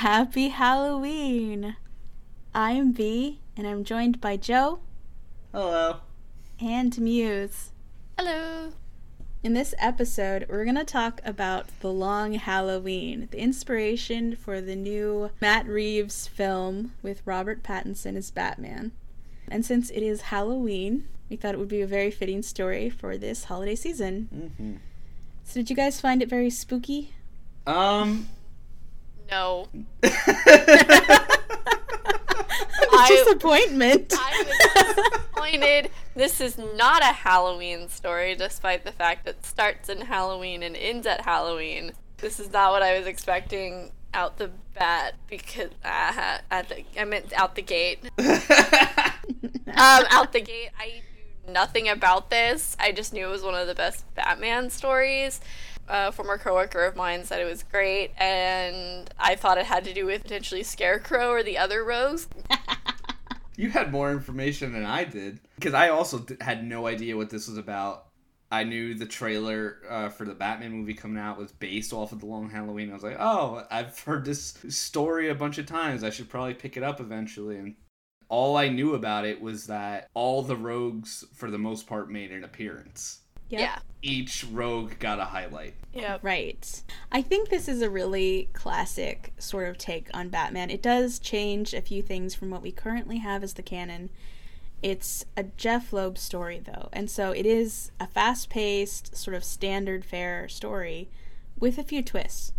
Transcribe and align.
Happy 0.00 0.48
Halloween! 0.48 1.76
I'm 2.54 2.94
V, 2.94 3.38
and 3.54 3.66
I'm 3.66 3.84
joined 3.84 4.18
by 4.18 4.38
Joe 4.38 4.78
Hello. 5.52 5.96
and 6.58 6.98
Muse. 6.98 7.72
Hello. 8.16 8.72
In 9.42 9.52
this 9.52 9.74
episode, 9.78 10.46
we're 10.48 10.64
going 10.64 10.76
to 10.76 10.86
talk 10.86 11.20
about 11.22 11.66
The 11.80 11.92
Long 11.92 12.32
Halloween, 12.32 13.28
the 13.30 13.40
inspiration 13.40 14.36
for 14.36 14.62
the 14.62 14.74
new 14.74 15.32
Matt 15.38 15.66
Reeves 15.66 16.26
film 16.26 16.94
with 17.02 17.20
Robert 17.26 17.62
Pattinson 17.62 18.16
as 18.16 18.30
Batman. 18.30 18.92
And 19.48 19.66
since 19.66 19.90
it 19.90 20.02
is 20.02 20.22
Halloween, 20.22 21.08
we 21.28 21.36
thought 21.36 21.52
it 21.52 21.58
would 21.58 21.68
be 21.68 21.82
a 21.82 21.86
very 21.86 22.10
fitting 22.10 22.40
story 22.40 22.88
for 22.88 23.18
this 23.18 23.44
holiday 23.44 23.74
season. 23.74 24.30
Mm-hmm. 24.34 24.76
So, 25.44 25.60
did 25.60 25.68
you 25.68 25.76
guys 25.76 26.00
find 26.00 26.22
it 26.22 26.30
very 26.30 26.48
spooky? 26.48 27.12
Um. 27.66 28.30
No. 29.30 29.68
Disappointment. 33.08 34.14
I 34.18 34.44
was 34.46 34.94
disappointed. 34.94 35.90
This 36.14 36.40
is 36.40 36.58
not 36.58 37.02
a 37.02 37.06
Halloween 37.06 37.88
story, 37.88 38.34
despite 38.34 38.84
the 38.84 38.92
fact 38.92 39.24
that 39.24 39.36
it 39.36 39.46
starts 39.46 39.88
in 39.88 40.02
Halloween 40.02 40.62
and 40.62 40.76
ends 40.76 41.06
at 41.06 41.22
Halloween. 41.22 41.92
This 42.18 42.38
is 42.38 42.52
not 42.52 42.72
what 42.72 42.82
I 42.82 42.98
was 42.98 43.06
expecting 43.06 43.92
out 44.12 44.38
the 44.38 44.50
bat 44.74 45.14
because 45.28 45.70
uh, 45.84 46.38
at 46.50 46.68
the 46.68 46.84
I 46.98 47.04
meant 47.04 47.32
out 47.34 47.54
the 47.54 47.62
gate. 47.62 48.00
Um, 49.70 50.04
out 50.10 50.32
the 50.32 50.40
gate, 50.40 50.70
I 50.78 51.00
knew 51.46 51.52
nothing 51.52 51.88
about 51.88 52.28
this. 52.28 52.76
I 52.78 52.90
just 52.92 53.12
knew 53.12 53.26
it 53.26 53.30
was 53.30 53.42
one 53.42 53.54
of 53.54 53.68
the 53.68 53.74
best 53.74 54.04
Batman 54.14 54.68
stories. 54.68 55.40
A 55.92 56.12
former 56.12 56.38
coworker 56.38 56.84
of 56.84 56.94
mine 56.94 57.24
said 57.24 57.40
it 57.40 57.50
was 57.50 57.64
great, 57.64 58.12
and 58.16 59.12
I 59.18 59.34
thought 59.34 59.58
it 59.58 59.66
had 59.66 59.84
to 59.86 59.92
do 59.92 60.06
with 60.06 60.22
potentially 60.22 60.62
Scarecrow 60.62 61.30
or 61.30 61.42
the 61.42 61.58
other 61.58 61.82
rogues. 61.82 62.28
you 63.56 63.70
had 63.70 63.90
more 63.90 64.12
information 64.12 64.72
than 64.72 64.84
I 64.84 65.02
did 65.02 65.40
because 65.56 65.74
I 65.74 65.88
also 65.88 66.24
had 66.40 66.64
no 66.64 66.86
idea 66.86 67.16
what 67.16 67.30
this 67.30 67.48
was 67.48 67.58
about. 67.58 68.06
I 68.52 68.62
knew 68.62 68.94
the 68.94 69.04
trailer 69.04 69.78
uh, 69.88 70.08
for 70.10 70.24
the 70.24 70.34
Batman 70.34 70.72
movie 70.72 70.94
coming 70.94 71.18
out 71.18 71.38
was 71.38 71.50
based 71.50 71.92
off 71.92 72.12
of 72.12 72.20
the 72.20 72.26
Long 72.26 72.50
Halloween. 72.50 72.90
I 72.90 72.94
was 72.94 73.02
like, 73.02 73.16
oh, 73.18 73.64
I've 73.68 73.98
heard 73.98 74.24
this 74.24 74.58
story 74.68 75.28
a 75.28 75.34
bunch 75.34 75.58
of 75.58 75.66
times. 75.66 76.04
I 76.04 76.10
should 76.10 76.28
probably 76.28 76.54
pick 76.54 76.76
it 76.76 76.84
up 76.84 77.00
eventually. 77.00 77.56
And 77.56 77.74
all 78.28 78.56
I 78.56 78.68
knew 78.68 78.94
about 78.94 79.24
it 79.24 79.40
was 79.40 79.66
that 79.66 80.08
all 80.14 80.42
the 80.42 80.56
rogues, 80.56 81.24
for 81.34 81.50
the 81.50 81.58
most 81.58 81.88
part, 81.88 82.10
made 82.10 82.30
an 82.30 82.44
appearance. 82.44 83.19
Yep. 83.50 83.60
Yeah. 83.60 83.78
Each 84.02 84.44
rogue 84.50 84.98
got 84.98 85.18
a 85.18 85.26
highlight. 85.26 85.74
Yeah. 85.92 86.18
Right. 86.22 86.82
I 87.12 87.20
think 87.20 87.48
this 87.48 87.68
is 87.68 87.82
a 87.82 87.90
really 87.90 88.48
classic 88.52 89.32
sort 89.38 89.68
of 89.68 89.76
take 89.76 90.08
on 90.14 90.28
Batman. 90.28 90.70
It 90.70 90.82
does 90.82 91.18
change 91.18 91.74
a 91.74 91.82
few 91.82 92.00
things 92.00 92.34
from 92.34 92.50
what 92.50 92.62
we 92.62 92.72
currently 92.72 93.18
have 93.18 93.42
as 93.42 93.54
the 93.54 93.62
canon. 93.62 94.08
It's 94.82 95.26
a 95.36 95.42
Jeff 95.42 95.92
Loeb 95.92 96.16
story, 96.16 96.58
though, 96.64 96.88
and 96.92 97.10
so 97.10 97.32
it 97.32 97.44
is 97.44 97.90
a 98.00 98.06
fast 98.06 98.48
paced, 98.48 99.14
sort 99.14 99.34
of 99.34 99.44
standard 99.44 100.06
fare 100.06 100.48
story 100.48 101.10
with 101.58 101.76
a 101.76 101.82
few 101.82 102.02
twists. 102.02 102.52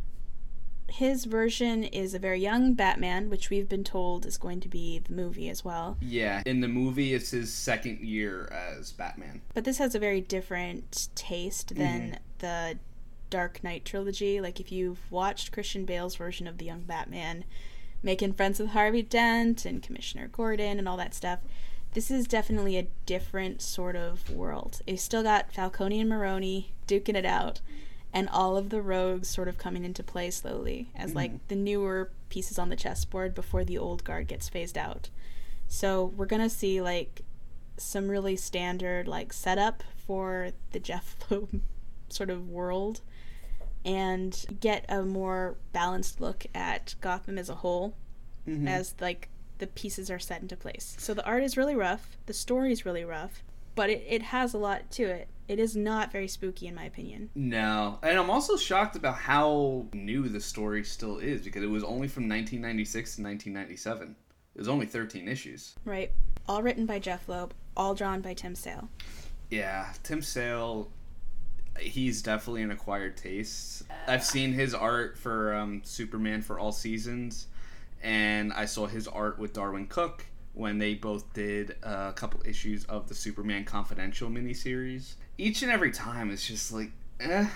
His 0.92 1.26
version 1.26 1.84
is 1.86 2.14
a 2.14 2.20
very 2.20 2.42
young 2.42 2.74
Batman, 2.74 3.30
which 3.30 3.50
we've 3.50 3.70
been 3.70 3.84
told 3.84 4.26
is 4.26 4.38
going 4.38 4.60
to 4.60 4.68
be 4.68 5.00
the 5.00 5.14
movie 5.14 5.50
as 5.50 5.64
well. 5.64 5.98
Yeah, 6.02 6.44
in 6.46 6.60
the 6.60 6.68
movie, 6.68 7.14
it's 7.14 7.32
his 7.32 7.54
second 7.54 8.00
year 8.02 8.52
as 8.52 8.92
Batman. 8.92 9.42
But 9.54 9.64
this 9.64 9.78
has 9.78 9.96
a 9.96 10.00
very 10.00 10.20
different 10.20 11.08
taste 11.16 11.74
mm-hmm. 11.74 11.82
than 11.82 12.20
the 12.40 12.78
Dark 13.30 13.64
Knight 13.64 13.86
trilogy. 13.86 14.42
Like 14.42 14.60
if 14.60 14.72
you've 14.72 15.10
watched 15.10 15.52
Christian 15.52 15.86
Bale's 15.86 16.16
version 16.16 16.46
of 16.46 16.58
the 16.58 16.66
Young 16.66 16.82
Batman, 16.82 17.46
making 18.04 18.34
friends 18.34 18.60
with 18.60 18.72
Harvey 18.72 19.02
Dent 19.02 19.66
and 19.66 19.82
Commissioner 19.82 20.28
Gordon 20.28 20.78
and 20.78 20.88
all 20.88 20.98
that 20.98 21.16
stuff, 21.16 21.40
this 21.94 22.12
is 22.12 22.28
definitely 22.28 22.78
a 22.78 22.88
different 23.06 23.62
sort 23.62 23.96
of 23.96 24.30
world. 24.30 24.82
It's 24.86 25.04
still 25.04 25.24
got 25.24 25.52
Falcone 25.52 26.00
and 26.00 26.10
Maroni 26.10 26.74
duking 26.88 27.16
it 27.16 27.26
out, 27.26 27.62
and 28.14 28.28
all 28.30 28.58
of 28.58 28.70
the 28.70 28.82
rogues 28.82 29.28
sort 29.30 29.48
of 29.48 29.58
coming 29.58 29.86
into 29.86 30.04
play 30.04 30.30
slowly 30.32 30.90
as 30.96 31.16
like 31.16 31.48
the 31.48 31.56
newer 31.56 32.12
pieces 32.30 32.60
on 32.60 32.70
the 32.70 32.76
chessboard 32.76 33.34
before 33.34 33.64
the 33.64 33.78
old 33.78 34.04
guard 34.04 34.28
gets 34.28 34.50
phased 34.50 34.78
out. 34.78 35.10
So 35.68 36.06
we're 36.18 36.26
gonna 36.26 36.50
see 36.50 36.82
like 36.82 37.22
some 37.78 38.10
really 38.10 38.36
standard 38.36 39.08
like 39.08 39.32
setup 39.34 39.84
for 40.06 40.52
the 40.72 40.80
Jeff 40.80 41.16
Loeb 41.30 41.62
sort 42.10 42.30
of 42.30 42.50
world 42.50 43.02
and 43.84 44.46
get 44.60 44.86
a 44.90 45.02
more 45.04 45.56
balanced 45.74 46.22
look 46.22 46.46
at 46.54 46.96
Gotham 47.02 47.38
as 47.38 47.50
a 47.50 47.56
whole 47.56 47.96
Mhm. 48.48 48.68
as 48.68 48.96
like 49.00 49.30
the 49.60 49.68
pieces 49.68 50.10
are 50.12 50.20
set 50.20 50.42
into 50.42 50.56
place. 50.58 50.96
So 51.00 51.14
the 51.14 51.26
art 51.26 51.44
is 51.44 51.56
really 51.56 51.76
rough, 51.76 52.18
the 52.26 52.34
story 52.34 52.72
is 52.72 52.86
really 52.86 53.06
rough, 53.06 53.44
but 53.76 53.90
it, 53.90 54.04
it 54.08 54.22
has 54.24 54.54
a 54.54 54.58
lot 54.58 54.90
to 54.92 55.04
it. 55.04 55.28
It 55.52 55.60
is 55.60 55.76
not 55.76 56.14
very 56.14 56.30
spooky 56.30 56.68
in 56.68 56.76
my 56.76 56.86
opinion. 56.86 57.30
No, 57.36 58.00
and 58.04 58.18
I'm 58.18 58.30
also 58.30 58.56
shocked 58.56 58.96
about 58.96 59.16
how 59.16 59.86
new 59.92 60.30
the 60.30 60.40
story 60.40 60.82
still 60.86 61.18
is 61.18 61.42
because 61.42 61.62
it 61.62 61.70
was 61.70 61.84
only 61.84 62.08
from 62.08 62.24
1996 62.30 63.18
to 63.18 63.22
1997. 63.22 64.16
It 64.56 64.58
was 64.58 64.70
only 64.70 64.86
13 64.86 65.28
issues. 65.28 65.76
Right. 65.84 66.14
All 66.48 66.64
written 66.64 66.86
by 66.86 67.00
Jeff 67.00 67.28
Loeb, 67.28 67.54
all 67.76 67.94
drawn 67.94 68.22
by 68.22 68.34
Tim 68.34 68.56
Sale. 68.56 68.88
Yeah, 69.50 69.92
Tim 70.04 70.22
Sale, 70.22 70.90
he's 71.78 72.22
definitely 72.22 72.62
an 72.62 72.72
acquired 72.72 73.18
taste. 73.18 73.84
I've 74.08 74.24
seen 74.24 74.54
his 74.54 74.74
art 74.74 75.18
for 75.18 75.54
um, 75.54 75.82
Superman 75.84 76.44
for 76.44 76.60
all 76.60 76.72
seasons, 76.72 77.48
and 78.02 78.54
I 78.54 78.64
saw 78.64 78.88
his 78.88 79.06
art 79.06 79.38
with 79.38 79.52
Darwyn 79.52 79.90
Cooke 79.90 80.26
when 80.54 80.78
they 80.78 80.94
both 80.94 81.34
did 81.34 81.76
a 81.84 82.14
couple 82.14 82.42
issues 82.46 82.86
of 82.86 83.10
the 83.10 83.16
Superman 83.16 83.66
Confidential 83.66 84.30
miniseries. 84.30 85.16
Each 85.38 85.62
and 85.62 85.72
every 85.72 85.92
time, 85.92 86.30
it's 86.32 86.46
just 86.48 86.72
like, 86.72 86.92
eh, 87.20 87.48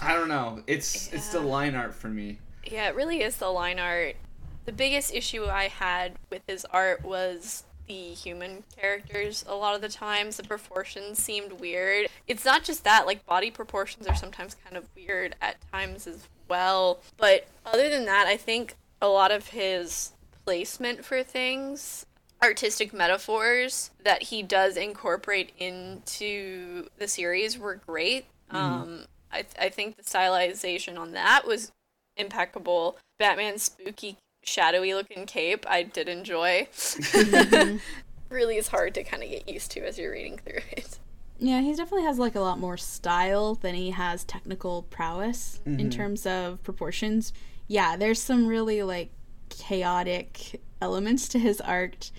I 0.00 0.14
don't 0.14 0.28
know. 0.28 0.62
It's 0.66 1.12
it's 1.12 1.28
the 1.28 1.40
line 1.40 1.74
art 1.74 1.94
for 1.94 2.08
me. 2.08 2.38
Yeah, 2.64 2.88
it 2.88 2.94
really 2.94 3.22
is 3.22 3.36
the 3.36 3.50
line 3.50 3.78
art. 3.78 4.16
The 4.64 4.72
biggest 4.72 5.12
issue 5.14 5.46
I 5.46 5.68
had 5.68 6.14
with 6.30 6.42
his 6.46 6.64
art 6.66 7.04
was 7.04 7.64
the 7.88 8.14
human 8.14 8.62
characters. 8.76 9.44
A 9.48 9.54
lot 9.54 9.74
of 9.74 9.80
the 9.80 9.88
times, 9.88 10.36
the 10.36 10.44
proportions 10.44 11.18
seemed 11.18 11.52
weird. 11.52 12.08
It's 12.28 12.44
not 12.44 12.62
just 12.62 12.84
that, 12.84 13.06
like, 13.06 13.26
body 13.26 13.50
proportions 13.50 14.06
are 14.06 14.14
sometimes 14.14 14.56
kind 14.64 14.76
of 14.76 14.88
weird 14.94 15.34
at 15.40 15.56
times 15.72 16.06
as 16.06 16.28
well. 16.48 17.00
But 17.16 17.48
other 17.66 17.88
than 17.88 18.04
that, 18.06 18.26
I 18.26 18.36
think 18.36 18.76
a 19.00 19.08
lot 19.08 19.32
of 19.32 19.48
his 19.48 20.12
placement 20.44 21.04
for 21.04 21.22
things 21.22 22.06
artistic 22.42 22.92
metaphors 22.92 23.90
that 24.02 24.24
he 24.24 24.42
does 24.42 24.76
incorporate 24.76 25.52
into 25.58 26.88
the 26.98 27.06
series 27.08 27.58
were 27.58 27.76
great. 27.86 28.26
Mm-hmm. 28.52 28.56
Um, 28.56 29.04
I, 29.32 29.44
I 29.58 29.68
think 29.68 29.96
the 29.96 30.02
stylization 30.02 30.98
on 30.98 31.12
that 31.12 31.46
was 31.46 31.72
impeccable. 32.16 32.98
Batman's 33.18 33.62
spooky, 33.62 34.18
shadowy 34.42 34.94
looking 34.94 35.24
cape, 35.26 35.64
I 35.68 35.82
did 35.82 36.08
enjoy. 36.08 36.68
Mm-hmm. 36.72 37.76
really 38.32 38.56
is 38.56 38.68
hard 38.68 38.94
to 38.94 39.04
kind 39.04 39.22
of 39.22 39.28
get 39.28 39.48
used 39.48 39.70
to 39.72 39.86
as 39.86 39.98
you're 39.98 40.12
reading 40.12 40.38
through 40.38 40.60
it. 40.72 40.98
Yeah, 41.38 41.60
he 41.60 41.74
definitely 41.74 42.06
has 42.06 42.18
like 42.18 42.34
a 42.34 42.40
lot 42.40 42.58
more 42.58 42.76
style 42.76 43.54
than 43.56 43.74
he 43.74 43.90
has 43.90 44.24
technical 44.24 44.82
prowess 44.84 45.60
in 45.66 45.76
mm-hmm. 45.76 45.88
terms 45.90 46.24
of 46.24 46.62
proportions. 46.62 47.32
Yeah, 47.66 47.96
there's 47.96 48.22
some 48.22 48.46
really 48.46 48.82
like 48.82 49.10
chaotic 49.48 50.60
elements 50.80 51.28
to 51.28 51.38
his 51.38 51.60
art. 51.60 52.10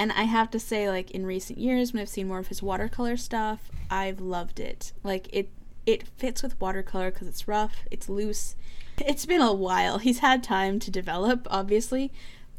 And 0.00 0.12
I 0.12 0.22
have 0.22 0.50
to 0.52 0.58
say 0.58 0.88
like 0.88 1.10
in 1.10 1.26
recent 1.26 1.58
years 1.58 1.92
when 1.92 2.00
I've 2.00 2.08
seen 2.08 2.28
more 2.28 2.38
of 2.38 2.46
his 2.46 2.62
watercolor 2.62 3.18
stuff, 3.18 3.70
I've 3.90 4.18
loved 4.18 4.58
it. 4.58 4.94
Like 5.04 5.28
it 5.30 5.50
it 5.84 6.08
fits 6.16 6.42
with 6.42 6.58
watercolor 6.58 7.10
cuz 7.10 7.28
it's 7.28 7.46
rough, 7.46 7.84
it's 7.90 8.08
loose. 8.08 8.56
It's 8.96 9.26
been 9.26 9.42
a 9.42 9.52
while. 9.52 9.98
He's 9.98 10.20
had 10.20 10.42
time 10.42 10.78
to 10.78 10.90
develop 10.90 11.46
obviously, 11.50 12.10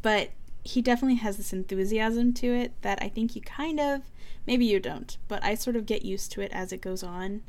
but 0.03 0.29
he 0.63 0.83
definitely 0.83 1.15
has 1.15 1.37
this 1.37 1.51
enthusiasm 1.51 2.31
to 2.33 2.53
it 2.53 2.79
that 2.83 3.01
I 3.01 3.09
think 3.09 3.35
you 3.35 3.41
kind 3.41 3.79
of 3.79 4.03
maybe 4.45 4.65
you 4.65 4.79
don't, 4.79 5.17
but 5.27 5.43
I 5.43 5.55
sort 5.55 5.75
of 5.75 5.87
get 5.87 6.05
used 6.05 6.31
to 6.33 6.41
it 6.41 6.51
as 6.51 6.71
it 6.71 6.79
goes 6.79 7.01
on. 7.01 7.41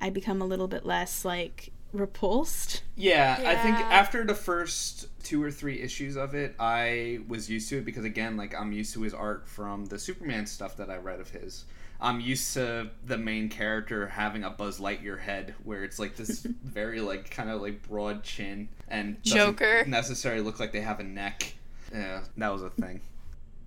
I 0.00 0.10
become 0.10 0.40
a 0.40 0.46
little 0.46 0.68
bit 0.68 0.86
less 0.86 1.24
like 1.24 1.72
repulsed. 1.92 2.82
Yeah, 2.96 3.36
I 3.44 3.54
think 3.56 3.76
after 3.76 4.24
the 4.24 4.34
first 4.34 5.08
two 5.22 5.42
or 5.42 5.50
three 5.50 5.80
issues 5.80 6.16
of 6.16 6.34
it, 6.34 6.54
I 6.58 7.20
was 7.28 7.48
used 7.50 7.68
to 7.70 7.78
it 7.78 7.84
because 7.84 8.04
again, 8.04 8.36
like 8.36 8.54
I'm 8.58 8.72
used 8.72 8.94
to 8.94 9.02
his 9.02 9.14
art 9.14 9.46
from 9.48 9.86
the 9.86 9.98
Superman 9.98 10.46
stuff 10.46 10.76
that 10.76 10.90
I 10.90 10.96
read 10.96 11.20
of 11.20 11.30
his. 11.30 11.64
I'm 12.00 12.20
used 12.20 12.52
to 12.54 12.90
the 13.06 13.16
main 13.16 13.48
character 13.48 14.08
having 14.08 14.42
a 14.42 14.50
Buzz 14.50 14.80
Lightyear 14.80 15.20
head, 15.20 15.54
where 15.62 15.84
it's 15.84 15.98
like 16.00 16.16
this 16.16 16.40
very 16.64 17.00
like 17.00 17.30
kind 17.30 17.48
of 17.48 17.62
like 17.62 17.86
broad 17.88 18.24
chin 18.24 18.68
and 18.88 19.22
doesn't 19.22 19.38
Joker. 19.38 19.84
necessarily 19.86 20.42
look 20.42 20.58
like 20.58 20.72
they 20.72 20.80
have 20.80 20.98
a 20.98 21.04
neck. 21.04 21.54
Yeah, 21.92 22.22
that 22.36 22.52
was 22.52 22.62
a 22.62 22.70
thing. 22.70 23.00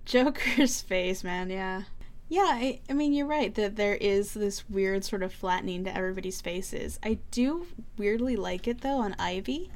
Joker's 0.04 0.82
face, 0.82 1.24
man, 1.24 1.50
yeah. 1.50 1.82
Yeah, 2.28 2.46
I, 2.48 2.80
I 2.90 2.92
mean, 2.92 3.12
you're 3.12 3.26
right 3.26 3.54
that 3.54 3.76
there 3.76 3.94
is 3.94 4.34
this 4.34 4.68
weird 4.68 5.04
sort 5.04 5.22
of 5.22 5.32
flattening 5.32 5.84
to 5.84 5.96
everybody's 5.96 6.40
faces. 6.40 6.98
I 7.02 7.18
do 7.30 7.66
weirdly 7.96 8.34
like 8.36 8.66
it 8.66 8.80
though 8.80 8.98
on 8.98 9.14
Ivy. 9.18 9.70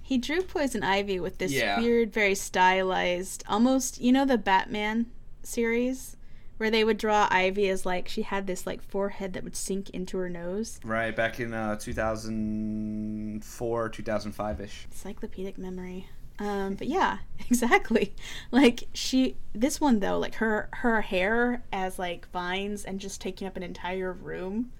He 0.00 0.18
drew 0.18 0.42
Poison 0.42 0.82
Ivy 0.82 1.20
with 1.20 1.38
this 1.38 1.52
Yeah. 1.52 1.78
weird, 1.80 2.12
very 2.12 2.34
stylized, 2.34 3.44
almost 3.46 4.00
you 4.00 4.10
know 4.12 4.24
the 4.24 4.38
Batman 4.38 5.06
series 5.42 6.16
where 6.56 6.70
they 6.70 6.84
would 6.84 6.96
draw 6.98 7.28
Ivy 7.30 7.68
as 7.68 7.84
like 7.84 8.08
she 8.08 8.22
had 8.22 8.46
this 8.46 8.66
like 8.66 8.82
forehead 8.82 9.32
that 9.34 9.44
would 9.44 9.56
sink 9.56 9.90
into 9.90 10.16
her 10.18 10.30
nose. 10.30 10.80
Right 10.84 11.14
back 11.14 11.40
in 11.40 11.52
uh, 11.52 11.76
2004, 11.76 13.88
2005 13.88 14.60
ish. 14.60 14.86
Encyclopedic 14.90 15.58
memory. 15.58 16.08
Um, 16.38 16.74
but 16.74 16.86
yeah, 16.88 17.18
exactly. 17.50 18.14
Like 18.50 18.84
she, 18.94 19.36
this 19.52 19.80
one 19.80 20.00
though, 20.00 20.18
like 20.18 20.36
her 20.36 20.68
her 20.74 21.00
hair 21.02 21.62
as 21.72 21.98
like 21.98 22.28
vines 22.30 22.84
and 22.84 22.98
just 23.00 23.20
taking 23.20 23.46
up 23.46 23.56
an 23.56 23.62
entire 23.62 24.12
room. 24.12 24.72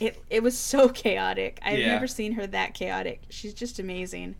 It 0.00 0.22
it 0.28 0.42
was 0.42 0.56
so 0.58 0.88
chaotic. 1.04 1.58
I've 1.62 1.78
Yeah. 1.78 1.88
never 1.94 2.06
seen 2.06 2.32
her 2.32 2.46
that 2.48 2.74
chaotic. 2.74 3.22
She's 3.30 3.54
just 3.54 3.78
amazing. 3.78 4.36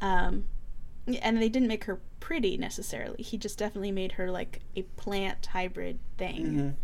Um, 0.00 0.44
and 1.20 1.40
they 1.40 1.48
didn't 1.50 1.68
make 1.68 1.84
her 1.84 2.00
pretty 2.20 2.56
necessarily. 2.56 3.22
He 3.22 3.36
just 3.36 3.58
definitely 3.58 3.92
made 3.92 4.12
her 4.12 4.30
like 4.30 4.60
a 4.74 4.82
plant 4.82 5.44
hybrid 5.46 5.98
thing, 6.16 6.76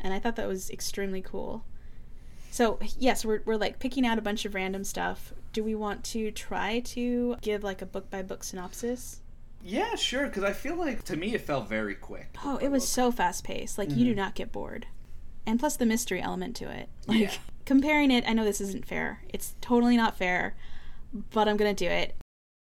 and 0.00 0.12
I 0.12 0.18
thought 0.18 0.36
that 0.36 0.48
was 0.48 0.68
extremely 0.70 1.22
cool. 1.22 1.64
So 2.52 2.78
yes, 2.98 3.24
we're 3.24 3.40
we're 3.46 3.56
like 3.56 3.78
picking 3.78 4.06
out 4.06 4.18
a 4.18 4.22
bunch 4.22 4.44
of 4.44 4.54
random 4.54 4.84
stuff. 4.84 5.32
Do 5.54 5.64
we 5.64 5.74
want 5.74 6.04
to 6.04 6.30
try 6.30 6.80
to 6.80 7.36
give 7.40 7.64
like 7.64 7.80
a 7.80 7.86
book 7.86 8.10
by 8.10 8.22
book 8.22 8.44
synopsis? 8.44 9.22
Yeah, 9.64 9.94
sure. 9.94 10.26
Because 10.26 10.44
I 10.44 10.52
feel 10.52 10.76
like 10.76 11.02
to 11.04 11.16
me 11.16 11.34
it 11.34 11.40
felt 11.40 11.66
very 11.68 11.94
quick. 11.94 12.36
Oh, 12.44 12.58
it 12.58 12.68
was 12.68 12.86
so 12.86 13.10
fast 13.10 13.42
paced. 13.42 13.78
Like 13.78 13.90
you 13.96 14.04
do 14.04 14.14
not 14.14 14.34
get 14.34 14.52
bored, 14.52 14.86
and 15.46 15.58
plus 15.58 15.76
the 15.76 15.86
mystery 15.86 16.20
element 16.20 16.54
to 16.56 16.70
it. 16.70 16.90
Like 17.06 17.20
Yeah. 17.20 17.32
comparing 17.64 18.10
it, 18.10 18.24
I 18.28 18.34
know 18.34 18.44
this 18.44 18.60
isn't 18.60 18.86
fair. 18.86 19.22
It's 19.30 19.54
totally 19.62 19.96
not 19.96 20.18
fair, 20.18 20.54
but 21.30 21.48
I'm 21.48 21.56
gonna 21.56 21.72
do 21.72 21.88
it. 21.88 22.16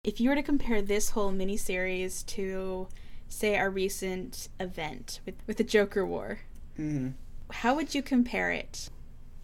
If 0.05 0.21
you 0.21 0.29
were 0.29 0.37
to 0.37 0.43
compare 0.43 0.83
this 0.83 1.11
whole 1.11 1.33
miniseries 1.33 2.27
to, 2.27 2.89
say, 3.29 3.57
our 3.57 3.71
recent 3.71 4.49
event 4.61 5.21
with 5.25 5.37
with 5.47 5.57
the 5.57 5.65
Joker 5.65 6.05
War, 6.05 6.41
Mm-hmm. 6.79 7.09
how 7.51 7.75
would 7.75 7.95
you 7.95 8.03
compare 8.03 8.51
it? 8.53 8.91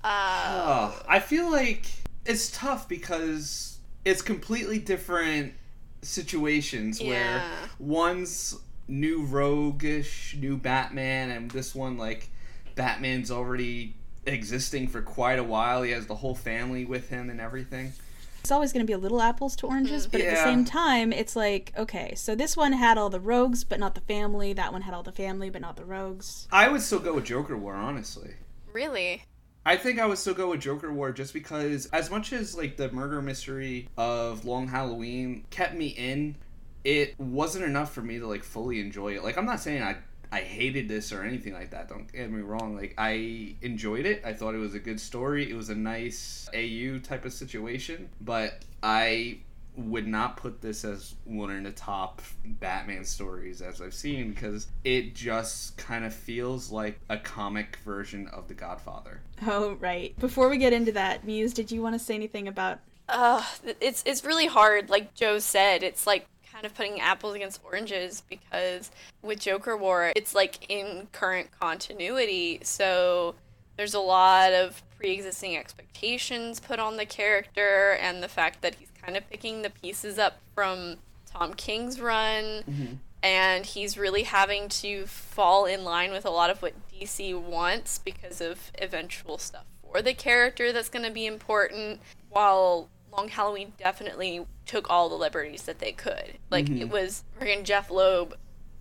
Uh, 0.05 0.45
Oh, 0.47 1.03
I 1.09 1.19
feel 1.19 1.51
like 1.51 1.87
it's 2.27 2.51
tough 2.51 2.89
because 2.89 3.79
it's 4.05 4.23
completely 4.23 4.79
different 4.79 5.55
situations 6.03 7.01
where 7.01 7.43
one's 7.79 8.57
new 8.87 9.25
roguish, 9.25 10.37
new 10.39 10.57
Batman, 10.59 11.31
and 11.31 11.51
this 11.51 11.75
one 11.75 11.97
like 11.97 12.29
Batman's 12.75 13.31
already 13.31 13.95
existing 14.27 14.89
for 14.89 15.01
quite 15.03 15.39
a 15.39 15.43
while. 15.45 15.83
He 15.83 15.91
has 15.93 16.07
the 16.07 16.15
whole 16.17 16.35
family 16.35 16.85
with 16.85 17.09
him 17.09 17.31
and 17.31 17.41
everything. 17.41 17.93
It's 18.41 18.51
always 18.51 18.75
going 18.75 18.85
to 18.85 18.87
be 18.87 18.93
a 18.93 18.99
little 18.99 19.23
apples 19.23 19.57
to 19.57 19.67
oranges, 19.67 20.07
but 20.07 20.21
at 20.21 20.29
the 20.35 20.43
same 20.43 20.67
time, 20.67 21.15
it's 21.15 21.35
like, 21.35 21.73
okay, 21.79 22.15
so 22.15 22.35
this 22.35 22.59
one 22.59 22.75
had 22.75 22.99
all 22.99 23.09
the 23.09 23.21
rogues, 23.21 23.65
but 23.65 23.81
not 23.81 23.95
the 23.95 24.03
family. 24.03 24.53
That 24.53 24.71
one 24.71 24.83
had 24.83 24.93
all 24.93 25.03
the 25.03 25.13
family, 25.13 25.49
but 25.49 25.63
not 25.63 25.77
the 25.77 25.85
rogues. 25.87 26.47
I 26.53 26.69
would 26.69 26.83
still 26.83 26.99
go 26.99 27.15
with 27.15 27.25
Joker 27.25 27.57
War, 27.57 27.75
honestly. 27.75 28.35
really? 28.71 29.23
I 29.67 29.77
think 29.77 29.99
I 29.99 30.07
would 30.07 30.19
still 30.19 30.35
go 30.35 30.51
with 30.51 30.61
Joker 30.61 30.93
War 30.93 31.13
just 31.13 31.33
because, 31.33 31.87
as 31.87 32.11
much 32.11 32.33
as 32.33 32.55
like 32.55 32.77
the 32.77 32.91
murder 32.93 33.23
mystery 33.23 33.89
of 33.97 34.45
Long 34.45 34.69
Halloween 34.69 35.45
kept 35.51 35.75
me 35.75 35.89
in, 35.89 36.37
it 36.85 37.19
wasn't 37.19 37.65
enough 37.65 37.93
for 37.93 38.03
me 38.03 38.19
to 38.19 38.27
like 38.27 38.45
fully 38.45 38.81
enjoy 38.81 39.15
it. 39.17 39.25
Like 39.25 39.39
I'm 39.39 39.47
not 39.47 39.61
saying 39.61 39.83
I 39.83 39.97
I 40.31 40.41
hated 40.41 40.89
this 40.89 41.13
or 41.13 41.23
anything 41.23 41.55
like 41.55 41.71
that. 41.71 41.89
Don't 41.89 42.13
get 42.13 42.31
me 42.31 42.43
wrong. 42.43 42.77
Like 42.77 42.95
I 42.99 43.55
enjoyed 43.63 44.05
it. 44.05 44.23
I 44.25 44.33
thought 44.33 44.55
it 44.55 44.59
was 44.59 44.75
a 44.75 44.81
good 44.81 45.01
story. 45.01 45.49
It 45.51 45.55
was 45.55 45.71
a 45.71 45.75
nice 45.75 46.49
AU 46.53 46.99
type 46.99 47.25
of 47.25 47.33
situation, 47.33 48.11
but 48.21 48.65
I 48.83 49.39
would 49.77 50.07
not 50.07 50.37
put 50.37 50.61
this 50.61 50.85
as 50.85 51.15
one 51.25 51.51
of 51.51 51.65
the 51.65 51.73
top 51.73 52.23
Batman 52.45 53.05
stories 53.05 53.61
as 53.61 53.81
I've 53.81 53.95
seen 53.95 54.31
because 54.31 54.69
it 54.85 55.15
just 55.15 55.77
kind 55.77 56.05
of 56.05 56.15
feels 56.15 56.71
like 56.71 57.01
a 57.09 57.17
comic 57.19 57.77
version 57.85 58.29
of 58.29 58.47
The 58.49 58.55
Godfather. 58.55 59.21
Oh, 59.47 59.75
right. 59.81 60.19
Before 60.19 60.49
we 60.49 60.59
get 60.59 60.73
into 60.73 60.93
that, 60.93 61.25
Muse, 61.25 61.53
did 61.53 61.73
you 61.73 61.83
want 61.83 61.95
to 61.95 61.99
say 61.99 62.15
anything 62.15 62.47
about 62.49 62.79
Uh, 63.09 63.43
it's 63.81 64.03
it's 64.07 64.25
really 64.25 64.47
hard. 64.47 64.91
Like 64.91 65.15
Joe 65.15 65.39
said, 65.39 65.83
it's 65.83 66.07
like 66.07 66.27
kind 66.51 66.65
of 66.65 66.75
putting 66.75 67.01
apples 67.01 67.35
against 67.35 67.61
oranges 67.65 68.23
because 68.31 68.91
with 69.23 69.41
Joker 69.41 69.77
War, 69.77 70.13
it's 70.15 70.35
like 70.35 70.71
in 70.71 71.09
current 71.13 71.51
continuity, 71.59 72.61
so 72.63 73.35
there's 73.77 73.95
a 73.95 74.01
lot 74.01 74.53
of 74.53 74.81
pre-existing 74.97 75.57
expectations 75.57 76.61
put 76.61 76.79
on 76.79 76.97
the 76.97 77.05
character, 77.05 77.99
and 78.01 78.23
the 78.23 78.29
fact 78.29 78.63
that 78.63 78.77
he's 78.77 78.89
kind 79.05 79.17
of 79.17 79.29
picking 79.29 79.63
the 79.63 79.71
pieces 79.71 80.19
up 80.19 80.39
from 80.55 80.97
Tom 81.27 81.55
King's 81.55 82.01
run. 82.01 82.45
Mm-hmm. 82.69 82.95
And 83.23 83.65
he's 83.65 83.97
really 83.97 84.25
having 84.25 84.69
to 84.69 85.07
fall 85.07 85.65
in 85.65 85.83
line 85.83 86.13
with 86.13 86.27
a 86.27 86.31
lot 86.31 86.51
of 86.51 86.61
what 86.61 86.75
DC 86.93 87.41
wants 87.41 87.99
because 87.99 88.43
of 88.43 88.71
eventual 88.79 89.39
stuff 89.39 89.65
for 89.83 90.03
the 90.03 90.13
character 90.13 90.73
that's 90.73 90.91
going 90.91 91.07
to 91.07 91.11
be 91.11 91.25
important. 91.25 92.01
While 92.29 92.91
Long 93.17 93.29
Halloween 93.29 93.73
definitely 93.79 94.47
took 94.67 94.91
all 94.91 95.09
the 95.09 95.15
liberties 95.15 95.63
that 95.63 95.79
they 95.79 95.93
could. 95.93 96.39
Like, 96.51 96.67
mm-hmm. 96.67 96.83
it 96.83 96.91
was 96.91 97.25
freaking 97.41 97.63
Jeff 97.63 97.91
Loeb, 97.91 98.37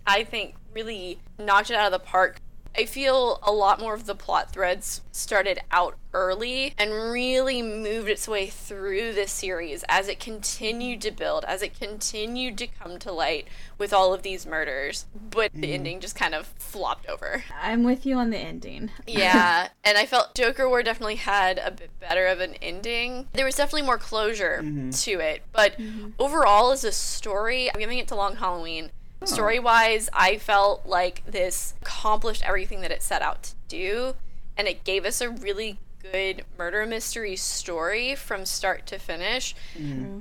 I 0.06 0.24
think, 0.24 0.56
really 0.74 1.20
knocked 1.38 1.70
it 1.70 1.76
out 1.76 1.86
of 1.86 1.92
the 1.92 2.04
park. 2.04 2.40
I 2.76 2.86
feel 2.86 3.38
a 3.42 3.52
lot 3.52 3.80
more 3.80 3.94
of 3.94 4.06
the 4.06 4.14
plot 4.14 4.50
threads 4.50 5.00
started 5.12 5.60
out 5.70 5.96
early 6.12 6.74
and 6.78 6.92
really 6.92 7.62
moved 7.62 8.08
its 8.08 8.26
way 8.26 8.46
through 8.46 9.12
this 9.12 9.30
series 9.30 9.84
as 9.88 10.08
it 10.08 10.18
continued 10.18 11.00
to 11.02 11.10
build, 11.10 11.44
as 11.44 11.62
it 11.62 11.78
continued 11.78 12.58
to 12.58 12.66
come 12.66 12.98
to 13.00 13.12
light 13.12 13.46
with 13.78 13.92
all 13.92 14.12
of 14.12 14.22
these 14.22 14.46
murders. 14.46 15.06
But 15.14 15.52
the 15.52 15.60
mm-hmm. 15.60 15.74
ending 15.74 16.00
just 16.00 16.16
kind 16.16 16.34
of 16.34 16.46
flopped 16.58 17.08
over. 17.08 17.44
I'm 17.60 17.84
with 17.84 18.04
you 18.06 18.16
on 18.16 18.30
the 18.30 18.38
ending. 18.38 18.90
Yeah, 19.06 19.68
and 19.84 19.96
I 19.96 20.06
felt 20.06 20.34
Joker 20.34 20.68
War 20.68 20.82
definitely 20.82 21.16
had 21.16 21.58
a 21.58 21.70
bit 21.70 21.90
better 22.00 22.26
of 22.26 22.40
an 22.40 22.54
ending. 22.62 23.28
There 23.32 23.44
was 23.44 23.56
definitely 23.56 23.86
more 23.86 23.98
closure 23.98 24.60
mm-hmm. 24.62 24.90
to 24.90 25.10
it, 25.20 25.42
but 25.52 25.78
mm-hmm. 25.78 26.10
overall, 26.18 26.72
as 26.72 26.84
a 26.84 26.92
story, 26.92 27.70
I'm 27.72 27.80
giving 27.80 27.98
it 27.98 28.08
to 28.08 28.14
Long 28.14 28.36
Halloween. 28.36 28.90
Oh. 29.22 29.26
Story 29.26 29.58
wise, 29.58 30.08
I 30.12 30.38
felt 30.38 30.86
like 30.86 31.22
this 31.26 31.74
accomplished 31.80 32.42
everything 32.46 32.80
that 32.82 32.90
it 32.90 33.02
set 33.02 33.22
out 33.22 33.42
to 33.44 33.54
do, 33.68 34.14
and 34.56 34.68
it 34.68 34.84
gave 34.84 35.04
us 35.04 35.20
a 35.20 35.30
really 35.30 35.78
good 36.12 36.44
murder 36.58 36.84
mystery 36.86 37.36
story 37.36 38.14
from 38.14 38.44
start 38.44 38.86
to 38.86 38.98
finish. 38.98 39.54
Mm-hmm. 39.76 40.02
Mm-hmm. 40.02 40.18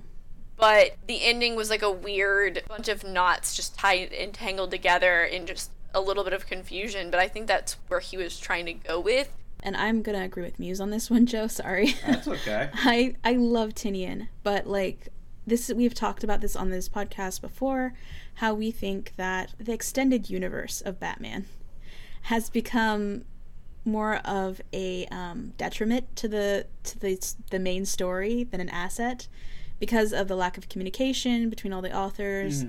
But 0.56 0.96
the 1.08 1.24
ending 1.24 1.56
was 1.56 1.70
like 1.70 1.82
a 1.82 1.92
weird 1.92 2.64
bunch 2.68 2.88
of 2.88 3.04
knots 3.04 3.56
just 3.56 3.78
tied 3.78 4.14
and 4.14 4.34
tangled 4.34 4.72
together 4.72 5.24
in 5.24 5.46
just 5.46 5.72
a 5.94 6.00
little 6.00 6.24
bit 6.24 6.34
of 6.34 6.48
confusion. 6.48 7.12
But 7.12 7.20
I 7.20 7.28
think 7.28 7.48
that's 7.48 7.74
where 7.88 8.00
he 8.00 8.18
was 8.18 8.40
trying 8.40 8.66
to 8.68 8.74
go 8.74 9.00
with. 9.00 9.30
And 9.62 9.76
I'm 9.76 10.02
going 10.02 10.18
to 10.18 10.24
agree 10.24 10.44
with 10.44 10.60
Muse 10.60 10.80
on 10.80 10.90
this 10.90 11.10
one, 11.10 11.26
Joe. 11.26 11.48
Sorry. 11.48 11.96
That's 12.06 12.28
okay. 12.28 12.70
I 12.74 13.16
I 13.24 13.34
love 13.34 13.74
Tynion, 13.74 14.28
but 14.44 14.68
like 14.68 15.10
this 15.46 15.72
we've 15.74 15.94
talked 15.94 16.24
about 16.24 16.42
this 16.42 16.56
on 16.56 16.70
this 16.70 16.88
podcast 16.88 17.42
before 17.42 17.94
how 18.36 18.54
we 18.54 18.72
think 18.72 19.14
that 19.16 19.54
the 19.60 19.74
extended 19.74 20.30
universe 20.30 20.82
of 20.82 21.00
Batman 21.00 21.46
has 22.24 22.50
become 22.50 23.26
more 23.86 24.16
of 24.18 24.62
a 24.72 25.06
um, 25.08 25.54
detriment 25.58 26.16
to 26.16 26.28
the 26.28 26.66
to 26.84 26.98
the 27.00 27.34
the 27.52 27.60
main 27.60 27.86
story 27.86 28.44
than 28.44 28.62
an 28.62 28.70
asset 28.70 29.28
because 29.80 30.14
of 30.14 30.28
the 30.28 30.36
lack 30.36 30.58
of 30.58 30.70
communication 30.70 31.50
between 31.50 31.74
all 31.74 31.82
the 31.82 31.96
authors 31.96 32.64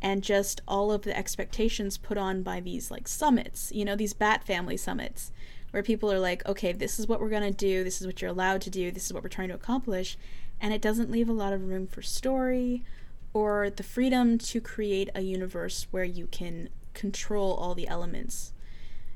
and 0.00 0.22
just 0.22 0.62
all 0.66 0.90
of 0.90 1.02
the 1.02 1.16
expectations 1.16 1.98
put 1.98 2.16
on 2.16 2.42
by 2.42 2.60
these 2.60 2.90
like 2.90 3.06
summits 3.06 3.70
you 3.74 3.84
know 3.84 3.94
these 3.94 4.14
bat 4.14 4.42
family 4.44 4.76
summits 4.76 5.30
where 5.74 5.82
people 5.82 6.10
are 6.10 6.20
like 6.20 6.46
okay 6.46 6.72
this 6.72 6.98
is 7.00 7.08
what 7.08 7.20
we're 7.20 7.28
going 7.28 7.42
to 7.42 7.50
do. 7.50 7.82
This 7.82 8.00
is 8.00 8.06
what 8.06 8.22
you're 8.22 8.30
allowed 8.30 8.60
to 8.62 8.70
do. 8.70 8.92
This 8.92 9.06
is 9.06 9.12
what 9.12 9.24
we're 9.24 9.28
trying 9.28 9.48
to 9.48 9.54
accomplish. 9.54 10.16
And 10.60 10.72
it 10.72 10.80
doesn't 10.80 11.10
leave 11.10 11.28
a 11.28 11.32
lot 11.32 11.52
of 11.52 11.66
room 11.66 11.88
for 11.88 12.00
story 12.00 12.84
or 13.34 13.68
the 13.68 13.82
freedom 13.82 14.38
to 14.38 14.60
create 14.60 15.10
a 15.14 15.20
universe 15.20 15.86
where 15.90 16.04
you 16.04 16.26
can 16.28 16.70
control 16.94 17.52
all 17.54 17.74
the 17.74 17.88
elements 17.88 18.52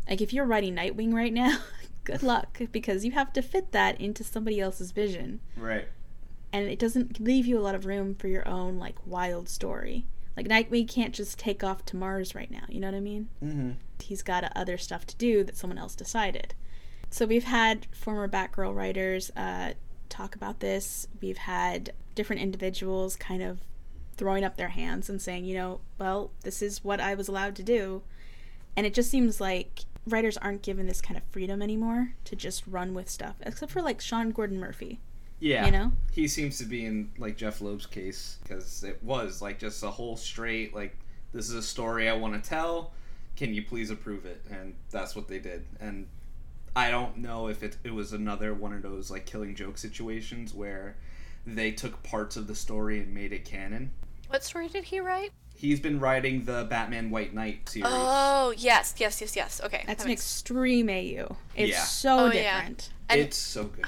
like 0.08 0.20
if 0.20 0.32
you're 0.32 0.44
writing 0.44 0.74
nightwing 0.74 1.14
right 1.14 1.32
now 1.32 1.58
good 2.04 2.22
luck 2.22 2.60
because 2.72 3.04
you 3.04 3.12
have 3.12 3.32
to 3.32 3.40
fit 3.40 3.72
that 3.72 3.98
into 4.00 4.22
somebody 4.24 4.60
else's 4.60 4.90
vision 4.90 5.40
Right. 5.56 5.86
and 6.52 6.66
it 6.68 6.78
doesn't 6.78 7.20
leave 7.20 7.46
you 7.46 7.58
a 7.58 7.62
lot 7.62 7.74
of 7.74 7.86
room 7.86 8.14
for 8.14 8.28
your 8.28 8.46
own 8.48 8.78
like 8.78 8.96
wild 9.06 9.48
story. 9.48 10.06
Like 10.36 10.46
Nightwing 10.48 10.88
can't 10.88 11.12
just 11.14 11.36
take 11.38 11.64
off 11.64 11.84
to 11.86 11.96
Mars 11.96 12.32
right 12.34 12.48
now. 12.50 12.62
You 12.68 12.78
know 12.80 12.86
what 12.86 12.96
I 12.96 13.00
mean? 13.00 13.28
Mm-hmm. 13.44 13.70
He's 14.00 14.22
got 14.22 14.50
other 14.56 14.78
stuff 14.78 15.04
to 15.08 15.16
do 15.16 15.42
that 15.42 15.56
someone 15.56 15.78
else 15.78 15.96
decided. 15.96 16.54
So 17.10 17.26
we've 17.26 17.42
had 17.44 17.86
former 17.90 18.28
Batgirl 18.28 18.72
writers 18.74 19.32
uh, 19.36 19.72
talk 20.08 20.36
about 20.36 20.60
this. 20.60 21.08
We've 21.20 21.38
had 21.38 21.92
different 22.14 22.40
individuals 22.40 23.16
kind 23.16 23.42
of 23.42 23.58
throwing 24.18 24.44
up 24.44 24.56
their 24.56 24.68
hands 24.68 25.08
and 25.08 25.22
saying, 25.22 25.44
you 25.44 25.54
know, 25.54 25.80
well, 25.98 26.30
this 26.42 26.60
is 26.60 26.84
what 26.84 27.00
I 27.00 27.14
was 27.14 27.28
allowed 27.28 27.56
to 27.56 27.62
do. 27.62 28.02
And 28.76 28.86
it 28.86 28.92
just 28.92 29.10
seems 29.10 29.40
like 29.40 29.80
writers 30.06 30.36
aren't 30.36 30.62
given 30.62 30.86
this 30.86 31.00
kind 31.00 31.16
of 31.16 31.22
freedom 31.30 31.62
anymore 31.62 32.14
to 32.24 32.36
just 32.36 32.64
run 32.66 32.94
with 32.94 33.08
stuff, 33.08 33.36
except 33.42 33.72
for 33.72 33.80
like 33.80 34.00
Sean 34.00 34.30
Gordon 34.30 34.60
Murphy. 34.60 35.00
Yeah. 35.40 35.66
You 35.66 35.72
know? 35.72 35.92
He 36.12 36.28
seems 36.28 36.58
to 36.58 36.64
be 36.64 36.84
in 36.84 37.10
like 37.16 37.36
Jeff 37.36 37.60
Loeb's 37.60 37.86
case 37.86 38.38
because 38.42 38.82
it 38.84 39.02
was 39.02 39.40
like 39.40 39.58
just 39.58 39.82
a 39.82 39.90
whole 39.90 40.16
straight 40.16 40.74
like 40.74 40.96
this 41.32 41.48
is 41.48 41.54
a 41.54 41.62
story 41.62 42.08
I 42.08 42.14
want 42.14 42.42
to 42.42 42.48
tell. 42.48 42.92
Can 43.36 43.54
you 43.54 43.62
please 43.62 43.90
approve 43.90 44.26
it? 44.26 44.44
And 44.50 44.74
that's 44.90 45.14
what 45.14 45.28
they 45.28 45.38
did. 45.38 45.64
And 45.80 46.08
I 46.74 46.90
don't 46.90 47.18
know 47.18 47.48
if 47.48 47.62
it 47.62 47.76
it 47.84 47.94
was 47.94 48.12
another 48.12 48.52
one 48.52 48.72
of 48.72 48.82
those 48.82 49.10
like 49.10 49.26
killing 49.26 49.54
joke 49.54 49.78
situations 49.78 50.54
where 50.54 50.96
they 51.46 51.70
took 51.70 52.02
parts 52.02 52.36
of 52.36 52.46
the 52.46 52.54
story 52.54 52.98
and 52.98 53.14
made 53.14 53.32
it 53.32 53.44
canon. 53.44 53.92
What 54.28 54.44
story 54.44 54.68
did 54.68 54.84
he 54.84 55.00
write? 55.00 55.32
He's 55.54 55.80
been 55.80 55.98
writing 55.98 56.44
the 56.44 56.66
Batman 56.70 57.10
White 57.10 57.34
Knight 57.34 57.68
series. 57.68 57.88
Oh, 57.90 58.54
yes, 58.56 58.94
yes, 58.98 59.20
yes, 59.20 59.34
yes. 59.34 59.60
Okay. 59.64 59.82
That's 59.86 59.98
that 59.98 60.04
an 60.04 60.10
makes- 60.10 60.22
extreme 60.22 60.88
AU. 60.88 61.36
It's 61.56 61.70
Yeah. 61.72 61.82
so 61.82 62.18
Oh, 62.18 62.32
yeah. 62.32 62.58
different. 62.60 62.90
and- 63.08 63.20
it's 63.20 63.36
so 63.36 63.64
good. 63.64 63.84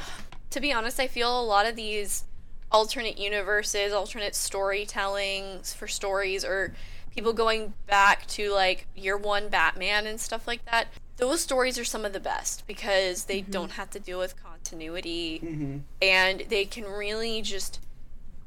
to 0.50 0.60
be 0.60 0.72
honest, 0.72 0.98
I 0.98 1.06
feel 1.06 1.40
a 1.40 1.44
lot 1.44 1.66
of 1.66 1.76
these 1.76 2.24
alternate 2.72 3.18
universes, 3.18 3.92
alternate 3.92 4.32
storytellings 4.34 5.74
for 5.74 5.86
stories, 5.86 6.44
or 6.44 6.74
people 7.14 7.32
going 7.32 7.74
back 7.86 8.26
to 8.28 8.50
like 8.52 8.86
year 8.96 9.16
one 9.16 9.48
Batman 9.48 10.06
and 10.06 10.20
stuff 10.20 10.46
like 10.48 10.64
that. 10.64 10.88
Those 11.18 11.40
stories 11.40 11.78
are 11.78 11.84
some 11.84 12.04
of 12.04 12.12
the 12.12 12.20
best 12.20 12.66
because 12.66 13.24
they 13.24 13.42
don't 13.42 13.72
have 13.72 13.90
to 13.90 14.00
deal 14.00 14.18
with 14.18 14.42
continuity 14.42 15.38
Mm-hmm. 15.44 15.78
and 16.02 16.40
they 16.48 16.64
can 16.64 16.84
really 16.84 17.42
just 17.42 17.78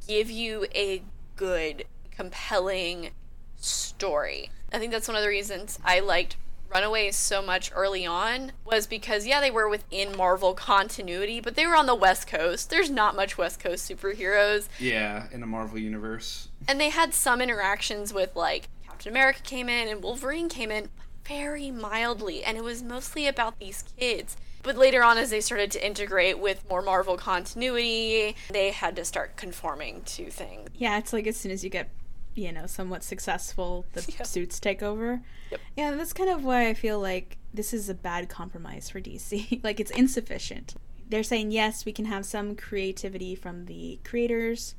give 0.08 0.30
you 0.32 0.66
a 0.76 1.04
good, 1.36 1.86
compelling 2.12 3.12
story. 3.58 4.50
I 4.72 4.80
think 4.80 4.92
that's 4.92 5.08
one 5.08 5.16
of 5.18 5.24
the 5.24 5.30
reasons 5.30 5.80
I 5.84 6.00
liked 6.00 6.36
Runaways 6.74 7.16
so 7.16 7.42
much 7.42 7.72
early 7.76 8.06
on 8.06 8.52
was 8.66 8.88
because 8.88 9.28
yeah, 9.28 9.40
they 9.40 9.52
were 9.52 9.70
within 9.70 10.18
Marvel 10.18 10.54
continuity, 10.56 11.40
but 11.40 11.56
they 11.56 11.68
were 11.68 11.76
on 11.76 11.86
the 11.86 11.94
West 11.96 12.26
Coast. 12.28 12.70
There's 12.72 12.90
not 12.90 13.16
much 13.16 13.38
West 13.38 13.60
Coast 13.60 13.90
superheroes, 13.90 14.68
Yeah, 14.80 15.28
in 15.32 15.40
the 15.40 15.46
Marvel 15.46 15.78
universe. 15.78 16.50
and 16.68 16.80
they 16.82 16.90
had 16.90 17.14
some 17.14 17.42
interactions 17.42 18.12
with 18.14 18.36
like 18.36 18.70
Captain 18.88 19.12
America 19.12 19.42
came 19.44 19.70
in 19.70 19.88
and 19.88 20.02
Wolverine 20.02 20.50
came 20.50 20.72
in, 20.72 20.90
but 20.98 21.06
very 21.30 21.70
mildly, 21.70 22.44
and 22.44 22.58
it 22.58 22.64
was 22.64 22.82
mostly 22.82 23.28
about 23.28 23.60
these 23.60 23.84
kids. 23.98 24.36
But 24.64 24.78
later 24.78 25.04
on, 25.04 25.18
as 25.18 25.30
they 25.30 25.42
started 25.42 25.72
to 25.72 25.86
integrate 25.86 26.40
with 26.40 26.68
more 26.70 26.82
Marvel 26.82 27.18
continuity, 27.18 28.36
they 28.50 28.72
had 28.72 28.96
to 28.96 29.06
start 29.06 29.36
conforming 29.36 30.02
to 30.04 30.30
things. 30.30 30.70
Yeah, 30.74 30.98
it's 30.98 31.12
like 31.12 31.28
as 31.28 31.36
soon 31.36 31.52
as 31.52 31.66
you 31.66 31.70
get, 31.70 31.90
you 32.34 32.52
know, 32.52 32.66
somewhat 32.66 33.04
successful, 33.04 33.86
the 33.92 34.02
suits 34.24 34.60
take 34.62 34.82
over. 34.82 35.22
Yep. 35.52 35.60
Yeah, 35.76 35.92
that's 35.92 36.14
kind 36.14 36.30
of 36.30 36.46
why 36.46 36.70
I 36.70 36.74
feel 36.74 37.00
like 37.00 37.38
this 37.54 37.74
is 37.74 37.90
a 37.90 37.94
bad 37.94 38.30
compromise 38.30 38.90
for 38.90 39.02
DC. 39.02 39.60
like 39.64 39.82
it's 39.82 39.92
insufficient. 39.92 40.76
They're 41.10 41.24
saying 41.24 41.52
yes, 41.52 41.86
we 41.86 41.92
can 41.92 42.06
have 42.06 42.26
some 42.26 42.56
creativity 42.56 43.36
from 43.36 43.66
the 43.66 44.00
creators 44.06 44.76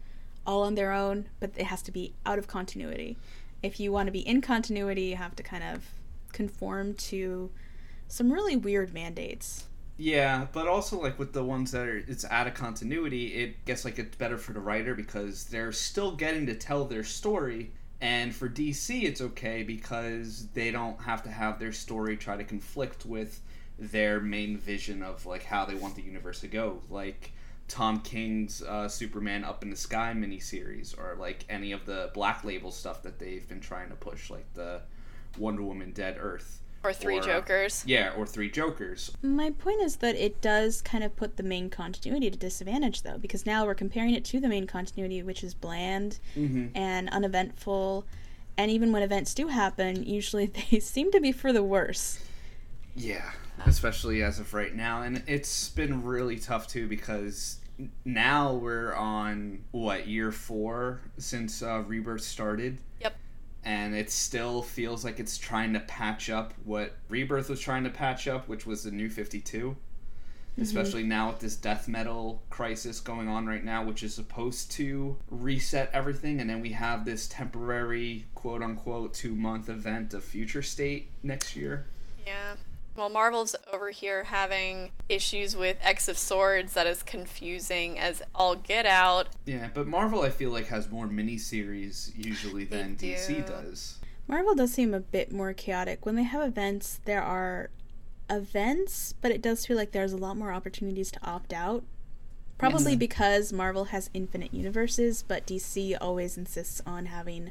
all 0.46 0.62
on 0.62 0.74
their 0.74 0.92
own, 0.92 1.26
but 1.40 1.50
it 1.56 1.66
has 1.66 1.82
to 1.82 1.92
be 1.92 2.14
out 2.24 2.38
of 2.38 2.46
continuity. 2.46 3.16
If 3.62 3.78
you 3.78 3.92
want 3.92 4.06
to 4.06 4.12
be 4.12 4.20
in 4.20 4.40
continuity, 4.40 5.04
you 5.04 5.16
have 5.16 5.36
to 5.36 5.42
kind 5.42 5.62
of 5.62 5.90
conform 6.32 6.94
to 6.94 7.50
some 8.08 8.32
really 8.32 8.56
weird 8.56 8.92
mandates. 8.92 9.66
Yeah, 9.96 10.48
but 10.52 10.66
also 10.66 11.00
like 11.00 11.18
with 11.18 11.32
the 11.32 11.44
ones 11.44 11.70
that 11.70 11.86
are 11.86 11.98
it's 11.98 12.24
out 12.24 12.46
of 12.48 12.54
continuity, 12.54 13.26
it 13.34 13.64
gets 13.64 13.84
like 13.84 13.98
it's 13.98 14.16
better 14.16 14.36
for 14.38 14.52
the 14.52 14.60
writer 14.60 14.94
because 14.94 15.44
they're 15.44 15.72
still 15.72 16.16
getting 16.16 16.46
to 16.46 16.54
tell 16.54 16.84
their 16.84 17.04
story. 17.04 17.70
And 18.00 18.34
for 18.34 18.48
DC, 18.48 19.04
it's 19.04 19.20
okay 19.20 19.62
because 19.62 20.48
they 20.48 20.70
don't 20.72 21.00
have 21.02 21.22
to 21.22 21.30
have 21.30 21.58
their 21.58 21.72
story 21.72 22.16
try 22.16 22.36
to 22.36 22.44
conflict 22.44 23.06
with 23.06 23.40
their 23.78 24.20
main 24.20 24.58
vision 24.58 25.02
of 25.02 25.26
like 25.26 25.44
how 25.44 25.64
they 25.64 25.74
want 25.74 25.94
the 25.94 26.02
universe 26.02 26.40
to 26.40 26.48
go. 26.48 26.82
Like 26.90 27.32
Tom 27.68 28.00
King's 28.00 28.62
uh, 28.62 28.88
Superman 28.88 29.44
Up 29.44 29.62
in 29.62 29.70
the 29.70 29.76
Sky 29.76 30.12
miniseries, 30.16 30.98
or 30.98 31.16
like 31.20 31.44
any 31.48 31.70
of 31.70 31.86
the 31.86 32.10
Black 32.14 32.42
Label 32.44 32.72
stuff 32.72 33.02
that 33.04 33.20
they've 33.20 33.48
been 33.48 33.60
trying 33.60 33.90
to 33.90 33.96
push, 33.96 34.28
like 34.28 34.52
the 34.54 34.80
Wonder 35.38 35.62
Woman 35.62 35.92
Dead 35.92 36.16
Earth. 36.18 36.60
Or 36.84 36.92
three 36.92 37.18
Or- 37.18 37.22
Jokers. 37.22 37.82
Yeah, 37.86 38.12
or 38.16 38.26
Three 38.26 38.50
Jokers. 38.50 39.10
My 39.22 39.50
point 39.50 39.80
is 39.80 39.96
that 39.96 40.16
it 40.16 40.40
does 40.42 40.82
kind 40.82 41.02
of 41.02 41.16
put 41.16 41.36
the 41.38 41.42
main 41.42 41.70
continuity 41.70 42.30
to 42.30 42.36
disadvantage, 42.36 43.02
though, 43.02 43.16
because 43.18 43.46
now 43.46 43.64
we're 43.64 43.74
comparing 43.74 44.14
it 44.14 44.24
to 44.26 44.38
the 44.40 44.48
main 44.48 44.66
continuity, 44.66 45.22
which 45.22 45.42
is 45.42 45.54
bland 45.54 46.18
Mm-hmm. 46.36 46.76
and 46.76 47.08
uneventful. 47.08 48.04
And 48.58 48.70
even 48.70 48.92
when 48.92 49.02
events 49.02 49.32
do 49.34 49.48
happen, 49.48 50.04
usually 50.04 50.46
they 50.70 50.78
seem 50.78 51.10
to 51.12 51.20
be 51.20 51.32
for 51.32 51.52
the 51.52 51.62
worse. 51.62 52.18
Yeah, 52.94 53.32
especially 53.66 54.22
as 54.22 54.38
of 54.38 54.52
right 54.54 54.74
now, 54.74 55.02
and 55.02 55.22
it's 55.26 55.70
been 55.70 56.04
really 56.04 56.38
tough 56.38 56.68
too 56.68 56.86
because 56.86 57.58
now 58.04 58.52
we're 58.52 58.94
on 58.94 59.64
what 59.72 60.06
year 60.06 60.30
four 60.30 61.00
since 61.18 61.60
uh, 61.62 61.82
Rebirth 61.86 62.22
started. 62.22 62.78
Yep. 63.00 63.16
And 63.64 63.94
it 63.94 64.10
still 64.10 64.62
feels 64.62 65.04
like 65.04 65.18
it's 65.18 65.38
trying 65.38 65.72
to 65.72 65.80
patch 65.80 66.28
up 66.28 66.52
what 66.64 66.94
Rebirth 67.08 67.48
was 67.48 67.60
trying 67.60 67.84
to 67.84 67.90
patch 67.90 68.28
up, 68.28 68.46
which 68.48 68.66
was 68.66 68.84
the 68.84 68.90
New 68.90 69.08
Fifty 69.08 69.40
Two. 69.40 69.76
Mm-hmm. 70.52 70.62
Especially 70.62 71.02
now 71.02 71.30
with 71.30 71.40
this 71.40 71.56
death 71.56 71.88
metal 71.88 72.40
crisis 72.48 73.00
going 73.00 73.26
on 73.26 73.46
right 73.46 73.64
now, 73.64 73.82
which 73.82 74.04
is 74.04 74.14
supposed 74.14 74.70
to 74.72 75.16
reset 75.28 75.90
everything, 75.92 76.40
and 76.40 76.48
then 76.48 76.60
we 76.60 76.70
have 76.70 77.04
this 77.04 77.26
temporary 77.26 78.26
quote 78.36 78.62
unquote 78.62 79.14
two 79.14 79.34
month 79.34 79.68
event 79.68 80.14
of 80.14 80.22
Future 80.22 80.62
State 80.62 81.08
next 81.24 81.56
year. 81.56 81.86
Yeah. 82.24 82.54
Well, 82.96 83.08
Marvel's 83.08 83.56
over 83.72 83.90
here 83.90 84.24
having 84.24 84.92
issues 85.08 85.56
with 85.56 85.76
X 85.82 86.06
of 86.08 86.16
Swords 86.16 86.74
that 86.74 86.86
is 86.86 87.02
confusing 87.02 87.98
as 87.98 88.22
all 88.34 88.54
get 88.54 88.86
out. 88.86 89.28
Yeah, 89.46 89.68
but 89.74 89.86
Marvel 89.88 90.22
I 90.22 90.30
feel 90.30 90.50
like 90.50 90.66
has 90.68 90.90
more 90.90 91.06
miniseries 91.08 92.12
usually 92.16 92.64
They 92.64 92.76
than 92.76 92.96
DC 92.96 93.46
does. 93.46 93.98
Marvel 94.28 94.54
does 94.54 94.72
seem 94.72 94.94
a 94.94 95.00
bit 95.00 95.32
more 95.32 95.52
chaotic. 95.52 96.06
When 96.06 96.14
they 96.14 96.22
have 96.22 96.46
events, 96.46 97.00
there 97.04 97.22
are 97.22 97.70
events, 98.30 99.14
but 99.20 99.30
it 99.30 99.42
does 99.42 99.66
feel 99.66 99.76
like 99.76 99.92
there's 99.92 100.12
a 100.12 100.16
lot 100.16 100.36
more 100.36 100.52
opportunities 100.52 101.10
to 101.12 101.18
opt 101.26 101.52
out. 101.52 101.84
Probably 102.58 102.92
Yes. 102.92 102.98
because 102.98 103.52
Marvel 103.52 103.86
has 103.86 104.08
infinite 104.14 104.54
universes, 104.54 105.24
but 105.26 105.46
DC 105.46 105.96
always 106.00 106.38
insists 106.38 106.80
on 106.86 107.06
having 107.06 107.50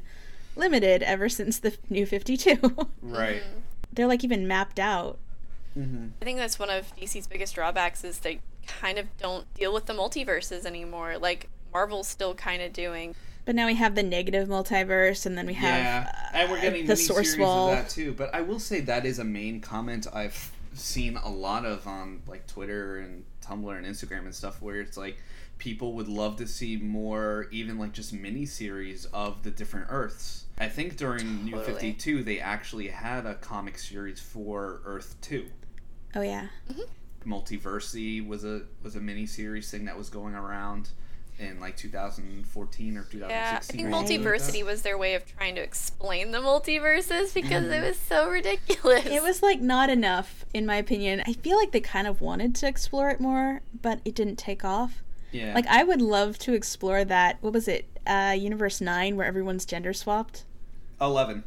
limited 0.56 1.02
ever 1.02 1.28
since 1.28 1.58
the 1.58 1.76
New 1.90 2.06
52. 2.06 2.58
Right. 3.02 3.42
Mm-hmm. 3.42 3.58
They're 3.92 4.06
like 4.08 4.24
even 4.24 4.48
mapped 4.48 4.80
out. 4.80 5.18
Mm-hmm. 5.76 6.06
I 6.20 6.24
think 6.24 6.38
that's 6.38 6.58
one 6.58 6.70
of 6.70 6.94
DC's 6.96 7.26
biggest 7.26 7.54
drawbacks 7.54 8.04
is 8.04 8.20
they 8.20 8.40
kind 8.66 8.98
of 8.98 9.06
don't 9.18 9.52
deal 9.54 9.72
with 9.72 9.86
the 9.86 9.92
multiverses 9.92 10.64
anymore. 10.64 11.18
Like 11.18 11.48
Marvel's 11.72 12.08
still 12.08 12.34
kind 12.34 12.62
of 12.62 12.72
doing. 12.72 13.14
But 13.44 13.54
now 13.54 13.66
we 13.66 13.74
have 13.74 13.94
the 13.94 14.02
negative 14.02 14.48
multiverse, 14.48 15.26
and 15.26 15.36
then 15.36 15.46
we 15.46 15.52
have 15.54 15.68
Yeah, 15.68 16.28
and 16.32 16.50
we're 16.50 16.58
uh, 16.58 16.62
getting 16.62 16.86
the 16.86 16.96
source 16.96 17.36
wall. 17.36 17.68
of 17.68 17.76
that 17.76 17.90
too. 17.90 18.12
But 18.12 18.34
I 18.34 18.40
will 18.40 18.60
say 18.60 18.80
that 18.80 19.04
is 19.04 19.18
a 19.18 19.24
main 19.24 19.60
comment 19.60 20.06
I've 20.14 20.52
seen 20.72 21.16
a 21.16 21.28
lot 21.28 21.64
of 21.64 21.86
on 21.86 22.22
like 22.26 22.46
Twitter 22.46 22.98
and 22.98 23.24
Tumblr 23.44 23.76
and 23.76 23.86
Instagram 23.86 24.24
and 24.24 24.34
stuff, 24.34 24.62
where 24.62 24.80
it's 24.80 24.96
like 24.96 25.18
people 25.58 25.92
would 25.94 26.08
love 26.08 26.36
to 26.36 26.46
see 26.46 26.76
more, 26.76 27.48
even 27.50 27.78
like 27.78 27.92
just 27.92 28.14
miniseries 28.14 29.06
of 29.12 29.42
the 29.42 29.50
different 29.50 29.88
Earths. 29.90 30.44
I 30.56 30.68
think 30.68 30.96
during 30.96 31.44
New 31.44 31.60
Fifty 31.60 31.92
Two, 31.92 32.22
they 32.22 32.38
actually 32.38 32.88
had 32.88 33.26
a 33.26 33.34
comic 33.34 33.78
series 33.78 34.20
for 34.20 34.80
Earth 34.86 35.16
Two. 35.20 35.46
Oh 36.16 36.20
yeah, 36.20 36.48
Multiversity 37.26 38.26
was 38.26 38.44
a 38.44 38.62
was 38.82 38.96
a 38.96 39.00
mini 39.00 39.26
series 39.26 39.70
thing 39.70 39.86
that 39.86 39.96
was 39.96 40.10
going 40.10 40.34
around 40.34 40.90
in 41.38 41.58
like 41.58 41.76
2014 41.76 42.96
or 42.96 43.04
2016. 43.04 43.18
Yeah, 43.30 43.56
I 43.56 43.60
think 43.60 43.88
or 43.88 43.90
like 43.90 44.06
multiversity 44.06 44.64
was 44.64 44.82
their 44.82 44.96
way 44.96 45.14
of 45.14 45.26
trying 45.26 45.56
to 45.56 45.62
explain 45.62 46.30
the 46.30 46.38
multiverses 46.38 47.34
because 47.34 47.64
it 47.64 47.82
was 47.82 47.98
so 47.98 48.28
ridiculous. 48.28 49.06
it 49.06 49.22
was 49.22 49.42
like 49.42 49.60
not 49.60 49.90
enough 49.90 50.44
in 50.54 50.64
my 50.66 50.76
opinion. 50.76 51.22
I 51.26 51.32
feel 51.32 51.56
like 51.56 51.72
they 51.72 51.80
kind 51.80 52.06
of 52.06 52.20
wanted 52.20 52.54
to 52.56 52.68
explore 52.68 53.10
it 53.10 53.20
more, 53.20 53.62
but 53.82 54.00
it 54.04 54.14
didn't 54.14 54.36
take 54.36 54.64
off. 54.64 55.02
Yeah. 55.32 55.54
Like 55.54 55.66
I 55.66 55.82
would 55.82 56.00
love 56.00 56.38
to 56.40 56.52
explore 56.52 57.04
that. 57.04 57.38
What 57.40 57.52
was 57.52 57.66
it? 57.66 57.86
Uh, 58.06 58.36
Universe 58.38 58.80
nine, 58.80 59.16
where 59.16 59.26
everyone's 59.26 59.64
gender 59.64 59.92
swapped. 59.92 60.44
11. 61.00 61.42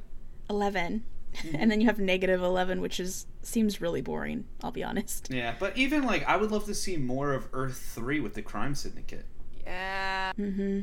11 0.50 1.04
and 1.53 1.70
then 1.72 1.79
you 1.82 1.88
have 1.88 2.00
negative 2.00 2.41
11 2.41 2.82
which 2.82 3.00
is 3.00 3.25
seems 3.41 3.79
really 3.82 4.01
boring 4.01 4.46
i'll 4.63 4.72
be 4.72 4.84
honest 4.84 5.27
Yeah, 5.32 5.56
but 5.60 5.77
even 5.77 6.03
like 6.03 6.24
I 6.27 6.36
would 6.38 6.51
love 6.51 6.65
to 6.65 6.74
see 6.75 6.98
more 6.98 7.34
of 7.34 7.48
Earth 7.53 7.77
3 7.96 8.20
with 8.20 8.34
the 8.34 8.41
crime 8.41 8.75
syndicate. 8.75 9.25
yeah. 9.65 10.32
mm-hmm 10.39 10.82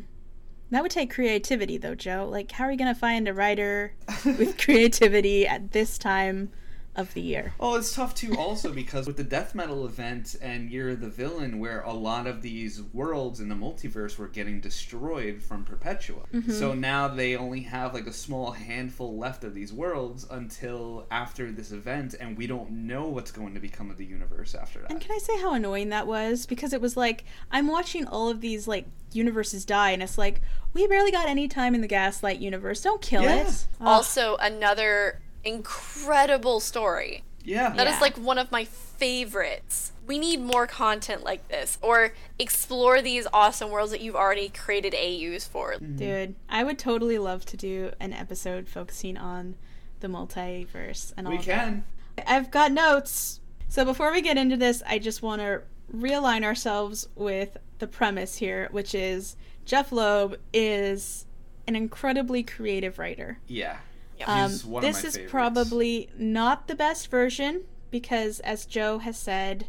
that 0.70 0.82
would 0.82 0.90
take 0.90 1.12
creativity 1.12 1.76
though 1.76 1.94
joe 1.94 2.26
like 2.28 2.50
how 2.50 2.64
are 2.64 2.73
you 2.73 2.78
gonna 2.78 2.94
find 2.94 3.28
a 3.28 3.34
writer 3.34 3.94
with 4.25 4.58
creativity 4.64 5.46
at 5.46 5.70
this 5.70 5.99
time 5.99 6.50
of 6.96 7.12
the 7.14 7.20
year. 7.20 7.54
Oh, 7.58 7.74
it's 7.74 7.94
tough 7.94 8.14
too, 8.14 8.36
also 8.36 8.72
because 8.72 9.06
with 9.06 9.16
the 9.16 9.24
death 9.24 9.54
metal 9.54 9.84
event 9.86 10.36
and 10.40 10.70
you're 10.70 10.94
the 10.94 11.08
villain, 11.08 11.58
where 11.58 11.80
a 11.82 11.92
lot 11.92 12.26
of 12.26 12.42
these 12.42 12.80
worlds 12.92 13.40
in 13.40 13.48
the 13.48 13.54
multiverse 13.54 14.16
were 14.16 14.28
getting 14.28 14.60
destroyed 14.60 15.42
from 15.42 15.64
Perpetua. 15.64 16.22
Mm-hmm. 16.32 16.52
So 16.52 16.74
now 16.74 17.08
they 17.08 17.36
only 17.36 17.60
have 17.62 17.94
like 17.94 18.06
a 18.06 18.12
small 18.12 18.52
handful 18.52 19.18
left 19.18 19.44
of 19.44 19.54
these 19.54 19.72
worlds 19.72 20.26
until 20.30 21.06
after 21.10 21.50
this 21.50 21.72
event, 21.72 22.14
and 22.18 22.36
we 22.36 22.46
don't 22.46 22.70
know 22.70 23.08
what's 23.08 23.30
going 23.32 23.54
to 23.54 23.60
become 23.60 23.90
of 23.90 23.96
the 23.96 24.04
universe 24.06 24.54
after 24.54 24.80
that. 24.80 24.90
And 24.90 25.00
can 25.00 25.12
I 25.12 25.18
say 25.18 25.40
how 25.40 25.54
annoying 25.54 25.88
that 25.88 26.06
was? 26.06 26.46
Because 26.46 26.72
it 26.72 26.80
was 26.80 26.96
like 26.96 27.24
I'm 27.50 27.66
watching 27.68 28.06
all 28.06 28.28
of 28.28 28.40
these 28.40 28.68
like 28.68 28.86
universes 29.12 29.64
die, 29.64 29.90
and 29.90 30.02
it's 30.02 30.18
like 30.18 30.40
we 30.72 30.86
barely 30.86 31.10
got 31.12 31.28
any 31.28 31.48
time 31.48 31.74
in 31.74 31.80
the 31.80 31.88
Gaslight 31.88 32.38
universe. 32.40 32.82
Don't 32.82 33.00
kill 33.02 33.22
Yeah. 33.22 33.48
it. 33.48 33.66
Also, 33.80 34.36
another 34.36 35.20
incredible 35.44 36.60
story. 36.60 37.24
yeah. 37.46 37.70
That 37.76 37.86
is 37.86 37.94
Yeah. 37.94 38.00
like 38.00 38.16
one 38.16 38.38
of 38.38 38.50
my 38.50 38.64
favorites. 38.64 39.92
We 40.06 40.18
need 40.18 40.40
more 40.40 40.66
content 40.66 41.22
like 41.24 41.46
this, 41.48 41.78
or 41.82 42.12
explore 42.38 43.02
these 43.02 43.26
awesome 43.32 43.70
worlds 43.70 43.90
that 43.92 44.00
you've 44.00 44.16
already 44.16 44.48
created 44.48 44.94
AUs 44.94 45.46
for. 45.46 45.72
Mm-hmm. 45.74 45.96
dude, 45.96 46.34
I 46.48 46.64
would 46.64 46.78
totally 46.78 47.18
love 47.18 47.44
to 47.46 47.56
do 47.56 47.92
an 48.00 48.12
episode 48.14 48.68
focusing 48.68 49.16
on 49.18 49.56
the 50.00 50.08
multiverse 50.08 51.12
and 51.16 51.26
all. 51.26 51.32
we 51.32 51.38
of 51.38 51.44
that. 51.46 51.54
can. 51.64 51.84
I've 52.26 52.50
got 52.50 52.72
notes. 52.72 53.40
So 53.68 53.84
before 53.84 54.10
we 54.12 54.20
get 54.22 54.36
into 54.38 54.56
this, 54.56 54.82
I 54.86 54.98
just 54.98 55.20
want 55.22 55.40
to 55.42 55.62
realign 55.94 56.44
ourselves 56.44 57.08
with 57.14 57.56
the 57.78 57.86
premise 57.86 58.36
here, 58.36 58.68
which 58.70 58.94
is 58.94 59.36
Jeff 59.66 59.90
Loeb 59.92 60.38
is 60.52 61.26
an 61.66 61.76
incredibly 61.76 62.42
creative 62.42 62.98
writer. 62.98 63.38
Yeah. 63.48 63.78
Yeah. 64.18 64.49
He's 64.49 64.64
Um, 64.64 64.71
one 64.71 64.85
of 64.85 64.88
this 64.92 65.02
my 65.02 65.09
is 65.09 65.14
favorites. 65.14 65.30
probably 65.30 66.11
not 66.16 66.68
the 66.68 66.75
best 66.75 67.09
version 67.11 67.64
because, 67.90 68.40
as 68.40 68.64
Joe 68.66 68.99
has 68.99 69.18
said, 69.18 69.66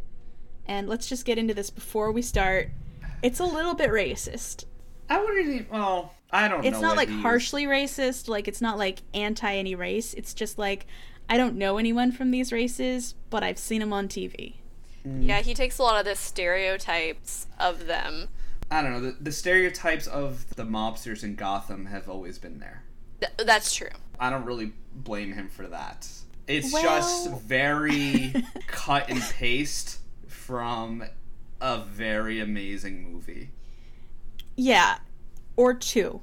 and 0.67 0.87
let's 0.89 1.07
just 1.07 1.25
get 1.25 1.37
into 1.37 1.53
this 1.53 1.69
before 1.69 2.11
we 2.11 2.21
start, 2.21 2.69
it's 3.21 3.39
a 3.39 3.45
little 3.45 3.73
bit 3.73 3.89
racist. 3.89 4.65
I 5.09 5.19
wouldn't 5.19 5.47
even. 5.47 5.67
Well, 5.71 6.13
I 6.31 6.47
don't 6.47 6.61
know. 6.63 6.67
It's 6.67 6.79
not 6.81 6.97
like 6.97 7.09
he 7.09 7.21
harshly 7.21 7.65
racist, 7.65 8.27
like 8.27 8.47
it's 8.47 8.61
not 8.61 8.77
like 8.77 9.01
anti 9.13 9.53
any 9.55 9.75
race. 9.75 10.13
It's 10.15 10.33
just 10.33 10.57
like 10.57 10.85
I 11.29 11.37
don't 11.37 11.55
know 11.55 11.77
anyone 11.77 12.11
from 12.11 12.31
these 12.31 12.51
races, 12.51 13.15
but 13.29 13.43
I've 13.43 13.57
seen 13.59 13.79
them 13.79 13.93
on 13.93 14.07
TV. 14.07 14.55
Yeah, 15.19 15.41
he 15.41 15.53
takes 15.53 15.77
a 15.77 15.83
lot 15.83 15.99
of 15.99 16.05
the 16.05 16.15
stereotypes 16.15 17.45
of 17.59 17.85
them. 17.85 18.27
I 18.71 18.81
don't 18.81 18.91
know. 18.93 19.11
The, 19.11 19.17
the 19.21 19.31
stereotypes 19.31 20.07
of 20.07 20.55
the 20.55 20.63
mobsters 20.63 21.23
in 21.23 21.35
Gotham 21.35 21.85
have 21.87 22.09
always 22.09 22.39
been 22.39 22.57
there. 22.59 22.83
Th- 23.21 23.31
that's 23.47 23.73
true. 23.75 23.89
I 24.19 24.29
don't 24.29 24.45
really 24.45 24.71
blame 24.93 25.33
him 25.33 25.49
for 25.49 25.67
that. 25.67 26.07
It's 26.47 26.71
Well- 26.71 26.83
just 26.83 27.31
very 27.43 28.33
cut 28.67 29.09
and 29.09 29.21
paste 29.21 29.99
from 30.27 31.03
a 31.61 31.79
very 31.79 32.39
amazing 32.39 33.11
movie. 33.11 33.49
Yeah, 34.55 34.97
or 35.55 35.73
two. 35.73 36.21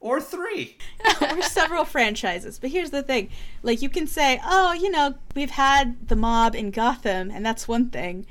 Or 0.00 0.20
three. 0.20 0.76
or 1.20 1.42
several 1.42 1.84
franchises. 1.96 2.58
But 2.58 2.70
here's 2.70 2.90
the 2.90 3.02
thing 3.02 3.30
like, 3.62 3.82
you 3.82 3.88
can 3.88 4.06
say, 4.06 4.40
oh, 4.44 4.72
you 4.72 4.90
know, 4.90 5.14
we've 5.34 5.50
had 5.50 6.08
the 6.08 6.16
mob 6.16 6.54
in 6.54 6.70
Gotham, 6.70 7.30
and 7.30 7.44
that's 7.44 7.66
one 7.66 7.90
thing. 7.90 8.26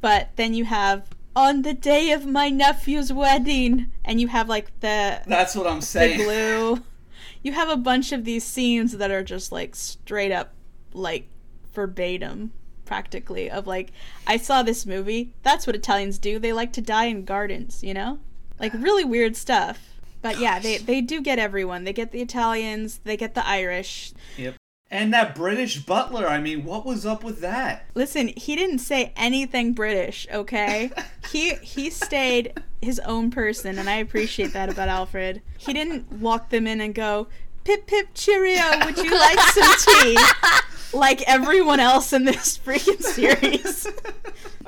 But 0.00 0.30
then 0.36 0.54
you 0.54 0.64
have 0.64 1.08
on 1.36 1.62
the 1.62 1.74
day 1.74 2.10
of 2.12 2.26
my 2.26 2.48
nephew's 2.48 3.12
wedding, 3.12 3.90
and 4.04 4.20
you 4.20 4.28
have 4.28 4.48
like 4.48 4.78
the, 4.80 5.20
That's 5.26 5.54
what 5.54 5.66
I'm 5.66 5.80
saying 5.82 6.18
the 6.18 6.24
glue. 6.24 6.82
You 7.42 7.52
have 7.52 7.68
a 7.68 7.76
bunch 7.76 8.12
of 8.12 8.24
these 8.24 8.44
scenes 8.44 8.96
that 8.98 9.10
are 9.10 9.22
just 9.22 9.50
like 9.52 9.74
straight 9.74 10.32
up, 10.32 10.52
like 10.92 11.28
verbatim, 11.72 12.52
practically, 12.84 13.50
of 13.50 13.66
like, 13.66 13.92
I 14.26 14.36
saw 14.36 14.62
this 14.62 14.84
movie. 14.84 15.32
That's 15.42 15.66
what 15.66 15.76
Italians 15.76 16.18
do. 16.18 16.38
They 16.38 16.52
like 16.52 16.72
to 16.74 16.80
die 16.80 17.06
in 17.06 17.24
gardens, 17.24 17.82
you 17.82 17.94
know? 17.94 18.18
Like, 18.58 18.72
really 18.78 19.04
weird 19.04 19.36
stuff. 19.36 19.86
But 20.22 20.38
yeah, 20.38 20.58
they, 20.58 20.76
they 20.76 21.00
do 21.00 21.22
get 21.22 21.38
everyone. 21.38 21.84
They 21.84 21.94
get 21.94 22.10
the 22.10 22.20
Italians, 22.20 23.00
they 23.04 23.16
get 23.16 23.34
the 23.34 23.46
Irish. 23.46 24.12
Yep. 24.36 24.56
And 24.90 25.14
that 25.14 25.36
British 25.36 25.78
butler, 25.78 26.26
I 26.26 26.40
mean, 26.40 26.64
what 26.64 26.84
was 26.84 27.06
up 27.06 27.22
with 27.22 27.40
that? 27.40 27.86
Listen, 27.94 28.28
he 28.36 28.56
didn't 28.56 28.80
say 28.80 29.12
anything 29.16 29.72
British, 29.72 30.26
okay? 30.32 30.90
he 31.30 31.54
he 31.56 31.90
stayed 31.90 32.60
his 32.82 32.98
own 33.00 33.30
person, 33.30 33.78
and 33.78 33.88
I 33.88 33.96
appreciate 33.96 34.52
that 34.52 34.68
about 34.68 34.88
Alfred. 34.88 35.42
He 35.58 35.72
didn't 35.72 36.10
walk 36.12 36.50
them 36.50 36.66
in 36.66 36.80
and 36.80 36.94
go, 36.94 37.28
"Pip 37.62 37.86
pip 37.86 38.08
cheerio, 38.14 38.84
would 38.84 38.96
you 38.98 39.10
like 39.10 39.38
some 39.38 39.74
tea?" 40.02 40.18
like 40.92 41.22
everyone 41.28 41.78
else 41.78 42.12
in 42.12 42.24
this 42.24 42.58
freaking 42.58 43.00
series. 43.00 43.86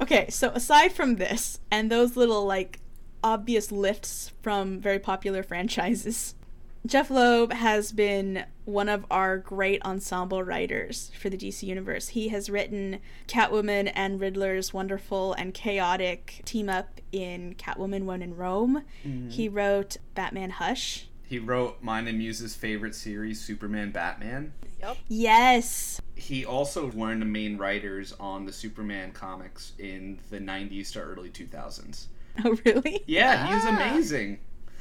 Okay, 0.01 0.27
so 0.31 0.51
aside 0.51 0.93
from 0.93 1.17
this 1.17 1.59
and 1.71 1.91
those 1.91 2.17
little 2.17 2.45
like 2.45 2.79
obvious 3.25 3.73
lifts 3.73 4.33
from 4.43 4.81
very 4.81 4.99
popular 4.99 5.43
franchises, 5.43 6.35
Jeff 6.85 7.11
Loeb 7.11 7.53
has 7.53 7.93
been 7.93 8.45
one 8.65 8.89
of 8.89 9.07
our 9.09 9.39
great 9.39 9.81
ensemble 9.85 10.43
writers 10.43 11.13
for 11.19 11.31
the 11.31 11.37
DC 11.37 11.63
Universe. 11.63 12.09
He 12.09 12.29
has 12.29 12.51
written 12.51 12.99
Catwoman 13.29 13.93
and 13.95 14.21
Riddler's 14.21 14.75
wonderful 14.75 15.33
and 15.35 15.55
chaotic 15.55 16.43
team 16.45 16.69
up 16.69 17.01
in 17.13 17.55
Catwoman 17.55 18.05
When 18.05 18.21
in 18.21 18.37
Rome. 18.37 18.83
He 19.29 19.49
wrote 19.49 19.99
Batman 20.15 20.51
Hush. 20.51 21.07
He 21.25 21.39
wrote 21.39 21.83
mine 21.83 22.09
and 22.09 22.19
Muse's 22.19 22.57
favorite 22.57 22.97
series, 22.97 23.41
Superman 23.41 23.93
Batman. 23.93 24.53
Yep. 24.81 24.97
Yes. 25.07 26.01
He 26.17 26.45
also 26.45 26.91
one 26.91 27.13
of 27.13 27.19
the 27.21 27.25
main 27.25 27.57
writers 27.59 28.13
on 28.19 28.45
the 28.45 28.53
Superman 28.53 29.13
comics 29.13 29.73
in 29.79 30.19
the 30.31 30.39
90s 30.41 30.93
to 30.95 31.01
early 31.01 31.31
2000s. 31.31 32.07
Oh, 32.45 32.57
really? 32.65 33.03
Yeah, 33.07 33.47
he's 33.55 33.65
Ah. 33.65 33.77
amazing. 33.77 34.39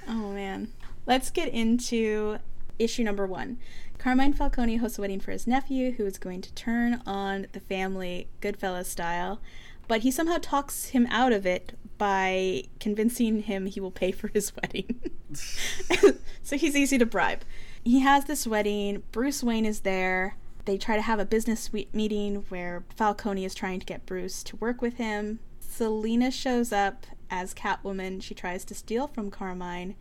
Oh, 0.07 0.31
man. 0.33 0.69
Let's 1.05 1.29
get 1.29 1.49
into 1.49 2.37
issue 2.77 3.03
number 3.03 3.25
one. 3.25 3.57
Carmine 3.97 4.33
Falcone 4.33 4.77
hosts 4.77 4.97
a 4.97 5.01
wedding 5.01 5.19
for 5.19 5.31
his 5.31 5.45
nephew, 5.45 5.91
who 5.91 6.05
is 6.05 6.17
going 6.17 6.41
to 6.41 6.53
turn 6.53 7.01
on 7.05 7.47
the 7.51 7.59
family 7.59 8.27
Goodfellas 8.41 8.85
style, 8.85 9.39
but 9.87 10.01
he 10.01 10.09
somehow 10.09 10.37
talks 10.41 10.85
him 10.85 11.05
out 11.11 11.33
of 11.33 11.45
it 11.45 11.77
by 11.97 12.63
convincing 12.79 13.43
him 13.43 13.67
he 13.67 13.79
will 13.79 13.91
pay 13.91 14.11
for 14.11 14.27
his 14.29 14.51
wedding. 14.61 14.99
so 16.41 16.57
he's 16.57 16.75
easy 16.75 16.97
to 16.97 17.05
bribe. 17.05 17.43
He 17.83 17.99
has 17.99 18.25
this 18.25 18.47
wedding, 18.47 19.03
Bruce 19.11 19.43
Wayne 19.43 19.65
is 19.65 19.81
there. 19.81 20.35
They 20.65 20.77
try 20.77 20.95
to 20.95 21.01
have 21.01 21.19
a 21.19 21.25
business 21.25 21.71
meeting 21.73 22.45
where 22.49 22.83
Falcone 22.95 23.45
is 23.45 23.55
trying 23.55 23.79
to 23.79 23.85
get 23.85 24.05
Bruce 24.05 24.43
to 24.43 24.55
work 24.57 24.81
with 24.81 24.95
him. 24.95 25.39
Selina 25.59 26.31
shows 26.31 26.71
up 26.71 27.05
as 27.29 27.53
Catwoman. 27.53 28.21
She 28.21 28.35
tries 28.35 28.63
to 28.65 28.75
steal 28.75 29.07
from 29.07 29.31
Carmine, 29.31 29.95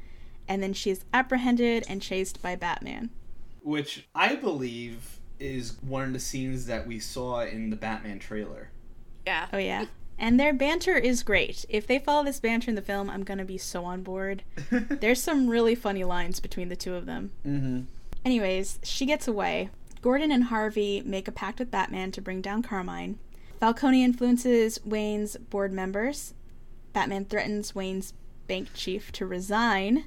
and 0.51 0.61
then 0.61 0.73
she's 0.73 1.05
apprehended 1.15 1.85
and 1.89 2.03
chased 2.03 2.43
by 2.43 2.57
Batman. 2.57 3.09
Which 3.63 4.09
I 4.17 4.35
believe 4.35 5.21
is 5.39 5.77
one 5.81 6.03
of 6.03 6.13
the 6.13 6.19
scenes 6.19 6.67
that 6.67 6.89
we 6.89 6.99
saw 6.99 7.43
in 7.43 7.71
the 7.71 7.77
Batman 7.77 8.19
trailer. 8.19 8.71
Yeah. 9.25 9.47
Oh, 9.53 9.59
yeah. 9.59 9.87
And 10.19 10.41
their 10.41 10.53
banter 10.53 10.97
is 10.97 11.23
great. 11.23 11.65
If 11.69 11.87
they 11.87 12.01
follow 12.01 12.25
this 12.25 12.41
banter 12.41 12.69
in 12.69 12.75
the 12.75 12.83
film, 12.83 13.09
I'm 13.09 13.23
gonna 13.23 13.45
be 13.45 13.57
so 13.57 13.85
on 13.85 14.03
board. 14.03 14.43
There's 14.71 15.23
some 15.23 15.49
really 15.49 15.75
funny 15.77 16.03
lines 16.05 16.41
between 16.41 16.69
the 16.69 16.77
two 16.77 16.95
of 16.95 17.07
them. 17.07 17.31
mm-hmm. 17.47 17.83
Anyways, 18.23 18.81
she 18.83 19.07
gets 19.07 19.27
away. 19.27 19.71
Gordon 20.03 20.31
and 20.31 20.45
Harvey 20.45 21.01
make 21.07 21.29
a 21.29 21.33
pact 21.33 21.59
with 21.59 21.71
Batman 21.71 22.11
to 22.13 22.21
bring 22.21 22.43
down 22.43 22.63
Carmine. 22.63 23.19
Falcone 23.61 24.05
influences 24.05 24.79
Wayne's 24.85 25.37
board 25.37 25.73
members. 25.73 26.35
Batman 26.93 27.25
threatens 27.25 27.75
Wayne's 27.75 28.13
bank 28.47 28.69
chief 28.75 29.11
to 29.13 29.25
resign, 29.25 30.05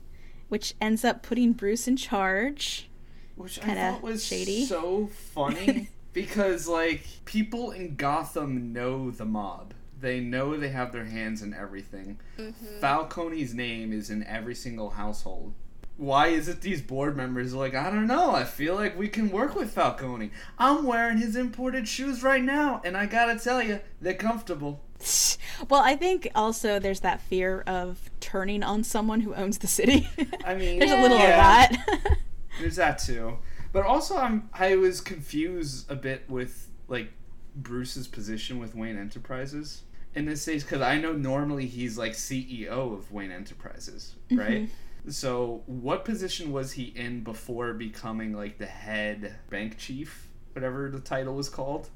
which 0.53 0.75
ends 0.79 1.03
up 1.03 1.23
putting 1.23 1.51
Bruce 1.51 1.87
in 1.87 1.97
charge. 1.97 2.87
Which 3.35 3.57
I 3.57 3.65
Kinda 3.65 3.81
thought 3.93 4.03
was 4.03 4.23
shady. 4.23 4.65
so 4.67 5.09
funny 5.33 5.89
because 6.13 6.67
like 6.67 7.07
people 7.25 7.71
in 7.71 7.95
Gotham 7.95 8.71
know 8.71 9.09
the 9.09 9.25
mob. 9.25 9.73
They 9.99 10.19
know 10.19 10.55
they 10.55 10.69
have 10.69 10.91
their 10.91 11.05
hands 11.05 11.41
in 11.41 11.55
everything. 11.55 12.19
Mm-hmm. 12.37 12.79
Falcone's 12.79 13.55
name 13.55 13.91
is 13.91 14.11
in 14.11 14.23
every 14.25 14.53
single 14.53 14.91
household. 14.91 15.55
Why 15.97 16.27
is 16.27 16.47
it 16.47 16.61
these 16.61 16.81
board 16.81 17.15
members 17.15 17.53
are 17.53 17.57
like, 17.57 17.75
I 17.75 17.89
don't 17.89 18.07
know, 18.07 18.31
I 18.31 18.45
feel 18.45 18.75
like 18.75 18.97
we 18.97 19.07
can 19.07 19.29
work 19.29 19.55
with 19.55 19.71
Falcone. 19.71 20.31
I'm 20.57 20.85
wearing 20.85 21.17
his 21.17 21.35
imported 21.35 21.87
shoes 21.87 22.23
right 22.23 22.43
now, 22.43 22.81
and 22.83 22.97
I 22.97 23.05
gotta 23.05 23.37
tell 23.37 23.61
you, 23.61 23.79
they're 24.01 24.13
comfortable. 24.13 24.81
Well, 25.69 25.81
I 25.81 25.95
think 25.95 26.29
also 26.35 26.79
there's 26.79 27.01
that 27.01 27.21
fear 27.21 27.61
of 27.67 28.09
turning 28.19 28.63
on 28.63 28.83
someone 28.83 29.21
who 29.21 29.33
owns 29.35 29.59
the 29.59 29.67
city. 29.67 30.09
I 30.45 30.55
mean, 30.55 30.79
there's 30.79 30.91
a 30.91 31.01
little 31.01 31.17
yeah. 31.17 31.65
of 31.65 31.69
that. 31.71 32.17
There's 32.59 32.75
that 32.75 32.99
too. 32.99 33.37
But 33.71 33.85
also 33.85 34.17
I'm 34.17 34.49
I 34.53 34.75
was 34.75 35.01
confused 35.01 35.89
a 35.89 35.95
bit 35.95 36.29
with 36.29 36.69
like 36.87 37.11
Bruce's 37.55 38.07
position 38.07 38.59
with 38.59 38.75
Wayne 38.75 38.97
Enterprises 38.97 39.83
in 40.13 40.25
this 40.25 40.43
stage 40.43 40.65
cuz 40.65 40.79
I 40.81 40.99
know 40.99 41.13
normally 41.13 41.65
he's 41.65 41.97
like 41.97 42.13
CEO 42.13 42.93
of 42.93 43.11
Wayne 43.11 43.31
Enterprises, 43.31 44.15
mm-hmm. 44.29 44.39
right? 44.39 44.69
So 45.09 45.63
what 45.65 46.05
position 46.05 46.51
was 46.51 46.73
he 46.73 46.85
in 46.95 47.23
before 47.23 47.73
becoming 47.73 48.33
like 48.33 48.57
the 48.57 48.65
head 48.65 49.35
bank 49.49 49.77
chief 49.77 50.27
whatever 50.53 50.89
the 50.89 50.99
title 50.99 51.35
was 51.35 51.49
called. 51.49 51.89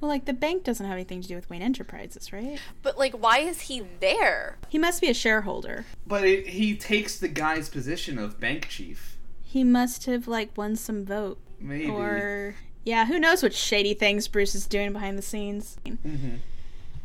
Well, 0.00 0.08
like 0.08 0.24
the 0.26 0.32
bank 0.32 0.64
doesn't 0.64 0.84
have 0.84 0.94
anything 0.94 1.22
to 1.22 1.28
do 1.28 1.34
with 1.34 1.48
Wayne 1.48 1.62
Enterprises, 1.62 2.32
right? 2.32 2.58
But 2.82 2.98
like, 2.98 3.14
why 3.14 3.38
is 3.38 3.62
he 3.62 3.82
there? 4.00 4.58
He 4.68 4.78
must 4.78 5.00
be 5.00 5.08
a 5.08 5.14
shareholder. 5.14 5.84
But 6.06 6.24
it, 6.24 6.48
he 6.48 6.76
takes 6.76 7.18
the 7.18 7.28
guy's 7.28 7.68
position 7.68 8.18
of 8.18 8.38
bank 8.40 8.68
chief. 8.68 9.16
He 9.42 9.64
must 9.64 10.04
have 10.06 10.28
like 10.28 10.56
won 10.56 10.76
some 10.76 11.04
vote, 11.04 11.38
Maybe. 11.60 11.88
or 11.88 12.56
yeah, 12.84 13.06
who 13.06 13.18
knows 13.18 13.42
what 13.42 13.54
shady 13.54 13.94
things 13.94 14.28
Bruce 14.28 14.54
is 14.54 14.66
doing 14.66 14.92
behind 14.92 15.16
the 15.16 15.22
scenes. 15.22 15.78
Mhm. 15.86 16.38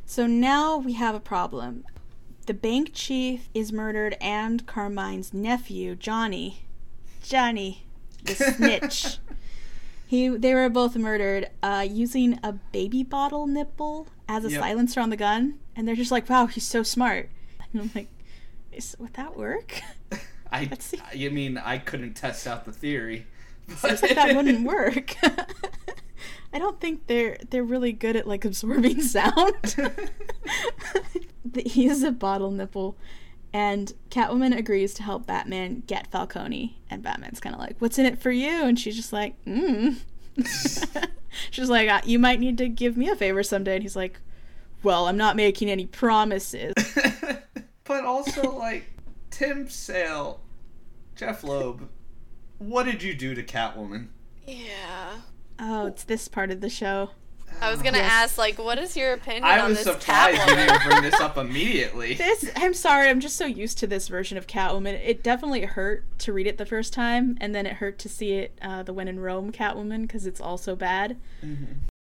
So 0.06 0.26
now 0.26 0.78
we 0.78 0.94
have 0.94 1.14
a 1.16 1.20
problem. 1.20 1.86
The 2.50 2.56
bank 2.56 2.94
chief 2.96 3.48
is 3.54 3.72
murdered, 3.72 4.18
and 4.20 4.66
Carmine's 4.66 5.36
nephew, 5.36 5.96
Johnny, 5.96 6.66
Johnny, 7.22 7.86
the 8.24 8.34
snitch. 8.34 9.20
He, 10.08 10.30
they 10.30 10.56
were 10.56 10.68
both 10.68 10.96
murdered 10.96 11.52
uh, 11.62 11.86
using 11.88 12.40
a 12.42 12.54
baby 12.54 13.04
bottle 13.04 13.46
nipple 13.46 14.08
as 14.28 14.46
a 14.46 14.50
Yep. 14.50 14.60
silencer 14.62 15.00
on 15.00 15.12
the 15.12 15.16
gun, 15.16 15.60
and 15.76 15.88
they're 15.88 15.94
just 15.94 16.10
like, 16.10 16.28
"Wow, 16.28 16.48
he's 16.48 16.66
so 16.66 16.82
smart." 16.82 17.30
And 17.72 17.84
I'm 17.84 17.92
like, 17.94 18.08
Is, 18.72 18.96
"Would 18.98 19.14
that 19.14 19.38
work?" 19.38 19.80
I. 20.52 20.72
I 21.14 21.30
mean, 21.30 21.60
I 21.60 21.78
couldn't 21.78 22.16
test 22.16 22.48
out 22.48 22.66
the 22.66 22.72
theory. 22.72 23.28
Seems 23.68 24.02
like 24.02 24.16
that 24.16 24.36
wouldn't 24.36 24.66
work. 24.66 25.16
I 26.53 26.60
don't 26.60 26.79
think 26.79 27.08
they're 27.08 27.38
they're 27.49 27.63
really 27.63 27.91
good 27.91 28.15
at 28.15 28.27
like 28.27 28.45
absorbing 28.45 29.01
sound. 29.03 29.75
he 31.65 31.88
is 31.88 32.03
a 32.03 32.12
bottle 32.12 32.51
nipple, 32.51 32.97
and 33.53 33.93
Catwoman 34.10 34.58
agrees 34.58 34.93
to 34.95 35.03
help 35.03 35.25
Batman 35.25 35.84
get 35.88 36.12
Falcone, 36.12 36.77
and 36.89 37.01
Batman's 37.03 37.39
kind 37.39 37.55
of 37.55 37.62
like, 37.62 37.75
"What's 37.79 37.97
in 37.99 38.05
it 38.05 38.19
for 38.19 38.32
you?" 38.32 38.63
And 38.63 38.79
she's 38.79 38.95
just 38.95 39.13
like, 39.13 39.36
"Hmm." 39.43 39.89
she's 41.51 41.69
like, 41.69 41.89
"Uh, 41.89 42.01
"You 42.05 42.19
might 42.19 42.39
need 42.39 42.58
to 42.60 42.69
give 42.69 42.97
me 42.97 43.10
a 43.10 43.15
favor 43.15 43.43
someday," 43.43 43.75
and 43.75 43.84
he's 43.84 43.95
like, 43.95 44.19
"Well, 44.84 45.08
I'm 45.08 45.17
not 45.17 45.36
making 45.36 45.69
any 45.69 45.86
promises." 45.86 46.73
but 47.84 48.05
also, 48.05 48.51
like, 48.51 48.86
Tim 49.32 49.69
Sale, 49.69 50.39
Jeff 51.15 51.43
Loeb, 51.43 51.89
what 52.60 52.84
did 52.84 53.01
you 53.01 53.15
do 53.15 53.34
to 53.34 53.43
Catwoman? 53.43 54.08
Yeah. 54.45 55.21
Oh, 55.60 55.88
it's 55.88 56.04
this 56.04 56.28
part 56.28 56.52
of 56.52 56.62
the 56.62 56.69
show. 56.69 57.10
I 57.62 57.72
was 57.72 57.82
gonna 57.82 57.98
Yes. 57.98 58.12
ask, 58.12 58.38
like, 58.38 58.58
what 58.60 58.78
is 58.78 58.95
your 58.95 59.12
opinion 59.13 59.43
I 59.43 59.60
on 59.60 59.69
was 59.72 59.84
this 59.84 59.93
surprised 59.93 60.38
you 60.38 60.43
Catwoman? 60.56 60.67
didn't 60.67 60.84
bring 60.89 61.02
this 61.02 61.19
up 61.19 61.38
immediately. 61.45 62.13
This 62.13 62.50
I'm 62.56 62.74
sorry, 62.74 63.10
I'm 63.10 63.19
just 63.19 63.36
so 63.36 63.45
used 63.45 63.78
to 63.80 63.88
this 63.88 64.08
version 64.08 64.38
of 64.38 64.48
Catwoman. 64.48 64.93
It 65.04 65.24
definitely 65.24 65.62
hurt 65.65 66.06
to 66.19 66.32
read 66.32 66.48
it 66.48 66.58
the 66.58 66.65
first 66.65 66.93
time, 66.93 67.38
and 67.41 67.54
then 67.54 67.65
it 67.65 67.74
hurt 67.74 68.00
to 68.00 68.10
see 68.10 68.34
it 68.34 68.58
uh, 68.62 68.84
the 68.84 68.93
When 68.93 69.08
in 69.08 69.19
Rome 69.19 69.52
Catwoman 69.52 70.04
because 70.04 70.26
it's 70.26 70.39
also 70.39 70.76
bad. 70.76 71.17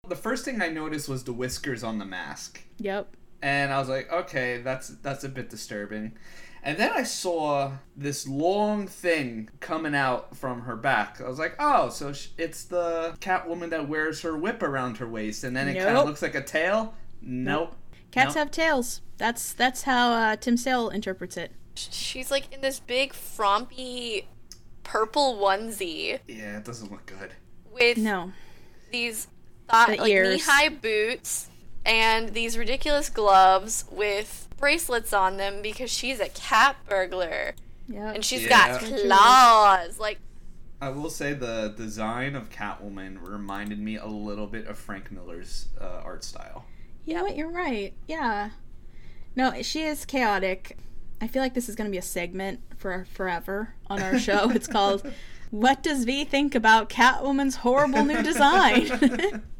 The 0.08 0.16
first 0.16 0.44
thing 0.44 0.60
I 0.60 0.68
noticed 0.68 1.08
was 1.08 1.24
the 1.24 1.32
whiskers 1.32 1.82
on 1.84 1.98
the 1.98 2.04
mask. 2.04 2.62
Yep. 2.78 3.14
and 3.40 3.72
I 3.72 3.78
was 3.78 3.88
like, 3.88 4.12
okay, 4.12 4.60
that's 4.60 4.88
that's 4.88 5.22
a 5.24 5.28
bit 5.28 5.48
disturbing. 5.48 6.12
And 6.62 6.76
then 6.78 6.90
I 6.92 7.02
saw 7.04 7.72
this 7.96 8.26
long 8.26 8.86
thing 8.86 9.48
coming 9.60 9.94
out 9.94 10.36
from 10.36 10.62
her 10.62 10.76
back. 10.76 11.20
I 11.20 11.28
was 11.28 11.38
like, 11.38 11.54
oh, 11.58 11.88
so 11.88 12.12
sh- 12.12 12.28
it's 12.36 12.64
the 12.64 13.16
Catwoman 13.20 13.70
that 13.70 13.88
wears 13.88 14.20
her 14.22 14.36
whip 14.36 14.62
around 14.62 14.98
her 14.98 15.06
waist, 15.08 15.44
and 15.44 15.56
then 15.56 15.68
it 15.68 15.78
kind 15.82 15.96
of 15.96 16.06
looks 16.06 16.22
like 16.22 16.34
a 16.34 16.42
tail. 16.42 16.94
Nope. 17.22 17.74
Cats 18.10 18.34
Nope. 18.34 18.36
have 18.36 18.50
tails. 18.50 19.00
That's 19.18 19.52
that's 19.52 19.82
how 19.82 20.12
uh, 20.12 20.36
Tim 20.36 20.56
Sale 20.56 20.90
interprets 20.90 21.36
it. 21.36 21.52
She's 21.74 22.30
like 22.30 22.52
in 22.52 22.60
this 22.60 22.80
big 22.80 23.12
frumpy 23.12 24.26
purple 24.82 25.36
onesie 25.42 26.18
Yeah, 26.26 26.56
it 26.58 26.64
doesn't 26.64 26.90
look 26.90 27.06
good. 27.06 27.34
with 27.72 27.98
No. 27.98 28.32
these 28.90 29.28
thigh, 29.68 29.96
The 29.96 30.02
like 30.02 30.12
knee-high 30.12 30.68
boots 30.70 31.48
and 31.88 32.28
these 32.34 32.56
ridiculous 32.58 33.08
gloves 33.10 33.84
with 33.90 34.46
bracelets 34.58 35.12
on 35.12 35.36
them 35.38 35.62
because 35.62 35.90
she's 35.90 36.20
a 36.20 36.28
cat 36.28 36.76
burglar 36.88 37.54
Yep. 37.88 38.14
and 38.16 38.24
she's 38.24 38.42
Yeah. 38.42 38.78
got 38.78 38.80
claws. 38.80 39.98
Like 39.98 40.18
I 40.80 40.90
will 40.90 41.10
say 41.10 41.32
the 41.32 41.74
design 41.76 42.36
of 42.36 42.50
Catwoman 42.50 43.18
reminded 43.20 43.80
me 43.80 43.96
a 43.96 44.06
little 44.06 44.46
bit 44.46 44.66
of 44.68 44.78
Frank 44.78 45.10
Miller's 45.10 45.66
uh, 45.80 46.02
art 46.04 46.22
style. 46.22 46.66
You 47.04 47.14
know 47.14 47.24
what? 47.24 47.36
You're 47.36 47.50
right. 47.50 47.94
Yeah. 48.06 48.50
No, 49.34 49.60
she 49.62 49.82
is 49.82 50.04
chaotic. 50.04 50.76
I 51.20 51.26
feel 51.26 51.42
like 51.42 51.54
this 51.54 51.68
is 51.68 51.74
going 51.74 51.88
to 51.88 51.92
be 51.92 51.98
a 51.98 52.02
segment 52.02 52.60
for 52.76 53.06
forever 53.12 53.74
on 53.88 54.00
our 54.02 54.18
show. 54.20 54.50
it's 54.50 54.68
called 54.68 55.10
"What 55.50 55.82
Does 55.82 56.04
V 56.04 56.24
Think 56.24 56.54
About 56.54 56.88
Catwoman's 56.90 57.56
Horrible 57.56 58.04
New 58.04 58.22
Design?" 58.22 59.42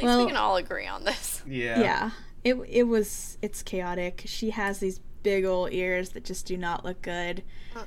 at 0.00 0.06
least 0.06 0.16
Well- 0.16 0.26
we 0.26 0.30
can 0.32 0.36
all 0.36 0.56
agree 0.56 0.86
on 0.86 1.04
this. 1.04 1.42
Yeah. 1.46 1.80
yeah. 1.80 2.10
It 2.44 2.54
it 2.68 2.82
was 2.84 3.36
it's 3.42 3.62
chaotic. 3.62 4.22
She 4.26 4.50
has 4.50 4.78
these 4.78 5.00
big 5.22 5.44
old 5.44 5.72
ears 5.72 6.10
that 6.10 6.24
just 6.24 6.46
do 6.46 6.56
not 6.56 6.84
look 6.84 7.02
good. 7.02 7.42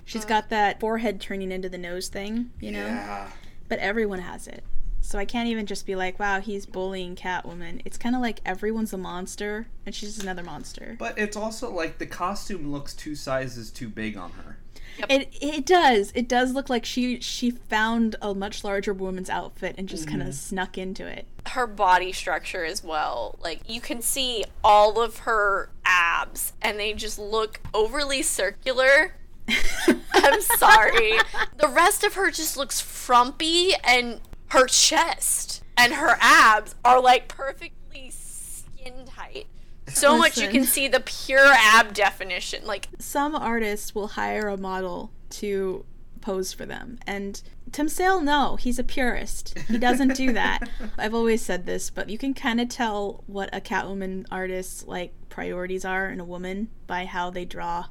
She's 0.05 0.21
uh-uh. 0.21 0.29
got 0.29 0.49
that 0.49 0.79
forehead 0.79 1.19
turning 1.19 1.51
into 1.51 1.69
the 1.69 1.77
nose 1.77 2.07
thing, 2.07 2.51
you 2.59 2.71
know. 2.71 2.85
Yeah. 2.85 3.29
But 3.67 3.79
everyone 3.79 4.19
has 4.19 4.47
it. 4.47 4.63
So 5.01 5.17
I 5.19 5.25
can't 5.25 5.49
even 5.49 5.65
just 5.65 5.85
be 5.85 5.95
like, 5.95 6.19
"Wow, 6.19 6.39
he's 6.39 6.65
bullying 6.65 7.15
Catwoman." 7.15 7.81
It's 7.83 7.97
kind 7.97 8.15
of 8.15 8.21
like 8.21 8.39
everyone's 8.45 8.93
a 8.93 8.97
monster 8.97 9.67
and 9.85 9.93
she's 9.93 10.09
just 10.09 10.23
another 10.23 10.43
monster. 10.43 10.95
But 10.99 11.17
it's 11.17 11.35
also 11.35 11.71
like 11.71 11.97
the 11.97 12.05
costume 12.05 12.71
looks 12.71 12.93
two 12.93 13.15
sizes 13.15 13.69
too 13.71 13.89
big 13.89 14.15
on 14.15 14.31
her. 14.31 14.57
It 15.09 15.29
it 15.41 15.65
does. 15.65 16.11
It 16.15 16.27
does 16.27 16.53
look 16.53 16.69
like 16.69 16.85
she 16.85 17.19
she 17.19 17.51
found 17.51 18.15
a 18.21 18.33
much 18.33 18.63
larger 18.63 18.93
woman's 18.93 19.29
outfit 19.29 19.75
and 19.77 19.87
just 19.89 20.07
kind 20.07 20.21
of 20.21 20.29
mm-hmm. 20.29 20.33
snuck 20.33 20.77
into 20.77 21.05
it. 21.05 21.27
her 21.47 21.67
body 21.67 22.11
structure 22.11 22.63
as 22.63 22.83
well. 22.83 23.37
Like 23.41 23.69
you 23.69 23.81
can 23.81 24.01
see 24.01 24.45
all 24.63 25.01
of 25.01 25.19
her 25.19 25.69
abs 25.85 26.53
and 26.61 26.79
they 26.79 26.93
just 26.93 27.19
look 27.19 27.59
overly 27.73 28.21
circular. 28.21 29.15
I'm 30.13 30.41
sorry. 30.41 31.17
The 31.57 31.67
rest 31.67 32.03
of 32.03 32.13
her 32.13 32.31
just 32.31 32.55
looks 32.55 32.79
frumpy 32.79 33.71
and 33.83 34.21
her 34.47 34.67
chest 34.67 35.63
and 35.75 35.93
her 35.93 36.17
abs 36.21 36.75
are 36.85 37.01
like 37.01 37.27
perfectly 37.27 38.09
skin 38.11 39.05
tight. 39.05 39.47
So 39.87 40.17
much 40.17 40.37
you 40.37 40.47
can 40.47 40.63
see 40.63 40.87
the 40.87 40.99
pure 40.99 41.51
ab 41.53 41.93
definition. 41.93 42.65
Like 42.65 42.87
Some 42.99 43.35
artists 43.35 43.93
will 43.93 44.09
hire 44.09 44.47
a 44.47 44.57
model 44.57 45.11
to 45.31 45.85
pose 46.21 46.53
for 46.53 46.65
them, 46.65 46.99
and 47.05 47.41
Tim 47.71 47.89
Sale, 47.89 48.21
no, 48.21 48.55
he's 48.55 48.77
a 48.77 48.83
purist. 48.83 49.57
He 49.67 49.77
doesn't 49.77 50.15
do 50.15 50.31
that. 50.33 50.69
I've 50.97 51.13
always 51.13 51.41
said 51.41 51.65
this, 51.65 51.89
but 51.89 52.09
you 52.09 52.17
can 52.17 52.33
kind 52.33 52.61
of 52.61 52.69
tell 52.69 53.23
what 53.25 53.49
a 53.51 53.59
Catwoman 53.59 54.25
artist's 54.29 54.85
like 54.85 55.13
priorities 55.29 55.83
are 55.83 56.09
in 56.09 56.19
a 56.19 56.25
woman 56.25 56.69
by 56.85 57.05
how 57.05 57.29
they 57.29 57.45
draw 57.45 57.87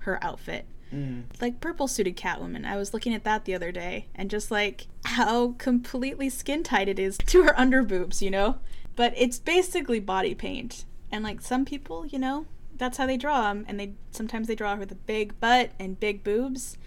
her 0.00 0.22
outfit. 0.22 0.66
Mm. 0.92 1.22
like 1.40 1.58
purple 1.58 1.88
suited 1.88 2.18
Catwoman. 2.18 2.66
I 2.66 2.76
was 2.76 2.92
looking 2.92 3.14
at 3.14 3.24
that 3.24 3.46
the 3.46 3.54
other 3.54 3.72
day 3.72 4.08
and 4.14 4.28
just 4.28 4.50
like 4.50 4.88
how 5.06 5.52
completely 5.52 6.28
skin 6.28 6.62
tight 6.62 6.86
it 6.86 6.98
is 6.98 7.16
to 7.16 7.44
her 7.44 7.58
under 7.58 7.82
boobs, 7.82 8.20
you 8.20 8.30
know? 8.30 8.58
But 8.94 9.14
it's 9.16 9.38
basically 9.38 10.00
body 10.00 10.34
paint. 10.34 10.84
And 11.12 11.22
like 11.22 11.40
some 11.40 11.64
people, 11.64 12.06
you 12.06 12.18
know, 12.18 12.46
that's 12.78 12.98
how 12.98 13.06
they 13.06 13.16
draw 13.16 13.42
them. 13.42 13.64
And 13.68 13.78
they 13.78 13.92
sometimes 14.10 14.48
they 14.48 14.54
draw 14.54 14.74
her 14.74 14.80
with 14.80 14.90
a 14.90 14.96
big 14.96 15.38
butt 15.38 15.70
and 15.78 16.00
big 16.00 16.24
boobs. 16.24 16.78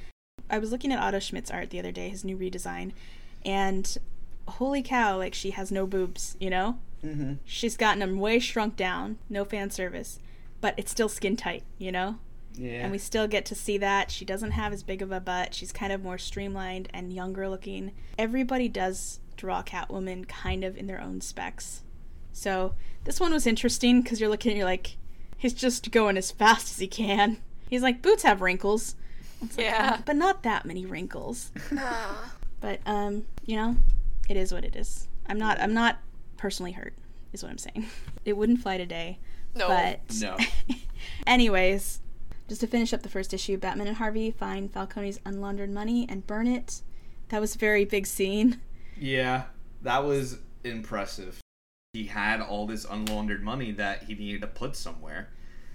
I 0.49 0.57
was 0.57 0.71
looking 0.71 0.91
at 0.91 0.99
Otto 0.99 1.19
Schmidt's 1.19 1.51
art 1.51 1.69
the 1.69 1.79
other 1.79 1.91
day, 1.91 2.09
his 2.09 2.25
new 2.25 2.37
redesign, 2.37 2.91
and 3.45 3.97
holy 4.47 4.83
cow, 4.83 5.17
like 5.17 5.33
she 5.33 5.51
has 5.51 5.71
no 5.71 5.87
boobs, 5.87 6.35
you 6.39 6.49
know? 6.49 6.79
Mm-hmm. 7.03 7.35
She's 7.45 7.77
gotten 7.77 7.99
them 7.99 8.19
way 8.19 8.39
shrunk 8.39 8.75
down, 8.75 9.17
no 9.29 9.45
fan 9.45 9.69
service, 9.69 10.19
but 10.61 10.73
it's 10.77 10.91
still 10.91 11.09
skin 11.09 11.35
tight, 11.37 11.63
you 11.77 11.91
know? 11.91 12.17
Yeah. 12.57 12.83
and 12.83 12.91
we 12.91 12.99
still 12.99 13.27
get 13.27 13.45
to 13.47 13.55
see 13.55 13.77
that 13.79 14.11
she 14.11 14.23
doesn't 14.23 14.51
have 14.51 14.71
as 14.71 14.81
big 14.81 15.01
of 15.01 15.11
a 15.11 15.19
butt 15.19 15.53
she's 15.53 15.73
kind 15.73 15.91
of 15.91 16.01
more 16.01 16.17
streamlined 16.17 16.87
and 16.93 17.11
younger 17.11 17.49
looking 17.49 17.91
everybody 18.17 18.69
does 18.69 19.19
draw 19.35 19.61
catwoman 19.61 20.25
kind 20.25 20.63
of 20.63 20.77
in 20.77 20.87
their 20.87 21.01
own 21.01 21.19
specs 21.19 21.83
so 22.35 22.73
this 23.05 23.19
one 23.19 23.31
was 23.31 23.47
interesting 23.47 24.01
because 24.01 24.19
you're 24.19 24.29
looking 24.29 24.51
and 24.51 24.57
you're 24.57 24.67
like 24.67 24.97
he's 25.37 25.53
just 25.53 25.89
going 25.91 26.17
as 26.17 26.31
fast 26.31 26.69
as 26.71 26.77
he 26.79 26.87
can 26.87 27.37
he's 27.69 27.81
like 27.81 28.01
boots 28.01 28.23
have 28.23 28.41
wrinkles 28.41 28.95
It's 29.41 29.57
like, 29.57 29.65
Yeah. 29.67 30.01
but 30.05 30.15
not 30.15 30.43
that 30.43 30.65
many 30.65 30.85
wrinkles 30.85 31.51
but 32.61 32.79
um 32.85 33.25
you 33.45 33.55
know 33.55 33.77
it 34.27 34.35
is 34.37 34.51
what 34.53 34.65
it 34.65 34.75
is 34.75 35.07
i'm 35.27 35.37
not 35.37 35.59
i'm 35.61 35.73
not 35.73 35.99
personally 36.37 36.73
hurt 36.73 36.93
is 37.31 37.41
what 37.41 37.51
i'm 37.51 37.57
saying 37.57 37.85
it 38.25 38.33
wouldn't 38.33 38.59
fly 38.61 38.77
today 38.77 39.17
no. 39.55 39.67
but 39.69 39.99
No. 40.19 40.35
anyways, 41.25 42.01
just 42.49 42.59
to 42.61 42.67
finish 42.67 42.93
up 42.93 43.03
the 43.03 43.09
first 43.09 43.33
issue, 43.33 43.57
Batman 43.57 43.87
and 43.87 43.95
Harvey 43.95 44.31
find 44.31 44.69
Falcone's 44.71 45.17
unlaundered 45.25 45.69
money 45.69 46.05
and 46.09 46.27
burn 46.27 46.45
it. 46.45 46.81
That 47.29 47.39
was 47.39 47.55
a 47.55 47.57
very 47.57 47.85
big 47.85 48.05
scene. 48.05 48.59
Yeah, 48.99 49.43
that 49.81 50.03
was 50.03 50.39
impressive. 50.65 51.39
He 51.95 52.07
had 52.07 52.41
all 52.41 52.67
this 52.67 52.83
unlaundered 52.83 53.41
money 53.41 53.71
that 53.71 54.03
he 54.03 54.15
needed 54.15 54.41
to 54.41 54.47
put 54.47 54.75
somewhere. 54.75 55.29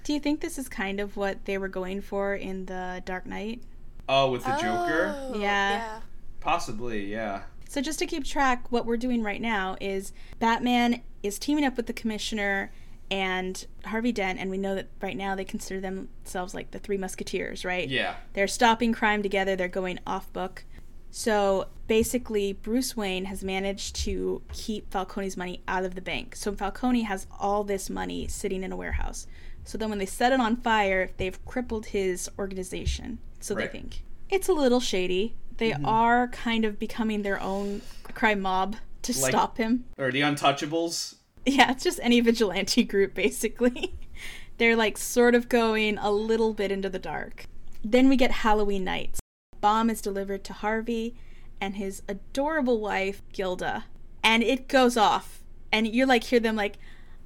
Do 0.04 0.12
you 0.12 0.20
think 0.20 0.42
this 0.42 0.59
is 0.59 0.68
kind 0.68 1.00
of 1.00 1.16
what 1.16 1.46
they 1.46 1.56
were 1.56 1.66
going 1.66 2.02
for 2.02 2.35
in 2.35 2.66
the 2.66 3.02
Dark 3.06 3.24
Knight? 3.24 3.62
Oh, 4.06 4.30
with 4.30 4.44
the 4.44 4.50
Joker? 4.50 5.14
Oh, 5.16 5.40
Yeah. 5.40 6.00
Possibly, 6.40 7.06
yeah. 7.11 7.44
So 7.70 7.80
just 7.80 7.98
to 8.00 8.06
keep 8.06 8.26
track, 8.26 8.70
what 8.70 8.85
we're 8.85 8.98
doing 8.98 9.22
right 9.22 9.40
now 9.40 9.78
is 9.80 10.12
Batman 10.38 11.00
is 11.22 11.38
teaming 11.38 11.64
up 11.64 11.78
with 11.78 11.87
the 11.87 11.94
Commissioner 11.94 12.70
and 13.11 13.66
Harvey 13.87 14.12
Dent, 14.12 14.38
and 14.38 14.50
we 14.50 14.59
know 14.59 14.74
that 14.74 14.88
right 15.00 15.16
now 15.16 15.35
they 15.35 15.44
consider 15.46 15.80
themselves 15.80 16.52
like 16.54 16.70
the 16.72 16.78
Three 16.78 16.98
Musketeers, 16.98 17.64
right? 17.64 17.88
Yeah. 17.88 18.16
They're 18.35 18.46
stopping 18.46 18.92
crime 18.92 19.22
together. 19.22 19.56
They're 19.56 19.68
going 19.68 20.00
off 20.06 20.30
book. 20.35 20.64
So 21.10 21.66
basically, 21.86 22.52
Bruce 22.52 22.96
Wayne 22.96 23.24
has 23.26 23.42
managed 23.42 23.96
to 23.96 24.42
keep 24.52 24.90
Falcone's 24.90 25.36
money 25.36 25.62
out 25.66 25.84
of 25.84 25.94
the 25.94 26.00
bank. 26.00 26.36
So 26.36 26.52
Falcone 26.52 27.02
has 27.02 27.26
all 27.38 27.64
this 27.64 27.90
money 27.90 28.28
sitting 28.28 28.62
in 28.62 28.72
a 28.72 28.76
warehouse. 28.76 29.26
So 29.64 29.76
then 29.76 29.90
when 29.90 29.98
they 29.98 30.06
set 30.06 30.32
it 30.32 30.40
on 30.40 30.56
fire, 30.56 31.10
they've 31.16 31.44
crippled 31.44 31.86
his 31.86 32.30
organization. 32.38 33.18
So 33.40 33.54
Right. 33.54 33.70
they 33.70 33.78
think 33.78 34.02
it's 34.28 34.48
a 34.48 34.52
little 34.52 34.80
shady. 34.80 35.36
They 35.56 35.72
mm-hmm. 35.72 35.84
are 35.86 36.28
kind 36.28 36.64
of 36.64 36.78
becoming 36.78 37.22
their 37.22 37.40
own 37.40 37.82
crime 38.14 38.40
mob 38.40 38.76
to 39.02 39.12
Like- 39.20 39.30
stop 39.30 39.58
him. 39.58 39.84
Or 39.98 40.10
the 40.10 40.20
Untouchables. 40.20 41.16
Yeah, 41.46 41.70
it's 41.72 41.84
just 41.84 42.00
any 42.02 42.20
vigilante 42.20 42.84
group, 42.84 43.14
basically. 43.14 43.94
They're 44.58 44.76
like 44.76 44.98
sort 44.98 45.34
of 45.34 45.48
going 45.48 45.96
a 45.98 46.10
little 46.10 46.52
bit 46.52 46.70
into 46.70 46.90
the 46.90 46.98
dark. 46.98 47.46
Then 47.82 48.08
we 48.08 48.16
get 48.16 48.30
Halloween 48.30 48.84
night. 48.84 49.19
Bomb 49.60 49.90
is 49.90 50.00
delivered 50.00 50.44
to 50.44 50.52
Harvey 50.52 51.14
and 51.60 51.76
his 51.76 52.02
adorable 52.08 52.80
wife, 52.80 53.22
Gilda. 53.32 53.84
And 54.22 54.42
it 54.42 54.68
goes 54.68 54.96
off. 54.96 55.42
And 55.72 55.86
you 55.86 56.06
like 56.06 56.24
hear 56.24 56.40
them 56.40 56.56
like, 56.56 56.78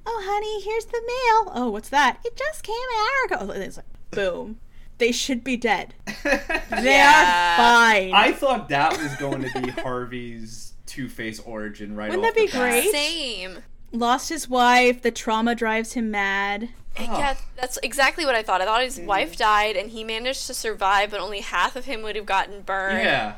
oh, 0.05 0.21
honey, 0.25 0.61
here's 0.61 0.85
the 0.85 1.01
mail. 1.05 1.51
Oh, 1.55 1.69
what's 1.69 1.89
that? 1.89 2.19
It 2.23 2.35
just 2.35 2.63
came 2.63 2.75
an 2.75 3.37
hour 3.37 3.43
ago. 3.45 3.51
And 3.53 3.63
it's 3.63 3.77
like, 3.77 3.85
boom. 4.11 4.59
They 4.97 5.11
should 5.11 5.43
be 5.43 5.57
dead. 5.57 5.93
They 6.23 6.95
Yeah. 6.95 7.53
are 7.53 7.57
fine. 7.57 8.13
I 8.13 8.31
thought 8.31 8.69
that 8.69 8.97
was 9.01 9.13
going 9.15 9.41
to 9.49 9.61
be 9.61 9.69
Harvey's 9.69 10.73
Two 10.85 11.07
Face 11.09 11.39
origin 11.39 11.95
right 11.95 12.09
Wouldn't 12.09 12.25
off 12.27 12.33
that 12.33 12.39
be 12.39 12.47
the 12.47 12.53
bat. 12.53 12.71
great? 12.83 12.91
Same. 12.91 13.57
Lost 13.95 14.29
his 14.29 14.49
wife. 14.49 15.01
The 15.01 15.11
trauma 15.11 15.55
drives 15.55 15.93
him 15.93 16.11
mad. 16.11 16.69
Yeah, 16.99 17.35
that's 17.55 17.77
exactly 17.83 18.25
what 18.25 18.35
I 18.35 18.43
thought. 18.43 18.61
I 18.61 18.65
thought 18.65 18.81
his 18.81 18.99
Mm. 18.99 19.05
wife 19.05 19.35
died 19.37 19.75
and 19.75 19.89
he 19.91 20.03
managed 20.03 20.47
to 20.47 20.53
survive, 20.53 21.11
but 21.11 21.19
only 21.19 21.41
half 21.41 21.75
of 21.75 21.85
him 21.85 22.01
would 22.03 22.15
have 22.15 22.25
gotten 22.25 22.61
burned. 22.61 23.03
Yeah. 23.03 23.35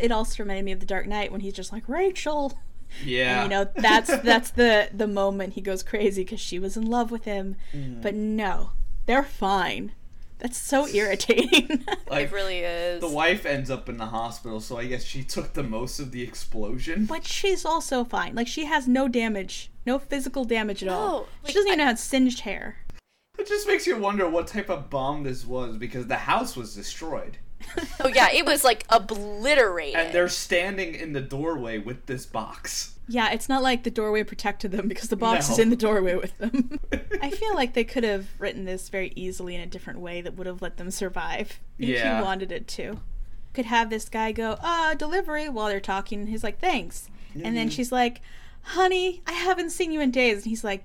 it 0.00 0.10
also 0.10 0.42
reminded 0.42 0.64
me 0.64 0.72
of 0.72 0.80
the 0.80 0.86
Dark 0.86 1.06
Knight 1.06 1.30
when 1.30 1.40
he's 1.42 1.52
just 1.52 1.72
like 1.72 1.84
Rachel. 1.88 2.58
Yeah. 3.04 3.42
And, 3.44 3.50
you 3.52 3.56
know, 3.58 3.70
that's 3.74 4.14
that's 4.22 4.50
the 4.50 4.90
the 4.92 5.06
moment 5.06 5.54
he 5.54 5.62
goes 5.62 5.82
crazy 5.82 6.24
because 6.24 6.40
she 6.40 6.58
was 6.58 6.76
in 6.76 6.84
love 6.90 7.10
with 7.10 7.24
him. 7.24 7.56
Mm. 7.74 8.02
But 8.02 8.14
no, 8.14 8.72
they're 9.06 9.22
fine. 9.24 9.92
That's 10.42 10.58
so 10.58 10.88
irritating. 10.88 11.84
like, 12.10 12.26
It 12.26 12.32
really 12.32 12.58
is. 12.58 13.00
the 13.00 13.08
wife 13.08 13.46
ends 13.46 13.70
up 13.70 13.88
in 13.88 13.96
the 13.96 14.06
hospital, 14.06 14.58
so 14.60 14.76
I 14.76 14.86
guess 14.86 15.04
she 15.04 15.22
took 15.22 15.52
the 15.52 15.62
most 15.62 16.00
of 16.00 16.10
the 16.10 16.22
explosion. 16.22 17.06
but 17.06 17.24
she's 17.24 17.64
also 17.64 18.02
fine. 18.04 18.34
Like 18.34 18.48
she 18.48 18.64
has 18.64 18.88
no 18.88 19.06
damage, 19.06 19.70
no 19.86 20.00
physical 20.00 20.44
damage 20.44 20.82
at 20.82 20.88
all. 20.88 21.20
No, 21.20 21.26
she 21.44 21.52
doesn't 21.54 21.68
even 21.68 21.80
I- 21.80 21.84
have 21.84 21.98
singed 21.98 22.40
hair. 22.40 22.76
It 23.38 23.46
just 23.48 23.66
makes 23.66 23.86
you 23.86 23.96
wonder 23.96 24.28
what 24.28 24.46
type 24.48 24.68
of 24.68 24.90
bomb 24.90 25.22
this 25.22 25.46
was 25.46 25.76
because 25.76 26.06
the 26.08 26.16
house 26.16 26.54
was 26.56 26.74
destroyed. 26.74 27.38
oh 28.00 28.08
yeah, 28.08 28.28
it 28.32 28.44
was 28.44 28.64
like 28.64 28.84
obliterated. 28.90 29.94
And 29.94 30.12
they're 30.14 30.28
standing 30.28 30.94
in 30.96 31.12
the 31.12 31.20
doorway 31.20 31.78
with 31.78 32.06
this 32.06 32.26
box. 32.26 32.91
Yeah, 33.08 33.30
it's 33.32 33.48
not 33.48 33.62
like 33.62 33.82
the 33.82 33.90
doorway 33.90 34.22
protected 34.22 34.70
them 34.70 34.88
because 34.88 35.08
the 35.08 35.16
box 35.16 35.50
is 35.50 35.58
in 35.58 35.70
the 35.70 35.76
doorway 35.76 36.14
with 36.14 36.36
them. 36.38 36.78
I 37.22 37.30
feel 37.30 37.54
like 37.54 37.74
they 37.74 37.84
could 37.84 38.04
have 38.04 38.26
written 38.38 38.64
this 38.64 38.88
very 38.88 39.12
easily 39.16 39.54
in 39.54 39.60
a 39.60 39.66
different 39.66 39.98
way 40.00 40.20
that 40.20 40.34
would 40.36 40.46
have 40.46 40.62
let 40.62 40.76
them 40.76 40.90
survive 40.90 41.58
if 41.78 41.88
Yeah. 41.88 42.18
you 42.18 42.24
wanted 42.24 42.52
it 42.52 42.68
to. 42.68 43.00
Could 43.54 43.66
have 43.66 43.90
this 43.90 44.08
guy 44.08 44.32
go, 44.32 44.56
uh, 44.62 44.94
delivery 44.94 45.48
while 45.48 45.68
they're 45.68 45.80
talking, 45.80 46.26
he's 46.28 46.44
like, 46.44 46.58
thanks. 46.60 47.08
And 47.34 47.56
then 47.56 47.68
she's 47.70 47.90
like, 47.90 48.20
honey, 48.62 49.22
I 49.26 49.32
haven't 49.32 49.70
seen 49.70 49.90
you 49.90 50.00
in 50.00 50.10
days. 50.10 50.36
And 50.38 50.44
he's 50.46 50.62
like, 50.64 50.84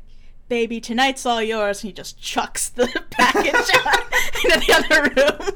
baby, 0.50 0.80
tonight's 0.82 1.26
all 1.26 1.42
yours. 1.42 1.84
And 1.84 1.90
he 1.90 1.94
just 1.94 2.20
chucks 2.22 2.70
the 2.70 2.88
package 3.12 3.54
out 3.86 4.04
into 4.44 4.66
the 4.66 4.74
other 4.74 5.14
room. 5.50 5.56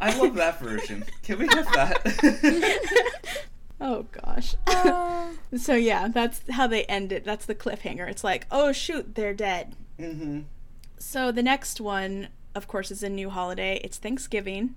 I 0.00 0.18
love 0.18 0.34
that 0.36 0.58
version. 0.60 1.04
Can 1.22 1.38
we 1.38 1.46
have 1.48 1.66
that? 1.72 3.44
Oh, 3.80 4.06
gosh. 4.12 4.54
so, 5.56 5.74
yeah, 5.74 6.08
that's 6.08 6.42
how 6.50 6.66
they 6.66 6.84
end 6.84 7.12
it. 7.12 7.24
That's 7.24 7.46
the 7.46 7.54
cliffhanger. 7.54 8.08
It's 8.08 8.24
like, 8.24 8.46
oh, 8.50 8.72
shoot, 8.72 9.14
they're 9.14 9.34
dead. 9.34 9.74
mm-hmm. 9.98 10.40
So 10.98 11.32
the 11.32 11.42
next 11.42 11.80
one, 11.80 12.28
of 12.54 12.68
course, 12.68 12.90
is 12.90 13.02
a 13.02 13.08
new 13.08 13.30
holiday. 13.30 13.80
It's 13.82 13.96
Thanksgiving. 13.96 14.74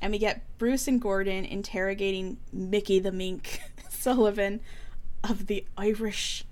And 0.00 0.12
we 0.12 0.18
get 0.18 0.42
Bruce 0.58 0.86
and 0.86 1.00
Gordon 1.00 1.44
interrogating 1.44 2.38
Mickey 2.52 3.00
the 3.00 3.12
Mink 3.12 3.60
Sullivan 3.88 4.60
of 5.22 5.46
the 5.46 5.66
Irish, 5.76 6.44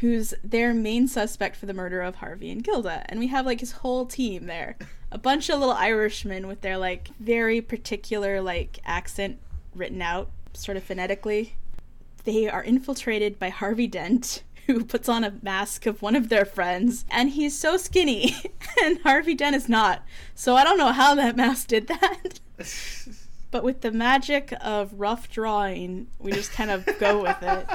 who's 0.00 0.34
their 0.42 0.72
main 0.74 1.06
suspect 1.08 1.56
for 1.56 1.66
the 1.66 1.74
murder 1.74 2.00
of 2.00 2.16
Harvey 2.16 2.50
and 2.50 2.64
Gilda. 2.64 3.04
And 3.08 3.20
we 3.20 3.28
have 3.28 3.46
like 3.46 3.60
his 3.60 3.72
whole 3.72 4.06
team 4.06 4.46
there. 4.46 4.76
A 5.12 5.18
bunch 5.18 5.48
of 5.48 5.58
little 5.60 5.74
Irishmen 5.74 6.46
with 6.46 6.60
their 6.62 6.78
like 6.78 7.10
very 7.20 7.60
particular 7.60 8.40
like 8.40 8.78
accent 8.84 9.38
written 9.74 10.02
out, 10.02 10.30
sort 10.58 10.76
of 10.76 10.84
phonetically. 10.84 11.54
They 12.24 12.48
are 12.48 12.62
infiltrated 12.62 13.38
by 13.38 13.48
Harvey 13.48 13.86
Dent, 13.86 14.42
who 14.66 14.84
puts 14.84 15.08
on 15.08 15.24
a 15.24 15.34
mask 15.42 15.86
of 15.86 16.02
one 16.02 16.14
of 16.16 16.28
their 16.28 16.44
friends, 16.44 17.04
and 17.10 17.30
he's 17.30 17.58
so 17.58 17.76
skinny, 17.76 18.36
and 18.84 19.00
Harvey 19.02 19.34
Dent 19.34 19.56
is 19.56 19.68
not. 19.68 20.02
So 20.34 20.56
I 20.56 20.64
don't 20.64 20.78
know 20.78 20.92
how 20.92 21.14
that 21.14 21.36
mask 21.36 21.68
did 21.68 21.88
that. 21.88 22.40
But 23.50 23.64
with 23.64 23.80
the 23.80 23.90
magic 23.90 24.52
of 24.60 24.92
rough 24.92 25.30
drawing, 25.30 26.08
we 26.18 26.32
just 26.32 26.52
kind 26.52 26.70
of 26.70 26.86
go 26.98 27.22
with 27.22 27.38
it. 27.40 27.66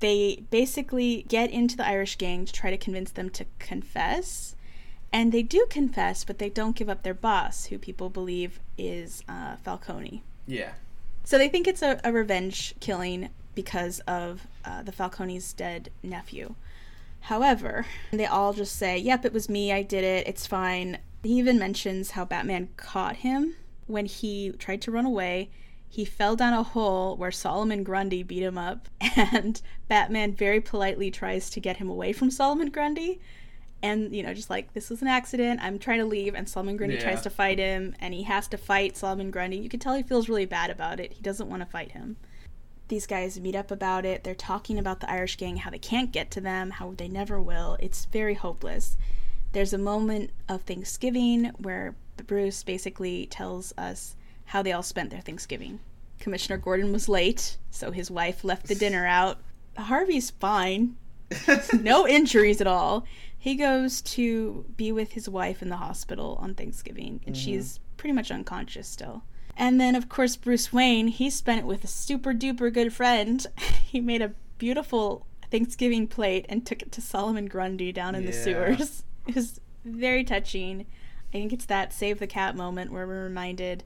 They 0.00 0.44
basically 0.50 1.24
get 1.26 1.50
into 1.50 1.74
the 1.74 1.86
Irish 1.86 2.18
gang 2.18 2.44
to 2.44 2.52
try 2.52 2.68
to 2.70 2.76
convince 2.76 3.12
them 3.12 3.30
to 3.30 3.46
confess. 3.58 4.56
And 5.14 5.32
they 5.32 5.42
do 5.42 5.66
confess, 5.70 6.22
but 6.22 6.36
they 6.38 6.50
don't 6.50 6.76
give 6.76 6.90
up 6.90 7.02
their 7.02 7.14
boss, 7.14 7.64
who 7.64 7.78
people 7.78 8.10
believe 8.10 8.60
is 8.76 9.22
uh, 9.26 9.56
Falcone. 9.56 10.22
yeah. 10.46 10.72
So 11.26 11.38
they 11.38 11.48
think 11.48 11.66
it's 11.66 11.82
a, 11.82 12.00
a 12.04 12.12
revenge 12.12 12.76
killing 12.78 13.30
because 13.56 13.98
of 14.06 14.46
uh, 14.64 14.82
the 14.82 14.92
Falcone's 14.92 15.52
dead 15.52 15.90
nephew. 16.00 16.54
However, 17.22 17.84
they 18.12 18.26
all 18.26 18.52
just 18.52 18.76
say, 18.76 18.96
Yep, 18.96 19.24
it 19.24 19.32
was 19.32 19.48
me, 19.48 19.72
I 19.72 19.82
did 19.82 20.04
it, 20.04 20.28
it's 20.28 20.46
fine. 20.46 20.98
He 21.24 21.30
even 21.30 21.58
mentions 21.58 22.12
how 22.12 22.24
Batman 22.24 22.68
caught 22.76 23.16
him 23.16 23.56
when 23.88 24.06
he 24.06 24.52
tried 24.52 24.80
to 24.82 24.92
run 24.92 25.04
away. 25.04 25.50
He 25.88 26.04
fell 26.04 26.36
down 26.36 26.52
a 26.52 26.62
hole 26.62 27.16
where 27.16 27.32
Solomon 27.32 27.82
Grundy 27.82 28.22
beat 28.22 28.44
him 28.44 28.56
up, 28.56 28.88
and 29.16 29.60
Batman 29.88 30.32
very 30.32 30.60
politely 30.60 31.10
tries 31.10 31.50
to 31.50 31.60
get 31.60 31.78
him 31.78 31.90
away 31.90 32.12
from 32.12 32.30
Solomon 32.30 32.70
Grundy. 32.70 33.20
And, 33.82 34.14
you 34.14 34.22
know, 34.22 34.32
just 34.34 34.50
like, 34.50 34.72
this 34.72 34.88
was 34.90 35.02
an 35.02 35.08
accident, 35.08 35.60
I'm 35.62 35.78
trying 35.78 35.98
to 35.98 36.06
leave, 36.06 36.34
and 36.34 36.48
Solomon 36.48 36.76
Grundy 36.76 36.96
Yeah. 36.96 37.02
tries 37.02 37.22
to 37.22 37.30
fight 37.30 37.58
him, 37.58 37.94
and 38.00 38.14
he 38.14 38.22
has 38.24 38.48
to 38.48 38.56
fight 38.58 38.96
Solomon 38.96 39.30
Grundy. 39.30 39.58
You 39.58 39.68
can 39.68 39.80
tell 39.80 39.94
he 39.94 40.02
feels 40.02 40.28
really 40.28 40.46
bad 40.46 40.70
about 40.70 40.98
it. 40.98 41.12
He 41.12 41.20
doesn't 41.22 41.48
want 41.48 41.60
to 41.62 41.66
fight 41.66 41.92
him 41.92 42.16
these 42.88 43.06
guys 43.06 43.40
meet 43.40 43.56
up 43.56 43.70
about 43.70 44.04
it. 44.04 44.22
They're 44.24 44.34
talking 44.34 44.78
about 44.78 45.00
the 45.00 45.10
Irish 45.10 45.36
gang, 45.36 45.56
how 45.56 45.70
they 45.70 45.78
can't 45.78 46.12
get 46.12 46.30
to 46.32 46.40
them, 46.40 46.70
how 46.70 46.94
they 46.96 47.08
never 47.08 47.40
will. 47.40 47.76
It's 47.80 48.04
very 48.06 48.34
hopeless. 48.34 48.96
There's 49.52 49.72
a 49.72 49.78
moment 49.78 50.30
of 50.48 50.62
Thanksgiving 50.62 51.46
where 51.58 51.94
Bruce 52.26 52.62
basically 52.62 53.26
tells 53.26 53.72
us 53.76 54.14
how 54.46 54.62
they 54.62 54.72
all 54.72 54.82
spent 54.82 55.10
their 55.10 55.20
Thanksgiving. 55.20 55.80
Commissioner 56.20 56.58
Gordon 56.58 56.92
was 56.92 57.08
late, 57.08 57.58
so 57.70 57.90
his 57.90 58.10
wife 58.10 58.44
left 58.44 58.68
the 58.68 58.74
dinner 58.74 59.06
out. 59.06 59.38
Harvey's 59.76 60.30
fine, 60.30 60.96
no 61.80 62.06
injuries 62.06 62.60
at 62.60 62.66
all. 62.66 63.04
He 63.46 63.54
goes 63.54 64.02
to 64.02 64.64
be 64.76 64.90
with 64.90 65.12
his 65.12 65.28
wife 65.28 65.62
in 65.62 65.68
the 65.68 65.76
hospital 65.76 66.36
on 66.42 66.56
Thanksgiving, 66.56 67.20
and 67.28 67.36
she's 67.36 67.78
pretty 67.96 68.12
much 68.12 68.32
unconscious 68.32 68.88
still. 68.88 69.22
And 69.56 69.80
then, 69.80 69.94
of 69.94 70.08
course, 70.08 70.34
Bruce 70.34 70.72
Wayne, 70.72 71.06
he 71.06 71.30
spent 71.30 71.60
it 71.60 71.64
with 71.64 71.84
a 71.84 71.86
super 71.86 72.34
duper 72.34 72.74
good 72.74 72.92
friend. 72.92 73.46
he 73.84 74.00
made 74.00 74.20
a 74.20 74.34
beautiful 74.58 75.28
Thanksgiving 75.48 76.08
plate 76.08 76.44
and 76.48 76.66
took 76.66 76.82
it 76.82 76.90
to 76.90 77.00
Solomon 77.00 77.46
Grundy 77.46 77.92
down 77.92 78.16
in 78.16 78.26
the 78.26 78.32
sewers. 78.32 79.04
It 79.28 79.36
was 79.36 79.60
very 79.84 80.24
touching. 80.24 80.86
I 81.28 81.32
think 81.32 81.52
it's 81.52 81.66
that 81.66 81.92
save 81.92 82.18
the 82.18 82.26
cat 82.26 82.56
moment 82.56 82.90
where 82.90 83.06
we're 83.06 83.22
reminded, 83.22 83.84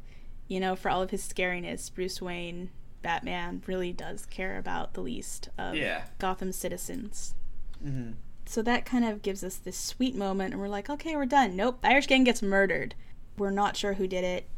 you 0.48 0.58
know, 0.58 0.74
for 0.74 0.90
all 0.90 1.02
of 1.02 1.10
his 1.10 1.22
scariness, 1.22 1.94
Bruce 1.94 2.22
Wayne, 2.22 2.70
Batman, 3.02 3.62
really 3.66 3.92
does 3.92 4.24
care 4.24 4.56
about 4.56 4.94
the 4.94 5.02
least 5.02 5.50
of 5.58 5.74
Yeah. 5.74 6.04
Gotham's 6.18 6.56
citizens. 6.56 7.34
Mm-hmm. 7.84 8.12
So 8.50 8.62
that 8.62 8.84
kind 8.84 9.04
of 9.04 9.22
gives 9.22 9.44
us 9.44 9.54
this 9.54 9.78
sweet 9.78 10.16
moment, 10.16 10.52
and 10.52 10.60
we're 10.60 10.66
like, 10.66 10.90
okay, 10.90 11.14
we're 11.14 11.24
done. 11.24 11.54
Nope, 11.54 11.82
the 11.82 11.88
Irish 11.90 12.08
gang 12.08 12.24
gets 12.24 12.42
murdered. 12.42 12.96
We're 13.38 13.52
not 13.52 13.76
sure 13.76 13.94
who 13.94 14.08
did 14.08 14.24
it. 14.24 14.48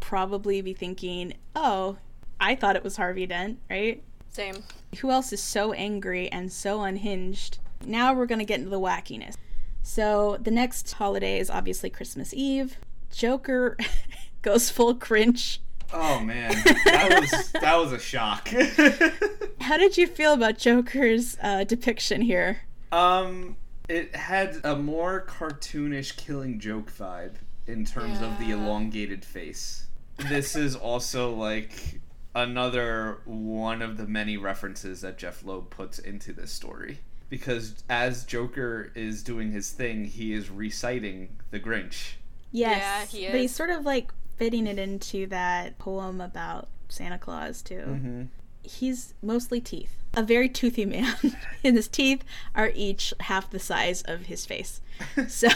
Probably 0.00 0.62
be 0.62 0.72
thinking, 0.72 1.34
oh, 1.54 1.98
I 2.40 2.54
thought 2.54 2.76
it 2.76 2.82
was 2.82 2.96
Harvey 2.96 3.26
Dent, 3.26 3.58
right? 3.68 4.02
Same. 4.30 4.62
Who 5.00 5.10
else 5.10 5.34
is 5.34 5.42
so 5.42 5.74
angry 5.74 6.32
and 6.32 6.50
so 6.50 6.80
unhinged? 6.80 7.58
Now 7.84 8.14
we're 8.14 8.24
going 8.24 8.38
to 8.38 8.46
get 8.46 8.60
into 8.60 8.70
the 8.70 8.80
wackiness. 8.80 9.34
So 9.82 10.38
the 10.40 10.50
next 10.50 10.90
holiday 10.90 11.38
is 11.38 11.50
obviously 11.50 11.90
Christmas 11.90 12.32
Eve. 12.32 12.78
Joker 13.10 13.76
goes 14.40 14.70
full 14.70 14.94
cringe 14.94 15.60
Oh 15.92 16.20
man, 16.20 16.52
that 16.84 17.18
was 17.20 17.52
that 17.52 17.76
was 17.76 17.92
a 17.92 17.98
shock. 17.98 18.48
How 19.60 19.76
did 19.76 19.98
you 19.98 20.06
feel 20.06 20.32
about 20.32 20.56
Joker's 20.56 21.36
uh, 21.42 21.64
depiction 21.64 22.22
here? 22.22 22.60
Um, 22.92 23.56
it 23.88 24.14
had 24.14 24.60
a 24.64 24.76
more 24.76 25.26
cartoonish 25.26 26.16
Killing 26.16 26.60
Joke 26.60 26.92
vibe 26.92 27.34
in 27.66 27.84
terms 27.84 28.20
of 28.20 28.38
the 28.38 28.50
elongated 28.50 29.24
face. 29.24 29.86
This 30.28 30.54
is 30.56 30.76
also 30.76 31.34
like 31.34 32.00
another 32.34 33.20
one 33.24 33.82
of 33.82 33.96
the 33.96 34.06
many 34.06 34.36
references 34.36 35.00
that 35.00 35.18
Jeff 35.18 35.44
Loeb 35.44 35.70
puts 35.70 35.98
into 35.98 36.32
this 36.32 36.52
story. 36.52 37.00
Because 37.28 37.82
as 37.88 38.24
Joker 38.24 38.92
is 38.94 39.22
doing 39.22 39.52
his 39.52 39.70
thing, 39.70 40.04
he 40.04 40.32
is 40.32 40.50
reciting 40.50 41.36
the 41.50 41.60
Grinch. 41.60 42.14
Yes, 42.50 43.12
he 43.12 43.26
but 43.26 43.40
he's 43.40 43.54
sort 43.54 43.70
of 43.70 43.84
like 43.84 44.12
fitting 44.36 44.66
it 44.66 44.78
into 44.78 45.26
that 45.28 45.78
poem 45.78 46.20
about 46.20 46.68
Santa 46.88 47.18
Claus 47.18 47.62
too. 47.62 47.84
Mm-hmm. 47.86 48.22
He's 48.70 49.14
mostly 49.22 49.60
teeth. 49.60 49.96
A 50.14 50.22
very 50.22 50.48
toothy 50.48 50.84
man. 50.84 51.16
and 51.64 51.76
his 51.76 51.88
teeth 51.88 52.24
are 52.54 52.72
each 52.74 53.14
half 53.20 53.50
the 53.50 53.58
size 53.58 54.02
of 54.02 54.26
his 54.26 54.46
face. 54.46 54.80
So 55.28 55.48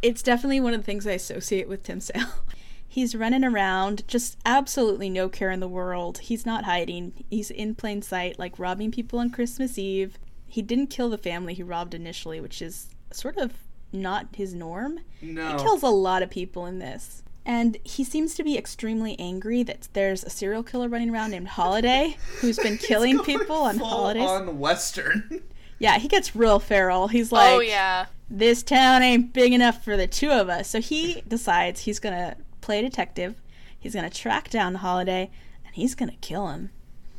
it's 0.00 0.22
definitely 0.22 0.60
one 0.60 0.72
of 0.72 0.80
the 0.80 0.84
things 0.84 1.06
I 1.06 1.12
associate 1.12 1.68
with 1.68 1.82
Tim 1.82 2.00
Sale. 2.00 2.26
He's 2.88 3.14
running 3.14 3.44
around, 3.44 4.06
just 4.08 4.38
absolutely 4.46 5.10
no 5.10 5.28
care 5.28 5.50
in 5.50 5.60
the 5.60 5.68
world. 5.68 6.18
He's 6.18 6.46
not 6.46 6.64
hiding. 6.64 7.24
He's 7.28 7.50
in 7.50 7.74
plain 7.74 8.00
sight, 8.02 8.38
like 8.38 8.58
robbing 8.58 8.90
people 8.90 9.18
on 9.18 9.30
Christmas 9.30 9.78
Eve. 9.78 10.18
He 10.46 10.62
didn't 10.62 10.86
kill 10.86 11.10
the 11.10 11.18
family 11.18 11.54
he 11.54 11.62
robbed 11.62 11.92
initially, 11.92 12.40
which 12.40 12.62
is 12.62 12.94
sort 13.10 13.36
of 13.36 13.52
not 13.92 14.28
his 14.36 14.54
norm. 14.54 15.00
No. 15.20 15.48
He 15.48 15.62
kills 15.62 15.82
a 15.82 15.88
lot 15.88 16.22
of 16.22 16.30
people 16.30 16.66
in 16.66 16.78
this. 16.78 17.23
And 17.46 17.76
he 17.84 18.04
seems 18.04 18.34
to 18.36 18.44
be 18.44 18.56
extremely 18.56 19.18
angry 19.18 19.62
that 19.64 19.88
there's 19.92 20.24
a 20.24 20.30
serial 20.30 20.62
killer 20.62 20.88
running 20.88 21.10
around 21.10 21.30
named 21.30 21.48
Holiday 21.48 22.16
who's 22.40 22.58
been 22.58 22.78
killing 22.78 23.18
He's 23.18 23.26
going 23.26 23.38
people 23.40 23.56
on 23.56 23.78
full 23.78 23.86
holidays. 23.86 24.22
On 24.22 24.58
Western. 24.58 25.42
Yeah, 25.80 25.98
he 25.98 26.06
gets 26.06 26.36
real 26.36 26.60
feral. 26.60 27.08
He's 27.08 27.32
oh, 27.32 27.36
like, 27.36 27.50
oh 27.50 27.60
yeah. 27.60 28.06
this 28.30 28.62
town 28.62 29.02
ain't 29.02 29.32
big 29.32 29.52
enough 29.52 29.84
for 29.84 29.96
the 29.96 30.06
two 30.06 30.30
of 30.30 30.48
us. 30.48 30.70
So 30.70 30.80
he 30.80 31.22
decides 31.26 31.80
he's 31.80 31.98
going 31.98 32.14
to 32.14 32.36
play 32.60 32.80
detective. 32.80 33.34
He's 33.78 33.92
going 33.92 34.08
to 34.08 34.16
track 34.16 34.48
down 34.48 34.76
Holiday 34.76 35.30
and 35.66 35.74
he's 35.74 35.94
going 35.94 36.10
to 36.10 36.16
kill 36.18 36.48
him. 36.48 36.70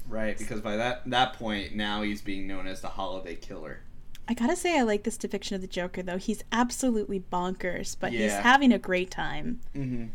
Right, 0.07 0.37
because 0.37 0.61
by 0.61 0.77
that 0.77 1.01
that 1.09 1.33
point 1.33 1.75
now 1.75 2.01
he's 2.01 2.21
being 2.21 2.47
known 2.47 2.67
as 2.67 2.81
the 2.81 2.89
holiday 2.89 3.35
killer. 3.35 3.81
I 4.27 4.33
gotta 4.33 4.55
say, 4.55 4.77
I 4.77 4.83
like 4.83 5.03
this 5.03 5.17
depiction 5.17 5.55
of 5.55 5.61
the 5.61 5.67
Joker, 5.67 6.01
though. 6.01 6.17
He's 6.17 6.43
absolutely 6.51 7.19
bonkers, 7.19 7.95
but 7.99 8.11
he's 8.11 8.33
having 8.33 8.71
a 8.71 8.79
great 8.79 9.11
time. 9.11 9.61
Mm-hmm. 9.75 10.05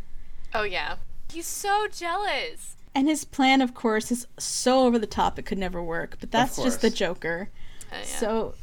Oh 0.55 0.65
yeah. 0.65 0.97
He's 1.33 1.47
so 1.47 1.87
jealous. 1.93 2.77
And 2.93 3.09
his 3.09 3.25
plan, 3.25 3.61
of 3.61 3.73
course, 3.73 4.11
is 4.11 4.27
so 4.37 4.85
over 4.85 4.99
the 4.99 5.07
top 5.07 5.39
it 5.39 5.47
could 5.47 5.59
never 5.59 5.83
work. 5.83 6.17
But 6.19 6.33
that's 6.33 6.57
just 6.57 6.81
the. 6.81 6.91
Joker. 6.91 7.51
Uh, 7.93 7.97
yeah. 7.99 8.05
So, 8.05 8.55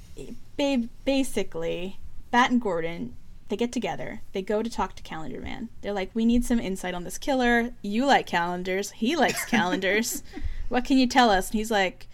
babe, 0.57 0.89
basically, 1.05 1.99
Bat 2.31 2.51
and 2.51 2.61
Gordon 2.61 3.15
they 3.49 3.55
get 3.55 3.71
together. 3.71 4.21
They 4.33 4.41
go 4.41 4.61
to 4.61 4.69
talk 4.69 4.95
to 4.95 5.03
Calendar 5.03 5.39
Man. 5.39 5.69
They're 5.81 5.93
like, 5.93 6.11
"We 6.13 6.25
need 6.25 6.43
some 6.43 6.59
insight 6.59 6.93
on 6.93 7.03
this 7.03 7.17
killer. 7.17 7.71
You 7.81 8.05
like 8.05 8.25
calendars. 8.27 8.91
He 8.91 9.15
likes 9.15 9.45
calendars. 9.49 10.23
what 10.69 10.85
can 10.85 10.97
you 10.97 11.07
tell 11.07 11.29
us?" 11.29 11.49
And 11.49 11.57
he's 11.57 11.71
like, 11.71 12.07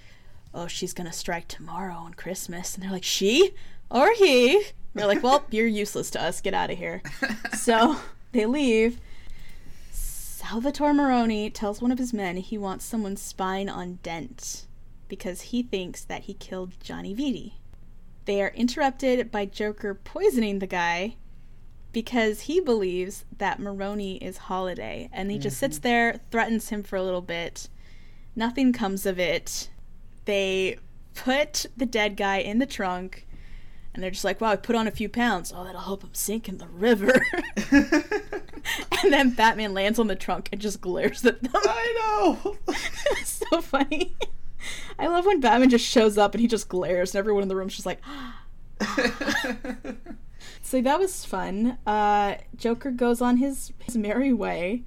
"Oh, 0.54 0.68
she's 0.68 0.94
gonna 0.94 1.14
strike 1.14 1.48
tomorrow 1.48 1.96
on 1.96 2.14
Christmas." 2.14 2.76
And 2.76 2.84
they're 2.84 2.92
like, 2.92 3.04
"She 3.04 3.54
or 3.90 4.14
he?" 4.14 4.56
And 4.58 4.66
they're 4.96 5.08
like, 5.08 5.24
"Well, 5.24 5.46
you're 5.52 5.68
useless 5.68 6.10
to 6.12 6.22
us. 6.22 6.42
Get 6.42 6.54
out 6.54 6.72
of 6.72 6.78
here." 6.78 7.02
So 7.58 7.98
they 8.32 8.46
leave. 8.46 9.00
Salvatore 9.92 10.94
Maroni 10.94 11.50
tells 11.50 11.82
one 11.82 11.92
of 11.92 12.00
his 12.00 12.14
men 12.14 12.38
he 12.38 12.58
wants 12.58 12.84
someone 12.84 13.16
spying 13.16 13.70
on 13.70 14.00
Dent 14.04 14.68
because 15.08 15.42
he 15.42 15.64
thinks 15.64 16.04
that 16.04 16.24
he 16.24 16.34
killed 16.34 16.74
Johnny 16.82 17.14
Viti. 17.14 17.62
They 18.26 18.42
are 18.42 18.50
interrupted 18.50 19.32
by 19.32 19.46
Joker 19.46 19.94
poisoning 19.94 20.60
the 20.60 20.68
guy 20.68 21.16
because 21.92 22.42
he 22.42 22.60
believes 22.60 23.24
that 23.38 23.60
Maroni 23.60 24.18
is 24.18 24.38
Holiday 24.38 25.10
and 25.14 25.30
he 25.32 25.38
just 25.38 25.58
sits 25.58 25.78
mm-hmm. 25.78 25.88
there, 25.88 26.20
threatens 26.32 26.70
him 26.70 26.84
for 26.84 26.96
a 26.96 27.04
little 27.04 27.22
bit. 27.22 27.70
Nothing 28.36 28.74
comes 28.74 29.06
of 29.06 29.20
it. 29.20 29.70
They 30.26 30.78
put 31.14 31.66
the 31.76 31.86
dead 31.86 32.18
guy 32.18 32.38
in 32.38 32.60
the 32.60 32.66
trunk 32.66 33.28
and 33.94 34.02
they're 34.02 34.12
just 34.12 34.24
like, 34.24 34.42
wow, 34.42 34.50
I 34.50 34.56
put 34.56 34.76
on 34.76 34.88
a 34.88 34.92
few 34.92 35.08
pounds. 35.08 35.54
Oh, 35.56 35.64
that'll 35.64 35.82
help 35.82 36.04
him 36.04 36.14
sink 36.14 36.50
in 36.50 36.58
the 36.58 36.68
river. 36.68 37.14
and 37.72 39.14
then 39.14 39.32
Batman 39.32 39.74
lands 39.76 40.00
on 40.00 40.08
the 40.08 40.16
trunk 40.16 40.50
and 40.52 40.60
just 40.60 40.82
glares 40.82 41.24
at 41.26 41.44
them. 41.44 41.52
I 41.54 41.94
know. 42.00 42.58
it's 42.68 43.44
so 43.52 43.62
funny. 43.62 44.16
I 44.98 45.08
love 45.08 45.28
when 45.28 45.40
Batman 45.42 45.70
just 45.70 45.86
shows 45.86 46.18
up 46.18 46.34
and 46.34 46.42
he 46.42 46.48
just 46.48 46.70
glares, 46.70 47.14
and 47.14 47.20
everyone 47.20 47.44
in 47.44 47.50
the 47.50 47.56
room's 47.56 47.76
just 47.76 47.86
like. 47.86 48.02
so 50.64 50.82
that 50.82 51.00
was 51.00 51.24
fun. 51.24 51.78
Uh, 51.86 52.36
Joker 52.56 52.90
goes 52.90 53.22
on 53.22 53.38
his, 53.38 53.74
his 53.80 53.96
merry 53.96 54.34
way. 54.34 54.86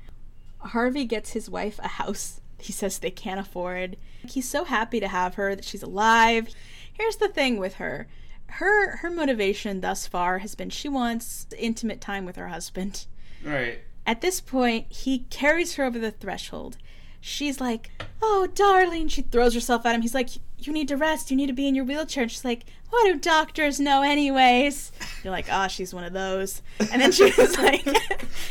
Harvey 0.59 1.05
gets 1.05 1.31
his 1.31 1.49
wife 1.49 1.79
a 1.81 1.89
house 1.89 2.41
he 2.59 2.73
says 2.73 2.99
they 2.99 3.11
can't 3.11 3.41
afford. 3.41 3.97
He's 4.27 4.49
so 4.49 4.65
happy 4.65 5.01
to 5.01 5.09
have 5.09 5.35
her 5.35 5.55
that 5.55 5.65
she's 5.65 5.83
alive. 5.83 6.49
Here's 6.93 7.17
the 7.17 7.29
thing 7.29 7.59
with 7.59 7.75
her. 7.75 8.09
Her 8.49 8.97
her 8.99 9.11
motivation 9.11 9.81
thus 9.81 10.07
far 10.07 10.39
has 10.39 10.55
been 10.55 10.71
she 10.71 10.89
wants 10.89 11.47
intimate 11.59 12.01
time 12.01 12.25
with 12.25 12.37
her 12.37 12.49
husband. 12.49 13.07
right. 13.45 13.81
At 14.09 14.21
this 14.21 14.41
point, 14.41 14.87
he 14.89 15.21
carries 15.31 15.75
her 15.75 15.85
over 15.85 15.99
the 15.99 16.13
threshold. 16.13 16.77
She's 17.21 17.61
like, 17.61 17.91
Oh, 18.23 18.47
darling. 18.55 19.09
She 19.09 19.23
throws 19.23 19.53
herself 19.55 19.85
at 19.85 19.97
him. 19.97 20.03
He's 20.03 20.15
like, 20.15 20.31
You 20.59 20.73
need 20.73 20.89
to 20.89 20.97
rest. 20.97 21.31
You 21.31 21.37
need 21.37 21.47
to 21.49 21.53
be 21.53 21.69
in 21.69 21.75
your 21.75 21.85
wheelchair. 21.85 22.23
And 22.23 22.31
she's 22.33 22.45
like, 22.45 22.65
What 22.91 23.05
do 23.05 23.19
doctors 23.19 23.79
know, 23.79 24.03
anyways? 24.03 24.91
You're 25.23 25.33
like, 25.33 25.51
Ah, 25.51 25.67
she's 25.67 25.93
one 25.93 26.05
of 26.05 26.13
those. 26.13 26.63
And 26.93 27.01
then 27.01 27.13
she's 27.13 27.59
like, 27.59 27.87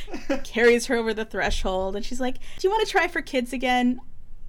carries 0.43 0.85
her 0.85 0.95
over 0.95 1.13
the 1.13 1.25
threshold. 1.25 1.95
And 1.95 2.05
she's 2.05 2.19
like, 2.21 2.35
Do 2.37 2.67
you 2.67 2.69
want 2.69 2.85
to 2.85 2.91
try 2.91 3.07
for 3.07 3.21
kids 3.21 3.53
again? 3.53 3.99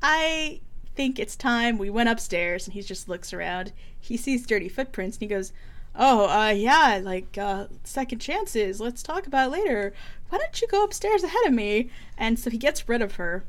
I 0.02 0.60
think 0.94 1.18
it's 1.18 1.36
time. 1.36 1.78
We 1.78 1.90
went 1.90 2.08
upstairs. 2.08 2.66
And 2.66 2.74
he 2.74 2.82
just 2.82 3.08
looks 3.08 3.32
around. 3.32 3.72
He 3.98 4.16
sees 4.16 4.46
dirty 4.46 4.68
footprints 4.68 5.16
and 5.16 5.22
he 5.22 5.34
goes, 5.34 5.52
Oh, 5.98 6.28
uh, 6.28 6.50
yeah, 6.50 7.00
like, 7.02 7.38
uh, 7.38 7.68
second 7.84 8.18
chances. 8.18 8.80
Let's 8.80 9.02
talk 9.02 9.26
about 9.26 9.50
later. 9.50 9.94
Why 10.28 10.38
don't 10.38 10.60
you 10.60 10.68
go 10.68 10.84
upstairs 10.84 11.22
ahead 11.24 11.46
of 11.46 11.54
me? 11.54 11.90
And 12.18 12.38
so 12.38 12.50
he 12.50 12.58
gets 12.58 12.86
rid 12.88 13.00
of 13.00 13.14
her. 13.14 13.44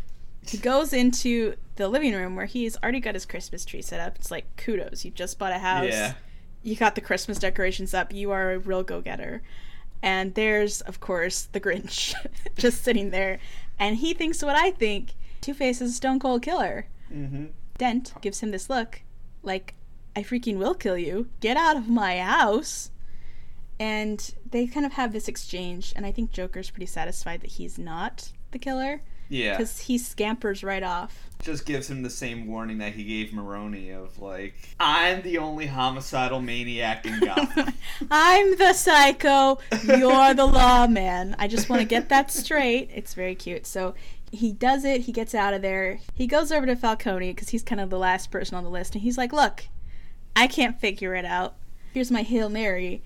He 0.50 0.58
goes 0.58 0.94
into 0.94 1.56
the 1.76 1.88
living 1.88 2.14
room 2.14 2.36
where 2.36 2.46
he's 2.46 2.78
already 2.78 3.00
got 3.00 3.16
his 3.16 3.26
Christmas 3.26 3.66
tree 3.66 3.82
set 3.82 4.00
up. 4.00 4.16
It's 4.16 4.32
like, 4.32 4.56
kudos, 4.58 5.06
you 5.06 5.12
just 5.12 5.38
bought 5.38 5.52
a 5.52 5.60
house. 5.60 5.90
Yeah. 5.90 6.14
You 6.64 6.76
got 6.76 6.96
the 6.96 7.02
Christmas 7.02 7.38
decorations 7.38 7.94
up. 7.94 8.14
You 8.14 8.32
are 8.32 8.54
a 8.54 8.60
real 8.60 8.84
go 8.84 9.02
getter. 9.02 9.42
And 10.02 10.36
there's, 10.36 10.82
of 10.82 11.00
course, 11.00 11.44
the 11.44 11.60
Grinch 11.60 12.14
just 12.58 12.84
sitting 12.84 13.10
there. 13.10 13.40
And 13.80 13.98
he 13.98 14.14
thinks 14.14 14.44
what 14.44 14.56
I 14.56 14.72
think 14.72 15.14
Two 15.42 15.54
Face 15.54 15.82
is 15.82 15.92
a 15.92 15.94
stone 15.94 16.20
cold 16.20 16.42
killer. 16.42 16.88
Mm-hmm. 17.14 17.46
Dent 17.78 18.14
gives 18.22 18.40
him 18.40 18.52
this 18.52 18.70
look 18.70 19.02
like, 19.44 19.76
I 20.16 20.24
freaking 20.24 20.58
will 20.58 20.74
kill 20.74 20.98
you. 20.98 21.30
Get 21.40 21.58
out 21.58 21.78
of 21.78 21.88
my 21.88 22.20
house. 22.20 22.92
And 23.80 24.34
they 24.50 24.66
kind 24.66 24.86
of 24.86 24.94
have 24.94 25.14
this 25.14 25.28
exchange, 25.28 25.94
and 25.96 26.04
I 26.04 26.12
think 26.12 26.32
Joker's 26.32 26.72
pretty 26.72 26.88
satisfied 26.88 27.42
that 27.42 27.52
he's 27.52 27.78
not 27.78 28.32
the 28.50 28.58
killer 28.58 29.04
Yeah. 29.30 29.58
because 29.58 29.80
he 29.80 29.98
scampers 29.98 30.64
right 30.64 30.84
off. 30.84 31.24
Just 31.44 31.66
gives 31.66 31.90
him 31.90 32.02
the 32.02 32.10
same 32.10 32.48
warning 32.48 32.80
that 32.80 32.94
he 32.94 33.04
gave 33.04 33.32
Maroni 33.32 33.92
of 33.92 34.20
like, 34.20 34.56
I'm 34.80 35.22
the 35.22 35.38
only 35.38 35.68
homicidal 35.68 36.42
maniac 36.42 37.06
in 37.06 37.20
Gotham. 37.20 37.74
I'm 38.12 38.58
the 38.58 38.74
psycho, 38.74 39.60
you're 39.84 40.34
the 40.34 40.46
lawman. 40.46 41.36
I 41.38 41.48
just 41.48 41.70
want 41.70 41.82
to 41.82 41.88
get 41.88 42.10
that 42.10 42.32
straight. 42.32 42.90
It's 42.94 43.14
very 43.14 43.36
cute. 43.36 43.68
So 43.68 43.94
he 44.32 44.52
does 44.52 44.84
it, 44.84 45.02
he 45.02 45.12
gets 45.12 45.36
out 45.36 45.54
of 45.54 45.62
there. 45.62 46.00
He 46.16 46.28
goes 46.28 46.52
over 46.52 46.66
to 46.66 46.76
Falcone 46.76 47.32
because 47.34 47.50
he's 47.50 47.64
kind 47.64 47.80
of 47.80 47.90
the 47.90 48.00
last 48.00 48.32
person 48.32 48.58
on 48.58 48.64
the 48.64 48.70
list, 48.70 48.96
and 48.96 49.02
he's 49.04 49.18
like, 49.18 49.32
Look, 49.32 49.66
I 50.36 50.48
can't 50.48 50.80
figure 50.80 51.16
it 51.16 51.26
out. 51.26 51.56
Here's 51.94 52.12
my 52.12 52.24
Hail 52.24 52.50
Mary. 52.50 53.04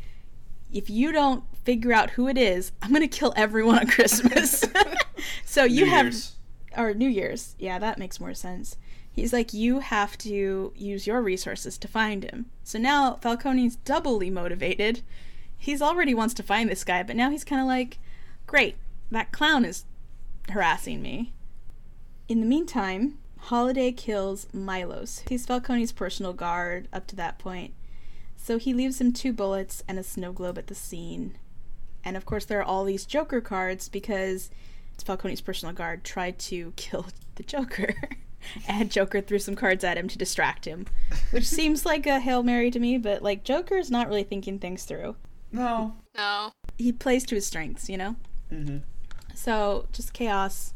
If 0.74 0.90
you 0.90 1.12
don't 1.12 1.44
figure 1.64 1.94
out 1.94 2.12
who 2.12 2.28
it 2.28 2.38
is, 2.38 2.72
I'm 2.82 2.90
going 2.90 3.02
to 3.02 3.08
kill 3.08 3.34
everyone 3.36 3.80
on 3.80 3.88
Christmas. 3.88 4.64
so 5.46 5.64
you 5.64 5.86
New 5.86 5.92
have 5.92 6.06
Year's. 6.06 6.36
or 6.78 6.94
New 6.94 7.10
Year's. 7.10 7.56
Yeah, 7.60 7.80
that 7.80 7.98
makes 7.98 8.20
more 8.20 8.34
sense. 8.34 8.78
He's 9.12 9.34
like, 9.34 9.54
you 9.54 9.80
have 9.80 10.18
to 10.20 10.72
use 10.76 11.06
your 11.06 11.22
resources 11.22 11.78
to 11.80 11.88
find 11.88 12.24
him. 12.24 12.46
So 12.64 12.80
now 12.80 13.16
Falcone's 13.22 13.76
doubly 13.76 14.30
motivated. 14.30 15.02
He's 15.58 15.82
already 15.82 16.14
wants 16.14 16.34
to 16.36 16.44
find 16.44 16.70
this 16.70 16.84
guy, 16.84 17.04
but 17.04 17.16
now 17.16 17.30
he's 17.30 17.44
kind 17.44 17.62
of 17.62 17.68
like, 17.68 18.00
great, 18.48 18.78
that 19.12 19.32
clown 19.32 19.66
is 19.66 19.84
harassing 20.50 21.02
me. 21.02 21.34
In 22.30 22.40
the 22.40 22.48
meantime, 22.48 23.18
Holiday 23.38 23.92
kills 23.92 24.48
Milos. 24.54 25.24
He's 25.28 25.46
Falcone's 25.46 25.92
personal 25.92 26.32
guard 26.34 26.88
up 26.94 27.06
to 27.08 27.16
that 27.18 27.38
point. 27.38 27.74
So 28.38 28.58
he 28.58 28.74
leaves 28.74 29.02
him 29.02 29.12
two 29.12 29.34
bullets 29.34 29.84
and 29.88 30.00
a 30.00 30.04
snow 30.04 30.32
globe 30.32 30.58
at 30.58 30.68
the 30.68 30.76
scene. 30.76 31.38
And 32.04 32.18
of 32.18 32.26
course, 32.26 32.46
there 32.46 32.60
are 32.60 32.64
all 32.64 32.84
these 32.84 33.06
Joker 33.06 33.42
cards 33.42 33.90
because 33.90 34.50
Falcone's 35.04 35.42
personal 35.42 35.74
guard, 35.74 36.04
tried 36.04 36.40
to 36.40 36.74
kill 36.76 37.08
the 37.36 37.44
Joker. 37.44 37.94
and 38.68 38.92
Joker 38.92 39.22
threw 39.22 39.40
some 39.40 39.56
cards 39.56 39.84
at 39.84 39.98
him 39.98 40.08
to 40.08 40.18
distract 40.18 40.66
him, 40.66 40.88
which 41.32 41.46
seems 41.48 41.86
like 41.86 42.06
a 42.08 42.20
Hail 42.20 42.44
Mary 42.44 42.72
to 42.72 42.80
me, 42.80 42.98
but 42.98 43.22
like 43.22 43.44
Joker's 43.44 43.92
not 43.92 44.08
really 44.08 44.24
thinking 44.24 44.60
things 44.60 44.84
through. 44.84 45.16
No. 45.52 45.96
No. 46.16 46.52
He 46.78 46.92
plays 46.92 47.26
to 47.26 47.36
his 47.36 47.46
strengths, 47.46 47.90
you 47.90 47.98
know? 47.98 48.16
Mm-hmm. 48.52 48.78
So 49.36 49.88
just 49.92 50.14
chaos. 50.14 50.74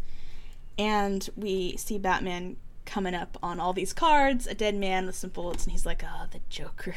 And 0.77 1.29
we 1.35 1.77
see 1.77 1.97
Batman 1.97 2.57
coming 2.85 3.15
up 3.15 3.37
on 3.41 3.59
all 3.59 3.73
these 3.73 3.93
cards, 3.93 4.45
a 4.45 4.53
dead 4.53 4.75
man 4.75 5.05
with 5.05 5.15
some 5.15 5.29
bullets, 5.29 5.63
and 5.63 5.71
he's 5.71 5.85
like, 5.85 6.03
ah, 6.05 6.23
oh, 6.23 6.27
the 6.31 6.41
Joker. 6.49 6.95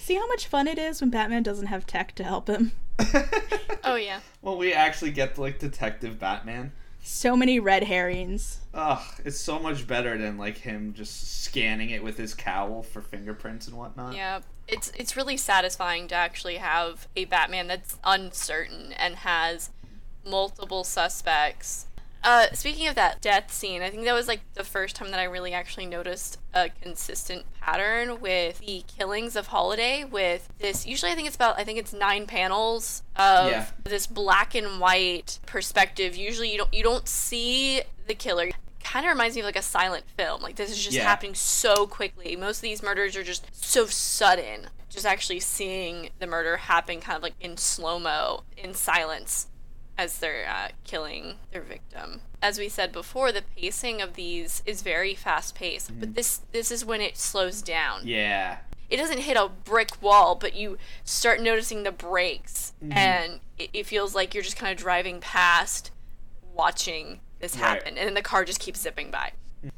See 0.00 0.14
how 0.14 0.26
much 0.26 0.46
fun 0.46 0.66
it 0.66 0.78
is 0.78 1.02
when 1.02 1.10
Batman 1.10 1.42
doesn't 1.42 1.66
have 1.66 1.86
tech 1.86 2.14
to 2.14 2.24
help 2.24 2.48
him? 2.48 2.72
oh, 3.84 3.96
yeah. 3.96 4.20
Well, 4.40 4.56
we 4.56 4.72
actually 4.72 5.10
get, 5.10 5.36
like, 5.36 5.58
Detective 5.58 6.18
Batman. 6.18 6.72
So 7.02 7.36
many 7.36 7.60
red 7.60 7.84
herrings. 7.84 8.62
Ugh, 8.72 9.02
it's 9.26 9.38
so 9.38 9.58
much 9.58 9.86
better 9.86 10.16
than, 10.16 10.38
like, 10.38 10.56
him 10.56 10.94
just 10.94 11.42
scanning 11.42 11.90
it 11.90 12.02
with 12.02 12.16
his 12.16 12.32
cowl 12.34 12.82
for 12.82 13.02
fingerprints 13.02 13.68
and 13.68 13.76
whatnot. 13.76 14.16
Yeah. 14.16 14.40
It's, 14.66 14.90
it's 14.96 15.18
really 15.18 15.36
satisfying 15.36 16.08
to 16.08 16.14
actually 16.14 16.56
have 16.56 17.06
a 17.14 17.26
Batman 17.26 17.66
that's 17.66 17.98
uncertain 18.02 18.92
and 18.92 19.16
has 19.16 19.68
multiple 20.24 20.82
suspects 20.82 21.86
uh, 22.22 22.46
speaking 22.52 22.86
of 22.88 22.94
that 22.96 23.20
death 23.20 23.52
scene, 23.52 23.82
I 23.82 23.90
think 23.90 24.04
that 24.04 24.12
was 24.12 24.28
like 24.28 24.40
the 24.54 24.64
first 24.64 24.96
time 24.96 25.10
that 25.10 25.20
I 25.20 25.24
really 25.24 25.52
actually 25.54 25.86
noticed 25.86 26.38
a 26.52 26.68
consistent 26.68 27.44
pattern 27.60 28.20
with 28.20 28.58
the 28.58 28.84
killings 28.86 29.36
of 29.36 29.48
Holiday. 29.48 30.04
With 30.04 30.48
this, 30.58 30.86
usually 30.86 31.12
I 31.12 31.14
think 31.14 31.26
it's 31.26 31.36
about 31.36 31.58
I 31.58 31.64
think 31.64 31.78
it's 31.78 31.92
nine 31.92 32.26
panels 32.26 33.02
of 33.16 33.50
Yeah. 33.50 33.66
this 33.84 34.06
black 34.06 34.54
and 34.54 34.80
white 34.80 35.38
perspective. 35.46 36.14
Usually 36.16 36.50
you 36.52 36.58
don't 36.58 36.74
you 36.74 36.82
don't 36.82 37.08
see 37.08 37.82
the 38.06 38.14
killer. 38.14 38.50
Kind 38.84 39.06
of 39.06 39.10
reminds 39.10 39.36
me 39.36 39.42
of 39.42 39.46
like 39.46 39.56
a 39.56 39.62
silent 39.62 40.04
film. 40.16 40.42
Like 40.42 40.56
this 40.56 40.70
is 40.70 40.82
just 40.82 40.96
Yeah. 40.96 41.04
happening 41.04 41.34
so 41.34 41.86
quickly. 41.86 42.36
Most 42.36 42.58
of 42.58 42.62
these 42.62 42.82
murders 42.82 43.16
are 43.16 43.24
just 43.24 43.46
so 43.52 43.86
sudden. 43.86 44.68
Just 44.88 45.06
actually 45.06 45.38
seeing 45.40 46.10
the 46.18 46.26
murder 46.26 46.56
happen 46.56 47.00
kind 47.00 47.16
of 47.16 47.22
like 47.22 47.34
in 47.40 47.56
slow 47.56 48.00
mo, 48.00 48.42
in 48.56 48.74
silence 48.74 49.46
as 50.00 50.18
they're 50.18 50.48
uh, 50.48 50.68
killing 50.84 51.34
their 51.52 51.60
victim. 51.62 52.22
As 52.40 52.58
we 52.58 52.68
said 52.70 52.90
before, 52.90 53.32
the 53.32 53.42
pacing 53.56 54.00
of 54.00 54.14
these 54.14 54.62
is 54.64 54.80
very 54.82 55.14
fast 55.14 55.54
paced, 55.54 55.98
but 56.00 56.14
this 56.14 56.40
this 56.52 56.70
is 56.70 56.84
when 56.84 57.00
it 57.02 57.18
slows 57.18 57.60
down. 57.60 58.00
Yeah. 58.06 58.58
It 58.88 58.96
doesn't 58.96 59.18
hit 59.18 59.36
a 59.36 59.48
brick 59.48 60.02
wall, 60.02 60.34
but 60.34 60.54
you 60.56 60.78
start 61.04 61.40
noticing 61.40 61.82
the 61.84 61.92
brakes, 61.92 62.72
and 62.90 63.40
it, 63.58 63.70
it 63.72 63.86
feels 63.86 64.14
like 64.14 64.34
you're 64.34 64.42
just 64.42 64.56
kind 64.56 64.72
of 64.72 64.78
driving 64.78 65.20
past, 65.20 65.92
watching 66.54 67.20
this 67.38 67.54
Right. 67.56 67.62
happen, 67.82 67.98
and 67.98 68.06
then 68.08 68.14
the 68.14 68.22
car 68.22 68.44
just 68.44 68.58
keeps 68.58 68.80
zipping 68.80 69.10
by. 69.10 69.32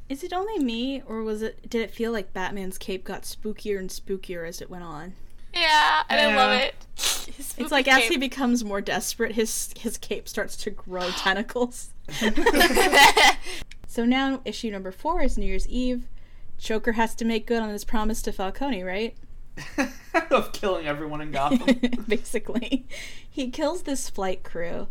Is 0.08 0.22
it 0.22 0.32
only 0.32 0.58
me, 0.64 1.02
or 1.06 1.22
was 1.22 1.42
it? 1.42 1.68
Did 1.68 1.82
it 1.82 1.90
feel 1.90 2.12
like 2.12 2.32
Batman's 2.32 2.78
cape 2.78 3.02
got 3.04 3.22
spookier 3.22 3.78
and 3.78 3.90
spookier 3.90 4.48
as 4.48 4.60
it 4.62 4.70
went 4.70 4.84
on? 4.84 5.14
Yeah, 5.54 6.02
and 6.08 6.20
I 6.20 6.36
love 6.36 6.60
it. 6.60 6.74
It's 7.58 7.70
like 7.70 7.84
spooky 7.84 8.02
as 8.02 8.08
he 8.08 8.16
becomes 8.16 8.64
more 8.64 8.80
desperate, 8.80 9.32
his 9.32 9.74
his 9.76 9.98
cape 9.98 10.26
starts 10.28 10.56
to 10.58 10.70
grow 10.70 11.10
tentacles. 11.18 11.90
So 13.92 14.06
now 14.06 14.40
issue 14.46 14.70
number 14.70 14.90
four 14.90 15.20
is 15.20 15.36
New 15.36 15.44
Year's 15.44 15.68
Eve. 15.68 16.08
Joker 16.56 16.92
has 16.92 17.14
to 17.16 17.26
make 17.26 17.46
good 17.46 17.60
on 17.60 17.68
his 17.68 17.84
promise 17.84 18.22
to 18.22 18.32
Falcone, 18.32 18.82
right? 18.82 19.14
of 20.30 20.54
killing 20.54 20.86
everyone 20.86 21.20
in 21.20 21.30
Gotham. 21.30 21.78
Basically, 22.08 22.86
he 23.28 23.50
kills 23.50 23.82
this 23.82 24.08
flight 24.08 24.44
crew, 24.44 24.88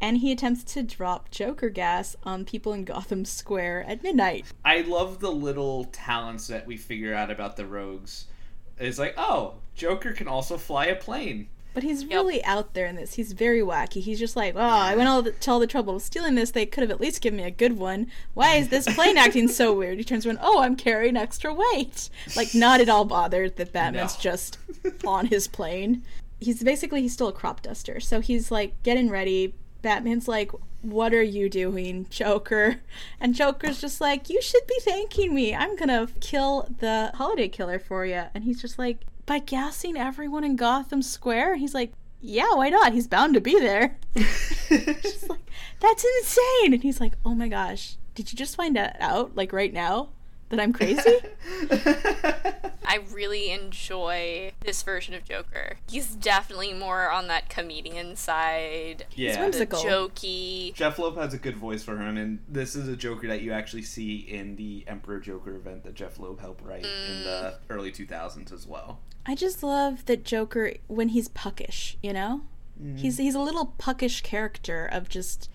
and 0.00 0.18
he 0.18 0.30
attempts 0.30 0.62
to 0.72 0.84
drop 0.84 1.32
Joker 1.32 1.68
gas 1.68 2.14
on 2.22 2.44
people 2.44 2.72
in 2.72 2.84
Gotham 2.84 3.24
Square 3.24 3.86
at 3.88 4.04
midnight. 4.04 4.46
I 4.64 4.82
love 4.82 5.18
the 5.18 5.32
little 5.32 5.86
talents 5.86 6.46
that 6.46 6.64
we 6.64 6.76
figure 6.76 7.12
out 7.12 7.32
about 7.32 7.56
the 7.56 7.66
rogues. 7.66 8.26
It's 8.78 9.00
like, 9.00 9.14
oh, 9.16 9.54
Joker 9.74 10.12
can 10.12 10.28
also 10.28 10.56
fly 10.56 10.86
a 10.86 10.94
plane. 10.96 11.48
But 11.74 11.82
he's 11.82 12.06
really 12.06 12.42
out 12.44 12.74
there 12.74 12.86
in 12.86 12.94
this. 12.94 13.14
He's 13.14 13.32
very 13.32 13.58
wacky. 13.60 14.00
He's 14.00 14.20
just 14.20 14.36
like, 14.36 14.54
oh, 14.54 14.60
I 14.60 14.94
went 14.94 15.08
all 15.08 15.22
the, 15.22 15.32
to 15.32 15.50
all 15.50 15.58
the 15.58 15.66
trouble 15.66 15.96
of 15.96 16.02
stealing 16.02 16.36
this. 16.36 16.52
They 16.52 16.66
could 16.66 16.82
have 16.82 16.90
at 16.92 17.00
least 17.00 17.20
given 17.20 17.38
me 17.38 17.42
a 17.42 17.50
good 17.50 17.76
one. 17.76 18.06
Why 18.34 18.54
is 18.54 18.68
this 18.68 18.86
plane 18.94 19.16
acting 19.16 19.48
so 19.48 19.72
weird? 19.76 19.98
He 19.98 20.04
turns 20.04 20.24
around, 20.24 20.38
oh, 20.40 20.60
I'm 20.62 20.76
carrying 20.76 21.16
extra 21.16 21.52
weight. 21.52 22.10
Like, 22.36 22.54
not 22.54 22.80
at 22.80 22.88
all 22.88 23.04
bothered 23.04 23.56
that 23.56 23.72
Batman's 23.72 24.14
No. 24.14 24.20
just 24.20 24.58
on 25.04 25.26
his 25.26 25.48
plane. 25.48 26.04
He's 26.38 26.62
basically, 26.62 27.02
he's 27.02 27.12
still 27.12 27.28
a 27.28 27.32
crop 27.32 27.62
duster. 27.62 27.98
So 27.98 28.20
he's 28.20 28.52
like 28.52 28.80
getting 28.84 29.10
ready. 29.10 29.54
Batman's 29.82 30.28
like, 30.28 30.52
what 30.82 31.12
are 31.12 31.22
you 31.22 31.48
doing, 31.50 32.06
Joker? 32.08 32.76
And 33.18 33.34
Joker's 33.34 33.80
just 33.80 34.00
like, 34.00 34.30
you 34.30 34.40
should 34.40 34.66
be 34.68 34.78
thanking 34.82 35.34
me. 35.34 35.54
I'm 35.56 35.74
gonna 35.74 36.06
kill 36.20 36.68
the 36.78 37.10
holiday 37.14 37.48
killer 37.48 37.80
for 37.80 38.06
you. 38.06 38.24
And 38.32 38.44
he's 38.44 38.60
just 38.62 38.78
like, 38.78 39.00
by 39.26 39.38
gassing 39.38 39.96
everyone 39.96 40.44
in 40.44 40.56
Gotham 40.56 41.02
Square? 41.02 41.52
And 41.52 41.60
he's 41.60 41.74
like, 41.74 41.92
yeah, 42.20 42.54
why 42.54 42.70
not? 42.70 42.92
He's 42.92 43.06
bound 43.06 43.34
to 43.34 43.40
be 43.40 43.58
there. 43.60 43.98
She's 44.16 45.28
like, 45.28 45.50
that's 45.80 46.04
insane. 46.18 46.72
And 46.72 46.82
he's 46.82 47.00
like, 47.00 47.12
oh 47.24 47.34
my 47.34 47.48
gosh, 47.48 47.96
did 48.14 48.32
you 48.32 48.38
just 48.38 48.56
find 48.56 48.74
that 48.76 48.96
out, 48.98 49.36
like 49.36 49.52
right 49.52 49.72
now, 49.72 50.08
that 50.48 50.58
I'm 50.58 50.72
crazy? 50.72 51.18
I 52.86 53.00
really 53.12 53.50
enjoy 53.50 54.52
this 54.60 54.82
version 54.82 55.14
of 55.14 55.24
Joker. 55.24 55.76
He's 55.90 56.14
definitely 56.14 56.72
more 56.72 57.10
on 57.10 57.28
that 57.28 57.48
comedian 57.48 58.16
side. 58.16 59.04
Yeah. 59.14 59.36
The 59.36 59.42
whimsical. 59.42 59.80
jokey. 59.80 60.74
Jeph 60.74 60.98
Loeb 60.98 61.16
has 61.16 61.34
a 61.34 61.38
good 61.38 61.56
voice 61.56 61.82
for 61.82 61.98
him, 61.98 62.16
and 62.16 62.38
this 62.48 62.76
is 62.76 62.88
a 62.88 62.96
Joker 62.96 63.26
that 63.28 63.42
you 63.42 63.52
actually 63.52 63.82
see 63.82 64.16
in 64.16 64.56
the 64.56 64.84
Emperor 64.86 65.18
Joker 65.18 65.56
event 65.56 65.84
that 65.84 65.94
Jeph 65.94 66.18
Loeb 66.18 66.40
helped 66.40 66.64
write 66.64 66.84
in 66.84 66.90
mm. 66.90 67.24
the 67.24 67.58
early 67.68 67.90
2000s 67.90 68.52
as 68.52 68.66
well. 68.66 69.00
I 69.26 69.34
just 69.34 69.62
love 69.62 70.04
that 70.06 70.24
Joker 70.24 70.74
when 70.86 71.08
he's 71.10 71.28
puckish, 71.28 71.96
you 72.02 72.12
know? 72.12 72.42
Mm-hmm. 72.80 72.96
He's 72.96 73.18
he's 73.18 73.34
a 73.34 73.40
little 73.40 73.74
puckish 73.78 74.20
character 74.22 74.84
of 74.86 75.08
just 75.08 75.48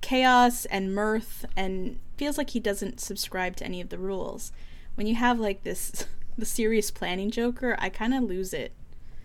chaos 0.00 0.64
and 0.66 0.94
mirth 0.94 1.46
and 1.56 1.98
feels 2.16 2.36
like 2.36 2.50
he 2.50 2.60
doesn't 2.60 3.00
subscribe 3.00 3.56
to 3.56 3.64
any 3.64 3.80
of 3.80 3.88
the 3.88 3.98
rules. 3.98 4.52
When 4.96 5.06
you 5.06 5.14
have 5.14 5.38
like 5.38 5.62
this 5.62 6.06
the 6.38 6.44
serious 6.44 6.90
planning 6.90 7.30
Joker, 7.30 7.76
I 7.78 7.88
kind 7.88 8.12
of 8.14 8.24
lose 8.24 8.52
it. 8.52 8.72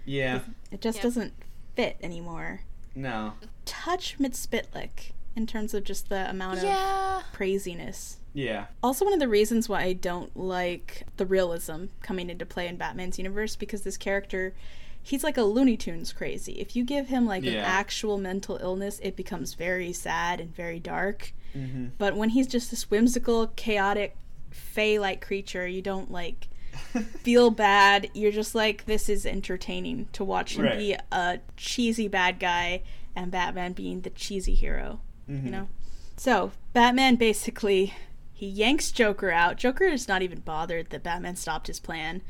Yeah. 0.06 0.42
It 0.72 0.82
just 0.82 1.00
Yeah. 1.00 1.04
doesn't 1.04 1.34
fit 1.76 1.98
anymore. 2.02 2.62
No. 2.96 3.34
Touch 3.66 4.18
Mxyzptlk 4.20 5.12
in 5.36 5.46
terms 5.48 5.74
of 5.74 5.84
just 5.84 6.10
the 6.10 6.30
amount 6.30 6.62
Yeah. 6.64 7.18
of 7.20 7.24
craziness. 7.34 8.18
Yeah. 8.34 8.68
Also, 8.84 9.06
one 9.06 9.14
of 9.14 9.20
the 9.20 9.28
reasons 9.28 9.68
why 9.68 9.82
I 9.84 9.94
don't 9.94 10.36
like 10.38 11.04
the 11.18 11.26
realism 11.26 11.86
coming 12.02 12.30
into 12.30 12.46
play 12.46 12.68
in 12.68 12.78
Batman's 12.78 13.18
universe 13.18 13.56
because 13.56 13.82
this 13.82 13.98
character, 13.98 14.54
he's 15.02 15.24
like 15.24 15.38
a 15.38 15.44
Looney 15.44 15.78
Tunes 15.78 16.14
crazy. 16.14 16.54
If 16.54 16.76
you 16.76 16.84
give 16.84 17.08
him 17.08 17.26
like 17.26 17.46
an 17.46 17.56
actual 17.56 18.18
mental 18.18 18.58
illness, 18.62 19.00
it 19.02 19.16
becomes 19.16 19.56
very 19.56 19.92
sad 19.94 20.40
and 20.40 20.56
very 20.56 20.80
dark. 20.80 21.34
Mm-hmm. 21.56 21.88
But 21.98 22.16
when 22.16 22.30
he's 22.30 22.48
just 22.48 22.70
this 22.70 22.92
whimsical, 22.92 23.48
chaotic, 23.56 24.16
fey-like 24.52 25.26
creature, 25.26 25.68
you 25.68 25.82
don't 25.82 26.12
like 26.12 26.48
feel 27.24 27.50
bad. 27.50 28.10
You're 28.14 28.32
just 28.32 28.54
like, 28.54 28.86
this 28.86 29.10
is 29.10 29.26
entertaining 29.26 30.08
to 30.14 30.24
watch 30.24 30.56
him 30.56 30.66
Right. 30.66 30.78
be 30.78 30.96
a 31.12 31.40
cheesy 31.58 32.08
bad 32.08 32.40
guy 32.40 32.84
and 33.16 33.32
Batman 33.32 33.74
being 33.74 34.02
the 34.02 34.12
cheesy 34.12 34.54
hero. 34.54 35.00
Mm-hmm. 35.30 35.46
You 35.46 35.52
know? 35.52 35.68
So, 36.16 36.52
Batman 36.74 37.16
basically 37.16 37.94
he 38.40 38.48
yanks 38.48 38.94
Joker 38.94 39.32
out. 39.32 39.58
Joker 39.58 39.84
is 39.84 40.08
not 40.08 40.22
even 40.22 40.40
bothered 40.40 40.92
that 40.92 41.04
Batman 41.04 41.36
stopped 41.36 41.68
his 41.68 41.82
plan, 41.82 42.22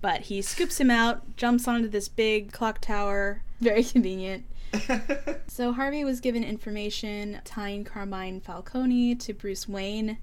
but 0.00 0.20
he 0.20 0.40
scoops 0.40 0.78
him 0.78 0.92
out, 0.92 1.36
jumps 1.36 1.66
onto 1.66 1.88
this 1.88 2.06
big 2.06 2.52
clock 2.52 2.80
tower. 2.80 3.42
Very 3.60 3.82
convenient. 3.82 4.44
So 5.48 5.72
Harvey 5.72 6.04
was 6.04 6.20
given 6.20 6.44
information 6.44 7.40
tying 7.44 7.82
Carmine 7.82 8.40
Falcone 8.40 9.16
to 9.16 9.32
Bruce 9.32 9.66
Wayne 9.68 10.18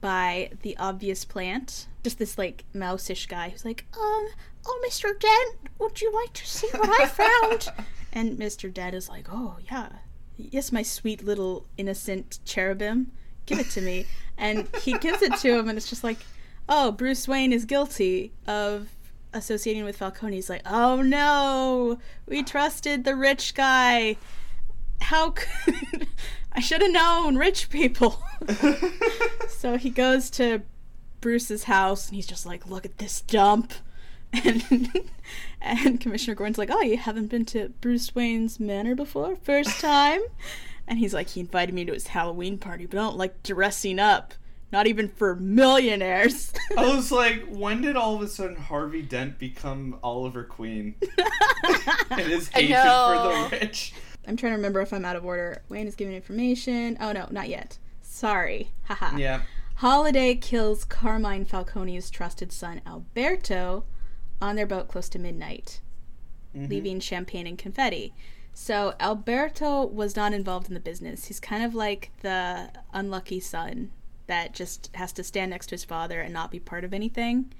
by 0.00 0.50
the 0.62 0.76
obvious 0.76 1.24
plant. 1.24 1.88
Just 2.04 2.18
this 2.18 2.38
like 2.38 2.64
mouse-ish 2.72 3.26
guy 3.26 3.48
who's 3.48 3.64
like, 3.64 3.86
um, 3.94 4.28
oh 4.66 4.84
Mr. 4.86 5.18
Dent, 5.18 5.70
would 5.78 6.00
you 6.00 6.12
like 6.12 6.34
to 6.34 6.46
see 6.46 6.68
what 6.68 7.00
I 7.00 7.06
found? 7.06 7.72
and 8.12 8.38
Mr. 8.38 8.72
Dent 8.72 8.94
is 8.94 9.08
like, 9.08 9.26
oh 9.32 9.56
yeah, 9.70 9.88
yes, 10.36 10.70
my 10.70 10.82
sweet 10.82 11.24
little 11.24 11.66
innocent 11.76 12.38
cherubim, 12.44 13.10
give 13.48 13.58
it 13.58 13.70
to 13.70 13.80
me. 13.80 14.06
And 14.36 14.68
he 14.82 14.96
gives 14.98 15.22
it 15.22 15.34
to 15.38 15.58
him, 15.58 15.68
and 15.68 15.76
it's 15.76 15.88
just 15.88 16.04
like, 16.04 16.18
oh, 16.68 16.92
Bruce 16.92 17.26
Wayne 17.26 17.52
is 17.52 17.64
guilty 17.64 18.32
of 18.46 18.88
associating 19.32 19.84
with 19.84 19.96
Falcone. 19.96 20.36
He's 20.36 20.50
like, 20.50 20.62
oh 20.66 21.02
no, 21.02 21.98
we 22.26 22.42
trusted 22.42 23.04
the 23.04 23.16
rich 23.16 23.54
guy. 23.54 24.16
How 25.00 25.30
could 25.30 26.06
I 26.52 26.60
should 26.60 26.82
have 26.82 26.92
known 26.92 27.36
rich 27.36 27.70
people? 27.70 28.22
so 29.48 29.76
he 29.76 29.90
goes 29.90 30.30
to 30.30 30.62
Bruce's 31.20 31.64
house, 31.64 32.06
and 32.06 32.16
he's 32.16 32.26
just 32.26 32.46
like, 32.46 32.66
look 32.66 32.84
at 32.84 32.98
this 32.98 33.20
dump. 33.22 33.72
And 34.32 34.88
and 35.60 36.00
Commissioner 36.00 36.34
Gordon's 36.34 36.58
like, 36.58 36.70
oh, 36.70 36.82
you 36.82 36.98
haven't 36.98 37.28
been 37.28 37.44
to 37.46 37.70
Bruce 37.80 38.14
Wayne's 38.14 38.60
manor 38.60 38.94
before? 38.94 39.36
First 39.36 39.80
time? 39.80 40.20
And 40.88 40.98
he's 40.98 41.14
like, 41.14 41.28
he 41.28 41.40
invited 41.40 41.74
me 41.74 41.84
to 41.84 41.92
his 41.92 42.08
Halloween 42.08 42.58
party, 42.58 42.86
but 42.86 42.98
I 42.98 43.02
don't 43.02 43.16
like 43.16 43.42
dressing 43.42 43.98
up. 43.98 44.34
Not 44.70 44.86
even 44.86 45.08
for 45.08 45.34
millionaires. 45.36 46.52
I 46.76 46.86
was 46.94 47.10
like, 47.10 47.46
when 47.48 47.80
did 47.80 47.96
all 47.96 48.16
of 48.16 48.22
a 48.22 48.28
sudden 48.28 48.56
Harvey 48.56 49.00
Dent 49.00 49.38
become 49.38 49.98
Oliver 50.02 50.44
Queen? 50.44 50.94
and 52.10 52.20
his 52.20 52.50
I 52.54 52.62
hatred 52.62 53.50
for 53.50 53.56
the 53.56 53.66
rich. 53.66 53.94
I'm 54.26 54.36
trying 54.36 54.52
to 54.52 54.56
remember 54.56 54.80
if 54.80 54.92
I'm 54.92 55.06
out 55.06 55.16
of 55.16 55.24
order. 55.24 55.62
Wayne 55.70 55.86
is 55.86 55.94
giving 55.94 56.14
information. 56.14 56.98
Oh 57.00 57.12
no, 57.12 57.28
not 57.30 57.48
yet. 57.48 57.78
Sorry. 58.02 58.72
Haha. 58.84 59.16
Yeah. 59.16 59.42
Holiday 59.76 60.34
kills 60.34 60.84
Carmine 60.84 61.46
Falcone's 61.46 62.10
trusted 62.10 62.52
son 62.52 62.82
Alberto 62.86 63.84
on 64.42 64.56
their 64.56 64.66
boat 64.66 64.88
close 64.88 65.08
to 65.10 65.18
midnight, 65.18 65.80
mm-hmm. 66.54 66.68
leaving 66.68 67.00
champagne 67.00 67.46
and 67.46 67.56
confetti. 67.56 68.12
So 68.60 68.94
Alberto 68.98 69.86
was 69.86 70.16
not 70.16 70.32
involved 70.32 70.66
in 70.66 70.74
the 70.74 70.80
business. 70.80 71.26
He's 71.26 71.38
kind 71.38 71.62
of 71.62 71.76
like 71.76 72.10
the 72.22 72.70
unlucky 72.92 73.38
son 73.38 73.92
that 74.26 74.52
just 74.52 74.90
has 74.94 75.12
to 75.12 75.22
stand 75.22 75.52
next 75.52 75.68
to 75.68 75.74
his 75.74 75.84
father 75.84 76.20
and 76.20 76.34
not 76.34 76.50
be 76.50 76.58
part 76.58 76.82
of 76.82 76.92
anything. 76.92 77.52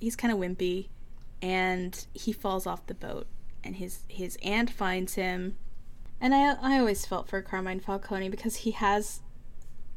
He's 0.00 0.16
kind 0.16 0.34
of 0.34 0.40
wimpy 0.40 0.88
and 1.40 2.04
he 2.12 2.32
falls 2.32 2.66
off 2.66 2.84
the 2.88 2.94
boat 2.94 3.28
and 3.62 3.76
his 3.76 4.00
his 4.08 4.36
aunt 4.42 4.70
finds 4.70 5.14
him. 5.14 5.56
And 6.20 6.34
I 6.34 6.56
I 6.60 6.80
always 6.80 7.06
felt 7.06 7.28
for 7.28 7.40
Carmine 7.42 7.78
Falcone 7.78 8.28
because 8.28 8.56
he 8.56 8.72
has 8.72 9.20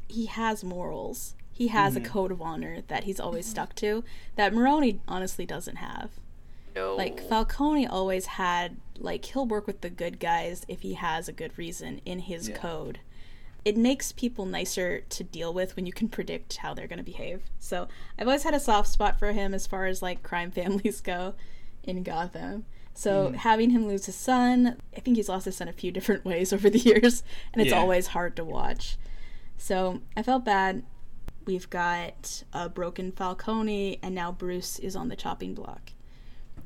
he 0.07 0.27
has 0.27 0.63
morals. 0.63 1.33
He 1.51 1.69
has 1.69 1.95
a 1.95 1.99
mm-hmm. 1.99 2.13
code 2.13 2.31
of 2.31 2.43
honor 2.43 2.81
that 2.89 3.05
he's 3.05 3.19
always 3.19 3.45
mm-hmm. 3.45 3.53
stuck 3.53 3.75
to 3.77 4.03
that 4.35 4.53
Maroni 4.53 5.01
honestly 5.07 5.47
doesn't 5.47 5.77
have. 5.77 6.11
No. 6.75 6.95
Like 6.95 7.27
Falcone 7.27 7.87
always 7.87 8.25
had 8.27 8.77
like 9.03 9.25
he'll 9.25 9.45
work 9.45 9.67
with 9.67 9.81
the 9.81 9.89
good 9.91 10.19
guys 10.19 10.65
if 10.67 10.81
he 10.81 10.93
has 10.95 11.27
a 11.27 11.33
good 11.33 11.55
reason 11.57 12.01
in 12.05 12.19
his 12.19 12.49
Yeah. 12.49 12.57
code. 12.57 12.99
It 13.63 13.77
makes 13.77 14.11
people 14.11 14.45
nicer 14.45 15.01
to 15.01 15.23
deal 15.23 15.53
with 15.53 15.75
when 15.75 15.85
you 15.85 15.93
can 15.93 16.09
predict 16.09 16.57
how 16.57 16.73
they're 16.73 16.87
going 16.87 16.97
to 16.97 17.03
behave. 17.03 17.43
So, 17.59 17.87
I've 18.17 18.27
always 18.27 18.43
had 18.43 18.53
a 18.53 18.59
soft 18.59 18.89
spot 18.89 19.19
for 19.19 19.31
him 19.31 19.53
as 19.53 19.67
far 19.67 19.85
as 19.85 20.01
like 20.01 20.23
crime 20.23 20.49
families 20.59 20.99
go 21.01 21.35
in 21.83 22.01
Gotham. 22.03 22.65
So, 22.93 23.29
hmm. 23.29 23.33
having 23.35 23.69
him 23.71 23.87
lose 23.87 24.05
his 24.05 24.15
son, 24.15 24.77
I 24.95 24.99
think 24.99 25.17
he's 25.17 25.29
lost 25.29 25.45
his 25.45 25.57
son 25.57 25.67
a 25.67 25.73
few 25.73 25.91
different 25.97 26.25
ways 26.25 26.51
over 26.53 26.69
the 26.69 26.79
years, 26.79 27.23
and 27.53 27.61
it's 27.61 27.71
Yeah. 27.71 27.79
always 27.79 28.07
hard 28.07 28.35
to 28.37 28.43
watch. 28.43 28.97
So, 29.57 30.01
I 30.17 30.23
felt 30.23 30.43
bad. 30.45 30.83
We've 31.45 31.69
got 31.69 32.43
a 32.53 32.69
broken 32.69 33.11
Falcone, 33.11 33.99
and 34.01 34.13
now 34.15 34.31
Bruce 34.31 34.79
is 34.79 34.95
on 34.95 35.07
the 35.09 35.15
chopping 35.15 35.53
block. 35.53 35.91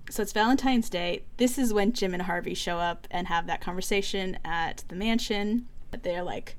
So 0.09 0.21
it's 0.21 0.31
Valentine's 0.31 0.89
Day. 0.89 1.23
This 1.37 1.57
is 1.57 1.73
when 1.73 1.91
Jim 1.91 2.13
and 2.13 2.23
Harvey 2.23 2.53
show 2.53 2.77
up 2.77 3.07
and 3.11 3.27
have 3.27 3.45
that 3.47 3.61
conversation 3.61 4.37
at 4.45 4.83
the 4.87 4.95
mansion. 4.95 5.67
They're 6.03 6.23
like, 6.23 6.55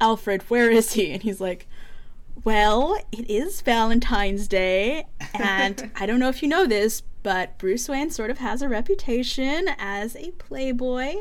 Alfred, 0.00 0.42
where 0.48 0.70
is 0.70 0.92
he? 0.92 1.12
And 1.12 1.22
he's 1.22 1.40
like, 1.40 1.66
Well, 2.44 2.98
it 3.10 3.28
is 3.30 3.60
Valentine's 3.62 4.46
Day. 4.46 5.06
And 5.34 5.90
I 5.96 6.06
don't 6.06 6.20
know 6.20 6.28
if 6.28 6.42
you 6.42 6.48
know 6.48 6.66
this, 6.66 7.02
but 7.22 7.58
Bruce 7.58 7.88
Wayne 7.88 8.10
sort 8.10 8.30
of 8.30 8.38
has 8.38 8.62
a 8.62 8.68
reputation 8.68 9.68
as 9.78 10.14
a 10.16 10.30
playboy. 10.32 11.14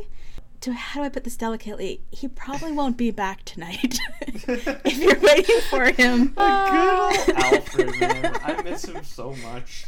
To, 0.61 0.73
how 0.73 1.01
do 1.01 1.05
I 1.05 1.09
put 1.09 1.23
this 1.25 1.35
delicately? 1.35 2.01
He 2.11 2.27
probably 2.27 2.71
won't 2.71 2.95
be 2.95 3.11
back 3.11 3.43
tonight 3.43 3.99
if 4.21 4.97
you're 4.97 5.19
waiting 5.19 5.59
for 5.69 5.85
him. 5.91 6.27
Good 6.37 6.37
old 6.37 7.29
Alfred, 7.35 7.99
man. 7.99 8.37
I 8.43 8.61
miss 8.61 8.85
him 8.85 9.03
so 9.03 9.35
much. 9.43 9.85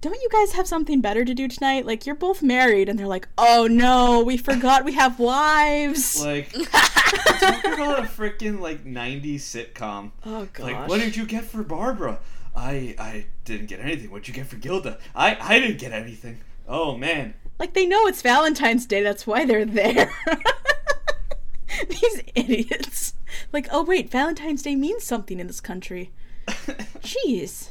Don't 0.00 0.20
you 0.20 0.28
guys 0.30 0.52
have 0.52 0.66
something 0.66 1.00
better 1.00 1.24
to 1.24 1.34
do 1.34 1.48
tonight? 1.48 1.86
Like, 1.86 2.06
you're 2.06 2.14
both 2.14 2.42
married. 2.42 2.88
And 2.88 2.98
they're 2.98 3.06
like, 3.06 3.28
oh 3.38 3.66
no, 3.70 4.22
we 4.22 4.36
forgot 4.36 4.84
we 4.84 4.92
have 4.92 5.18
wives. 5.18 6.22
Like, 6.24 6.52
talk 6.70 7.64
about 7.64 7.98
a 8.00 8.02
freaking 8.02 8.60
like 8.60 8.84
'90s 8.84 9.36
sitcom. 9.36 10.12
oh 10.24 10.48
gosh. 10.52 10.64
Like, 10.64 10.88
what 10.88 11.00
did 11.00 11.16
you 11.16 11.26
get 11.26 11.44
for 11.44 11.62
Barbara? 11.62 12.18
I 12.54 12.94
I 12.98 13.26
didn't 13.44 13.66
get 13.66 13.80
anything. 13.80 14.10
What'd 14.10 14.28
you 14.28 14.34
get 14.34 14.46
for 14.46 14.56
Gilda? 14.56 14.98
I 15.14 15.36
I 15.40 15.60
didn't 15.60 15.78
get 15.78 15.92
anything. 15.92 16.38
Oh 16.68 16.96
man. 16.96 17.34
Like, 17.58 17.72
they 17.72 17.86
know 17.86 18.06
it's 18.06 18.20
Valentine's 18.20 18.84
Day. 18.84 19.02
That's 19.02 19.26
why 19.26 19.46
they're 19.46 19.64
there. 19.64 20.12
These 21.88 22.22
idiots. 22.34 23.14
Like, 23.52 23.68
oh 23.70 23.82
wait, 23.82 24.10
Valentine's 24.10 24.62
Day 24.62 24.76
means 24.76 25.04
something 25.04 25.40
in 25.40 25.46
this 25.46 25.60
country. 25.60 26.10
Jeez. 26.48 27.70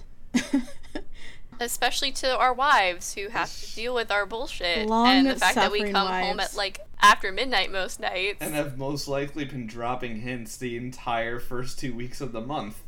Especially 1.59 2.11
to 2.11 2.37
our 2.37 2.53
wives 2.53 3.13
who 3.13 3.29
have 3.29 3.51
to 3.51 3.75
deal 3.75 3.93
with 3.93 4.11
our 4.11 4.25
bullshit 4.25 4.87
Long, 4.87 5.07
and 5.07 5.27
the 5.27 5.35
fact 5.35 5.55
that 5.55 5.71
we 5.71 5.79
suffering 5.79 5.93
come 5.93 6.07
home 6.07 6.39
at 6.39 6.55
like 6.55 6.79
after 7.01 7.31
midnight 7.31 7.71
most 7.71 7.99
nights. 7.99 8.37
and 8.41 8.55
have 8.55 8.77
most 8.77 9.07
likely 9.07 9.45
been 9.45 9.67
dropping 9.67 10.21
hints 10.21 10.57
the 10.57 10.77
entire 10.77 11.39
first 11.39 11.79
two 11.79 11.93
weeks 11.93 12.21
of 12.21 12.31
the 12.31 12.41
month. 12.41 12.81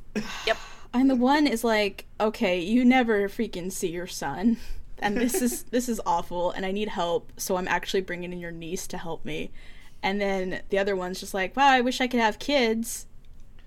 yep. 0.45 0.57
And 0.93 1.09
the 1.09 1.15
one 1.15 1.47
is 1.47 1.65
like, 1.65 2.05
okay, 2.19 2.59
you 2.59 2.85
never 2.85 3.27
freaking 3.27 3.71
see 3.71 3.89
your 3.89 4.07
son. 4.07 4.55
And 4.99 5.17
this 5.17 5.41
is 5.41 5.63
this 5.69 5.89
is 5.89 6.01
awful 6.05 6.51
and 6.51 6.65
I 6.65 6.71
need 6.71 6.87
help, 6.87 7.33
so 7.37 7.57
I'm 7.57 7.67
actually 7.67 8.01
bringing 8.01 8.31
in 8.31 8.39
your 8.39 8.51
niece 8.51 8.87
to 8.87 8.97
help 8.97 9.25
me. 9.25 9.51
And 10.01 10.21
then 10.21 10.61
the 10.69 10.79
other 10.79 10.95
one's 10.95 11.19
just 11.19 11.33
like, 11.33 11.55
wow, 11.55 11.67
I 11.67 11.81
wish 11.81 11.99
I 12.01 12.07
could 12.07 12.19
have 12.19 12.39
kids. 12.39 13.05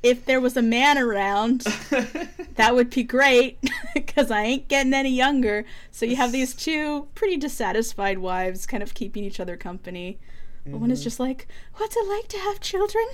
If 0.03 0.25
there 0.25 0.41
was 0.41 0.57
a 0.57 0.63
man 0.63 0.97
around, 0.97 1.61
that 2.55 2.75
would 2.75 2.91
be 2.91 3.03
great 3.03 3.59
because 3.95 4.31
I 4.31 4.43
ain't 4.43 4.69
getting 4.69 4.95
any 4.95 5.11
younger. 5.11 5.65
So 5.91 6.07
you 6.07 6.17
have 6.17 6.33
these 6.33 6.55
two 6.55 7.09
pretty 7.15 7.37
dissatisfied 7.37 8.19
wives 8.19 8.67
kind 8.67 8.83
of 8.83 8.95
keeping 8.95 9.25
each 9.25 9.41
other 9.41 9.57
company. 9.57 10.19
But 10.67 10.79
one 10.79 10.91
is 10.91 11.03
just 11.03 11.19
like, 11.19 11.49
what's 11.77 11.97
it 11.97 12.07
like 12.07 12.29
to 12.29 12.39
have 12.39 12.61
children? 12.61 13.05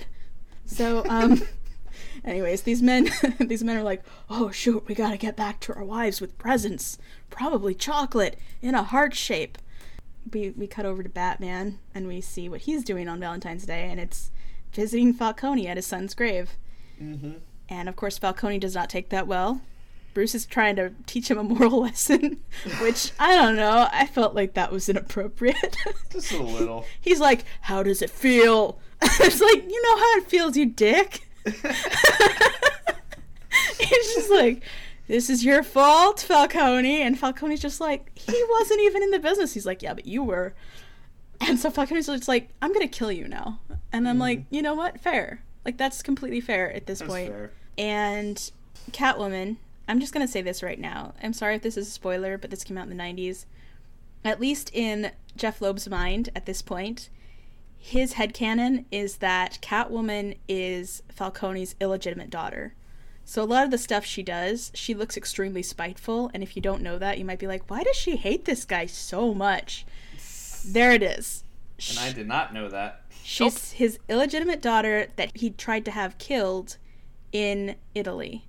So, 0.65 1.03
um, 1.07 1.41
anyways, 2.25 2.63
these 2.63 2.81
men, 2.81 3.09
these 3.39 3.63
men 3.63 3.77
are 3.77 3.83
like, 3.83 4.03
oh 4.29 4.51
shoot, 4.51 4.85
we 4.87 4.95
gotta 4.95 5.17
get 5.17 5.35
back 5.35 5.59
to 5.61 5.73
our 5.73 5.83
wives 5.83 6.21
with 6.21 6.37
presents, 6.37 6.97
probably 7.29 7.73
chocolate 7.73 8.37
in 8.61 8.75
a 8.75 8.83
heart 8.83 9.15
shape. 9.15 9.57
We 10.31 10.51
we 10.51 10.67
cut 10.67 10.85
over 10.85 11.03
to 11.03 11.09
Batman 11.09 11.79
and 11.95 12.07
we 12.07 12.19
see 12.19 12.49
what 12.49 12.61
he's 12.61 12.83
doing 12.83 13.07
on 13.07 13.19
Valentine's 13.19 13.65
Day, 13.65 13.89
and 13.89 13.99
it's 13.99 14.29
visiting 14.73 15.13
Falcone 15.13 15.67
at 15.67 15.77
his 15.77 15.85
son's 15.85 16.13
grave. 16.13 16.57
Mm-hmm. 17.01 17.31
And 17.69 17.89
of 17.89 17.95
course, 17.95 18.17
Falcone 18.17 18.59
does 18.59 18.75
not 18.75 18.89
take 18.89 19.09
that 19.09 19.27
well. 19.27 19.61
Bruce 20.13 20.33
is 20.33 20.47
trying 20.47 20.75
to 20.77 20.93
teach 21.05 21.29
him 21.29 21.37
a 21.37 21.43
moral 21.43 21.81
lesson, 21.83 22.39
which 22.81 23.11
I 23.19 23.35
don't 23.35 23.55
know. 23.55 23.87
I 23.91 24.07
felt 24.07 24.33
like 24.33 24.55
that 24.55 24.71
was 24.71 24.89
inappropriate. 24.89 25.77
Just 26.11 26.31
a 26.31 26.41
little. 26.41 26.85
He's 27.01 27.19
like, 27.19 27.45
How 27.61 27.83
does 27.83 28.01
it 28.01 28.09
feel? 28.09 28.79
it's 29.01 29.41
like, 29.41 29.63
You 29.69 29.81
know 29.83 29.97
how 29.97 30.17
it 30.17 30.27
feels, 30.27 30.57
you 30.57 30.65
dick. 30.65 31.27
He's 33.79 34.15
just 34.15 34.31
like, 34.31 34.63
This 35.07 35.29
is 35.29 35.45
your 35.45 35.61
fault, 35.61 36.19
Falcone. 36.21 37.01
And 37.01 37.19
Falcone's 37.19 37.59
just 37.61 37.79
like, 37.79 38.11
He 38.17 38.43
wasn't 38.49 38.81
even 38.81 39.03
in 39.03 39.11
the 39.11 39.19
business. 39.19 39.53
He's 39.53 39.67
like, 39.67 39.83
Yeah, 39.83 39.93
but 39.93 40.07
you 40.07 40.23
were. 40.23 40.55
And 41.41 41.59
so 41.59 41.69
Falcone's 41.69 42.07
just 42.07 42.27
like, 42.27 42.49
I'm 42.61 42.73
going 42.73 42.87
to 42.87 42.97
kill 42.97 43.11
you 43.11 43.27
now. 43.27 43.59
And 43.93 44.09
I'm 44.09 44.17
like, 44.17 44.45
You 44.49 44.63
know 44.63 44.73
what? 44.73 44.99
Fair. 44.99 45.43
Like, 45.67 45.77
that's 45.77 46.01
completely 46.01 46.39
fair 46.41 46.71
at 46.71 46.87
this 46.87 46.99
That's 46.99 47.11
point. 47.11 47.29
fair. 47.29 47.51
And 47.77 48.51
Catwoman, 48.91 49.57
I'm 49.87 49.99
just 49.99 50.13
going 50.13 50.25
to 50.25 50.31
say 50.31 50.41
this 50.41 50.63
right 50.63 50.79
now. 50.79 51.13
I'm 51.21 51.33
sorry 51.33 51.55
if 51.55 51.61
this 51.61 51.75
is 51.75 51.89
a 51.89 51.91
spoiler, 51.91 52.37
but 52.37 52.49
this 52.49 52.63
came 52.63 52.77
out 52.77 52.89
in 52.89 52.97
the 52.97 53.03
90s. 53.03 53.45
At 54.23 54.39
least 54.39 54.71
in 54.73 55.11
Jeph 55.35 55.59
Loeb's 55.59 55.89
mind 55.89 56.29
at 56.33 56.45
this 56.45 56.61
point, 56.61 57.09
his 57.77 58.13
head 58.13 58.33
headcanon 58.33 58.85
is 58.91 59.17
that 59.17 59.59
Catwoman 59.61 60.37
is 60.47 61.03
Falcone's 61.13 61.75
illegitimate 61.81 62.29
daughter. 62.29 62.73
So 63.25 63.43
a 63.43 63.45
lot 63.45 63.65
of 63.65 63.71
the 63.71 63.77
stuff 63.77 64.05
she 64.05 64.23
does, 64.23 64.71
she 64.73 64.93
looks 64.93 65.17
extremely 65.17 65.61
spiteful, 65.61 66.31
and 66.33 66.41
if 66.41 66.55
you 66.55 66.61
don't 66.61 66.81
know 66.81 66.97
that, 66.97 67.17
you 67.17 67.25
might 67.25 67.39
be 67.39 67.47
like, 67.47 67.69
why 67.69 67.83
does 67.83 67.97
she 67.97 68.15
hate 68.15 68.45
this 68.45 68.63
guy 68.63 68.85
so 68.85 69.33
much? 69.33 69.85
There 70.65 70.93
it 70.93 71.03
is. 71.03 71.43
And 71.89 71.99
I 71.99 72.13
did 72.13 72.27
not 72.27 72.53
know 72.53 72.69
that. 72.69 73.03
She's 73.29 73.73
his 73.73 73.99
illegitimate 74.07 74.61
daughter 74.61 75.07
that 75.17 75.35
he 75.35 75.49
tried 75.49 75.83
to 75.83 75.91
have 75.91 76.17
killed 76.17 76.77
in 77.33 77.75
Italy. 77.93 78.47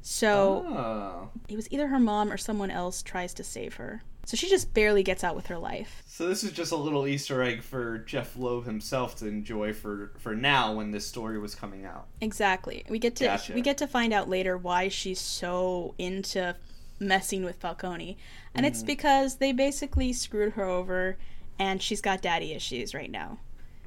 So 0.00 0.64
Oh. 0.66 1.30
it 1.46 1.56
was 1.56 1.70
either 1.70 1.88
her 1.88 1.98
mom 1.98 2.32
or 2.32 2.38
someone 2.38 2.70
else 2.70 3.02
tries 3.02 3.34
to 3.34 3.44
save 3.44 3.74
her. 3.74 4.02
So 4.24 4.34
she 4.34 4.48
just 4.48 4.72
barely 4.72 5.02
gets 5.02 5.22
out 5.22 5.36
with 5.36 5.48
her 5.48 5.58
life. 5.58 6.02
So 6.06 6.26
this 6.26 6.42
is 6.42 6.52
just 6.52 6.72
a 6.72 6.76
little 6.76 7.06
Easter 7.06 7.42
egg 7.42 7.62
for 7.62 7.98
Jeph 7.98 8.34
Loeb 8.34 8.64
himself 8.64 9.14
to 9.16 9.26
enjoy 9.26 9.74
for 9.74 10.12
for 10.18 10.34
now 10.34 10.72
when 10.72 10.90
this 10.90 11.06
story 11.06 11.38
was 11.38 11.54
coming 11.54 11.84
out. 11.84 12.06
Exactly. 12.22 12.86
We 12.88 12.98
get 12.98 13.14
to 13.16 13.24
Gotcha. 13.24 13.52
we 13.52 13.60
get 13.60 13.76
to 13.76 13.86
find 13.86 14.14
out 14.14 14.26
later 14.30 14.56
why 14.56 14.88
she's 14.88 15.20
so 15.20 15.94
into 15.98 16.56
messing 16.98 17.44
with 17.44 17.56
Falcone. 17.56 18.16
And 18.54 18.64
it's 18.64 18.82
mm. 18.82 18.86
because 18.86 19.36
they 19.36 19.52
basically 19.52 20.14
screwed 20.14 20.54
her 20.54 20.64
over 20.64 21.18
and 21.58 21.82
she's 21.82 22.00
got 22.00 22.22
daddy 22.22 22.54
issues 22.54 22.94
right 22.94 23.10
now. 23.10 23.38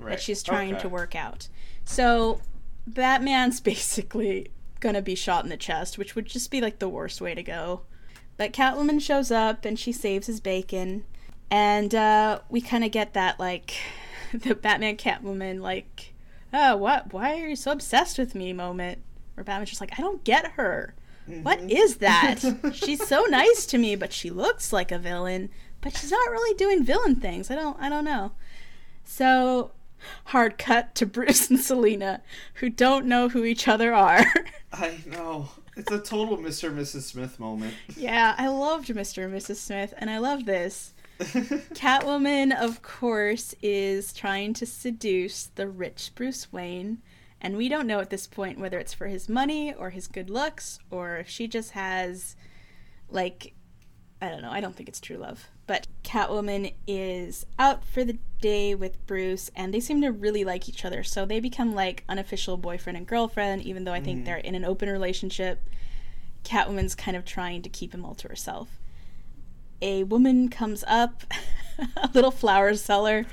Right. 0.01 0.11
that 0.11 0.21
she's 0.21 0.43
trying 0.43 0.73
Okay. 0.73 0.81
to 0.83 0.89
work 0.89 1.15
out. 1.15 1.47
So 1.85 2.41
Batman's 2.87 3.59
basically 3.73 4.51
gonna 4.79 5.01
be 5.01 5.15
shot 5.15 5.43
in 5.43 5.49
the 5.49 5.57
chest, 5.57 5.97
which 5.97 6.15
would 6.15 6.25
just 6.25 6.49
be 6.51 6.59
like 6.61 6.79
the 6.79 6.89
worst 6.89 7.21
way 7.21 7.35
to 7.35 7.43
go. 7.43 7.81
But 8.37 8.53
Catwoman 8.53 8.99
shows 9.01 9.29
up 9.31 9.65
and 9.65 9.77
she 9.77 9.91
saves 9.91 10.27
his 10.27 10.39
bacon, 10.39 11.03
and 11.51 11.93
uh, 11.93 12.39
we 12.49 12.61
kind 12.61 12.83
of 12.83 12.91
get 12.91 13.13
that 13.13 13.39
like 13.39 13.75
the 14.33 14.55
Batman 14.55 14.97
Catwoman 14.97 15.61
like, 15.61 16.13
oh 16.53 16.75
what? 16.77 17.13
Why 17.13 17.39
are 17.39 17.47
you 17.47 17.55
so 17.55 17.71
obsessed 17.71 18.17
with 18.17 18.33
me? 18.35 18.53
Moment 18.53 18.99
where 19.35 19.43
Batman's 19.43 19.69
just 19.69 19.81
like, 19.81 19.97
I 19.97 20.01
don't 20.01 20.23
get 20.23 20.51
her. 20.53 20.93
What 21.43 21.61
is 21.71 21.97
that? 21.97 22.39
she's 22.73 23.07
so 23.07 23.23
nice 23.29 23.65
to 23.67 23.77
me, 23.77 23.95
but 23.95 24.11
she 24.11 24.29
looks 24.29 24.73
like 24.73 24.91
a 24.91 24.97
villain. 24.99 25.49
But 25.79 25.95
she's 25.95 26.11
not 26.11 26.29
really 26.29 26.53
doing 26.57 26.83
villain 26.83 27.15
things. 27.15 27.49
I 27.49 27.55
don't. 27.55 27.79
I 27.79 27.87
don't 27.89 28.03
know. 28.03 28.33
So 29.03 29.71
hard 30.25 30.57
cut 30.57 30.95
to 30.95 31.05
Bruce 31.05 31.49
and 31.49 31.59
Selina, 31.59 32.21
who 32.55 32.69
don't 32.69 33.05
know 33.05 33.29
who 33.29 33.43
each 33.43 33.67
other 33.67 33.93
are. 33.93 34.25
I 34.73 34.99
know. 35.07 35.49
It's 35.77 35.91
a 35.91 35.99
total 35.99 36.37
Mr. 36.37 36.69
and 36.69 36.77
Mrs. 36.79 37.01
Smith 37.03 37.39
moment. 37.39 37.73
yeah, 37.95 38.35
I 38.37 38.47
loved 38.49 38.89
Mr. 38.89 39.25
and 39.25 39.33
Mrs. 39.33 39.55
Smith, 39.57 39.93
and 39.97 40.09
I 40.09 40.17
love 40.17 40.45
this. 40.45 40.93
Catwoman, 41.19 42.51
of 42.55 42.81
course, 42.81 43.55
is 43.61 44.11
trying 44.11 44.53
to 44.55 44.65
seduce 44.65 45.45
the 45.55 45.67
rich 45.67 46.11
Bruce 46.15 46.51
Wayne, 46.51 46.97
and 47.39 47.55
we 47.57 47.69
don't 47.69 47.87
know 47.87 47.99
at 47.99 48.09
this 48.09 48.27
point 48.27 48.59
whether 48.59 48.79
it's 48.79 48.93
for 48.93 49.07
his 49.07 49.29
money 49.29 49.73
or 49.73 49.91
his 49.91 50.07
good 50.07 50.29
looks, 50.29 50.79
or 50.89 51.17
if 51.17 51.29
she 51.29 51.47
just 51.47 51.71
has, 51.71 52.35
like, 53.09 53.53
I 54.21 54.29
don't 54.29 54.41
know, 54.41 54.51
I 54.51 54.61
don't 54.61 54.75
think 54.75 54.87
it's 54.87 54.99
true 54.99 55.17
love. 55.17 55.47
But 55.67 55.87
Catwoman 56.03 56.73
is 56.85 57.45
out 57.57 57.83
for 57.83 58.03
the 58.03 58.17
day 58.39 58.75
with 58.75 59.05
Bruce, 59.07 59.49
and 59.55 59.73
they 59.73 59.79
seem 59.79 60.01
to 60.01 60.11
really 60.11 60.43
like 60.43 60.69
each 60.69 60.85
other, 60.85 61.03
so 61.03 61.25
they 61.25 61.39
become 61.39 61.73
like 61.73 62.03
unofficial 62.07 62.57
boyfriend 62.57 62.97
and 62.97 63.07
girlfriend, 63.07 63.63
even 63.63 63.83
though 63.83 63.93
I 63.93 64.01
think 64.01 64.21
mm. 64.21 64.25
they're 64.25 64.37
in 64.37 64.55
an 64.55 64.65
open 64.65 64.89
relationship. 64.89 65.61
Catwoman's 66.43 66.95
kind 66.95 67.15
of 67.17 67.25
trying 67.25 67.61
to 67.61 67.69
keep 67.69 67.93
him 67.93 68.03
all 68.05 68.15
to 68.15 68.27
herself 68.27 68.79
a 69.81 70.03
woman 70.03 70.49
comes 70.49 70.83
up, 70.87 71.23
a 71.97 72.09
little 72.13 72.31
flower 72.31 72.75
seller 72.75 73.25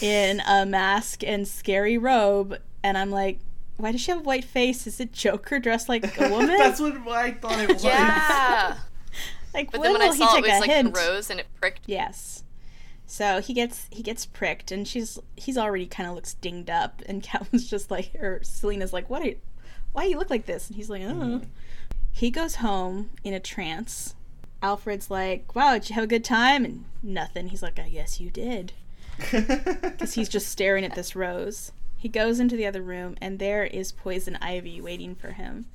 in 0.00 0.40
a 0.46 0.66
mask 0.66 1.22
and 1.24 1.46
scary 1.46 1.96
robe, 1.96 2.58
and 2.82 2.98
I'm 2.98 3.10
like, 3.10 3.38
why 3.76 3.92
does 3.92 4.00
she 4.00 4.10
have 4.10 4.20
a 4.20 4.24
white 4.24 4.44
face? 4.44 4.86
Is 4.86 5.00
it 5.00 5.12
Joker 5.12 5.58
dressed 5.58 5.88
like 5.88 6.18
a 6.18 6.28
woman? 6.30 6.58
That's 6.58 6.80
what 6.80 6.96
I 7.08 7.32
thought 7.32 7.60
it 7.60 7.68
was. 7.72 7.84
Yeah. 7.84 8.76
Like, 9.54 9.70
But 9.70 9.80
when 9.80 9.92
then 9.92 10.00
when 10.00 10.10
I 10.10 10.16
saw 10.16 10.36
it, 10.36 10.42
was 10.42 10.60
like 10.60 10.70
hint? 10.70 10.94
the 10.94 11.00
rose 11.00 11.30
and 11.30 11.40
it 11.40 11.46
pricked. 11.60 11.82
Yes. 11.86 12.44
So 13.06 13.40
he 13.40 13.52
gets 13.52 13.86
he 13.90 14.02
gets 14.02 14.24
pricked, 14.24 14.72
and 14.72 14.86
she's 14.88 15.18
he's 15.36 15.58
already 15.58 15.86
kind 15.86 16.08
of 16.08 16.14
looks 16.14 16.34
dinged 16.34 16.70
up, 16.70 17.02
and 17.06 17.22
Catwoman's 17.24 17.68
just 17.68 17.90
like, 17.90 18.14
or 18.14 18.40
Selina's 18.42 18.92
like, 18.92 19.10
what? 19.10 19.22
Are 19.22 19.26
you, 19.26 19.36
why 19.92 20.04
you 20.04 20.16
look 20.18 20.30
like 20.30 20.46
this? 20.46 20.68
And 20.68 20.76
he's 20.76 20.88
like, 20.88 21.02
oh. 21.04 21.42
He 22.14 22.30
goes 22.30 22.56
home 22.56 23.10
in 23.24 23.32
a 23.34 23.40
trance. 23.40 24.14
Alfred's 24.62 25.10
like, 25.10 25.54
wow, 25.54 25.74
did 25.74 25.88
you 25.88 25.94
have 25.94 26.04
a 26.04 26.08
good 26.08 26.24
time? 26.24 26.64
And 26.64 26.84
nothing. 27.02 27.48
He's 27.48 27.62
like, 27.62 27.78
I 27.78 27.88
guess 27.88 28.20
you 28.20 28.30
did. 28.30 28.72
Because 29.30 30.14
he's 30.14 30.28
just 30.28 30.48
staring 30.48 30.84
at 30.84 30.94
this 30.94 31.14
rose. 31.16 31.72
He 31.96 32.08
goes 32.08 32.40
into 32.40 32.56
the 32.56 32.66
other 32.66 32.82
room, 32.82 33.16
and 33.20 33.38
there 33.38 33.64
is 33.64 33.92
Poison 33.92 34.36
Ivy 34.40 34.80
waiting 34.80 35.14
for 35.14 35.32
him. 35.32 35.66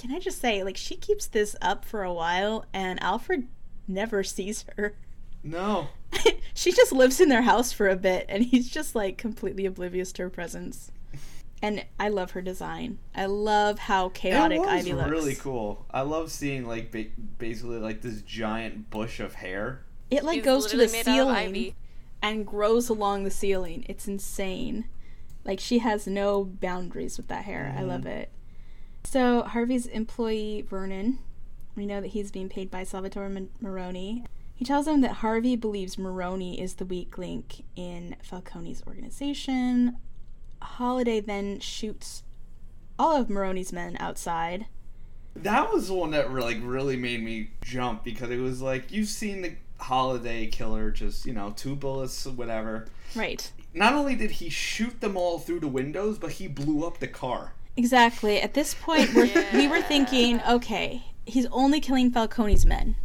Can 0.00 0.12
I 0.12 0.18
just 0.18 0.40
say, 0.40 0.64
like, 0.64 0.78
she 0.78 0.96
keeps 0.96 1.26
this 1.26 1.54
up 1.60 1.84
for 1.84 2.02
a 2.02 2.12
while, 2.12 2.64
and 2.72 3.02
Alfred 3.02 3.48
never 3.86 4.24
sees 4.24 4.64
her. 4.76 4.94
no. 5.42 5.88
she 6.54 6.72
just 6.72 6.90
lives 6.90 7.20
in 7.20 7.28
their 7.28 7.42
house 7.42 7.70
for 7.70 7.86
a 7.86 7.96
bit, 7.96 8.24
and 8.30 8.44
he's 8.44 8.70
just, 8.70 8.94
like, 8.94 9.18
completely 9.18 9.66
oblivious 9.66 10.10
to 10.12 10.22
her 10.22 10.30
presence. 10.30 10.90
And 11.60 11.84
I 11.98 12.08
love 12.08 12.30
her 12.30 12.40
design. 12.40 12.98
I 13.14 13.26
love 13.26 13.78
how 13.78 14.08
chaotic 14.08 14.56
it 14.56 14.60
was 14.60 14.68
Ivy 14.70 14.94
looks. 14.94 15.10
really 15.10 15.34
cool. 15.34 15.84
I 15.90 16.00
love 16.00 16.30
seeing 16.32 16.66
like 16.66 16.90
ba- 16.90 17.10
basically 17.36 17.76
like 17.76 18.00
this 18.00 18.22
giant 18.22 18.88
bush 18.88 19.20
of 19.20 19.34
hair. 19.34 19.84
It 20.10 20.24
like 20.24 20.36
She's 20.36 20.44
goes 20.46 20.66
to 20.68 20.78
the 20.78 20.84
literally 20.84 21.04
made 21.04 21.20
out 21.20 21.28
of 21.28 21.36
ceiling 21.36 21.74
and 22.22 22.46
grows 22.46 22.88
along 22.88 23.24
the 23.24 23.30
ceiling. 23.30 23.84
It's 23.90 24.08
insane. 24.08 24.86
Like 25.44 25.60
she 25.60 25.80
has 25.80 26.06
no 26.06 26.44
boundaries 26.44 27.18
with 27.18 27.28
that 27.28 27.44
hair. 27.44 27.74
I 27.76 27.82
love 27.82 28.00
mm-hmm. 28.00 28.08
it. 28.08 28.30
So 29.04 29.42
Harvey's 29.42 29.86
employee 29.86 30.62
Vernon, 30.68 31.18
we 31.74 31.86
know 31.86 32.00
that 32.00 32.08
he's 32.08 32.30
being 32.30 32.48
paid 32.48 32.70
by 32.70 32.84
Salvatore 32.84 33.30
Maroni. 33.60 34.24
He 34.54 34.64
tells 34.64 34.86
him 34.86 35.00
that 35.00 35.14
Harvey 35.14 35.56
believes 35.56 35.98
Maroni 35.98 36.60
is 36.60 36.74
the 36.74 36.84
weak 36.84 37.16
link 37.16 37.64
in 37.76 38.16
Falcone's 38.22 38.82
organization. 38.86 39.96
Holiday 40.60 41.20
then 41.20 41.60
shoots 41.60 42.22
all 42.98 43.16
of 43.16 43.30
Maroni's 43.30 43.72
men 43.72 43.96
outside. 43.98 44.66
That 45.34 45.72
was 45.72 45.88
the 45.88 45.94
one 45.94 46.10
that 46.10 46.30
really, 46.30 46.54
like 46.56 46.62
really 46.62 46.96
made 46.96 47.22
me 47.22 47.52
jump 47.62 48.04
because 48.04 48.30
it 48.30 48.36
was 48.36 48.60
like 48.60 48.92
you've 48.92 49.08
seen 49.08 49.40
the 49.42 49.54
holiday 49.78 50.46
killer 50.46 50.90
just 50.90 51.24
you 51.24 51.32
know 51.32 51.54
two 51.56 51.74
bullets 51.74 52.26
whatever. 52.26 52.86
Right. 53.14 53.50
Not 53.72 53.94
only 53.94 54.16
did 54.16 54.32
he 54.32 54.50
shoot 54.50 55.00
them 55.00 55.16
all 55.16 55.38
through 55.38 55.60
the 55.60 55.68
windows, 55.68 56.18
but 56.18 56.32
he 56.32 56.48
blew 56.48 56.86
up 56.86 56.98
the 56.98 57.08
car. 57.08 57.54
Exactly. 57.76 58.40
At 58.40 58.54
this 58.54 58.74
point, 58.74 59.14
we're, 59.14 59.30
we 59.54 59.68
were 59.68 59.82
thinking, 59.82 60.40
okay, 60.48 61.04
he's 61.24 61.46
only 61.46 61.80
killing 61.80 62.10
Falcone's 62.10 62.66
men. 62.66 62.96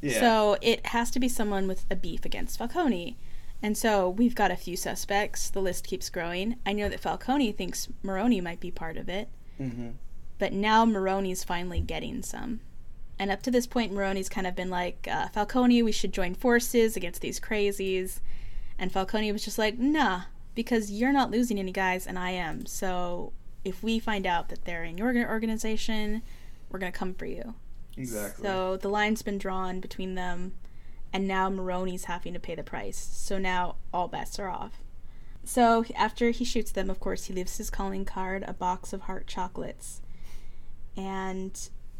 Yeah. 0.00 0.20
So 0.20 0.56
it 0.62 0.86
has 0.86 1.10
to 1.12 1.20
be 1.20 1.28
someone 1.28 1.66
with 1.66 1.84
a 1.90 1.96
beef 1.96 2.24
against 2.24 2.58
Falcone. 2.58 3.16
And 3.60 3.76
so 3.76 4.08
we've 4.08 4.36
got 4.36 4.52
a 4.52 4.56
few 4.56 4.76
suspects. 4.76 5.50
The 5.50 5.60
list 5.60 5.86
keeps 5.86 6.10
growing. 6.10 6.56
I 6.64 6.72
know 6.72 6.88
that 6.88 7.00
Falcone 7.00 7.52
thinks 7.52 7.88
Maroni 8.02 8.40
might 8.40 8.60
be 8.60 8.70
part 8.70 8.96
of 8.96 9.08
it. 9.08 9.28
hmm 9.56 9.90
But 10.38 10.52
now 10.52 10.84
Maroni's 10.84 11.42
finally 11.42 11.80
getting 11.80 12.22
some. 12.22 12.60
And 13.18 13.32
up 13.32 13.42
to 13.42 13.50
this 13.50 13.66
point, 13.66 13.92
Maroni's 13.92 14.28
kind 14.28 14.46
of 14.46 14.54
been 14.54 14.70
like, 14.70 15.08
uh, 15.10 15.26
Falcone, 15.30 15.82
we 15.82 15.90
should 15.90 16.12
join 16.12 16.36
forces 16.36 16.96
against 16.96 17.20
these 17.20 17.40
crazies. 17.40 18.20
And 18.78 18.92
Falcone 18.92 19.32
was 19.32 19.44
just 19.44 19.58
like, 19.58 19.76
nah, 19.76 20.22
because 20.54 20.92
you're 20.92 21.12
not 21.12 21.32
losing 21.32 21.58
any 21.58 21.72
guys 21.72 22.06
and 22.06 22.16
I 22.16 22.30
am. 22.30 22.64
So 22.66 23.32
if 23.64 23.82
we 23.82 23.98
find 23.98 24.26
out 24.26 24.48
that 24.48 24.64
they're 24.64 24.84
in 24.84 24.98
your 24.98 25.28
organization, 25.28 26.22
we're 26.70 26.78
going 26.78 26.92
to 26.92 26.98
come 26.98 27.14
for 27.14 27.26
you. 27.26 27.54
Exactly. 27.96 28.44
So 28.44 28.76
the 28.76 28.88
line's 28.88 29.22
been 29.22 29.38
drawn 29.38 29.80
between 29.80 30.14
them, 30.14 30.52
and 31.12 31.26
now 31.26 31.50
Maroni's 31.50 32.04
having 32.04 32.32
to 32.34 32.40
pay 32.40 32.54
the 32.54 32.62
price. 32.62 32.96
So 33.12 33.38
now 33.38 33.76
all 33.92 34.08
bets 34.08 34.38
are 34.38 34.48
off. 34.48 34.78
So 35.44 35.84
after 35.96 36.30
he 36.30 36.44
shoots 36.44 36.70
them, 36.72 36.90
of 36.90 37.00
course, 37.00 37.24
he 37.24 37.34
leaves 37.34 37.56
his 37.56 37.70
calling 37.70 38.04
card, 38.04 38.44
a 38.46 38.52
box 38.52 38.92
of 38.92 39.02
heart 39.02 39.26
chocolates. 39.26 40.00
And 40.96 41.58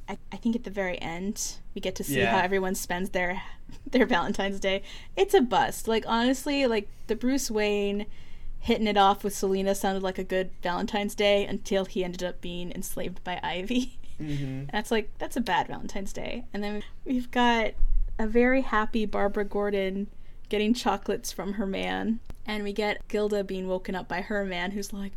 I, 0.08 0.18
I 0.32 0.36
think 0.36 0.56
at 0.56 0.64
the 0.64 0.70
very 0.70 1.00
end, 1.00 1.54
we 1.74 1.80
get 1.80 1.94
to 1.96 2.04
see 2.04 2.18
Yeah. 2.18 2.32
how 2.32 2.38
everyone 2.44 2.74
spends 2.74 3.10
their 3.10 3.42
their 3.90 4.06
Valentine's 4.06 4.60
Day. 4.60 4.82
It's 5.16 5.34
a 5.34 5.40
bust. 5.40 5.88
Like 5.88 6.04
honestly, 6.06 6.66
like 6.66 6.88
the 7.06 7.16
Bruce 7.16 7.50
Wayne 7.50 8.06
hitting 8.60 8.86
it 8.86 8.96
off 8.96 9.24
with 9.24 9.34
Selina 9.34 9.74
sounded 9.74 10.02
like 10.02 10.18
a 10.18 10.24
good 10.24 10.50
Valentine's 10.62 11.14
Day 11.14 11.44
until 11.46 11.84
he 11.84 12.04
ended 12.04 12.22
up 12.24 12.40
being 12.40 12.72
enslaved 12.72 13.22
by 13.24 13.38
Ivy. 13.42 13.98
hmm 14.18 14.64
That's 14.72 14.90
like 14.90 15.10
that's 15.18 15.36
a 15.36 15.40
bad 15.40 15.68
Valentine's 15.68 16.12
Day. 16.12 16.44
And 16.52 16.62
then 16.62 16.82
we've 17.04 17.30
got 17.30 17.72
a 18.18 18.26
very 18.26 18.62
happy 18.62 19.06
Barbara 19.06 19.44
Gordon 19.44 20.08
getting 20.48 20.74
chocolates 20.74 21.30
from 21.30 21.54
her 21.54 21.66
man, 21.66 22.20
and 22.46 22.64
we 22.64 22.72
get 22.72 23.06
Gilda 23.08 23.44
being 23.44 23.68
woken 23.68 23.94
up 23.94 24.08
by 24.08 24.22
her 24.22 24.44
man 24.44 24.72
who's 24.72 24.92
like, 24.92 25.12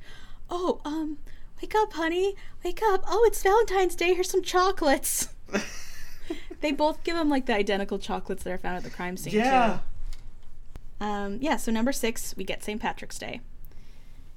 "Oh, 0.50 0.82
um, 0.86 1.18
wake 1.62 1.74
up, 1.76 1.94
honey. 1.94 2.36
Wake 2.64 2.82
up. 2.84 3.04
Oh, 3.08 3.24
it's 3.26 3.42
Valentine's 3.42 3.96
Day. 3.96 4.14
Here's 4.14 4.30
some 4.30 4.44
chocolates." 4.44 5.30
they 6.62 6.72
both 6.72 7.04
give 7.04 7.18
him 7.18 7.30
like 7.30 7.46
the 7.46 7.56
identical 7.56 7.98
chocolates 7.98 8.44
that 8.44 8.52
are 8.54 8.58
found 8.58 8.78
at 8.78 8.84
the 8.84 8.90
crime 8.90 9.18
scene. 9.18 9.34
yeah. 9.34 9.74
Too. 9.78 9.80
Um, 11.02 11.40
yeah, 11.42 11.58
so 11.58 11.72
number 11.72 11.92
6, 11.92 12.36
we 12.38 12.44
get 12.44 12.64
St. 12.64 12.80
Patrick's 12.80 13.18
Day. 13.18 13.42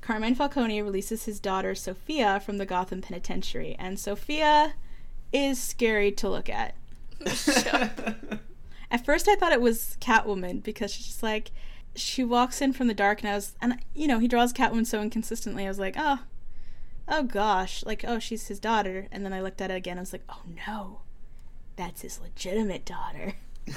Carmine 0.00 0.34
Falcone 0.34 0.80
releases 0.80 1.26
his 1.26 1.38
daughter 1.38 1.74
Sophia 1.74 2.40
from 2.40 2.56
the 2.56 2.64
Gotham 2.66 3.02
Penitentiary, 3.02 3.76
and 3.78 4.00
Sophia 4.00 4.74
is 5.30 5.62
scary 5.62 6.10
to 6.12 6.28
look 6.28 6.48
at. 6.48 6.74
At 8.90 9.04
first, 9.04 9.28
I 9.28 9.34
thought 9.34 9.52
it 9.52 9.60
was 9.60 9.98
Catwoman 10.00 10.62
because 10.62 10.90
she's 10.92 11.06
just 11.06 11.22
like, 11.22 11.50
she 11.94 12.24
walks 12.24 12.62
in 12.62 12.72
from 12.72 12.86
the 12.86 12.94
dark, 12.94 13.20
and 13.20 13.28
I 13.28 13.34
was, 13.34 13.54
and 13.60 13.78
you 13.94 14.06
know, 14.06 14.18
he 14.18 14.28
draws 14.28 14.52
Catwoman 14.52 14.86
so 14.86 15.02
inconsistently. 15.02 15.66
I 15.66 15.68
was 15.68 15.78
like, 15.78 15.96
oh, 15.98 16.20
oh 17.08 17.24
gosh, 17.24 17.84
like, 17.84 18.04
oh, 18.06 18.18
she's 18.18 18.48
his 18.48 18.58
daughter. 18.58 19.06
And 19.12 19.24
then 19.24 19.34
I 19.34 19.42
looked 19.42 19.60
at 19.60 19.70
it 19.70 19.76
again. 19.76 19.98
I 19.98 20.00
was 20.02 20.12
like, 20.12 20.24
oh 20.30 20.42
no, 20.66 21.00
that's 21.76 22.00
his 22.02 22.20
legitimate 22.20 22.86
daughter. 22.86 23.34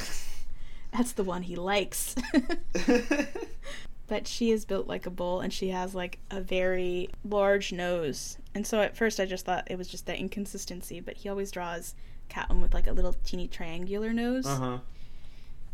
That's 0.98 1.12
the 1.12 1.24
one 1.24 1.44
he 1.44 1.56
likes. 1.56 2.16
but 4.08 4.28
she 4.28 4.52
is 4.52 4.66
built 4.66 4.88
like 4.88 5.06
a 5.06 5.10
bull, 5.10 5.42
and 5.42 5.54
she 5.54 5.70
has 5.70 5.94
like 5.94 6.20
a 6.32 6.42
very 6.42 7.10
large 7.24 7.72
nose. 7.72 8.38
And 8.56 8.66
so 8.66 8.82
at 8.82 8.96
first, 8.98 9.20
I 9.20 9.26
just 9.26 9.46
thought 9.46 9.68
it 9.70 9.78
was 9.78 9.88
just 9.88 10.06
that 10.08 10.18
inconsistency. 10.18 11.00
But 11.00 11.18
he 11.18 11.30
always 11.30 11.52
draws 11.52 11.94
Catwoman 12.30 12.62
with 12.62 12.74
like 12.74 12.88
a 12.88 12.94
little 12.94 13.16
teeny 13.24 13.48
triangular 13.48 14.12
nose. 14.14 14.46
uh 14.48 14.56
huh. 14.56 14.78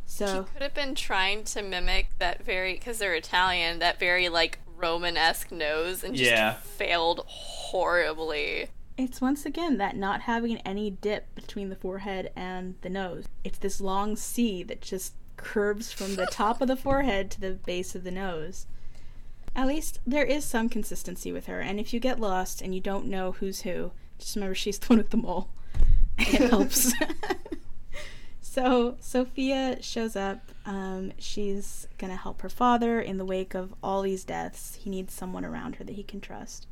So 0.05 0.25
she 0.45 0.51
Could 0.53 0.61
have 0.61 0.73
been 0.73 0.95
trying 0.95 1.45
to 1.45 1.61
mimic 1.61 2.07
that 2.19 2.43
very 2.43 2.73
because 2.73 2.97
they're 2.97 3.15
Italian, 3.15 3.79
that 3.79 3.99
very 3.99 4.27
like 4.29 4.59
Roman-esque 4.77 5.51
nose, 5.51 6.03
and 6.03 6.15
just 6.15 6.29
Yeah. 6.29 6.53
failed 6.55 7.23
horribly. 7.27 8.67
It's 8.95 9.19
once 9.19 9.45
again 9.45 9.77
that 9.77 9.95
not 9.95 10.21
having 10.21 10.57
any 10.57 10.91
dip 10.91 11.33
between 11.33 11.69
the 11.69 11.75
forehead 11.75 12.31
and 12.35 12.75
the 12.81 12.89
nose. 12.89 13.25
It's 13.43 13.57
this 13.57 13.81
long 13.81 14.15
C 14.15 14.61
that 14.63 14.81
just 14.81 15.13
curves 15.35 15.91
from 15.91 16.15
the 16.15 16.25
top 16.31 16.61
of 16.61 16.67
the 16.67 16.75
forehead 16.75 17.31
to 17.31 17.41
the 17.41 17.53
base 17.53 17.95
of 17.95 18.03
the 18.03 18.11
nose. 18.11 18.67
At 19.55 19.67
least 19.67 19.99
there 20.05 20.23
is 20.23 20.45
some 20.45 20.69
consistency 20.69 21.31
with 21.31 21.47
her, 21.47 21.59
and 21.59 21.79
if 21.79 21.91
you 21.91 21.99
get 21.99 22.19
lost 22.19 22.61
and 22.61 22.75
you 22.75 22.81
don't 22.81 23.07
know 23.07 23.31
who's 23.33 23.61
who, 23.61 23.91
just 24.19 24.35
remember 24.35 24.55
she's 24.55 24.77
the 24.77 24.87
one 24.87 24.99
with 24.99 25.09
the 25.09 25.17
mole. 25.17 25.49
It 26.19 26.49
helps. 26.49 26.93
so 28.41 28.95
Sophia 28.99 29.81
shows 29.81 30.15
up. 30.15 30.51
Um, 30.65 31.13
she's 31.17 31.87
gonna 31.97 32.15
help 32.15 32.41
her 32.41 32.49
father 32.49 33.01
in 33.01 33.17
the 33.17 33.25
wake 33.25 33.55
of 33.55 33.73
all 33.81 34.03
these 34.03 34.23
deaths. 34.23 34.75
He 34.75 34.91
needs 34.91 35.13
someone 35.15 35.45
around 35.45 35.77
her 35.77 35.83
that 35.83 35.95
he 35.95 36.03
can 36.03 36.21
trust. 36.21 36.67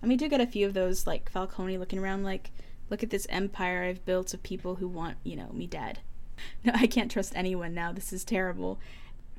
And 0.00 0.10
we 0.10 0.16
do 0.16 0.28
get 0.28 0.40
a 0.40 0.46
few 0.46 0.66
of 0.66 0.74
those, 0.74 1.06
like 1.06 1.30
Falcone 1.30 1.78
looking 1.78 1.98
around, 1.98 2.22
like, 2.24 2.50
look 2.90 3.02
at 3.02 3.10
this 3.10 3.26
empire 3.28 3.84
I've 3.84 4.04
built 4.04 4.32
of 4.32 4.42
people 4.42 4.76
who 4.76 4.88
want, 4.88 5.16
you 5.24 5.36
know, 5.36 5.50
me 5.52 5.66
dead. 5.66 6.00
No, 6.64 6.70
I 6.72 6.86
can't 6.86 7.10
trust 7.10 7.32
anyone 7.34 7.74
now. 7.74 7.90
This 7.90 8.12
is 8.12 8.24
terrible. 8.24 8.78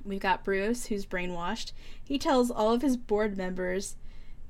We've 0.03 0.19
got 0.19 0.43
Bruce, 0.43 0.87
who's 0.87 1.05
brainwashed. 1.05 1.71
He 2.03 2.17
tells 2.17 2.51
all 2.51 2.73
of 2.73 2.81
his 2.81 2.97
board 2.97 3.37
members 3.37 3.95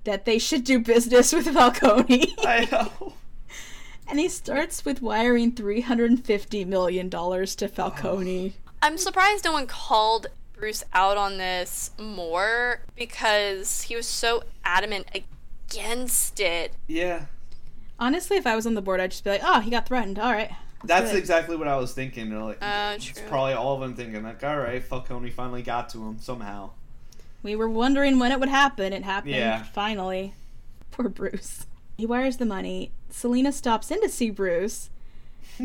that 0.04 0.26
they 0.26 0.40
should 0.40 0.64
do 0.64 0.80
business 0.80 1.32
with 1.32 1.48
Falcone. 1.48 2.34
I 2.40 2.68
know. 2.72 3.14
and 4.08 4.18
he 4.20 4.28
starts 4.30 4.84
with 4.84 5.00
wiring 5.00 5.52
$350 5.52 6.66
million 6.66 7.10
to 7.10 7.68
Falcone. 7.68 8.54
Oh. 8.56 8.72
I'm 8.82 8.98
surprised 8.98 9.46
no 9.46 9.52
one 9.52 9.68
called 9.68 10.28
Bruce 10.54 10.84
out 10.94 11.18
on 11.18 11.38
this 11.38 11.92
more 12.00 12.82
because 12.96 13.84
he 13.84 13.96
was 13.96 14.08
so 14.08 14.44
adamant 14.64 15.08
against 15.72 16.40
it. 16.40 16.74
Yeah. 16.88 17.26
Honestly, 18.00 18.38
if 18.38 18.48
I 18.48 18.56
was 18.56 18.66
on 18.66 18.76
the 18.76 18.82
board, 18.82 19.00
I'd 19.00 19.12
just 19.12 19.24
be 19.24 19.30
like, 19.30 19.42
oh, 19.44 19.60
he 19.60 19.70
got 19.70 19.86
threatened. 19.88 20.20
All 20.20 20.32
right. 20.32 20.52
That's 20.84 21.14
exactly 21.14 21.58
what 21.58 21.68
I 21.68 21.76
was 21.76 21.94
thinking. 21.94 22.30
They're 22.30 22.40
like, 22.42 22.60
Oh, 22.62 22.92
it's 22.92 23.06
true. 23.06 23.24
probably 23.28 23.54
all 23.54 23.76
of 23.76 23.82
them 23.82 23.96
thinking 23.96 24.24
like, 24.24 24.42
all 24.46 24.58
right, 24.58 24.82
Falcone 24.82 25.30
finally 25.30 25.62
got 25.62 25.90
to 25.90 25.98
him 26.08 26.20
somehow. 26.20 26.70
We 27.44 27.56
were 27.58 27.70
wondering 27.70 28.18
when 28.20 28.32
it 28.32 28.40
would 28.40 28.48
happen. 28.50 28.94
It 28.94 29.04
happened 29.04 29.36
Yeah. 29.36 29.64
finally. 29.64 30.34
Poor 30.92 31.10
Bruce. 31.10 31.66
He 31.98 32.06
wires 32.06 32.38
the 32.38 32.46
money. 32.46 32.92
Selina 33.10 33.52
stops 33.52 33.92
in 33.92 34.02
to 34.02 34.08
see 34.08 34.30
Bruce. 34.30 34.90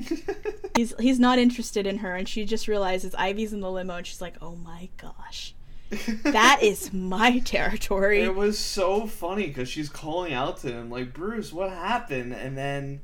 He's 0.74 0.92
he's 0.98 1.20
not 1.20 1.38
interested 1.38 1.86
in 1.86 1.98
her, 1.98 2.16
and 2.16 2.28
she 2.28 2.44
just 2.44 2.66
realizes 2.66 3.14
Ivy's 3.14 3.52
in 3.52 3.60
the 3.60 3.70
limo, 3.70 3.94
and 3.98 4.04
she's 4.06 4.20
like, 4.20 4.34
"Oh 4.42 4.56
my 4.56 4.88
gosh, 5.00 5.54
that 5.90 6.60
is 6.62 6.92
my 6.92 7.38
territory." 7.40 8.22
It 8.22 8.34
was 8.34 8.58
so 8.58 9.06
funny 9.06 9.46
because 9.46 9.68
she's 9.68 9.88
calling 9.88 10.32
out 10.32 10.58
to 10.58 10.72
him 10.72 10.90
like, 10.90 11.12
Bruce, 11.12 11.52
what 11.52 11.70
happened? 11.70 12.32
And 12.32 12.56
then 12.56 13.00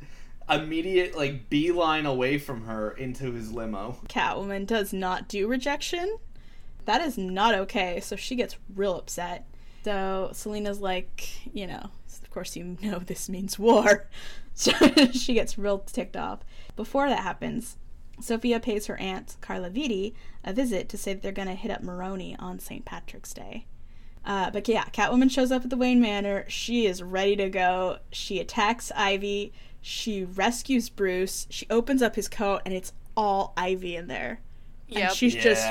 immediate 0.51 1.16
like 1.16 1.49
beeline 1.49 2.07
away 2.07 2.39
from 2.39 2.64
her 2.64 2.91
into 2.91 3.33
his 3.33 3.53
limo. 3.53 3.99
Catwoman 4.09 4.66
does 4.66 4.93
not 4.93 5.28
do 5.28 5.47
rejection. 5.47 6.18
That 6.87 7.01
is 7.01 7.16
not 7.16 7.55
okay. 7.55 8.01
So 8.01 8.16
she 8.16 8.35
gets 8.37 8.57
real 8.74 8.97
upset. 8.97 9.47
So 9.85 10.31
Selina's 10.33 10.81
like, 10.81 11.28
you 11.55 11.66
know, 11.66 11.91
of 12.22 12.31
course 12.31 12.57
you 12.57 12.76
know 12.83 12.99
this 12.99 13.28
means 13.28 13.59
war. 13.59 14.09
So 14.53 14.72
she 15.12 15.33
gets 15.33 15.57
real 15.57 15.78
ticked 15.78 16.18
off. 16.18 16.41
Before 16.76 17.09
that 17.09 17.20
happens, 17.20 17.78
Sophia 18.22 18.60
pays 18.60 18.86
her 18.86 18.98
aunt, 18.98 19.36
Carla 19.40 19.70
Viti, 19.70 20.14
a 20.44 20.52
visit 20.52 20.88
to 20.88 20.98
say 20.98 21.14
that 21.14 21.22
they're 21.22 21.32
going 21.32 21.48
to 21.48 21.54
hit 21.54 21.70
up 21.70 21.82
Maroni 21.82 22.36
on 22.38 22.58
St. 22.58 22.84
Patrick's 22.84 23.32
Day. 23.32 23.66
Uh, 24.24 24.50
but 24.50 24.68
yeah, 24.68 24.84
Catwoman 24.86 25.30
shows 25.30 25.50
up 25.50 25.64
at 25.64 25.70
the 25.70 25.76
Wayne 25.76 26.00
Manor. 26.00 26.44
She 26.48 26.86
is 26.86 27.02
ready 27.02 27.36
to 27.36 27.48
go. 27.48 27.98
She 28.12 28.38
attacks 28.38 28.92
Ivy. 28.94 29.52
She 29.80 30.24
rescues 30.24 30.88
Bruce. 30.90 31.46
She 31.50 31.66
opens 31.70 32.02
up 32.02 32.16
his 32.16 32.28
coat, 32.28 32.60
and 32.64 32.74
it's 32.74 32.92
all 33.16 33.54
Ivy 33.56 33.96
in 33.96 34.08
there. 34.08 34.40
Yep. 34.88 35.02
And 35.02 35.16
she's 35.16 35.34
just 35.34 35.66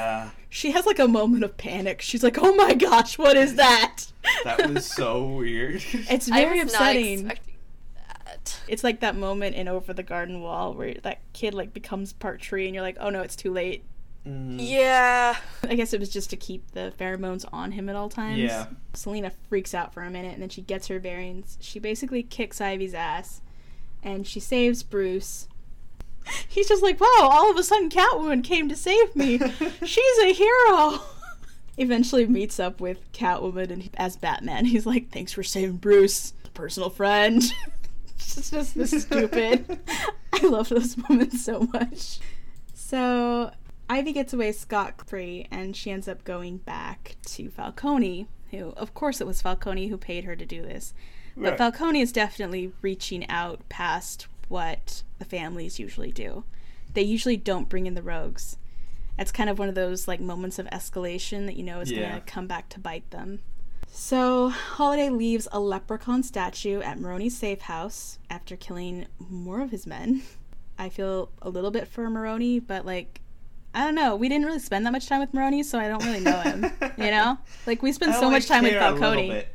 she 0.49 0.71
has 0.71 0.85
like 0.85 0.97
a 0.97 1.07
moment 1.07 1.43
of 1.43 1.57
panic. 1.57 2.01
She's 2.01 2.23
like, 2.23 2.37
"Oh 2.39 2.55
my 2.55 2.73
gosh, 2.73 3.17
what 3.17 3.37
is 3.37 3.55
that?" 3.55 4.05
that 4.43 4.69
was 4.71 4.85
so 4.85 5.25
weird. 5.27 5.83
it's 5.93 6.31
I 6.31 6.43
very 6.43 6.63
was 6.63 6.73
upsetting. 6.73 7.27
not 7.27 7.33
expecting 7.33 7.48
that. 8.45 8.59
It's 8.67 8.83
like 8.83 8.99
that 9.01 9.15
moment 9.15 9.55
in 9.55 9.67
Over 9.67 9.93
the 9.93 10.03
Garden 10.03 10.41
Wall 10.41 10.73
where 10.73 10.93
that 11.03 11.19
kid 11.33 11.53
like 11.53 11.73
becomes 11.73 12.13
part 12.13 12.41
tree, 12.41 12.65
and 12.65 12.73
you're 12.75 12.83
like, 12.83 12.97
"Oh 12.99 13.09
no, 13.09 13.21
it's 13.21 13.35
too 13.35 13.51
late." 13.51 13.83
Mhm. 14.27 14.57
Yeah. 14.59 15.37
I 15.63 15.75
guess 15.75 15.93
it 15.93 15.99
was 15.99 16.09
just 16.09 16.29
to 16.31 16.35
keep 16.37 16.71
the 16.71 16.91
pheromones 16.99 17.45
on 17.53 17.71
him 17.71 17.87
at 17.89 17.95
all 17.95 18.09
times. 18.09 18.39
Yeah. 18.39 18.67
Selina 18.93 19.31
freaks 19.47 19.73
out 19.73 19.93
for 19.93 20.03
a 20.03 20.09
minute, 20.09 20.33
and 20.33 20.41
then 20.41 20.49
she 20.49 20.61
gets 20.61 20.87
her 20.87 20.99
bearings. 20.99 21.57
She 21.61 21.79
basically 21.79 22.21
kicks 22.23 22.59
Ivy's 22.59 22.93
ass, 22.93 23.41
and 24.03 24.27
she 24.27 24.39
saves 24.39 24.83
Bruce. 24.83 25.47
He's 26.47 26.67
just 26.67 26.83
like, 26.83 26.99
"Wow! 26.99 27.07
All 27.21 27.49
of 27.49 27.57
a 27.57 27.63
sudden, 27.63 27.89
Catwoman 27.89 28.43
came 28.43 28.67
to 28.69 28.75
save 28.75 29.15
me. 29.15 29.37
She's 29.85 30.17
a 30.23 30.33
hero." 30.33 30.99
Eventually 31.77 32.27
meets 32.27 32.59
up 32.59 32.81
with 32.81 33.09
Catwoman 33.13 33.71
and 33.71 33.89
as 33.95 34.17
Batman. 34.17 34.65
He's 34.65 34.85
like, 34.85 35.11
"Thanks 35.11 35.31
for 35.31 35.43
saving 35.43 35.77
Bruce, 35.77 36.33
personal 36.53 36.89
friend." 36.89 37.41
It's 38.19 38.51
just 38.51 38.75
this 38.75 39.01
stupid. 39.03 39.79
I 40.33 40.45
love 40.45 40.69
those 40.69 40.97
moments 41.09 41.43
so 41.43 41.61
much. 41.73 42.19
So 42.73 43.51
Ivy 43.89 44.13
gets 44.13 44.33
away 44.33 44.51
scot 44.51 45.07
free, 45.07 45.47
and 45.51 45.75
she 45.75 45.91
ends 45.91 46.07
up 46.07 46.23
going 46.23 46.57
back 46.57 47.15
to 47.27 47.49
Falcone, 47.49 48.27
who, 48.51 48.69
of 48.77 48.93
course, 48.93 49.21
it 49.21 49.27
was 49.27 49.41
Falcone 49.41 49.87
who 49.87 49.97
paid 49.97 50.23
her 50.25 50.35
to 50.35 50.45
do 50.45 50.61
this. 50.61 50.93
But 51.35 51.43
Right. 51.51 51.57
Falcone 51.57 52.01
is 52.01 52.11
definitely 52.11 52.71
reaching 52.81 53.27
out 53.29 53.67
past 53.69 54.27
what 54.47 55.03
the 55.19 55.25
families 55.25 55.79
usually 55.79 56.11
do. 56.11 56.43
They 56.93 57.03
usually 57.03 57.37
don't 57.37 57.69
bring 57.69 57.85
in 57.85 57.93
the 57.93 58.01
rogues. 58.01 58.57
It's 59.17 59.31
kind 59.31 59.49
of 59.49 59.59
one 59.59 59.69
of 59.69 59.75
those 59.75 60.07
like 60.07 60.19
moments 60.19 60.59
of 60.59 60.65
escalation 60.67 61.45
that 61.45 61.55
you 61.55 61.63
know 61.63 61.81
is 61.81 61.91
Yeah. 61.91 62.09
gonna 62.09 62.21
come 62.21 62.47
back 62.47 62.69
to 62.69 62.79
bite 62.79 63.09
them. 63.11 63.39
So 63.87 64.49
Holiday 64.49 65.09
leaves 65.09 65.47
a 65.51 65.59
leprechaun 65.59 66.23
statue 66.23 66.81
at 66.81 66.99
Maroni's 66.99 67.37
safe 67.37 67.61
house 67.61 68.17
after 68.29 68.55
killing 68.55 69.07
more 69.29 69.61
of 69.61 69.71
his 69.71 69.85
men. 69.85 70.21
I 70.77 70.89
feel 70.89 71.29
a 71.41 71.49
little 71.49 71.71
bit 71.71 71.87
for 71.87 72.09
Maroni, 72.09 72.59
but 72.59 72.85
like 72.85 73.21
I 73.73 73.83
don't 73.85 73.93
know. 73.93 74.15
We 74.15 74.29
didn't 74.29 74.45
really 74.47 74.57
spend 74.59 74.85
that 74.87 74.91
much 74.91 75.05
time 75.07 75.19
with 75.19 75.31
Maroni, 75.31 75.61
so 75.61 75.77
I 75.77 75.87
don't 75.87 76.03
really 76.03 76.21
know 76.21 76.39
him. 76.41 76.63
you 76.97 77.11
know, 77.11 77.37
like 77.67 77.83
we 77.83 77.91
spent 77.91 78.13
I 78.13 78.19
so 78.19 78.29
much 78.31 78.47
time 78.47 78.63
with 78.63 78.73
Falcone. 78.73 79.43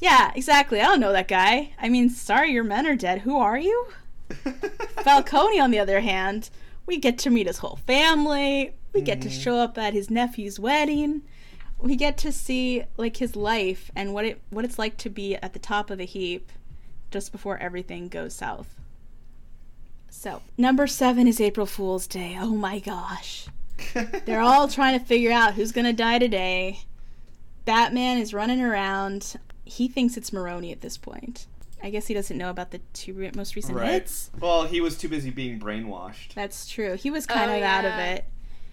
Yeah, 0.00 0.32
exactly. 0.34 0.80
I 0.80 0.84
don't 0.86 0.98
know 1.00 1.12
that 1.12 1.28
guy. 1.28 1.70
I 1.80 1.88
mean, 1.88 2.10
sorry, 2.10 2.50
your 2.52 2.64
men 2.64 2.86
are 2.88 2.96
dead. 2.96 3.20
Who 3.20 3.38
are 3.38 3.56
you? 3.56 3.86
Falcone, 5.04 5.60
on 5.60 5.70
the 5.70 5.78
other 5.78 6.00
hand, 6.00 6.50
we 6.86 6.96
get 6.98 7.18
to 7.18 7.30
meet 7.30 7.46
his 7.46 7.58
whole 7.58 7.76
family. 7.86 8.74
We 8.92 9.00
get 9.00 9.20
to 9.22 9.28
Mhm. 9.28 9.42
show 9.42 9.56
up 9.58 9.78
at 9.78 9.92
his 9.94 10.10
nephew's 10.10 10.58
wedding. 10.58 11.22
We 11.78 11.96
get 11.96 12.16
to 12.18 12.32
see 12.32 12.84
like 12.96 13.18
his 13.18 13.36
life 13.36 13.90
and 13.94 14.14
what 14.14 14.24
it 14.24 14.40
what 14.50 14.64
it's 14.64 14.78
like 14.78 14.96
to 14.98 15.10
be 15.10 15.36
at 15.36 15.52
the 15.52 15.58
top 15.58 15.90
of 15.90 15.98
the 15.98 16.04
heap 16.06 16.50
just 17.10 17.32
before 17.32 17.58
everything 17.58 18.08
goes 18.08 18.34
south. 18.34 18.74
So, 20.10 20.40
number 20.56 20.86
7 20.86 21.28
is 21.28 21.40
April 21.40 21.66
Fool's 21.66 22.06
Day. 22.06 22.36
Oh 22.40 22.54
my 22.56 22.78
gosh. 22.78 23.46
They're 24.24 24.40
all 24.40 24.66
trying 24.68 24.98
to 24.98 25.04
figure 25.04 25.30
out 25.30 25.54
who's 25.54 25.72
going 25.72 25.84
to 25.84 25.92
die 25.92 26.18
today. 26.18 26.80
Batman 27.66 28.18
is 28.18 28.32
running 28.32 28.62
around. 28.62 29.34
He 29.64 29.88
thinks 29.88 30.16
it's 30.16 30.32
Maroni 30.32 30.72
at 30.72 30.80
this 30.80 30.96
point. 30.96 31.46
I 31.82 31.90
guess 31.90 32.06
he 32.06 32.14
doesn't 32.14 32.38
know 32.38 32.48
about 32.48 32.70
the 32.70 32.80
two 32.94 33.12
re- 33.12 33.30
most 33.36 33.54
recent 33.54 33.76
right. 33.76 33.90
hits. 33.90 34.30
Well, 34.40 34.64
he 34.64 34.80
was 34.80 34.96
too 34.96 35.08
busy 35.08 35.28
being 35.30 35.60
brainwashed. 35.60 36.32
That's 36.34 36.66
true. 36.66 36.94
He 36.94 37.10
was 37.10 37.26
kind 37.26 37.50
Oh, 37.50 37.56
of 37.58 37.62
out 37.62 37.84
of 37.84 37.92
it. 37.98 38.24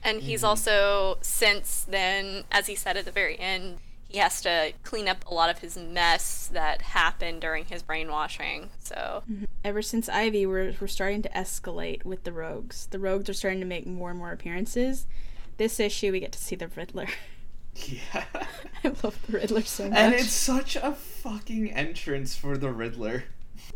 And 0.03 0.21
he's 0.21 0.41
mm-hmm. 0.41 0.49
also, 0.49 1.17
since 1.21 1.85
then, 1.87 2.43
as 2.51 2.67
he 2.67 2.75
said 2.75 2.97
at 2.97 3.05
the 3.05 3.11
very 3.11 3.39
end, 3.39 3.77
he 4.13 4.19
has 4.19 4.41
to 4.41 4.73
clean 4.83 5.07
up 5.07 5.25
a 5.25 5.33
lot 5.33 5.49
of 5.49 5.59
his 5.59 5.75
mess 5.75 6.47
that 6.53 6.83
happened 6.83 7.41
during 7.41 7.65
his 7.65 7.81
brainwashing. 7.81 8.69
So, 8.79 9.23
mm-hmm. 9.29 9.45
Ever 9.63 9.81
since 9.81 10.07
Ivy, 10.07 10.45
we're, 10.45 10.73
we're 10.79 10.87
starting 10.87 11.23
to 11.23 11.29
escalate 11.29 12.05
with 12.05 12.23
the 12.23 12.31
rogues. 12.31 12.85
The 12.87 12.99
rogues 12.99 13.27
are 13.29 13.33
starting 13.33 13.59
to 13.61 13.65
make 13.65 13.87
more 13.87 14.11
and 14.11 14.19
more 14.19 14.31
appearances. 14.31 15.07
This 15.57 15.79
issue, 15.79 16.11
we 16.11 16.19
get 16.19 16.31
to 16.33 16.39
see 16.39 16.55
the 16.55 16.67
Riddler. 16.67 17.07
Yeah. 17.87 18.25
I 18.83 18.89
love 19.03 19.17
the 19.25 19.39
Riddler 19.39 19.63
so 19.63 19.89
much. 19.89 19.97
And 19.97 20.13
it's 20.13 20.29
such 20.29 20.75
a 20.75 20.93
fucking 20.93 21.71
entrance 21.71 22.35
for 22.35 22.55
the 22.55 22.69
Riddler. 22.69 23.23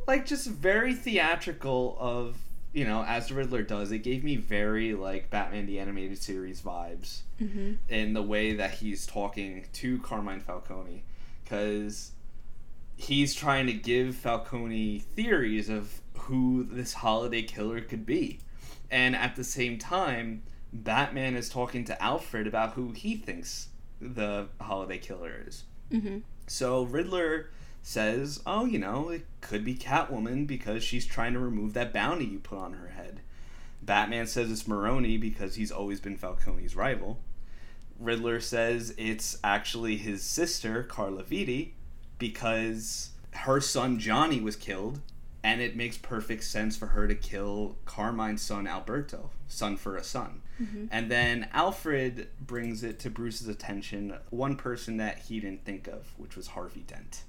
Like, 0.05 0.27
just 0.27 0.45
very 0.45 0.93
theatrical 0.93 1.97
of, 1.99 2.37
you 2.73 2.85
know, 2.85 3.03
as 3.03 3.27
the 3.27 3.35
Riddler 3.35 3.63
does. 3.63 3.91
It 3.91 3.99
gave 3.99 4.23
me 4.23 4.35
very, 4.35 4.93
like, 4.93 5.29
Batman 5.29 5.65
the 5.65 5.79
Animated 5.79 6.17
Series 6.17 6.61
vibes 6.61 7.21
hmm 7.39 7.73
in 7.89 8.13
the 8.13 8.23
way 8.23 8.53
that 8.53 8.71
he's 8.71 9.05
talking 9.05 9.65
to 9.73 9.99
Carmine 9.99 10.41
Falcone. 10.41 11.03
Because 11.43 12.11
he's 12.97 13.33
trying 13.33 13.67
to 13.67 13.73
give 13.73 14.15
Falcone 14.15 14.99
theories 14.99 15.69
of 15.69 16.01
who 16.17 16.63
this 16.63 16.93
holiday 16.93 17.43
killer 17.43 17.79
could 17.79 18.05
be. 18.05 18.39
And 18.91 19.15
at 19.15 19.35
the 19.35 19.43
same 19.43 19.77
time, 19.77 20.43
Batman 20.73 21.35
is 21.35 21.49
talking 21.49 21.85
to 21.85 22.01
Alfred 22.01 22.47
about 22.47 22.73
who 22.73 22.91
he 22.91 23.15
thinks 23.15 23.69
the 24.01 24.47
holiday 24.59 24.97
killer 24.97 25.43
is. 25.47 25.63
hmm 25.91 26.19
So 26.47 26.83
Riddler 26.83 27.51
says, 27.87 28.41
"Oh, 28.45 28.65
you 28.65 28.79
know, 28.79 29.09
it 29.09 29.25
could 29.39 29.63
be 29.63 29.73
Catwoman 29.73 30.45
because 30.45 30.83
she's 30.83 31.05
trying 31.05 31.31
to 31.33 31.39
remove 31.39 31.73
that 31.73 31.93
bounty 31.93 32.25
you 32.25 32.39
put 32.39 32.57
on 32.57 32.73
her 32.73 32.89
head." 32.89 33.21
Batman 33.81 34.27
says 34.27 34.51
it's 34.51 34.67
Maroni 34.67 35.17
because 35.17 35.55
he's 35.55 35.71
always 35.71 36.01
been 36.01 36.17
Falcone's 36.17 36.75
rival. 36.75 37.21
Riddler 37.97 38.41
says 38.41 38.93
it's 38.97 39.37
actually 39.43 39.95
his 39.95 40.21
sister, 40.21 40.83
Carla 40.83 41.23
Viti, 41.23 41.75
because 42.19 43.11
her 43.31 43.61
son 43.61 43.99
Johnny 43.99 44.41
was 44.41 44.57
killed, 44.57 44.99
and 45.41 45.61
it 45.61 45.77
makes 45.77 45.97
perfect 45.97 46.43
sense 46.43 46.75
for 46.75 46.87
her 46.87 47.07
to 47.07 47.15
kill 47.15 47.77
Carmine's 47.85 48.41
son 48.41 48.67
Alberto, 48.67 49.29
son 49.47 49.77
for 49.77 49.95
a 49.95 50.03
son. 50.03 50.41
Mm-hmm. 50.61 50.87
And 50.91 51.09
then 51.09 51.47
Alfred 51.53 52.27
brings 52.41 52.83
it 52.83 52.99
to 52.99 53.09
Bruce's 53.09 53.47
attention 53.47 54.17
one 54.29 54.57
person 54.57 54.97
that 54.97 55.19
he 55.19 55.39
didn't 55.39 55.63
think 55.63 55.87
of, 55.87 56.13
which 56.17 56.35
was 56.35 56.47
Harvey 56.47 56.83
Dent, 56.85 57.23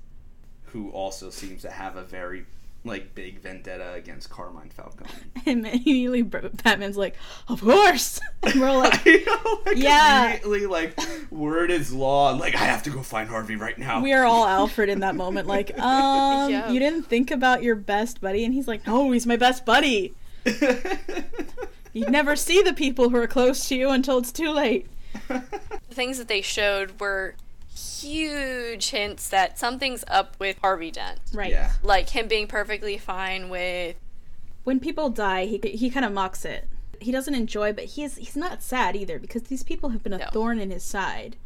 who 0.72 0.90
also 0.90 1.30
seems 1.30 1.62
to 1.62 1.70
have 1.70 1.96
a 1.96 2.02
very 2.02 2.46
like 2.84 3.12
big 3.14 3.40
vendetta 3.40 3.92
against 3.94 4.30
Carmine 4.30 4.70
Falcone. 4.70 5.10
And 5.46 5.66
immediately 5.66 6.22
Bro- 6.22 6.50
Batman's 6.62 6.96
like, 6.96 7.16
"Of 7.48 7.60
course." 7.60 8.20
And 8.42 8.60
we're 8.60 8.68
all 8.68 8.78
like, 8.78 9.00
I 9.06 9.16
know, 9.26 9.60
like 9.66 9.76
Yeah. 9.76 10.26
immediately 10.28 10.66
like 10.66 10.98
word 11.30 11.70
is 11.72 11.92
law. 11.92 12.30
Like 12.30 12.54
I 12.54 12.58
have 12.64 12.82
to 12.84 12.90
go 12.90 13.02
find 13.02 13.28
Harvey 13.28 13.56
right 13.56 13.76
now. 13.78 14.00
we 14.00 14.12
are 14.12 14.24
all 14.24 14.46
Alfred 14.46 14.88
in 14.88 15.00
that 15.00 15.16
moment. 15.16 15.48
Like, 15.48 15.76
um, 15.78 16.50
Yeah. 16.50 16.70
you 16.70 16.78
didn't 16.78 17.02
think 17.02 17.30
about 17.32 17.62
your 17.64 17.74
best 17.74 18.20
buddy, 18.20 18.44
and 18.44 18.54
he's 18.54 18.68
like, 18.68 18.86
"No, 18.86 19.10
he's 19.10 19.26
my 19.26 19.36
best 19.36 19.66
buddy." 19.66 20.14
You 21.92 22.06
never 22.06 22.36
see 22.36 22.62
the 22.62 22.72
people 22.74 23.08
who 23.08 23.16
are 23.16 23.26
close 23.26 23.66
to 23.68 23.74
you 23.74 23.90
until 23.90 24.18
it's 24.18 24.30
too 24.30 24.50
late. 24.50 24.86
The 25.28 25.40
things 25.90 26.18
that 26.18 26.28
they 26.28 26.42
showed 26.42 27.00
were 27.00 27.34
huge 28.02 28.90
hints 28.90 29.28
that 29.28 29.58
something's 29.58 30.04
up 30.08 30.36
with 30.38 30.58
Harvey 30.58 30.90
Dent. 30.90 31.20
Right. 31.32 31.50
Yeah. 31.50 31.72
Like 31.82 32.10
him 32.10 32.28
being 32.28 32.46
perfectly 32.46 32.98
fine 32.98 33.48
with 33.48 33.96
When 34.64 34.80
people 34.80 35.08
die, 35.10 35.46
he 35.46 35.58
he 35.70 35.90
kind 35.90 36.04
of 36.04 36.12
mocks 36.12 36.44
it. 36.44 36.68
He 37.00 37.12
doesn't 37.12 37.34
enjoy, 37.34 37.72
but 37.72 37.84
he's 37.84 38.16
he's 38.16 38.36
not 38.36 38.62
sad 38.62 38.96
either 38.96 39.18
because 39.18 39.42
these 39.44 39.62
people 39.62 39.90
have 39.90 40.02
been 40.02 40.12
a 40.12 40.18
No. 40.18 40.26
thorn 40.32 40.58
in 40.58 40.70
his 40.70 40.82
side, 40.84 41.36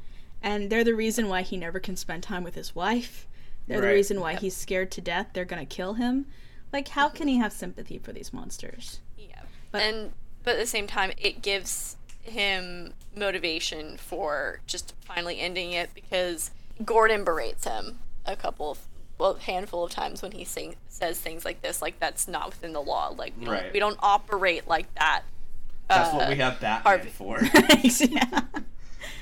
and 0.43 0.71
they're 0.71 0.85
the 0.85 0.95
reason 0.95 1.29
why 1.29 1.43
he 1.43 1.57
never 1.57 1.79
can 1.79 1.97
spend 1.97 2.23
time 2.23 2.43
with 2.45 2.55
his 2.55 2.75
wife. 2.75 3.29
They're 3.69 3.81
the 3.81 3.87
reason 3.89 4.21
why 4.21 4.35
he's 4.35 4.57
scared 4.57 4.91
to 4.93 5.01
death. 5.01 5.29
They're 5.33 5.45
gonna 5.45 5.67
kill 5.67 5.95
him. 5.95 6.27
Like, 6.73 6.89
how 6.89 7.09
can 7.11 7.29
he 7.29 7.37
have 7.39 7.53
sympathy 7.53 7.99
for 7.99 8.13
these 8.13 8.33
monsters? 8.33 9.01
Yeah. 9.17 9.43
But- 9.71 9.83
and 9.83 10.13
but 10.43 10.55
at 10.55 10.59
the 10.61 10.67
same 10.67 10.87
time 10.89 11.13
it 11.17 11.43
gives 11.43 11.97
him 12.23 12.95
motivation 13.17 13.97
for 13.97 14.61
just 14.67 14.95
finally 15.05 15.41
ending 15.41 15.73
it 15.73 15.91
because 15.95 16.51
Gordon 16.85 17.25
berates 17.25 17.65
him 17.67 17.99
a 18.27 18.37
couple 18.37 18.71
of 18.73 18.79
well, 19.19 19.35
handful 19.35 19.85
of 19.85 19.91
times 19.93 20.21
when 20.23 20.33
he 20.33 20.45
sing, 20.45 20.75
says 20.89 21.21
things 21.21 21.45
like 21.45 21.63
this, 21.63 21.81
like 21.81 22.01
that's 22.01 22.27
not 22.27 22.47
within 22.47 22.73
the 22.73 22.81
law. 22.83 23.15
Like 23.17 23.35
we 23.39 23.45
don't, 23.45 23.73
we 23.75 23.79
don't 23.79 23.99
operate 24.03 24.67
like 24.67 24.93
that. 24.97 25.23
That's 25.89 26.13
Uh, 26.13 26.17
what 26.17 26.29
we 26.31 26.37
have 26.37 26.59
Batman 26.61 26.83
Harvey. 26.83 27.11
for. 27.11 27.41
yeah. 28.11 28.41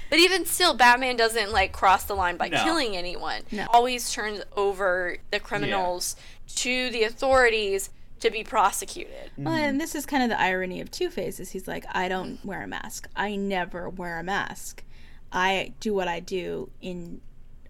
But 0.08 0.18
even 0.18 0.44
still, 0.44 0.74
Batman 0.74 1.16
doesn't 1.16 1.52
like 1.52 1.70
cross 1.72 2.02
the 2.04 2.14
line 2.16 2.36
by 2.36 2.48
No. 2.48 2.64
killing 2.64 2.96
anyone. 2.96 3.42
No. 3.52 3.66
Always 3.72 4.12
turns 4.12 4.42
over 4.56 5.18
the 5.30 5.38
criminals 5.38 6.16
to 6.56 6.90
the 6.90 7.04
authorities 7.04 7.90
to 8.20 8.30
be 8.30 8.44
prosecuted. 8.44 9.30
Mm-hmm. 9.32 9.44
Well, 9.44 9.54
and 9.54 9.80
this 9.80 9.94
is 9.94 10.06
kind 10.06 10.22
of 10.22 10.28
the 10.28 10.40
irony 10.40 10.80
of 10.80 10.90
Two 10.90 11.10
Faces. 11.10 11.50
He's 11.50 11.66
like, 11.66 11.84
I 11.90 12.08
don't 12.08 12.44
wear 12.44 12.62
a 12.62 12.66
mask. 12.66 13.08
I 13.16 13.36
never 13.36 13.88
wear 13.88 14.18
a 14.18 14.24
mask. 14.24 14.84
I 15.32 15.74
do 15.80 15.94
what 15.94 16.08
I 16.08 16.20
do 16.20 16.70
in 16.80 17.20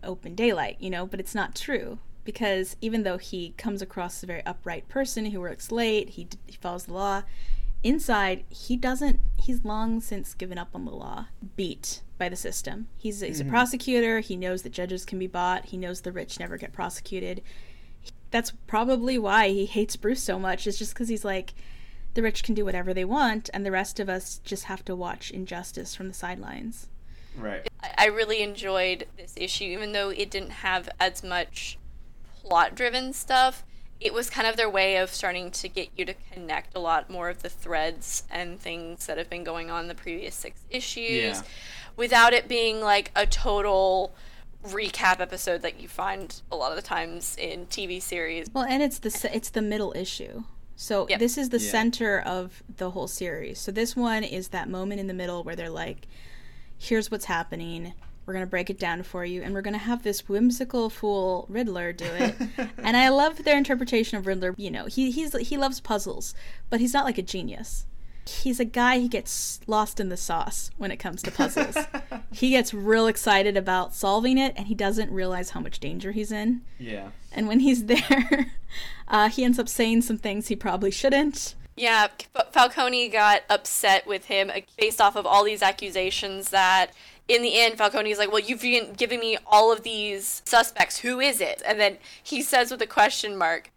open 0.02 0.34
daylight, 0.34 0.76
you 0.80 0.90
know, 0.90 1.06
but 1.06 1.20
it's 1.20 1.34
not 1.34 1.54
true 1.54 1.98
because 2.24 2.76
even 2.80 3.02
though 3.02 3.18
he 3.18 3.54
comes 3.56 3.82
across 3.82 4.18
as 4.18 4.22
a 4.22 4.26
very 4.26 4.46
upright 4.46 4.88
person 4.88 5.26
who 5.26 5.40
works 5.40 5.70
late, 5.70 6.10
he, 6.10 6.28
he 6.46 6.56
follows 6.56 6.84
the 6.84 6.92
law, 6.92 7.22
inside 7.82 8.44
he 8.50 8.76
doesn't 8.76 9.18
he's 9.38 9.64
long 9.64 10.00
since 10.00 10.34
given 10.34 10.58
up 10.58 10.68
on 10.74 10.84
the 10.84 10.90
law 10.90 11.26
beat 11.56 12.02
by 12.18 12.28
the 12.28 12.36
system 12.36 12.88
he's, 12.98 13.20
he's 13.20 13.40
a 13.40 13.42
mm-hmm. 13.42 13.50
prosecutor 13.50 14.20
he 14.20 14.36
knows 14.36 14.62
that 14.62 14.70
judges 14.70 15.06
can 15.06 15.18
be 15.18 15.26
bought 15.26 15.66
he 15.66 15.78
knows 15.78 16.02
the 16.02 16.12
rich 16.12 16.38
never 16.38 16.58
get 16.58 16.72
prosecuted 16.72 17.40
that's 18.30 18.52
probably 18.66 19.18
why 19.18 19.48
he 19.48 19.66
hates 19.66 19.96
bruce 19.96 20.22
so 20.22 20.38
much 20.38 20.66
is 20.66 20.78
just 20.78 20.94
because 20.94 21.08
he's 21.08 21.24
like 21.24 21.52
the 22.14 22.22
rich 22.22 22.42
can 22.42 22.54
do 22.54 22.64
whatever 22.64 22.92
they 22.92 23.04
want 23.04 23.48
and 23.54 23.64
the 23.64 23.70
rest 23.70 24.00
of 24.00 24.08
us 24.08 24.40
just 24.44 24.64
have 24.64 24.84
to 24.84 24.94
watch 24.96 25.30
injustice 25.30 25.94
from 25.94 26.08
the 26.08 26.14
sidelines 26.14 26.88
right. 27.36 27.68
I, 27.82 27.90
I 27.98 28.06
really 28.06 28.42
enjoyed 28.42 29.06
this 29.16 29.34
issue, 29.36 29.64
even 29.64 29.92
though 29.92 30.10
it 30.10 30.30
didn't 30.30 30.50
have 30.50 30.88
as 30.98 31.22
much 31.22 31.78
plot 32.42 32.74
driven 32.74 33.12
stuff. 33.12 33.64
It 34.00 34.12
was 34.12 34.28
kind 34.30 34.46
of 34.48 34.56
their 34.56 34.68
way 34.68 34.96
of 34.96 35.10
starting 35.10 35.50
to 35.52 35.68
get 35.68 35.90
you 35.96 36.04
to 36.06 36.14
connect 36.32 36.74
a 36.74 36.80
lot 36.80 37.08
more 37.10 37.28
of 37.28 37.42
the 37.42 37.48
threads 37.48 38.24
and 38.30 38.58
things 38.58 39.06
that 39.06 39.16
have 39.18 39.30
been 39.30 39.44
going 39.44 39.70
on 39.70 39.82
in 39.82 39.88
the 39.88 39.94
previous 39.94 40.34
six 40.34 40.60
issues 40.70 41.06
Yeah. 41.36 41.42
without 41.96 42.32
it 42.32 42.48
being 42.48 42.80
like 42.80 43.12
a 43.14 43.26
total 43.26 44.12
recap 44.66 45.20
episode 45.20 45.62
that 45.62 45.80
you 45.80 45.88
find 45.88 46.42
a 46.52 46.56
lot 46.56 46.70
of 46.70 46.76
the 46.76 46.82
times 46.82 47.36
in 47.38 47.66
TV 47.66 48.00
series. 48.00 48.48
Well, 48.52 48.64
and 48.64 48.82
it's 48.82 48.98
the 48.98 49.30
it's 49.34 49.50
the 49.50 49.62
middle 49.62 49.92
issue. 49.96 50.44
So 50.76 51.06
Yep. 51.08 51.18
this 51.18 51.36
is 51.38 51.48
the 51.50 51.58
Yeah. 51.58 51.70
center 51.70 52.20
of 52.20 52.62
the 52.76 52.90
whole 52.90 53.08
series. 53.08 53.58
So 53.58 53.70
this 53.72 53.94
one 53.96 54.24
is 54.24 54.48
that 54.48 54.68
moment 54.68 55.00
in 55.00 55.06
the 55.06 55.14
middle 55.14 55.42
where 55.44 55.56
they're 55.56 55.68
like, 55.70 56.06
"Here's 56.78 57.10
what's 57.10 57.26
happening. 57.26 57.94
We're 58.26 58.34
gonna 58.34 58.46
break 58.46 58.70
it 58.70 58.78
down 58.78 59.02
for 59.02 59.24
you, 59.24 59.42
and 59.42 59.52
we're 59.54 59.62
gonna 59.62 59.78
have 59.78 60.02
this 60.02 60.28
whimsical 60.28 60.88
fool 60.90 61.46
Riddler 61.48 61.92
do 61.92 62.04
it." 62.06 62.34
and 62.78 62.96
I 62.96 63.08
love 63.08 63.44
their 63.44 63.56
interpretation 63.56 64.18
of 64.18 64.26
Riddler. 64.26 64.54
You 64.56 64.70
know, 64.70 64.86
he 64.86 65.10
he's 65.10 65.36
he 65.48 65.56
loves 65.56 65.80
puzzles, 65.80 66.34
but 66.68 66.80
he's 66.80 66.92
not 66.94 67.04
like 67.04 67.18
a 67.18 67.22
genius. 67.22 67.86
He's 68.26 68.60
a 68.60 68.64
guy 68.64 69.00
who 69.00 69.08
gets 69.08 69.60
lost 69.66 69.98
in 70.00 70.08
the 70.08 70.16
sauce 70.16 70.70
when 70.76 70.90
it 70.90 70.98
comes 70.98 71.22
to 71.22 71.30
puzzles. 71.30 71.76
he 72.32 72.50
gets 72.50 72.72
real 72.72 73.06
excited 73.06 73.56
about 73.56 73.94
solving 73.94 74.38
it, 74.38 74.54
and 74.56 74.66
he 74.66 74.74
doesn't 74.74 75.10
realize 75.10 75.50
how 75.50 75.60
much 75.60 75.80
danger 75.80 76.12
he's 76.12 76.30
in. 76.30 76.62
Yeah. 76.78 77.08
And 77.32 77.48
when 77.48 77.60
he's 77.60 77.84
there, 77.86 78.52
uh, 79.08 79.28
he 79.28 79.44
ends 79.44 79.58
up 79.58 79.68
saying 79.68 80.02
some 80.02 80.18
things 80.18 80.48
he 80.48 80.56
probably 80.56 80.90
shouldn't. 80.90 81.54
Yeah, 81.76 82.08
F- 82.36 82.52
Falcone 82.52 83.08
got 83.08 83.42
upset 83.48 84.06
with 84.06 84.26
him 84.26 84.50
based 84.78 85.00
off 85.00 85.16
of 85.16 85.26
all 85.26 85.44
these 85.44 85.62
accusations 85.62 86.50
that 86.50 86.92
in 87.26 87.42
the 87.42 87.58
end 87.58 87.78
Falcone's 87.78 88.18
like, 88.18 88.30
"Well, 88.30 88.40
you've 88.40 88.60
been 88.60 88.92
giving 88.92 89.20
me 89.20 89.38
all 89.46 89.72
of 89.72 89.82
these 89.82 90.42
suspects. 90.44 90.98
Who 90.98 91.20
is 91.20 91.40
it?" 91.40 91.62
And 91.64 91.80
then 91.80 91.98
he 92.22 92.42
says 92.42 92.70
with 92.70 92.82
a 92.82 92.86
question 92.86 93.36
mark, 93.36 93.70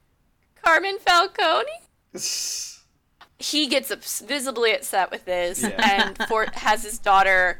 "Carmen 0.61 0.97
Falcone?" 0.99 1.69
He 3.39 3.67
gets 3.67 3.93
visibly 4.21 4.73
upset 4.73 5.11
with 5.11 5.25
this 5.25 5.61
Yeah. 5.63 6.01
and 6.01 6.17
for- 6.27 6.47
has 6.53 6.84
his 6.84 6.97
daughter 6.99 7.59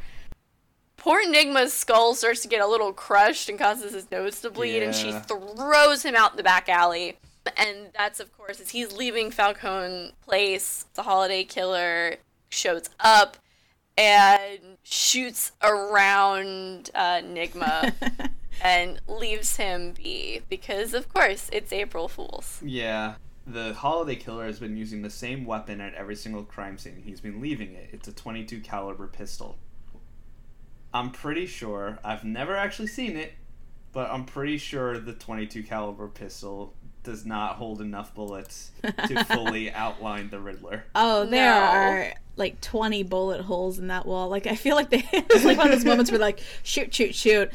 Poor 0.98 1.20
Enigma's 1.20 1.74
skull 1.74 2.16
starts 2.16 2.42
to 2.44 2.48
get 2.48 2.62
a 2.62 2.66
little 2.68 2.94
crushed 2.94 3.50
and 3.50 3.60
causes 3.60 3.94
his 3.94 4.10
nose 4.10 4.40
to 4.40 4.50
bleed, 4.50 4.82
and 4.82 4.96
she 4.96 5.12
throws 5.12 6.04
him 6.04 6.16
out 6.16 6.38
the 6.38 6.44
back 6.44 6.70
alley. 6.70 7.18
And 7.58 7.90
that's, 7.94 8.22
of 8.22 8.32
course, 8.38 8.62
as 8.62 8.70
he's 8.70 8.94
leaving 8.94 9.30
Falcone 9.30 10.14
Place, 10.24 10.86
the 10.94 11.04
holiday 11.04 11.44
killer 11.44 12.16
shows 12.50 12.90
up 13.02 13.36
and 13.98 14.78
shoots 14.84 15.52
around 15.62 16.90
uh, 16.96 17.20
Enigma 17.22 17.94
and 18.64 19.02
leaves 19.06 19.58
him 19.58 19.92
be 19.92 20.42
because, 20.48 20.94
of 20.94 21.14
course, 21.14 21.50
it's 21.52 21.74
April 21.74 22.08
Fool's. 22.08 22.62
Yeah. 22.64 23.16
The 23.46 23.74
holiday 23.74 24.16
killer 24.16 24.46
has 24.46 24.60
been 24.60 24.78
using 24.78 25.02
the 25.02 25.10
same 25.10 25.46
weapon 25.46 25.82
at 25.82 25.94
every 25.96 26.16
single 26.16 26.44
crime 26.44 26.78
scene. 26.78 27.02
He's 27.04 27.20
been 27.20 27.42
leaving 27.42 27.74
it. 27.74 27.90
It's 27.92 28.08
a 28.08 28.14
22 28.14 28.62
caliber 28.62 29.08
pistol. 29.08 29.58
I'm 30.94 31.12
pretty 31.12 31.46
sure 31.46 32.00
I've 32.04 32.24
never 32.24 32.56
actually 32.56 32.88
seen 32.88 33.18
it, 33.18 33.34
but 33.92 34.10
I'm 34.12 34.26
pretty 34.26 34.58
sure 34.58 34.98
the 35.00 35.14
22 35.14 35.64
caliber 35.64 36.08
pistol 36.08 36.74
does 37.04 37.26
not 37.26 37.56
hold 37.56 37.82
enough 37.82 38.14
bullets 38.16 38.72
to 38.84 39.24
fully 39.28 39.72
outline 39.72 40.30
the 40.30 40.40
Riddler. 40.40 40.86
Oh, 40.96 41.26
there 41.26 41.52
No. 41.54 41.60
are 41.62 42.14
like 42.38 42.62
20 42.62 43.04
bullet 43.04 43.42
holes 43.42 43.78
in 43.78 43.88
that 43.88 44.06
wall. 44.06 44.30
Like, 44.30 44.48
I 44.48 44.56
feel 44.56 44.76
like 44.78 44.90
they, 44.90 45.04
it's 45.12 45.44
like 45.44 45.58
one 45.58 45.68
of 45.68 45.74
those 45.74 45.84
moments 45.84 46.12
where, 46.12 46.20
like, 46.20 46.40
shoot, 46.64 46.94
shoot, 46.94 47.14
shoot, 47.14 47.52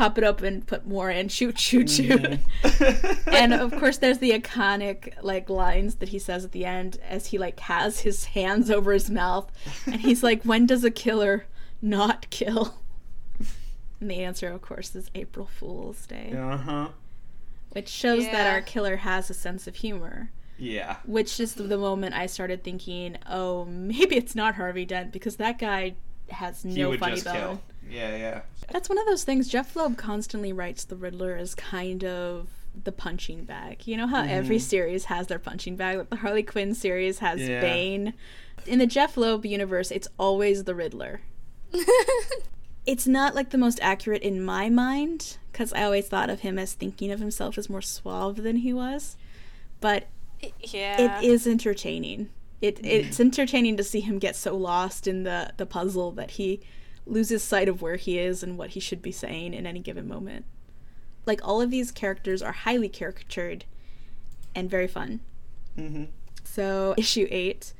pop 0.00 0.16
it 0.16 0.24
up 0.24 0.40
and 0.40 0.66
put 0.66 0.86
more 0.86 1.10
in, 1.10 1.28
shoot, 1.28 1.58
shoot, 1.58 1.90
shoot. 1.90 2.38
and 3.26 3.52
of 3.52 3.70
course, 3.78 3.98
there's 3.98 4.16
the 4.16 4.30
iconic, 4.30 5.12
like, 5.20 5.50
lines 5.50 5.96
that 5.96 6.08
he 6.08 6.18
says 6.18 6.42
at 6.42 6.52
the 6.52 6.64
end 6.64 6.98
as 7.06 7.26
he, 7.26 7.36
like, 7.36 7.60
has 7.60 8.00
his 8.00 8.24
hands 8.24 8.70
over 8.70 8.94
his 8.94 9.10
mouth. 9.10 9.52
And 9.84 10.00
he's 10.00 10.22
like, 10.22 10.42
when 10.42 10.64
does 10.64 10.84
a 10.84 10.90
killer 10.90 11.44
not 11.82 12.30
kill? 12.30 12.76
And 14.00 14.10
the 14.10 14.24
answer, 14.24 14.48
of 14.48 14.62
course, 14.62 14.96
is 14.96 15.10
April 15.14 15.44
Fool's 15.44 16.06
Day, 16.06 16.32
uh 16.34 16.56
huh. 16.56 16.88
which 17.72 17.90
shows 17.90 18.24
that 18.24 18.46
our 18.46 18.62
killer 18.62 18.96
has 18.96 19.28
a 19.28 19.34
sense 19.34 19.66
of 19.66 19.76
humor. 19.76 20.30
Yeah. 20.56 20.96
Which 21.04 21.38
is 21.38 21.52
the 21.56 21.76
moment 21.76 22.14
I 22.14 22.24
started 22.24 22.64
thinking, 22.64 23.18
oh, 23.28 23.66
maybe 23.66 24.16
it's 24.16 24.34
not 24.34 24.54
Harvey 24.54 24.86
Dent 24.86 25.12
because 25.12 25.36
that 25.36 25.58
guy 25.58 25.96
has 26.30 26.62
He 26.62 26.80
no 26.80 26.88
would 26.88 27.00
funny 27.00 27.16
just 27.16 27.26
bone. 27.26 27.34
kill. 27.34 27.60
Yeah, 27.88 28.16
yeah. 28.16 28.40
That's 28.70 28.88
one 28.88 28.98
of 28.98 29.06
those 29.06 29.24
things. 29.24 29.48
Jeph 29.48 29.74
Loeb 29.74 29.96
constantly 29.96 30.52
writes 30.52 30.84
the 30.84 30.96
Riddler 30.96 31.36
as 31.36 31.54
kind 31.54 32.04
of 32.04 32.48
the 32.84 32.92
punching 32.92 33.44
bag. 33.44 33.86
You 33.86 33.96
know 33.96 34.06
how 34.06 34.22
every 34.22 34.56
mm-hmm. 34.56 34.64
series 34.64 35.06
has 35.06 35.26
their 35.26 35.38
punching 35.38 35.76
bag? 35.76 35.98
Like 35.98 36.10
the 36.10 36.16
Harley 36.16 36.42
Quinn 36.42 36.74
series 36.74 37.18
has 37.18 37.40
Yeah. 37.40 37.60
Bane. 37.60 38.14
In 38.66 38.78
the 38.78 38.86
Jeph 38.86 39.16
Loeb 39.16 39.44
universe, 39.46 39.90
it's 39.90 40.08
always 40.18 40.64
the 40.64 40.74
Riddler. 40.74 41.22
it's 42.86 43.06
not 43.06 43.34
like 43.34 43.50
the 43.50 43.58
most 43.58 43.78
accurate 43.82 44.22
in 44.22 44.42
my 44.42 44.68
mind 44.68 45.38
because 45.52 45.72
I 45.72 45.82
always 45.82 46.08
thought 46.08 46.30
of 46.30 46.40
him 46.40 46.58
as 46.58 46.74
thinking 46.74 47.10
of 47.10 47.20
himself 47.20 47.58
as 47.58 47.70
more 47.70 47.82
suave 47.82 48.36
than 48.36 48.56
he 48.56 48.72
was. 48.72 49.16
But 49.80 50.08
yeah, 50.60 51.18
it 51.20 51.24
is 51.24 51.46
entertaining. 51.46 52.30
It 52.60 52.84
it's 52.84 53.16
mm. 53.16 53.20
entertaining 53.20 53.76
to 53.78 53.84
see 53.84 54.00
him 54.00 54.18
get 54.18 54.36
so 54.36 54.56
lost 54.56 55.06
in 55.06 55.22
the 55.22 55.52
the 55.56 55.66
puzzle 55.66 56.12
that 56.12 56.32
he 56.32 56.60
loses 57.06 57.42
sight 57.42 57.68
of 57.68 57.82
where 57.82 57.96
he 57.96 58.18
is 58.18 58.42
and 58.42 58.56
what 58.56 58.70
he 58.70 58.80
should 58.80 59.02
be 59.02 59.12
saying 59.12 59.54
in 59.54 59.66
any 59.66 59.80
given 59.80 60.06
moment. 60.08 60.44
Like 61.26 61.40
all 61.46 61.60
of 61.60 61.70
these 61.70 61.90
characters 61.90 62.42
are 62.42 62.52
highly 62.52 62.88
caricatured 62.88 63.64
and 64.54 64.70
very 64.70 64.88
fun. 64.88 65.20
Mm-hmm. 65.76 66.04
So 66.44 66.94
issue 66.98 67.26
eight, 67.30 67.72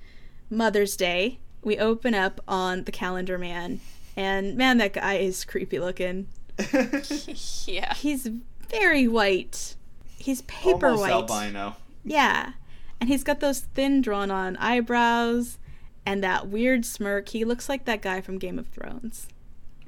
Mother's 0.50 0.96
Day. 0.96 1.38
We 1.62 1.78
open 1.78 2.14
up 2.14 2.40
on 2.48 2.84
the 2.84 2.92
Calendar 2.92 3.36
Man, 3.36 3.80
and 4.16 4.56
man, 4.56 4.78
that 4.78 4.94
guy 4.94 5.14
is 5.14 5.44
creepy 5.44 5.78
looking. 5.78 6.28
yeah. 7.66 7.92
He's 7.94 8.30
very 8.70 9.06
white. 9.06 9.74
He's 10.16 10.42
paper 10.42 10.86
Almost 10.86 11.00
white. 11.02 11.12
albino. 11.12 11.76
Yeah. 12.04 12.52
And 13.00 13.08
he's 13.08 13.24
got 13.24 13.40
those 13.40 13.60
thin 13.60 14.00
drawn 14.02 14.30
on 14.30 14.56
eyebrows 14.56 15.58
and 16.06 16.22
that 16.22 16.48
weird 16.48 16.84
smirk. 16.84 17.28
He 17.28 17.44
looks 17.44 17.68
like 17.68 17.84
that 17.84 18.02
guy 18.02 18.20
from 18.20 18.38
Game 18.38 18.58
of 18.58 18.68
Thrones. 18.68 19.28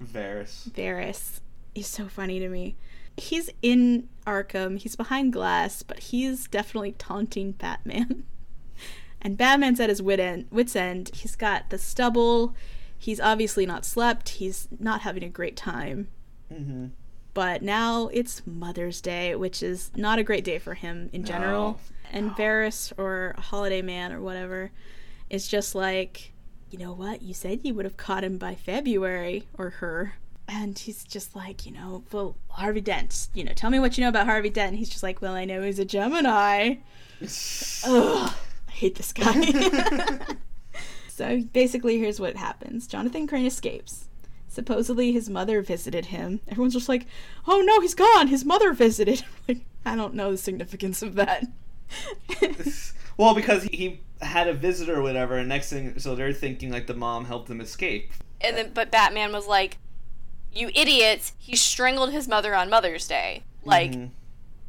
Varys. 0.03 0.69
Varys. 0.71 1.41
He's 1.75 1.87
so 1.87 2.07
funny 2.07 2.39
to 2.39 2.49
me. 2.49 2.77
He's 3.17 3.51
in 3.63 4.09
Arkham. 4.27 4.79
He's 4.79 4.97
behind 4.97 5.33
glass, 5.33 5.83
but 5.83 5.99
he's 6.01 6.47
definitely 6.49 6.93
taunting 6.93 7.53
Batman. 7.53 8.25
and 9.23 9.37
Batman's 9.37 9.81
at 9.81 9.89
his 9.89 10.03
wit 10.03 10.21
end, 10.21 10.47
wit's 10.51 10.77
end. 10.77 11.11
He's 11.15 11.37
got 11.37 11.71
the 11.71 11.79
stubble. 11.79 12.55
He's 12.99 13.21
obviously 13.21 13.67
not 13.67 13.85
slept. 13.85 14.31
He's 14.31 14.69
not 14.79 15.03
having 15.03 15.25
a 15.25 15.29
great 15.29 15.57
time. 15.57 16.09
Mm-hmm. 16.53 16.87
But 17.35 17.63
now 17.63 18.09
it's 18.13 18.47
Mother's 18.47 19.01
Day, 19.01 19.35
which 19.35 19.63
is 19.63 19.91
not 19.97 20.19
a 20.19 20.23
great 20.23 20.45
day 20.45 20.59
for 20.59 20.75
him 20.75 21.09
in 21.13 21.25
general. 21.25 21.81
And 22.13 22.31
Varys 22.33 22.93
or 22.99 23.35
Holiday 23.39 23.81
Man 23.81 24.13
or 24.13 24.21
whatever 24.21 24.71
is 25.33 25.49
just 25.49 25.75
like, 25.75 26.33
you 26.71 26.79
know 26.79 26.93
what? 26.93 27.23
You 27.23 27.35
said 27.35 27.61
you 27.65 27.75
would 27.75 27.87
have 27.87 27.97
caught 27.97 28.23
him 28.23 28.37
by 28.39 28.55
February 28.55 29.45
or 29.55 29.71
her. 29.71 30.15
And 30.47 30.79
he's 30.79 31.05
just 31.05 31.35
like, 31.35 31.65
you 31.65 31.73
know, 31.73 32.05
well, 32.13 32.37
Harvey 32.49 32.83
Dent, 32.83 33.29
you 33.33 33.43
know, 33.43 33.53
tell 33.55 33.71
me 33.71 33.79
what 33.79 33.97
you 33.97 34.03
know 34.03 34.11
about 34.11 34.27
Harvey 34.27 34.51
Dent. 34.51 34.71
And 34.71 34.79
he's 34.79 34.91
just 34.91 35.03
like, 35.03 35.23
well, 35.23 35.35
I 35.35 35.47
know 35.47 35.63
he's 35.63 35.79
a 35.79 35.85
Gemini. 35.85 36.77
Ugh, 37.85 38.35
I 38.69 38.71
hate 38.71 38.97
this 38.97 39.13
guy. 39.13 40.19
so 41.09 41.43
basically, 41.53 41.99
here's 41.99 42.21
what 42.21 42.37
happens 42.37 42.87
Jonathan 42.87 43.27
Crane 43.27 43.47
escapes. 43.47 44.09
Supposedly, 44.49 45.13
his 45.13 45.31
mother 45.31 45.63
visited 45.63 46.07
him. 46.07 46.41
Everyone's 46.47 46.75
just 46.75 46.89
like, 46.89 47.07
oh 47.47 47.63
no, 47.63 47.81
he's 47.81 47.95
gone. 47.95 48.29
His 48.29 48.45
mother 48.45 48.75
visited. 48.75 49.25
like, 49.49 49.61
I 49.87 49.97
don't 49.97 50.15
know 50.15 50.33
the 50.33 50.37
significance 50.37 51.01
of 51.01 51.15
that. 51.15 51.47
well, 53.17 53.35
because 53.35 53.63
he 53.65 54.01
had 54.23 54.49
a 54.49 54.55
visitor 54.55 54.99
or 54.99 55.03
whatever, 55.03 55.37
and 55.37 55.49
next 55.49 55.71
thing, 55.71 55.99
so 55.99 56.15
they're 56.15 56.33
thinking 56.33 56.71
like 56.71 56.87
the 56.87 56.95
mom 56.95 57.27
helped 57.27 57.49
them 57.49 57.61
escape. 57.61 58.11
And 58.41 58.57
then, 58.57 58.71
but 58.75 58.91
Batman 58.91 59.33
was 59.33 59.47
like, 59.47 59.79
"You 60.53 60.71
idiots! 60.75 61.33
He 61.39 61.57
strangled 61.57 62.13
his 62.13 62.29
mother 62.29 62.55
on 62.55 62.71
Mother's 62.71 63.07
Day. 63.07 63.43
Like, 63.65 63.93
Mhm. 63.93 64.11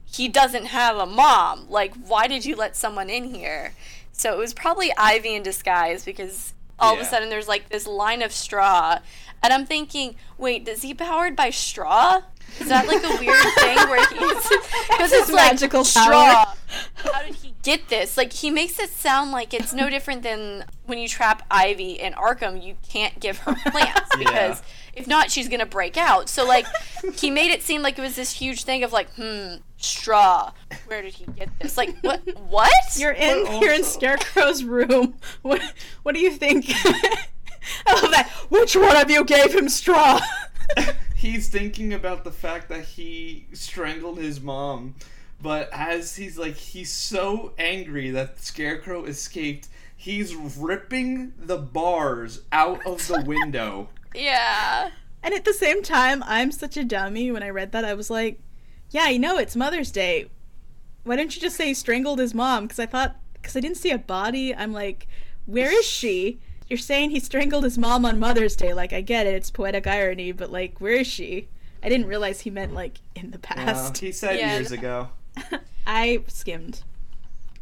he 0.05 0.27
doesn't 0.27 0.65
have 0.65 0.97
a 0.97 1.05
mom. 1.05 1.67
Like, 1.69 1.93
why 1.95 2.27
did 2.27 2.45
you 2.45 2.55
let 2.55 2.75
someone 2.75 3.09
in 3.09 3.33
here?" 3.33 3.73
So 4.11 4.33
it 4.33 4.37
was 4.37 4.53
probably 4.53 4.93
Ivy 4.95 5.33
in 5.35 5.43
disguise 5.43 6.05
because 6.05 6.53
all 6.79 6.93
of 6.95 6.99
a 6.99 7.05
sudden 7.05 7.29
there's 7.29 7.47
like 7.47 7.69
this 7.69 7.87
line 7.87 8.21
of 8.21 8.31
straw, 8.31 8.99
and 9.41 9.53
I'm 9.53 9.65
thinking, 9.65 10.15
wait, 10.37 10.67
is 10.67 10.81
he 10.81 10.93
powered 10.93 11.35
by 11.35 11.49
straw? 11.49 12.21
Is 12.59 12.69
that 12.69 12.87
like 12.87 13.03
a 13.03 13.19
weird 13.19 13.53
thing 13.55 13.77
where 13.89 13.99
he's 14.09 14.49
because 14.89 15.11
his 15.11 15.21
it's 15.23 15.31
like 15.31 15.51
magical 15.51 15.83
straw? 15.83 16.53
How 16.95 17.21
did 17.23 17.35
he 17.35 17.53
get 17.61 17.87
this? 17.89 18.17
Like 18.17 18.33
he 18.33 18.49
makes 18.49 18.79
it 18.79 18.89
sound 18.89 19.31
like 19.31 19.53
it's 19.53 19.73
no 19.73 19.89
different 19.89 20.23
than 20.23 20.65
when 20.85 20.97
you 20.97 21.07
trap 21.07 21.45
Ivy 21.51 21.93
in 21.93 22.13
Arkham, 22.13 22.63
you 22.63 22.75
can't 22.87 23.19
give 23.19 23.39
her 23.39 23.53
plants 23.71 24.09
Yeah. 24.11 24.17
because 24.17 24.61
if 24.93 25.07
not, 25.07 25.31
she's 25.31 25.49
gonna 25.49 25.65
break 25.65 25.97
out. 25.97 26.29
So 26.29 26.45
like 26.45 26.65
he 27.15 27.29
made 27.31 27.51
it 27.51 27.61
seem 27.63 27.81
like 27.81 27.97
it 27.97 28.01
was 28.01 28.15
this 28.15 28.31
huge 28.33 28.63
thing 28.63 28.83
of 28.83 28.91
like, 28.93 29.09
hmm, 29.15 29.55
straw. 29.77 30.51
Where 30.85 31.01
did 31.01 31.13
he 31.15 31.25
get 31.25 31.49
this? 31.59 31.77
Like 31.77 31.95
what? 32.01 32.21
What? 32.49 32.71
You're 32.97 33.11
in 33.11 33.45
But 33.45 33.61
you're 33.61 33.73
in 33.73 33.83
Scarecrow's 33.83 34.63
room. 34.63 35.15
What 35.41 35.61
what 36.03 36.15
do 36.15 36.21
you 36.21 36.31
think? 36.31 36.65
I 37.87 38.01
love 38.01 38.11
that. 38.11 38.29
Which 38.49 38.75
one 38.75 38.95
of 38.97 39.09
you 39.09 39.23
gave 39.23 39.53
him 39.55 39.69
straw? 39.69 40.19
he's 41.15 41.47
thinking 41.49 41.93
about 41.93 42.23
the 42.23 42.31
fact 42.31 42.69
that 42.69 42.83
he 42.83 43.47
strangled 43.53 44.17
his 44.17 44.41
mom, 44.41 44.95
but 45.41 45.69
as 45.71 46.15
he's 46.15 46.37
like 46.37 46.55
he's 46.55 46.91
so 46.91 47.53
angry 47.57 48.09
that 48.11 48.39
Scarecrow 48.41 49.05
escaped, 49.05 49.67
he's 49.95 50.35
ripping 50.35 51.33
the 51.37 51.57
bars 51.57 52.41
out 52.51 52.85
of 52.85 53.05
the 53.07 53.23
window. 53.27 53.89
yeah. 54.15 54.89
and 55.21 55.33
at 55.33 55.45
the 55.45 55.53
same 55.53 55.81
time, 55.83 56.23
I'm 56.25 56.51
such 56.51 56.77
a 56.77 56.83
dummy. 56.83 57.31
When 57.31 57.43
I 57.43 57.49
read 57.49 57.71
that, 57.71 57.85
I 57.85 57.93
was 57.93 58.09
like, 58.09 58.39
"Yeah, 58.91 59.03
I 59.05 59.17
know 59.17 59.37
it's 59.37 59.55
Mother's 59.55 59.91
Day. 59.91 60.29
Why 61.03 61.15
didn't 61.17 61.35
you 61.35 61.41
just 61.41 61.55
say 61.57 61.67
he 61.67 61.73
strangled 61.73 62.19
his 62.19 62.33
mom?" 62.33 62.63
Because 62.65 62.79
I 62.79 62.85
thought, 62.85 63.15
because 63.33 63.55
I 63.55 63.59
didn't 63.59 63.77
see 63.77 63.91
a 63.91 63.97
body. 63.97 64.53
I'm 64.55 64.73
like, 64.73 65.07
"Where 65.45 65.71
is 65.71 65.85
she?" 65.85 66.39
You're 66.73 66.79
saying 66.79 67.11
he 67.11 67.19
strangled 67.19 67.65
his 67.65 67.77
mom 67.77 68.03
on 68.03 68.17
Mother's 68.17 68.55
Day. 68.55 68.73
Like, 68.73 68.93
I 68.93 69.01
get 69.01 69.27
it. 69.27 69.35
It's 69.35 69.51
poetic 69.51 69.85
irony, 69.85 70.31
but 70.31 70.51
like, 70.51 70.81
where 70.81 70.93
is 70.95 71.05
she? 71.05 71.47
I 71.83 71.87
didn't 71.87 72.07
realize 72.07 72.41
he 72.41 72.49
meant 72.49 72.73
like 72.73 72.97
in 73.13 73.29
the 73.29 73.37
past. 73.37 73.99
he 73.99 74.11
said 74.11 74.39
Yeah. 74.39 74.55
years 74.55 74.71
ago. 74.71 75.09
I 75.85 76.23
skimmed. 76.25 76.81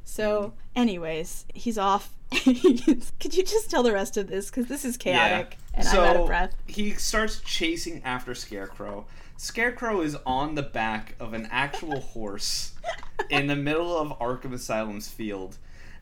So, 0.05 0.41
mm. 0.43 0.51
anyways, 0.77 1.45
he's 1.53 1.77
off. 1.77 2.13
Could 2.31 3.35
you 3.35 3.43
just 3.43 3.69
tell 3.69 3.83
the 3.83 3.91
rest 3.91 4.15
of 4.15 4.27
this? 4.27 4.49
Because 4.49 4.67
this 4.67 4.85
is 4.85 4.95
chaotic 4.95 5.57
and 5.73 5.85
so 5.85 6.01
I'm 6.01 6.11
out 6.11 6.15
of 6.15 6.27
breath. 6.27 6.55
he 6.65 6.91
starts 6.91 7.41
chasing 7.41 8.01
after 8.05 8.33
Scarecrow. 8.33 9.07
Scarecrow 9.35 9.99
is 9.99 10.15
on 10.25 10.55
the 10.55 10.63
back 10.63 11.15
of 11.19 11.33
an 11.33 11.49
actual 11.51 11.99
horse 11.99 12.75
in 13.29 13.47
the 13.47 13.57
middle 13.57 13.97
of 13.97 14.17
Arkham 14.19 14.53
Asylum's 14.53 15.09
field. 15.09 15.57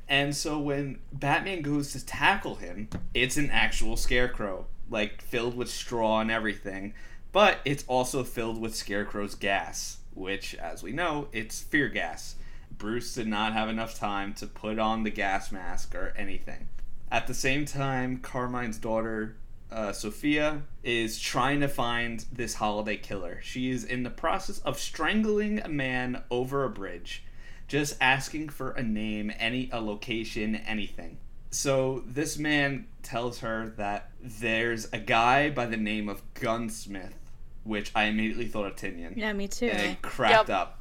And 0.09 0.35
so 0.35 0.57
when 0.57 0.99
Batman 1.13 1.61
goes 1.61 1.91
to 1.93 2.03
tackle 2.03 2.55
him, 2.55 2.89
it's 3.13 3.37
an 3.37 3.51
actual 3.51 3.95
Scarecrow, 3.95 4.65
like 4.89 5.21
filled 5.21 5.55
with 5.55 5.69
straw 5.69 6.19
and 6.19 6.31
everything. 6.31 6.95
But 7.31 7.59
it's 7.63 7.85
also 7.87 8.23
filled 8.23 8.59
with 8.59 8.75
Scarecrow's 8.75 9.35
gas, 9.35 9.97
which, 10.15 10.55
as 10.55 10.81
we 10.81 10.91
know, 10.91 11.27
it's 11.31 11.61
fear 11.61 11.87
gas. 11.89 12.35
Bruce 12.75 13.13
did 13.13 13.27
not 13.27 13.53
have 13.53 13.69
enough 13.69 13.93
time 13.99 14.33
to 14.35 14.47
put 14.47 14.79
on 14.79 15.03
the 15.03 15.11
gas 15.11 15.51
mask 15.51 15.93
or 15.93 16.13
anything. 16.17 16.69
At 17.11 17.27
the 17.27 17.35
same 17.35 17.65
time, 17.65 18.17
Carmine's 18.17 18.79
daughter, 18.79 19.35
uh, 19.71 19.91
Sophia, 19.93 20.63
is 20.83 21.19
trying 21.19 21.59
to 21.59 21.67
find 21.67 22.25
this 22.31 22.55
holiday 22.55 22.97
killer. 22.97 23.41
She 23.43 23.69
is 23.69 23.83
in 23.83 24.01
the 24.01 24.09
process 24.09 24.57
of 24.59 24.79
strangling 24.79 25.59
a 25.59 25.69
man 25.69 26.23
over 26.31 26.63
a 26.63 26.69
bridge, 26.69 27.23
just 27.69 27.95
asking 28.01 28.49
for 28.49 28.71
a 28.71 28.83
name, 28.83 29.31
any 29.39 29.69
a 29.71 29.79
location, 29.79 30.55
anything. 30.55 31.17
So 31.51 32.03
this 32.05 32.37
man 32.37 32.87
tells 33.03 33.39
her 33.39 33.73
that 33.77 34.09
there's 34.21 34.91
a 34.91 34.97
guy 34.99 35.49
by 35.49 35.65
the 35.67 35.77
name 35.77 36.09
of 36.09 36.21
Gunsmith, 36.33 37.15
which 37.63 37.91
I 37.95 38.03
immediately 38.05 38.47
thought 38.47 38.65
of 38.65 38.75
Tynion 38.75 39.15
Yeah, 39.15 39.31
me 39.33 39.47
too. 39.47 39.67
and 39.67 39.91
it 39.93 40.01
cracked 40.01 40.49
Yep. 40.49 40.57
up. 40.57 40.75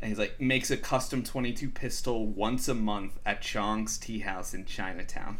And 0.00 0.08
he's 0.10 0.18
like, 0.18 0.40
makes 0.40 0.70
a 0.70 0.76
custom 0.76 1.22
22 1.22 1.70
pistol 1.70 2.26
once 2.26 2.68
a 2.68 2.74
month 2.74 3.18
at 3.24 3.40
Chong's 3.42 3.96
Tea 3.98 4.18
House 4.20 4.52
in 4.54 4.64
Chinatown. 4.66 5.38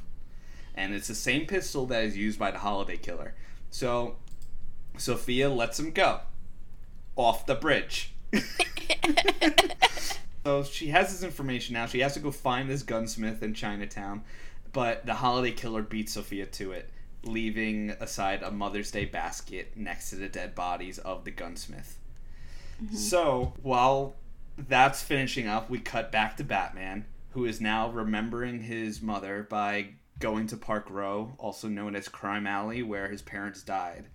And 0.74 0.94
it's 0.94 1.08
the 1.08 1.14
same 1.14 1.46
pistol 1.46 1.86
that 1.86 2.02
is 2.04 2.16
used 2.16 2.38
by 2.38 2.50
the 2.50 2.58
Holiday 2.58 2.96
Killer. 2.96 3.34
So, 3.70 4.16
Sophia 4.96 5.50
lets 5.50 5.78
him 5.78 5.90
go. 5.92 6.20
Off 7.16 7.44
the 7.46 7.54
bridge. 7.54 8.12
so 10.44 10.62
she 10.62 10.88
has 10.88 11.10
this 11.10 11.22
information 11.22 11.74
now. 11.74 11.86
She 11.86 12.00
has 12.00 12.14
to 12.14 12.20
go 12.20 12.30
find 12.30 12.68
this 12.68 12.82
gunsmith 12.82 13.42
in 13.42 13.54
Chinatown. 13.54 14.22
But 14.72 15.06
the 15.06 15.14
Holiday 15.14 15.52
Killer 15.52 15.82
beats 15.82 16.14
Sophia 16.14 16.46
to 16.46 16.72
it, 16.72 16.90
leaving 17.22 17.90
aside 18.00 18.42
a 18.42 18.50
Mother's 18.50 18.90
Day 18.90 19.04
basket 19.04 19.72
next 19.76 20.10
to 20.10 20.16
the 20.16 20.28
dead 20.28 20.54
bodies 20.54 20.98
of 20.98 21.24
the 21.24 21.30
gunsmith. 21.30 21.96
Mm-hmm. 22.82 22.96
So 22.96 23.54
while 23.62 24.16
that's 24.58 25.00
finishing 25.00 25.46
up, 25.46 25.70
we 25.70 25.78
cut 25.78 26.10
back 26.10 26.36
to 26.36 26.44
Batman, 26.44 27.06
who 27.30 27.44
is 27.44 27.60
now 27.60 27.88
remembering 27.88 28.62
his 28.62 29.00
mother 29.00 29.46
by 29.48 29.90
going 30.18 30.48
to 30.48 30.56
Park 30.56 30.90
Row, 30.90 31.34
also 31.38 31.68
known 31.68 31.94
as 31.94 32.08
Crime 32.08 32.46
Alley, 32.46 32.82
where 32.82 33.08
his 33.08 33.22
parents 33.22 33.62
died. 33.62 34.06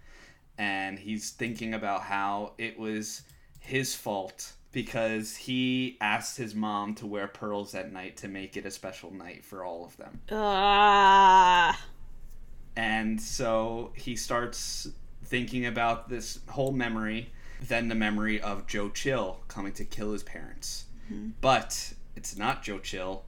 And 0.57 0.99
he's 0.99 1.30
thinking 1.32 1.73
about 1.73 2.01
how 2.01 2.51
it 2.57 2.77
was 2.77 3.21
his 3.60 3.95
fault 3.95 4.53
because 4.72 5.36
he 5.36 5.97
asked 5.99 6.38
his 6.38 6.53
mom 6.53 6.93
to 6.95 7.07
wear 7.07 7.28
pearls 7.28 7.74
at 7.74 7.91
night 7.91 8.18
to 8.18 8.28
make 8.28 8.55
it 8.55 8.66
a 8.66 8.72
special 8.72 9.12
night 9.12 9.43
for 9.43 9.64
all 9.64 9.84
of 9.84 9.97
them. 9.97 10.22
Ah. 10.32 11.86
And 12.76 13.20
so 13.20 13.91
he 13.95 14.16
starts 14.16 14.88
thinking 15.26 15.66
about 15.66 16.10
this 16.10 16.39
whole 16.49 16.72
memory, 16.72 17.32
then 17.62 17.88
the 17.88 17.95
memory 17.95 18.39
of 18.39 18.68
Joe 18.68 18.89
Chill 18.89 19.39
coming 19.47 19.74
to 19.74 19.84
kill 19.86 20.14
his 20.14 20.24
parents. 20.24 20.86
But 21.41 21.93
it's 22.16 22.38
not 22.38 22.64
Joe 22.64 22.80
Chill. 22.80 23.24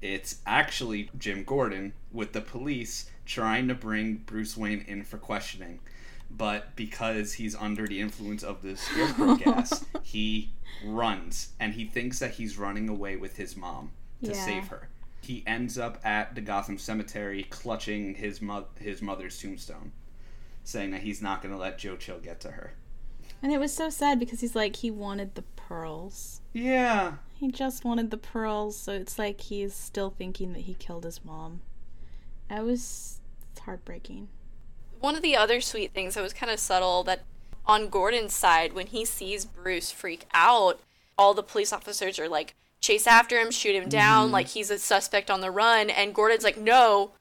It's 0.00 0.40
actually 0.46 1.10
Jim 1.18 1.44
Gordon 1.44 1.92
with 2.12 2.32
the 2.32 2.40
police 2.40 3.10
trying 3.24 3.68
to 3.68 3.74
bring 3.74 4.16
Bruce 4.26 4.56
Wayne 4.56 4.84
in 4.86 5.04
for 5.04 5.18
questioning. 5.18 5.80
But 6.36 6.76
because 6.76 7.34
he's 7.34 7.54
under 7.54 7.86
the 7.86 8.00
influence 8.00 8.42
of 8.42 8.62
the 8.62 8.76
scarecrow 8.76 9.36
gas, 9.44 9.84
he 10.02 10.50
runs 10.84 11.50
and 11.58 11.72
he 11.74 11.84
thinks 11.86 12.18
that 12.18 12.32
he's 12.32 12.58
running 12.58 12.88
away 12.88 13.16
with 13.16 13.36
his 13.36 13.56
mom 13.56 13.92
to 14.22 14.30
Yeah. 14.32 14.44
save 14.44 14.68
her. 14.68 14.88
He 15.22 15.42
ends 15.46 15.78
up 15.78 15.98
at 16.04 16.34
the 16.34 16.40
Gotham 16.40 16.78
Cemetery 16.78 17.44
clutching 17.44 18.14
his 18.16 18.40
mo- 18.42 18.66
his 18.78 19.00
mother's 19.02 19.40
tombstone, 19.40 19.92
saying 20.62 20.90
that 20.90 21.02
he's 21.02 21.22
not 21.22 21.42
going 21.42 21.52
to 21.52 21.58
let 21.58 21.78
Joe 21.78 21.96
Chill 21.96 22.18
get 22.18 22.40
to 22.40 22.52
her. 22.52 22.74
And 23.42 23.52
it 23.52 23.58
was 23.58 23.72
so 23.72 23.88
sad 23.90 24.18
because 24.18 24.40
he's 24.40 24.54
like 24.54 24.76
he 24.76 24.90
wanted 24.90 25.34
the 25.34 25.42
pearls. 25.56 26.40
Yeah, 26.52 27.14
He 27.34 27.50
just 27.50 27.84
wanted 27.84 28.10
the 28.10 28.16
pearls, 28.16 28.76
so 28.76 28.92
it's 28.92 29.18
like 29.18 29.40
he's 29.42 29.74
still 29.74 30.10
thinking 30.10 30.52
that 30.54 30.60
he 30.62 30.74
killed 30.74 31.04
his 31.04 31.24
mom. 31.24 31.60
That 32.48 32.64
was 32.64 33.20
heartbreaking. 33.60 34.28
One 35.00 35.16
of 35.16 35.22
the 35.22 35.36
other 35.36 35.60
sweet 35.60 35.92
things 35.92 36.14
that 36.14 36.22
was 36.22 36.32
kind 36.32 36.50
of 36.50 36.58
subtle 36.58 37.02
that 37.04 37.24
on 37.66 37.88
Gordon's 37.88 38.34
side, 38.34 38.72
when 38.72 38.86
he 38.86 39.04
sees 39.04 39.44
Bruce 39.44 39.90
freak 39.90 40.26
out, 40.32 40.80
all 41.18 41.34
the 41.34 41.42
police 41.42 41.72
officers 41.72 42.18
are 42.18 42.28
like, 42.28 42.54
chase 42.80 43.06
after 43.06 43.38
him, 43.38 43.50
shoot 43.50 43.74
him 43.74 43.88
down, 43.88 44.26
mm-hmm. 44.26 44.34
like 44.34 44.48
he's 44.48 44.70
a 44.70 44.78
suspect 44.78 45.30
on 45.30 45.40
the 45.40 45.50
run. 45.50 45.90
And 45.90 46.14
Gordon's 46.14 46.44
like, 46.44 46.58
no, 46.58 47.12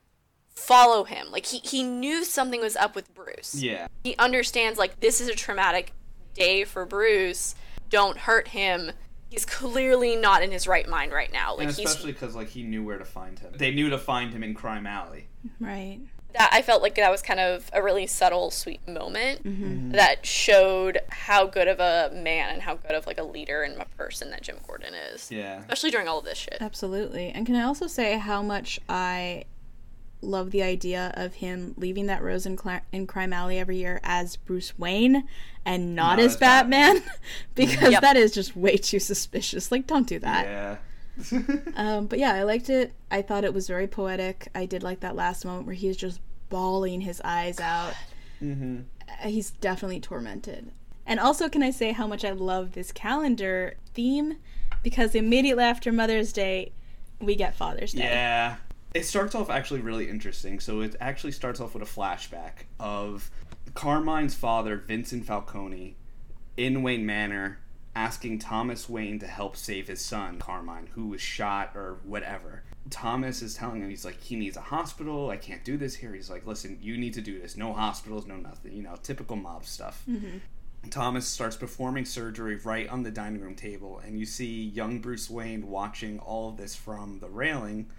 follow 0.54 1.04
him. 1.04 1.32
Like 1.32 1.48
he, 1.48 1.60
he 1.60 1.84
knew 1.84 2.24
something 2.24 2.62
was 2.62 2.76
up 2.76 2.96
with 2.96 3.14
Bruce. 3.14 3.56
yeah. 3.56 3.88
He 4.04 4.16
understands, 4.18 4.78
like, 4.78 5.00
this 5.00 5.20
is 5.20 5.28
a 5.28 5.36
traumatic 5.36 5.94
day 6.34 6.64
for 6.64 6.86
Bruce. 6.86 7.56
Don't 7.90 8.18
hurt 8.18 8.50
him. 8.50 8.92
He's 9.30 9.46
clearly 9.46 10.16
not 10.16 10.44
in 10.44 10.52
his 10.52 10.68
right 10.68 10.88
mind 10.88 11.12
right 11.12 11.34
now. 11.34 11.56
Like 11.56 11.68
and 11.68 11.70
especially 11.70 12.12
because 12.12 12.36
like 12.36 12.50
he 12.50 12.64
knew 12.64 12.84
where 12.84 12.98
to 12.98 13.06
find 13.06 13.40
him. 13.40 13.54
They 13.56 13.72
knew 13.72 13.90
to 13.90 13.98
find 13.98 14.32
him 14.32 14.44
in 14.44 14.54
Crime 14.54 14.86
Alley. 14.86 15.28
Right. 15.60 16.00
That 16.38 16.50
I 16.54 16.62
felt 16.62 16.82
like 16.82 16.96
that 16.96 17.10
was 17.12 17.22
kind 17.22 17.40
of 17.40 17.70
a 17.74 17.82
really 17.84 18.08
subtle, 18.08 18.52
sweet 18.52 18.88
moment 18.88 19.44
Mm-hmm. 19.44 19.92
that 19.92 20.26
showed 20.26 21.00
how 21.10 21.46
good 21.48 21.68
of 21.68 21.80
a 21.80 22.12
man 22.16 22.50
and 22.54 22.62
how 22.62 22.76
good 22.76 22.92
of 22.92 23.06
like 23.08 23.18
a 23.18 23.24
leader 23.24 23.64
and 23.64 23.82
a 23.82 23.86
person 23.98 24.30
that 24.32 24.42
Jim 24.44 24.58
Gordon 24.66 24.94
is, 24.94 25.32
Yeah. 25.32 25.60
especially 25.60 25.92
during 25.92 26.08
all 26.08 26.20
of 26.20 26.26
this 26.26 26.38
shit. 26.38 26.58
Absolutely. 26.62 27.30
And 27.30 27.46
can 27.46 27.56
I 27.56 27.64
also 27.64 27.88
say 27.88 28.18
how 28.18 28.42
much 28.42 28.80
I 28.90 29.46
love 30.22 30.52
the 30.52 30.64
idea 30.64 31.14
of 31.16 31.36
him 31.36 31.74
leaving 31.78 32.08
that 32.08 32.24
rose 32.24 32.46
in, 32.46 32.56
Cla- 32.56 32.82
in 32.92 33.06
Crime 33.06 33.32
Alley 33.34 33.60
every 33.60 33.78
year 33.78 34.00
as 34.04 34.38
Bruce 34.38 34.78
Wayne 34.80 35.28
and 35.66 35.96
not, 35.96 36.18
Not 36.18 36.20
as 36.20 36.34
as 36.34 36.38
Batman, 36.38 37.04
because 37.56 37.92
Yep. 37.92 38.02
that 38.02 38.18
is 38.18 38.32
just 38.32 38.56
way 38.56 38.78
too 38.78 39.00
suspicious. 39.00 39.72
Like, 39.72 39.86
don't 39.88 40.08
do 40.08 40.18
that. 40.20 40.46
Yeah. 40.46 40.78
Um, 41.76 42.08
but 42.08 42.20
yeah, 42.20 42.34
I 42.34 42.44
liked 42.44 42.70
it. 42.70 42.94
I 43.12 43.22
thought 43.22 43.44
it 43.44 43.54
was 43.54 43.68
very 43.68 43.88
poetic. 43.88 44.48
I 44.56 44.66
did 44.66 44.84
like 44.84 45.02
that 45.02 45.16
last 45.16 45.46
moment 45.46 45.66
where 45.66 45.76
he's 45.76 45.98
just 45.98 46.20
bawling 46.50 47.02
his 47.02 47.22
eyes 47.24 47.60
out. 47.60 47.94
hmm 48.40 48.80
Uh, 49.10 49.28
He's 49.28 49.52
definitely 49.52 50.00
tormented. 50.00 50.72
And 51.06 51.20
also, 51.20 51.50
can 51.50 51.62
I 51.64 51.70
say 51.72 51.92
how 51.92 52.08
much 52.08 52.26
I 52.26 52.32
love 52.32 52.72
this 52.74 52.92
calendar 52.92 53.76
theme? 53.94 54.38
Because 54.84 55.14
immediately 55.16 55.64
after 55.64 55.92
Mother's 55.92 56.34
Day, 56.34 56.72
we 57.20 57.36
get 57.36 57.56
Father's 57.56 57.94
Day. 57.94 58.04
Yeah. 58.04 58.56
It 58.94 59.06
starts 59.06 59.36
off 59.36 59.50
actually 59.50 59.82
really 59.82 60.10
interesting. 60.10 60.60
So 60.60 60.82
it 60.82 60.96
actually 61.00 61.34
starts 61.34 61.60
off 61.60 61.74
with 61.76 61.84
a 61.84 61.86
flashback 61.86 62.66
of 62.80 63.30
Carmine's 63.74 64.34
father, 64.36 64.78
Vincent 64.78 65.26
Falcone, 65.26 65.96
in 66.58 66.82
Wayne 66.82 67.06
Manor, 67.06 67.60
asking 67.96 68.40
Thomas 68.40 68.90
Wayne 68.90 69.20
to 69.20 69.28
help 69.28 69.56
save 69.56 69.88
his 69.88 70.04
son, 70.04 70.38
Carmine, 70.40 70.90
who 70.94 71.08
was 71.08 71.22
shot 71.22 71.72
or 71.76 72.00
whatever. 72.04 72.64
Thomas 72.90 73.42
is 73.42 73.56
telling 73.56 73.82
him, 73.82 73.90
he's 73.90 74.06
like, 74.06 74.22
he 74.22 74.36
needs 74.36 74.58
a 74.58 74.62
hospital. 74.62 75.30
I 75.30 75.38
can't 75.38 75.64
do 75.64 75.78
this 75.78 75.96
here. 75.96 76.14
He's 76.14 76.30
like, 76.30 76.46
listen, 76.46 76.78
you 76.82 76.98
need 76.98 77.14
to 77.14 77.22
do 77.22 77.40
this. 77.40 77.58
No 77.58 77.74
hospitals, 77.74 78.28
no 78.28 78.36
nothing. 78.36 78.74
You 78.74 78.84
know, 78.84 78.96
typical 79.02 79.38
mob 79.38 79.66
stuff. 79.66 80.04
Mm-hmm. 80.08 80.38
Thomas 80.90 81.26
starts 81.26 81.56
performing 81.56 82.06
surgery 82.06 82.58
right 82.58 82.88
on 82.90 83.04
the 83.04 83.12
dining 83.12 83.42
room 83.42 83.56
table, 83.56 84.02
and 84.06 84.20
you 84.20 84.26
see 84.26 84.66
young 84.66 85.00
Bruce 85.00 85.30
Wayne 85.30 85.68
watching 85.68 86.20
all 86.20 86.50
of 86.50 86.58
this 86.58 86.76
from 86.76 87.20
the 87.20 87.30
railing, 87.30 87.90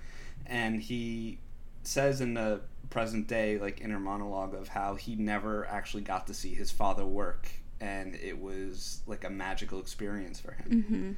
and 0.47 0.81
he 0.81 1.41
says 1.83 2.21
in 2.21 2.35
the 2.35 2.61
present 2.91 3.27
day, 3.27 3.59
like 3.59 3.81
inner 3.81 3.99
monologue, 3.99 4.55
of 4.55 4.69
how 4.69 4.95
he 4.95 5.17
never 5.17 5.67
actually 5.67 6.03
got 6.03 6.29
to 6.29 6.35
see 6.35 6.55
his 6.55 6.71
father 6.71 7.05
work, 7.05 7.49
and 7.81 8.15
it 8.17 8.41
was 8.41 9.01
like 9.07 9.25
a 9.25 9.31
magical 9.31 9.79
experience 9.81 10.41
for 10.41 10.53
him. 10.53 10.85
hmm 10.89 11.13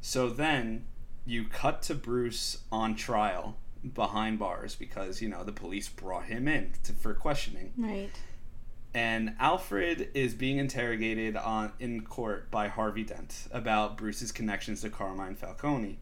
So 0.00 0.28
then 0.28 0.84
you 1.26 1.44
cut 1.44 1.82
to 1.82 1.94
Bruce 1.94 2.58
on 2.72 2.94
trial 2.96 3.56
behind 3.94 4.38
bars 4.38 4.74
because 4.74 5.20
you 5.22 5.28
know 5.28 5.44
the 5.44 5.52
police 5.52 5.88
brought 5.88 6.24
him 6.24 6.48
in 6.48 6.72
to, 6.84 6.92
for 6.92 7.14
questioning 7.14 7.72
Right. 7.76 8.10
and 8.94 9.34
Alfred 9.38 10.08
is 10.14 10.34
being 10.34 10.58
interrogated 10.58 11.36
on 11.36 11.72
in 11.78 12.00
court 12.02 12.50
by 12.50 12.68
Harvey 12.68 13.04
Dent 13.04 13.46
about 13.52 13.96
Bruce's 13.96 14.32
connections 14.32 14.80
to 14.80 14.90
Carmine 14.90 15.36
Falcone. 15.36 15.98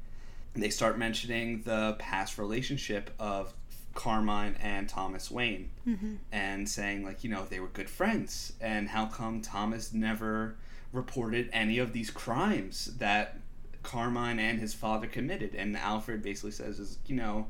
They 0.54 0.70
start 0.70 0.96
mentioning 0.98 1.62
the 1.62 1.96
past 1.98 2.38
relationship 2.38 3.10
of 3.18 3.52
Carmine 3.96 4.54
and 4.60 4.88
Thomas 4.88 5.30
Wayne 5.30 5.70
hmm 5.84 6.14
and 6.30 6.68
saying 6.68 7.02
like, 7.04 7.24
you 7.24 7.30
know, 7.30 7.44
they 7.44 7.58
were 7.58 7.68
good 7.68 7.90
friends 7.90 8.52
and 8.60 8.88
how 8.90 9.06
come 9.06 9.40
Thomas 9.40 9.92
never 9.92 10.54
reported 10.92 11.48
any 11.52 11.78
of 11.78 11.92
these 11.92 12.10
crimes 12.10 12.96
that 12.98 13.38
Carmine 13.82 14.38
and 14.38 14.60
his 14.60 14.74
father 14.74 15.06
committed 15.06 15.54
and 15.54 15.76
Alfred 15.76 16.22
basically 16.22 16.50
says 16.52 16.78
is, 16.78 16.98
you 17.06 17.16
know, 17.16 17.46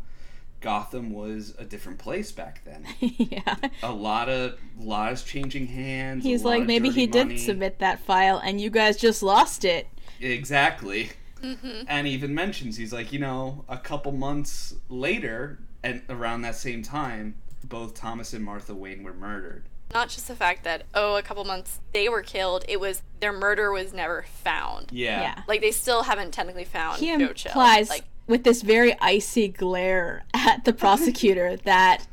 Gotham 0.61 1.13
was 1.13 1.55
a 1.59 1.65
different 1.65 1.99
place 1.99 2.33
back 2.33 2.63
then 2.65 2.87
yeah. 3.01 3.57
a 3.83 3.93
lot 3.93 4.29
of 4.29 4.59
laws 4.79 5.23
changing 5.23 5.67
hands. 5.67 6.25
He's 6.25 6.45
like, 6.45 6.65
maybe 6.67 6.89
dirty 6.89 7.01
he 7.03 7.07
did 7.07 7.39
submit 7.41 7.79
that 7.81 8.01
file 8.01 8.39
and 8.43 8.61
you 8.61 8.71
guys 8.71 8.97
just 8.97 9.23
lost 9.23 9.65
it. 9.65 9.87
exactly, 10.21 11.11
hmm 11.43 11.83
and 11.89 12.07
even 12.07 12.35
mentions 12.35 12.77
he's 12.77 12.93
like, 12.93 13.13
you 13.13 13.19
know, 13.19 13.65
a 13.69 13.77
couple 13.79 14.13
months 14.13 14.75
later, 14.89 15.59
and 15.83 16.03
around 16.09 16.43
that 16.43 16.57
same 16.57 16.83
time, 16.83 17.35
both 17.64 17.95
Thomas 17.95 18.33
and 18.33 18.45
Martha 18.45 18.74
Wayne 18.74 19.03
were 19.03 19.14
murdered. 19.14 19.64
Not 19.95 20.09
just 20.09 20.27
the 20.29 20.35
fact 20.35 20.64
that 20.64 20.85
oh, 20.95 21.16
a 21.16 21.22
couple 21.22 21.45
months 21.45 21.81
they 21.93 22.09
were 22.09 22.22
killed. 22.22 22.64
It 22.68 22.81
was 22.81 23.03
their 23.20 23.33
murder 23.33 23.70
was 23.72 23.93
never 23.93 24.24
found. 24.43 24.91
Yeah, 24.93 25.20
Yeah. 25.22 25.43
Like 25.47 25.61
they 25.61 25.70
still 25.70 26.03
haven't 26.03 26.33
technically 26.33 26.64
found 26.64 26.99
He 26.99 27.16
Joe 27.16 27.33
Chill. 27.33 27.51
implies 27.51 27.89
Like 27.89 28.05
with 28.27 28.43
this 28.43 28.62
very 28.62 28.97
icy 29.01 29.47
glare 29.49 30.24
at 30.35 30.64
the 30.64 30.72
prosecutor 30.72 31.57
that 31.64 32.07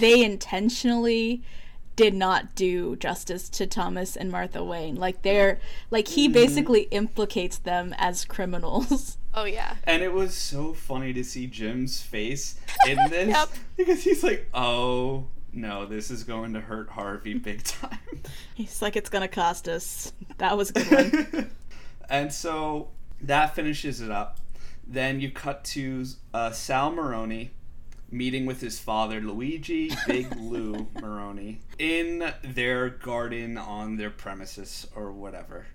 they 0.00 0.24
intentionally 0.24 1.42
did 1.94 2.14
not 2.14 2.54
do 2.56 2.96
justice 2.96 3.48
to 3.50 3.66
Thomas 3.66 4.16
and 4.16 4.30
Martha 4.32 4.64
Wayne. 4.64 4.96
Like 4.96 5.22
they're 5.22 5.60
like 5.90 6.08
he 6.08 6.24
Mm-hmm. 6.26 6.32
basically 6.32 6.80
implicates 6.90 7.58
them 7.58 7.94
as 7.98 8.24
criminals. 8.24 9.18
oh 9.34 9.44
yeah, 9.44 9.76
And 9.84 10.02
it 10.02 10.12
was 10.12 10.34
so 10.34 10.72
funny 10.74 11.12
to 11.12 11.24
see 11.24 11.46
Jim's 11.46 12.00
face 12.02 12.58
in 12.88 12.96
this 13.10 13.28
Yep. 13.28 13.48
because 13.76 14.02
he's 14.04 14.22
like, 14.22 14.48
"Oh 14.54 15.26
no, 15.52 15.86
this 15.86 16.10
is 16.10 16.24
going 16.24 16.52
to 16.54 16.60
hurt 16.60 16.90
Harvey 16.90 17.34
big 17.34 17.62
time." 17.64 17.98
He's 18.54 18.80
like 18.82 18.96
it's 18.96 19.08
going 19.10 19.22
to 19.22 19.28
cost 19.28 19.68
us. 19.68 20.12
That 20.38 20.56
was 20.56 20.70
a 20.70 20.72
good 20.74 21.32
one. 21.32 21.50
and 22.08 22.32
so 22.32 22.88
that 23.20 23.54
finishes 23.54 24.00
it 24.00 24.10
up. 24.10 24.38
Then 24.86 25.20
you 25.20 25.30
cut 25.30 25.64
to 25.64 26.04
uh, 26.34 26.50
Sal 26.50 26.90
Maroni 26.90 27.50
meeting 28.10 28.44
with 28.44 28.60
his 28.60 28.78
father, 28.78 29.20
Luigi 29.20 29.90
Big 30.06 30.34
Lou 30.38 30.86
Maroni, 31.00 31.60
in 31.78 32.30
their 32.42 32.90
garden 32.90 33.56
on 33.56 33.96
their 33.96 34.10
premises 34.10 34.86
or 34.94 35.10
whatever. 35.12 35.66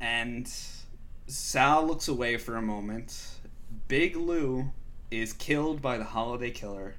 And 0.00 0.50
Sal 1.28 1.86
looks 1.86 2.08
away 2.08 2.38
for 2.38 2.56
a 2.56 2.62
moment. 2.62 3.34
Big 3.86 4.16
Lou 4.16 4.72
is 5.10 5.34
killed 5.34 5.82
by 5.82 5.98
the 5.98 6.04
holiday 6.04 6.50
killer, 6.50 6.94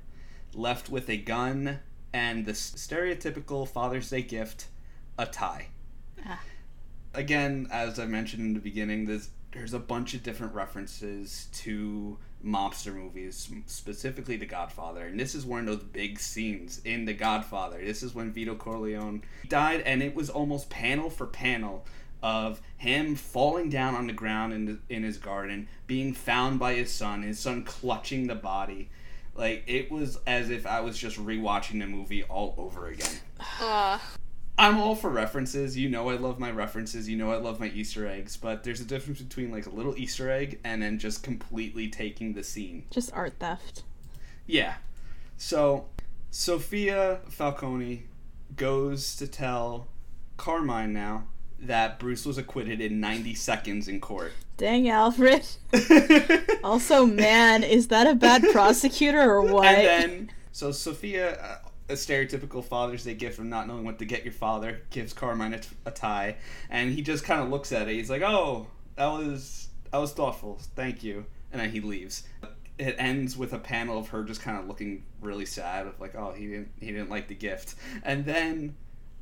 left 0.54 0.88
with 0.88 1.10
a 1.10 1.18
gun 1.18 1.80
and 2.14 2.46
the 2.46 2.52
stereotypical 2.52 3.68
Father's 3.68 4.12
Day 4.12 4.22
gift, 4.22 4.68
a 5.18 5.26
tie 5.26 5.68
Ah. 6.24 6.42
again, 7.16 7.68
as 7.72 7.98
I 7.98 8.06
mentioned 8.06 8.46
in 8.46 8.54
the 8.54 8.60
beginning, 8.60 9.06
there's 9.06 9.30
there's 9.52 9.74
a 9.74 9.80
bunch 9.80 10.14
of 10.14 10.22
different 10.22 10.54
references 10.54 11.48
to 11.54 12.20
mobster 12.46 12.94
movies, 12.94 13.50
specifically 13.66 14.38
The 14.38 14.46
Godfather, 14.46 15.08
and 15.08 15.20
this 15.20 15.34
is 15.34 15.44
one 15.44 15.62
of 15.62 15.66
those 15.66 15.84
big 15.84 16.20
scenes 16.20 16.82
in 16.86 17.06
The 17.06 17.16
Godfather. 17.16 17.84
This 17.84 18.04
is 18.04 18.14
when 18.14 18.32
Vito 18.32 18.54
Corleone 18.54 19.24
died, 19.48 19.82
and 19.82 20.04
it 20.04 20.14
was 20.14 20.30
almost 20.30 20.70
panel 20.70 21.10
for 21.10 21.26
panel 21.26 21.84
of 22.22 22.62
him 22.78 23.16
falling 23.16 23.70
down 23.70 23.96
on 23.96 24.08
the 24.08 24.14
ground 24.14 24.54
in 24.54 24.66
the, 24.66 24.80
in 24.90 25.04
his 25.04 25.18
garden, 25.18 25.68
being 25.88 26.14
found 26.14 26.60
by 26.60 26.74
his 26.74 26.92
son, 26.92 27.24
his 27.24 27.40
son 27.40 27.64
clutching 27.64 28.28
the 28.28 28.36
body. 28.36 28.90
Like 29.36 29.64
it 29.68 29.92
was 29.92 30.18
as 30.28 30.50
if 30.50 30.68
I 30.68 30.82
was 30.82 30.98
just 30.98 31.18
rewatching 31.18 31.80
the 31.80 31.88
movie 31.88 32.24
all 32.24 32.56
over 32.58 32.88
again. 32.88 33.20
uh, 33.62 34.00
I'm 34.58 34.78
all 34.78 34.96
for 34.96 35.10
references. 35.10 35.78
You 35.78 35.90
know 35.90 36.10
I 36.10 36.16
love 36.16 36.38
my 36.40 36.52
references. 36.52 37.08
You 37.08 37.16
know 37.16 37.32
I 37.32 37.38
love 37.38 37.62
my 37.62 37.70
Easter 37.70 38.06
eggs, 38.06 38.36
but 38.36 38.64
there's 38.64 38.82
a 38.82 38.86
difference 38.86 39.22
between 39.22 39.52
like 39.52 39.66
a 39.66 39.70
little 39.70 39.96
Easter 39.98 40.30
egg 40.30 40.60
and 40.66 40.82
then 40.82 41.00
just 41.00 41.24
completely 41.24 41.88
taking 41.88 42.34
the 42.34 42.44
scene. 42.44 42.84
Just 42.92 43.14
art 43.14 43.36
theft. 43.40 43.84
Yeah. 44.46 44.76
So 45.38 45.86
Sophia 46.32 47.22
Falcone 47.30 48.08
goes 48.58 49.16
to 49.16 49.28
tell 49.28 49.88
Carmine 50.36 50.92
now 50.92 51.28
that 51.62 52.00
Bruce 52.00 52.26
was 52.26 52.38
acquitted 52.38 52.82
in 52.82 53.00
90 53.00 53.34
seconds 53.36 53.88
in 53.88 54.00
court. 54.00 54.34
Dang, 54.58 54.90
Alfred. 54.90 55.46
also, 56.64 57.06
man, 57.06 57.64
is 57.64 57.88
that 57.88 58.08
a 58.08 58.16
bad 58.16 58.44
prosecutor 58.52 59.22
or 59.22 59.42
what? 59.42 59.66
And 59.66 59.88
then, 59.88 60.32
so 60.52 60.72
Sophia, 60.72 61.40
uh, 61.42 61.58
a 61.90 61.94
stereotypical 61.94 62.64
Father's 62.64 63.04
Day 63.04 63.14
gift 63.14 63.40
of 63.40 63.46
not 63.46 63.68
knowing 63.68 63.84
what 63.84 64.00
to 64.00 64.06
get 64.06 64.24
your 64.24 64.34
father, 64.34 64.82
gives 64.90 65.14
Carmine 65.14 65.54
a, 65.54 65.60
t- 65.60 65.70
a 65.86 65.92
tie, 65.92 66.36
and 66.70 66.92
he 66.92 67.02
just 67.02 67.24
kind 67.24 67.42
of 67.42 67.50
looks 67.50 67.72
at 67.72 67.88
it. 67.88 67.96
He's 67.96 68.10
like, 68.10 68.22
"Oh, 68.22 68.68
that 68.96 69.08
was 69.08 69.70
that 69.92 69.98
was 69.98 70.12
thoughtful, 70.12 70.60
thank 70.76 71.04
you," 71.04 71.26
and 71.52 71.62
then 71.62 71.72
he 71.72 71.80
leaves. 71.80 72.24
It 72.78 72.96
ends 72.98 73.36
with 73.36 73.54
a 73.54 73.60
panel 73.60 73.98
of 73.98 74.10
her 74.10 74.24
just 74.24 74.42
kind 74.42 74.58
of 74.58 74.68
looking 74.68 75.04
really 75.22 75.46
sad, 75.46 75.88
of 75.88 76.00
like, 76.00 76.16
"Oh, 76.16 76.32
he 76.32 76.48
didn't 76.48 76.72
he 76.80 76.88
didn't 76.88 77.10
like 77.10 77.28
the 77.28 77.36
gift," 77.36 77.76
and 78.04 78.26
then 78.26 78.76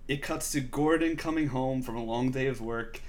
it 0.08 0.22
cuts 0.22 0.52
to 0.54 0.62
Gordon 0.62 1.16
coming 1.16 1.48
home 1.48 1.82
from 1.82 1.96
a 1.96 2.04
long 2.04 2.32
day 2.32 2.48
of 2.48 2.62
work 2.62 3.02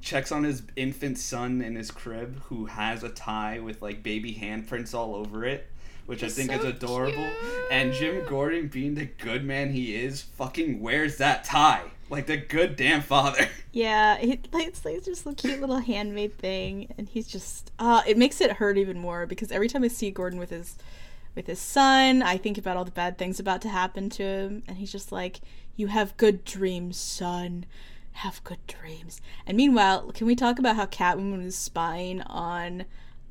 checks 0.00 0.30
on 0.30 0.44
his 0.44 0.62
infant 0.76 1.16
son 1.18 1.62
in 1.62 1.74
his 1.74 1.90
crib 1.90 2.40
who 2.44 2.66
has 2.66 3.02
a 3.02 3.08
tie 3.08 3.58
with 3.58 3.80
like 3.80 4.02
baby 4.02 4.34
handprints 4.34 4.94
all 4.94 5.14
over 5.14 5.46
it 5.46 5.66
which 6.04 6.20
He's 6.20 6.38
i 6.38 6.42
think 6.42 6.52
is 6.52 6.62
adorable 6.62 7.14
cute. 7.14 7.62
and 7.70 7.94
jim 7.94 8.22
gordon 8.26 8.68
being 8.68 8.96
the 8.96 9.06
good 9.06 9.44
man 9.44 9.72
he 9.72 9.94
is 9.94 10.20
fucking 10.20 10.80
wears 10.80 11.16
that 11.16 11.42
tie 11.44 11.84
like 12.10 12.26
the 12.26 12.36
good 12.36 12.76
damn 12.76 13.00
father 13.00 13.48
Yeah, 13.78 14.18
it, 14.18 14.52
like, 14.52 14.66
it's 14.66 14.84
like 14.84 15.04
just 15.04 15.26
a 15.26 15.34
cute 15.34 15.60
little 15.60 15.78
handmade 15.78 16.36
thing, 16.38 16.92
and 16.96 17.08
he's 17.08 17.28
just 17.28 17.70
uh 17.78 18.02
it 18.06 18.16
makes 18.16 18.40
it 18.40 18.52
hurt 18.52 18.78
even 18.78 18.98
more 18.98 19.26
because 19.26 19.52
every 19.52 19.68
time 19.68 19.84
I 19.84 19.88
see 19.88 20.10
Gordon 20.10 20.38
with 20.38 20.50
his 20.50 20.76
with 21.34 21.46
his 21.46 21.60
son, 21.60 22.22
I 22.22 22.38
think 22.38 22.58
about 22.58 22.76
all 22.76 22.84
the 22.84 22.90
bad 22.90 23.18
things 23.18 23.38
about 23.38 23.62
to 23.62 23.68
happen 23.68 24.10
to 24.10 24.22
him, 24.22 24.62
and 24.66 24.78
he's 24.78 24.90
just 24.90 25.12
like, 25.12 25.40
"You 25.78 25.86
have 25.86 26.16
good 26.18 26.44
dreams, 26.44 26.98
son. 26.98 27.64
Have 28.12 28.44
good 28.44 28.66
dreams." 28.66 29.22
And 29.46 29.56
meanwhile, 29.56 30.12
can 30.12 30.26
we 30.26 30.34
talk 30.36 30.58
about 30.58 30.76
how 30.76 30.84
Catwoman 30.84 31.42
was 31.42 31.56
spying 31.56 32.20
on 32.22 32.84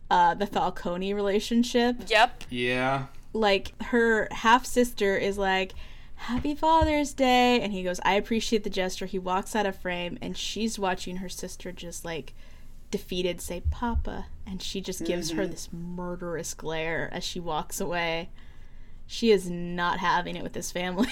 uh 0.10 0.34
the 0.34 0.48
Falcone 0.48 1.14
relationship? 1.14 1.98
Yep. 2.07 2.45
yeah 2.49 3.06
like 3.34 3.80
her 3.84 4.28
half 4.32 4.65
sister 4.65 5.15
is 5.18 5.38
like 5.38 5.74
happy 6.15 6.56
father's 6.56 7.14
day 7.14 7.60
and 7.61 7.72
he 7.74 7.84
goes 7.84 7.99
i 8.03 8.14
appreciate 8.14 8.64
the 8.64 8.69
gesture 8.69 9.06
he 9.06 9.19
walks 9.19 9.56
out 9.56 9.65
of 9.65 9.76
frame 9.76 10.18
and 10.22 10.36
she's 10.36 10.80
watching 10.80 11.18
her 11.18 11.30
sister 11.30 11.72
just 11.72 12.03
like 12.03 12.34
defeated 12.90 13.40
say 13.41 13.61
papa 13.69 14.26
and 14.45 14.61
she 14.61 14.82
just 14.82 15.03
gives 15.06 15.32
her 15.32 15.45
this 15.45 15.69
murderous 15.72 16.53
glare 16.53 17.10
as 17.11 17.24
she 17.24 17.40
walks 17.40 17.80
away 17.82 18.30
she 19.08 19.32
is 19.32 19.50
not 19.50 20.00
having 20.00 20.36
it 20.36 20.44
with 20.44 20.54
this 20.54 20.72
family 20.72 21.08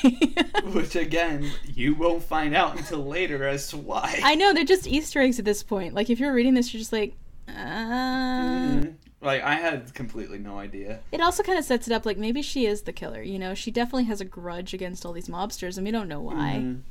which 0.74 0.96
again 0.96 1.50
you 1.66 1.96
won't 1.96 2.22
find 2.22 2.54
out 2.56 2.78
until 2.78 3.04
later 3.06 3.48
as 3.48 3.68
to 3.70 3.78
why 3.78 4.20
i 4.24 4.36
know 4.36 4.54
they're 4.54 4.64
just 4.66 4.86
easter 4.86 5.22
eggs 5.22 5.40
at 5.40 5.46
this 5.46 5.64
point 5.64 5.94
like 5.94 6.10
if 6.10 6.20
you're 6.20 6.34
reading 6.34 6.54
this 6.54 6.74
you're 6.74 6.80
just 6.80 6.92
like 6.94 7.14
uh... 7.48 7.52
Mhm. 7.54 8.96
like 9.22 9.42
i 9.44 9.56
had 9.56 9.94
completely 9.94 10.38
no 10.38 10.60
idea 10.60 11.00
It 11.12 11.22
also 11.22 11.42
kind 11.42 11.58
of 11.58 11.64
sets 11.66 11.88
it 11.88 11.94
up 11.94 12.06
like 12.06 12.18
maybe 12.18 12.42
she 12.42 12.66
is 12.66 12.82
the 12.84 12.92
killer. 12.92 13.22
You 13.22 13.40
know, 13.40 13.54
she 13.54 13.72
definitely 13.72 14.06
has 14.06 14.20
a 14.20 14.26
grudge 14.26 14.74
against 14.74 15.06
all 15.06 15.14
these 15.14 15.28
mobsters, 15.30 15.78
and 15.78 15.86
we 15.86 15.92
don't 15.92 16.10
know 16.10 16.20
why. 16.20 16.60
Mhm. 16.62 16.82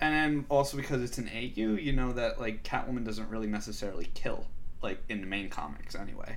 And 0.00 0.14
then 0.14 0.44
also 0.50 0.76
because 0.76 1.02
it's 1.02 1.16
an 1.18 1.28
AU, 1.32 1.76
you 1.80 1.92
know 1.92 2.12
that 2.12 2.40
like 2.40 2.62
Catwoman 2.64 3.04
doesn't 3.04 3.28
really 3.30 3.46
necessarily 3.46 4.10
kill, 4.14 4.46
like 4.82 5.02
in 5.08 5.20
the 5.20 5.26
main 5.26 5.48
comics 5.48 5.94
anyway. 5.94 6.36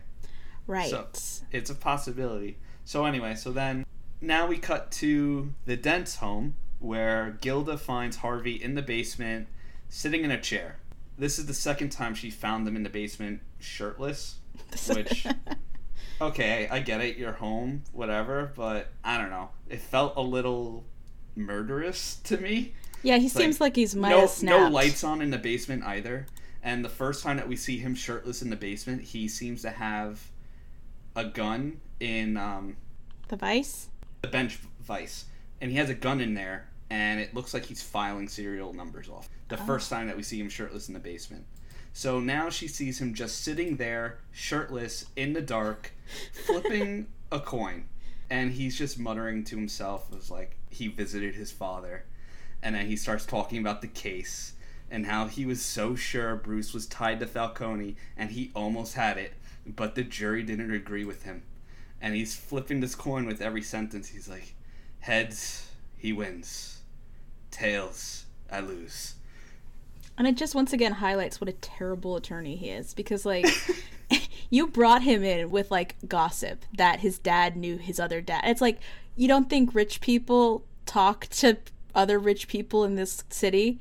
Right. 0.68 0.90
So 0.90 1.08
it's 1.52 1.70
a 1.70 1.76
possibility. 1.76 2.58
So 2.86 3.06
anyway, 3.06 3.34
so 3.36 3.52
then 3.52 3.86
now 4.22 4.48
we 4.48 4.58
cut 4.58 4.92
to 4.94 5.54
the 5.66 5.78
Dent's 5.78 6.18
home 6.18 6.56
where 6.80 7.38
Gilda 7.42 7.78
finds 7.78 8.18
Harvey 8.18 8.62
in 8.62 8.76
the 8.76 8.82
basement, 8.82 9.48
sitting 9.90 10.24
in 10.24 10.32
a 10.32 10.40
chair. 10.40 10.78
This 11.18 11.40
is 11.40 11.46
the 11.46 11.54
second 11.54 11.90
time 11.92 12.14
she 12.14 12.30
found 12.30 12.68
them 12.68 12.76
in 12.76 12.84
the 12.84 12.90
basement 12.90 13.42
shirtless. 13.60 14.36
Which 14.90 15.26
okay, 16.22 16.68
I 16.70 16.80
get 16.80 17.02
it, 17.02 17.18
you're 17.18 17.34
home, 17.34 17.84
whatever, 17.92 18.52
but 18.56 18.90
I 19.04 19.18
don't 19.18 19.30
know. 19.30 19.50
It 19.70 19.80
felt 19.80 20.14
a 20.16 20.22
little 20.22 20.86
murderous 21.36 22.18
to 22.26 22.38
me. 22.38 22.74
yeah, 23.04 23.18
he 23.18 23.30
seems 23.30 23.60
like 23.60 23.76
he's 23.76 23.96
no, 23.96 24.30
no 24.42 24.68
lights 24.70 25.04
on 25.04 25.22
in 25.22 25.32
the 25.32 25.38
basement 25.38 25.84
either. 25.84 26.28
And 26.64 26.84
the 26.84 26.90
first 26.90 27.24
time 27.24 27.38
that 27.38 27.48
we 27.48 27.56
see 27.56 27.78
him 27.78 27.94
shirtless 27.94 28.42
in 28.42 28.50
the 28.50 28.56
basement, 28.56 29.04
he 29.04 29.28
seems 29.28 29.62
to 29.62 29.70
have 29.70 30.32
a 31.16 31.26
gun 31.26 31.80
in 32.00 32.38
um, 32.38 32.78
The 33.28 33.36
vice. 33.36 33.90
The 34.26 34.32
bench 34.32 34.60
vice, 34.82 35.26
and 35.62 35.72
he 35.72 35.78
has 35.78 35.90
a 35.90 35.94
gun 35.94 36.20
in 36.20 36.34
there, 36.34 36.68
and 36.90 37.20
it 37.20 37.36
looks 37.36 37.54
like 37.54 37.66
he's 37.66 37.84
filing 37.84 38.28
serial 38.28 38.74
numbers 38.74 39.08
off. 39.08 39.30
The 39.50 39.60
oh. 39.60 39.66
first 39.66 39.90
time 39.90 40.08
that 40.08 40.18
we 40.18 40.24
see 40.24 40.40
him 40.40 40.50
shirtless 40.50 40.88
in 40.88 40.94
the 40.94 41.00
basement. 41.00 41.46
So 41.94 42.20
now 42.20 42.50
she 42.50 42.68
sees 42.68 43.00
him 43.00 43.14
just 43.14 43.44
sitting 43.44 43.78
there, 43.78 44.18
shirtless, 44.32 45.06
in 45.16 45.34
the 45.34 45.42
dark, 45.42 45.94
flipping 46.46 47.08
a 47.32 47.40
coin. 47.40 47.86
And 48.30 48.52
he's 48.52 48.78
just 48.78 49.00
muttering 49.00 49.44
to 49.46 49.56
himself, 49.56 50.12
was 50.12 50.32
like, 50.32 50.58
he 50.70 50.88
visited 50.88 51.36
his 51.36 51.52
father. 51.52 52.06
And 52.62 52.76
then 52.76 52.88
he 52.88 52.96
starts 52.96 53.26
talking 53.26 53.60
about 53.60 53.82
the 53.82 53.88
case 53.88 54.54
and 54.90 55.06
how 55.06 55.28
he 55.28 55.46
was 55.46 55.62
so 55.62 55.96
sure 55.96 56.36
Bruce 56.36 56.74
was 56.74 56.88
tied 56.88 57.20
to 57.20 57.28
Falcone 57.28 57.96
and 58.18 58.32
he 58.32 58.52
almost 58.56 58.96
had 58.96 59.18
it, 59.18 59.34
but 59.66 59.94
the 59.96 60.04
jury 60.04 60.42
didn't 60.44 60.74
agree 60.74 61.06
with 61.06 61.24
him. 61.24 61.44
And 62.06 62.14
he's 62.14 62.36
flipping 62.36 62.82
this 62.82 62.94
coin 62.94 63.26
with 63.26 63.42
every 63.42 63.64
sentence. 63.64 64.10
He's 64.10 64.30
like, 64.30 64.54
heads, 65.00 65.72
he 65.98 66.14
wins. 66.14 66.82
Tails, 67.50 68.26
I 68.52 68.60
lose. 68.60 69.16
And 70.16 70.28
it 70.28 70.38
just 70.38 70.54
once 70.54 70.72
again 70.72 70.92
highlights 70.92 71.42
what 71.42 71.50
a 71.50 71.54
terrible 71.54 72.16
attorney 72.16 72.58
he 72.58 72.70
is 72.70 72.94
because 72.94 73.26
like 73.26 73.48
you 74.52 74.68
brought 74.68 75.02
him 75.02 75.24
in 75.24 75.50
with 75.50 75.72
like 75.72 75.96
gossip 76.08 76.64
that 76.78 77.00
his 77.00 77.18
dad 77.18 77.58
knew 77.58 77.78
his 77.78 78.00
other 78.00 78.22
dad. 78.22 78.44
It's 78.44 78.62
like 78.62 78.78
you 79.16 79.28
don't 79.28 79.50
think 79.50 79.74
rich 79.74 80.00
people 80.00 80.64
talk 80.86 81.26
to 81.32 81.58
other 81.96 82.20
rich 82.20 82.48
people 82.48 82.84
in 82.84 82.94
this 82.94 83.24
city? 83.32 83.80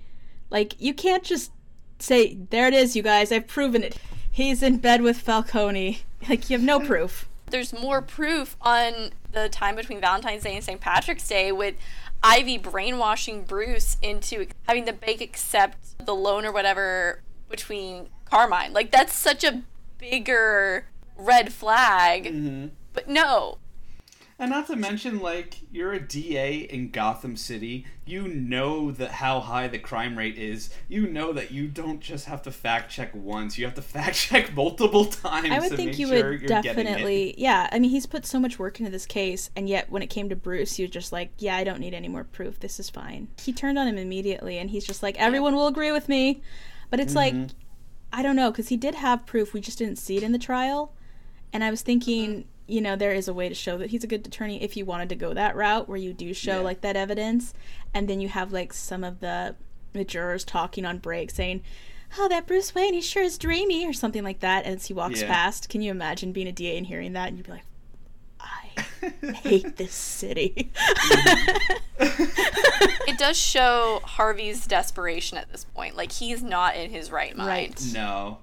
Like 0.48 0.80
you 0.80 0.94
can't 0.94 1.24
just 1.24 1.51
say 1.98 2.38
there 2.48 2.68
it 2.68 2.72
is 2.72 2.96
you 2.96 3.02
guys, 3.02 3.30
I've 3.30 3.48
proven 3.48 3.82
it. 3.82 3.98
He's 4.30 4.62
in 4.62 4.78
bed 4.78 5.02
with 5.02 5.18
Falcone. 5.18 5.98
Like 6.26 6.48
you 6.48 6.56
have 6.56 6.64
no 6.64 6.80
proof. 6.80 7.28
There's 7.50 7.72
more 7.72 8.02
proof 8.02 8.56
on 8.60 9.10
the 9.32 9.48
time 9.48 9.76
between 9.76 10.00
Valentine's 10.00 10.42
Day 10.42 10.54
and 10.54 10.64
St. 10.64 10.80
Patrick's 10.80 11.28
Day 11.28 11.52
with 11.52 11.74
Ivy 12.22 12.58
brainwashing 12.58 13.44
Bruce 13.44 13.96
into 14.02 14.46
having 14.66 14.86
the 14.86 14.92
bank 14.92 15.20
accept 15.20 16.04
the 16.04 16.14
loan 16.14 16.44
or 16.44 16.52
whatever 16.52 17.20
between 17.48 18.08
Carmine. 18.24 18.72
Like 18.72 18.90
that's 18.90 19.14
such 19.14 19.44
a 19.44 19.62
bigger 19.98 20.86
red 21.16 21.52
flag. 21.52 22.24
Mm-hmm. 22.24 22.66
But 22.92 23.08
no, 23.08 23.58
And 24.36 24.51
not 24.51 24.66
to 24.66 24.74
mention, 24.74 25.20
like, 25.20 25.59
you're 25.70 25.93
a 25.93 26.01
DA 26.01 26.56
in 26.56 26.90
Gotham 26.90 27.36
City. 27.36 27.86
You 28.05 28.27
know 28.27 28.90
that 28.90 29.12
how 29.12 29.39
high 29.39 29.69
the 29.69 29.78
crime 29.78 30.19
rate 30.19 30.36
is. 30.36 30.70
You 30.89 31.06
know 31.06 31.32
that 31.32 31.52
you 31.52 31.69
don't 31.69 32.01
just 32.01 32.27
have 32.27 32.43
to 32.43 32.51
fact 32.51 32.90
check 32.90 33.15
once. 33.15 33.56
You 33.56 33.65
have 33.65 33.77
to 33.77 33.82
fact 33.94 34.16
check 34.16 34.52
multiple 34.52 35.05
times. 35.05 35.51
I 35.51 35.61
would 35.61 35.70
to 35.70 35.77
think 35.77 35.90
make 35.90 35.98
you 36.01 36.09
sure 36.09 36.31
would 36.32 36.40
you're 36.40 36.48
definitely, 36.48 37.36
yeah. 37.39 37.69
I 37.70 37.78
mean, 37.78 37.93
he's 37.93 38.06
put 38.06 38.27
so 38.27 38.40
much 38.40 38.59
work 38.59 38.81
into 38.81 38.90
this 38.90 39.06
case, 39.06 39.51
and 39.55 39.69
yet 39.69 39.89
when 39.89 40.02
it 40.02 40.09
came 40.09 40.28
to 40.28 40.36
Bruce, 40.36 40.74
he 40.74 40.82
was 40.82 40.90
just 40.90 41.12
like, 41.12 41.31
"Yeah, 41.39 41.56
I 41.56 41.62
don't 41.62 41.78
need 41.78 41.94
any 41.94 42.09
more 42.09 42.24
proof. 42.24 42.59
This 42.59 42.81
is 42.81 42.90
fine." 42.90 43.28
He 43.40 43.52
turned 43.52 43.78
on 43.78 43.86
him 43.86 43.98
immediately, 43.98 44.59
and 44.59 44.69
he's 44.69 44.85
just 44.85 45.02
like, 45.02 45.16
"Everyone 45.19 45.55
will 45.55 45.69
agree 45.69 45.93
with 45.93 46.09
me," 46.09 46.43
but 46.90 46.98
it's 46.98 47.15
like, 47.15 47.35
Mm-hmm. 47.35 47.56
I 48.12 48.23
don't 48.23 48.36
know, 48.36 48.51
because 48.52 48.69
he 48.69 48.77
did 48.77 48.94
have 48.94 49.27
proof. 49.27 49.52
We 49.52 49.61
just 49.61 49.78
didn't 49.78 49.97
see 49.97 50.16
it 50.16 50.23
in 50.23 50.32
the 50.32 50.39
trial, 50.39 50.93
and 51.52 51.65
I 51.65 51.70
was 51.70 51.82
thinking, 51.82 52.47
you 52.66 52.81
know, 52.81 52.97
there 52.97 53.12
is 53.12 53.28
a 53.28 53.35
way 53.35 53.49
to 53.49 53.55
show 53.55 53.77
that 53.78 53.91
he's 53.91 54.05
a 54.05 54.07
good 54.07 54.27
attorney 54.27 54.62
if 54.62 54.77
you 54.77 54.85
wanted 54.85 55.09
to 55.11 55.15
go 55.16 55.35
that 55.35 55.55
route, 55.57 55.89
where 55.89 55.99
you 55.99 56.12
do 56.12 56.32
show 56.35 56.57
Yeah. 56.59 56.61
like 56.65 56.81
that 56.82 56.97
evidence, 56.97 57.53
and 57.93 58.09
then 58.09 58.20
you 58.20 58.28
have 58.28 58.53
like 58.53 58.73
some 58.73 59.05
of 59.05 59.20
the 59.20 59.55
the 59.93 60.05
jurors 60.05 60.45
talking 60.45 60.85
on 60.85 60.99
break 60.99 61.31
saying. 61.31 61.62
Oh, 62.16 62.28
that 62.28 62.47
Bruce 62.47 62.73
Wayne, 62.77 62.95
he 62.95 63.01
sure 63.01 63.24
is 63.24 63.36
dreamy, 63.39 63.85
or 63.85 63.93
something 63.93 64.23
like 64.23 64.39
that. 64.39 64.66
As 64.66 64.86
he 64.86 64.95
walks 64.95 65.20
Yeah. 65.23 65.27
past, 65.27 65.69
can 65.69 65.82
you 65.82 65.91
imagine 65.91 66.31
being 66.32 66.47
a 66.47 66.53
DA 66.53 66.77
and 66.78 66.86
hearing 66.86 67.12
that, 67.15 67.27
and 67.27 67.36
you'd 67.36 67.47
be 67.47 67.51
like, 67.53 67.65
"I 68.39 69.32
hate 69.43 69.77
this 69.78 69.93
city." 69.95 70.70
Mm-hmm. 71.99 71.99
it 73.09 73.19
does 73.19 73.36
show 73.36 74.01
Harvey's 74.05 74.66
desperation 74.66 75.39
at 75.39 75.51
this 75.51 75.65
point. 75.65 75.97
Like 75.97 76.12
he's 76.12 76.43
not 76.43 76.77
in 76.77 76.91
his 76.91 77.11
right 77.11 77.36
mind. 77.36 77.49
Right. 77.49 77.85
No. 77.93 78.39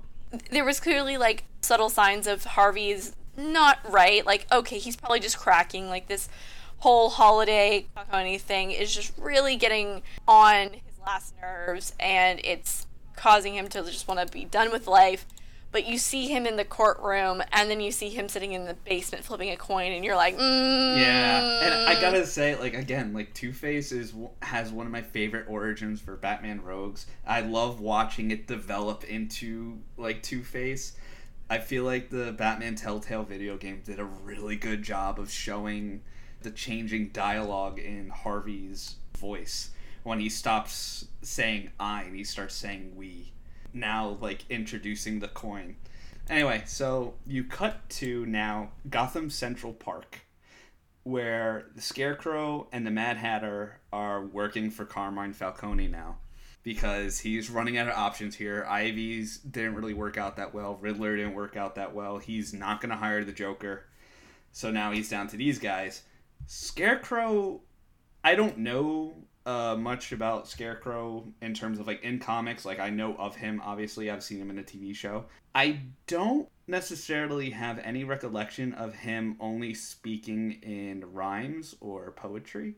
there 0.49 0.65
was 0.65 0.80
clearly 0.80 1.18
like 1.18 1.43
subtle 1.61 1.89
signs 1.89 2.27
of 2.27 2.43
Harvey's 2.43 3.15
not 3.37 3.79
right. 3.89 4.25
Like, 4.25 4.47
okay, 4.51 4.77
he's 4.79 4.95
probably 4.95 5.19
just 5.19 5.37
cracking. 5.37 5.87
Like 5.87 6.07
this 6.07 6.29
whole 6.77 7.09
holiday 7.09 7.85
Falcone 7.93 8.37
thing 8.39 8.71
is 8.71 8.93
just 8.93 9.13
really 9.17 9.55
getting 9.55 10.01
on 10.27 10.69
his 10.71 10.99
last 11.05 11.35
nerves 11.39 11.93
and 11.99 12.41
it's 12.43 12.87
causing 13.15 13.53
him 13.55 13.67
to 13.67 13.83
just 13.83 14.07
want 14.07 14.19
to 14.19 14.31
be 14.31 14.45
done 14.45 14.71
with 14.71 14.87
life. 14.87 15.25
But 15.71 15.85
you 15.87 15.97
see 15.97 16.27
him 16.27 16.45
in 16.45 16.57
the 16.57 16.65
courtroom, 16.65 17.41
and 17.53 17.71
then 17.71 17.79
you 17.79 17.93
see 17.93 18.09
him 18.09 18.27
sitting 18.27 18.51
in 18.51 18.65
the 18.65 18.73
basement 18.73 19.23
flipping 19.23 19.51
a 19.51 19.55
coin, 19.55 19.93
and 19.93 20.03
you're 20.03 20.17
like, 20.17 20.37
mm. 20.37 20.97
Yeah, 20.99 21.61
and 21.63 21.73
I 21.87 22.01
gotta 22.01 22.25
say, 22.25 22.57
like 22.57 22.73
again, 22.73 23.13
like 23.13 23.33
Two 23.33 23.53
Face 23.53 23.93
is 23.93 24.13
has 24.41 24.73
one 24.73 24.85
of 24.85 24.91
my 24.91 25.01
favorite 25.01 25.45
origins 25.47 26.01
for 26.01 26.17
Batman 26.17 26.61
Rogues. 26.61 27.05
I 27.25 27.39
love 27.39 27.79
watching 27.79 28.31
it 28.31 28.47
develop 28.47 29.05
into 29.05 29.79
like 29.95 30.21
Two 30.21 30.43
Face. 30.43 30.97
I 31.51 31.57
feel 31.57 31.83
like 31.83 32.09
the 32.09 32.31
Batman 32.31 32.75
Telltale 32.75 33.23
video 33.23 33.57
game 33.57 33.81
did 33.83 33.99
a 33.99 34.05
really 34.05 34.55
good 34.55 34.83
job 34.83 35.19
of 35.19 35.29
showing 35.29 36.01
the 36.43 36.49
changing 36.49 37.09
dialogue 37.09 37.77
in 37.77 38.07
Harvey's 38.07 38.95
voice 39.17 39.71
when 40.03 40.21
he 40.21 40.29
stops 40.29 41.07
saying 41.21 41.71
I 41.77 42.03
and 42.03 42.15
he 42.15 42.23
starts 42.23 42.55
saying 42.55 42.95
we. 42.95 43.33
Now, 43.73 44.17
like 44.21 44.45
introducing 44.49 45.19
the 45.19 45.27
coin. 45.27 45.75
Anyway, 46.29 46.63
so 46.67 47.15
you 47.27 47.43
cut 47.43 47.89
to 47.89 48.25
now 48.27 48.71
Gotham 48.89 49.29
Central 49.29 49.73
Park, 49.73 50.19
where 51.03 51.65
the 51.75 51.81
Scarecrow 51.81 52.69
and 52.71 52.87
the 52.87 52.91
Mad 52.91 53.17
Hatter 53.17 53.81
are 53.91 54.25
working 54.25 54.71
for 54.71 54.85
Carmine 54.85 55.33
Falcone 55.33 55.89
now 55.89 56.15
because 56.63 57.19
he's 57.19 57.49
running 57.49 57.77
out 57.77 57.88
of 57.88 57.97
options 57.97 58.35
here. 58.35 58.65
Ivy's 58.69 59.38
didn't 59.39 59.75
really 59.75 59.93
work 59.93 60.17
out 60.17 60.38
that 60.38 60.53
well. 60.53 60.77
Riddler 60.79 61.15
didn't 61.15 61.33
work 61.33 61.57
out 61.57 61.75
that 61.75 61.93
well. 61.93 62.17
He's 62.17 62.53
not 62.53 62.81
going 62.81 62.91
to 62.91 62.95
hire 62.95 63.23
the 63.23 63.31
Joker. 63.31 63.85
So 64.51 64.69
now 64.69 64.91
he's 64.91 65.09
down 65.09 65.27
to 65.29 65.38
these 65.38 65.59
guys. 65.59 66.03
Scarecrow, 66.45 67.61
I 68.23 68.35
don't 68.35 68.59
know 68.59 69.15
uh, 69.45 69.75
much 69.75 70.11
about 70.11 70.47
Scarecrow 70.47 71.25
in 71.41 71.53
terms 71.53 71.79
of 71.79 71.88
like 71.88 72.03
in 72.03 72.19
comics. 72.19 72.65
Like 72.65 72.79
I 72.79 72.89
know 72.89 73.15
of 73.15 73.35
him, 73.35 73.61
obviously. 73.63 74.11
I've 74.11 74.23
seen 74.23 74.39
him 74.39 74.49
in 74.49 74.59
a 74.59 74.63
TV 74.63 74.95
show. 74.95 75.25
I 75.55 75.79
don't 76.07 76.47
necessarily 76.67 77.49
have 77.49 77.79
any 77.79 78.03
recollection 78.03 78.73
of 78.73 78.93
him 78.93 79.35
only 79.39 79.73
speaking 79.73 80.59
in 80.61 81.03
rhymes 81.11 81.75
or 81.79 82.11
poetry. 82.11 82.75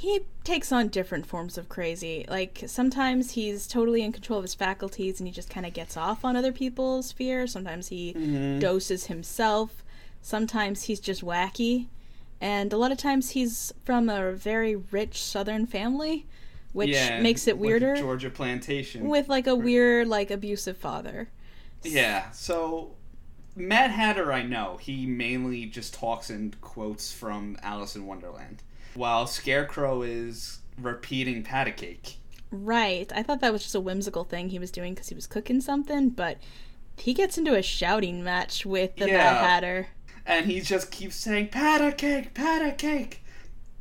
He 0.00 0.20
takes 0.44 0.70
on 0.70 0.88
different 0.88 1.26
forms 1.26 1.58
of 1.58 1.68
crazy. 1.68 2.24
Like 2.28 2.62
sometimes 2.68 3.32
he's 3.32 3.66
totally 3.66 4.02
in 4.02 4.12
control 4.12 4.38
of 4.38 4.44
his 4.44 4.54
faculties 4.54 5.18
and 5.18 5.26
he 5.26 5.32
just 5.32 5.50
kind 5.50 5.66
of 5.66 5.72
gets 5.72 5.96
off 5.96 6.24
on 6.24 6.36
other 6.36 6.52
people's 6.52 7.10
fear. 7.10 7.48
Sometimes 7.48 7.88
he 7.88 8.14
Mm-hmm. 8.14 8.60
doses 8.60 9.06
himself. 9.06 9.82
Sometimes 10.22 10.84
he's 10.84 11.00
just 11.00 11.24
wacky. 11.24 11.88
And 12.40 12.72
a 12.72 12.76
lot 12.76 12.92
of 12.92 12.98
times 12.98 13.30
he's 13.30 13.72
from 13.82 14.08
a 14.08 14.30
very 14.32 14.76
rich 14.76 15.20
southern 15.20 15.66
family, 15.66 16.26
which 16.72 16.90
Yeah, 16.90 17.20
makes 17.20 17.48
it 17.48 17.56
like 17.56 17.62
weirder 17.62 17.96
Georgia 17.96 18.30
plantation. 18.30 19.08
with 19.08 19.28
like 19.28 19.48
a 19.48 19.56
weird 19.56 20.06
like 20.06 20.30
abusive 20.30 20.76
father. 20.76 21.28
Yeah, 21.82 22.30
so 22.30 22.94
Mad 23.56 23.90
Hatter, 23.90 24.32
I 24.32 24.42
know 24.44 24.76
he 24.80 25.06
mainly 25.06 25.66
just 25.66 25.92
talks 25.94 26.30
in 26.30 26.54
quotes 26.60 27.12
from 27.12 27.56
Alice 27.62 27.96
in 27.96 28.06
Wonderland, 28.06 28.62
while 28.98 29.26
Scarecrow 29.26 30.02
is 30.02 30.58
repeating 30.76 31.42
patty 31.42 31.72
cake. 31.72 32.16
Right. 32.50 33.10
I 33.14 33.22
thought 33.22 33.40
that 33.40 33.52
was 33.52 33.62
just 33.62 33.74
a 33.74 33.80
whimsical 33.80 34.24
thing 34.24 34.48
he 34.50 34.58
was 34.58 34.70
doing 34.70 34.94
because 34.94 35.08
he 35.08 35.14
was 35.14 35.26
cooking 35.26 35.60
something, 35.60 36.10
but 36.10 36.38
he 36.96 37.14
gets 37.14 37.38
into 37.38 37.54
a 37.54 37.62
shouting 37.62 38.24
match 38.24 38.66
with 38.66 38.96
the 38.96 39.06
Yeah. 39.06 39.16
Mad 39.18 39.36
Hatter. 39.44 39.86
and 40.26 40.46
he 40.46 40.60
just 40.60 40.90
keeps 40.90 41.14
saying 41.16 41.48
"patta 41.48 41.92
cake, 41.92 42.34
patta 42.34 42.72
cake." 42.72 43.22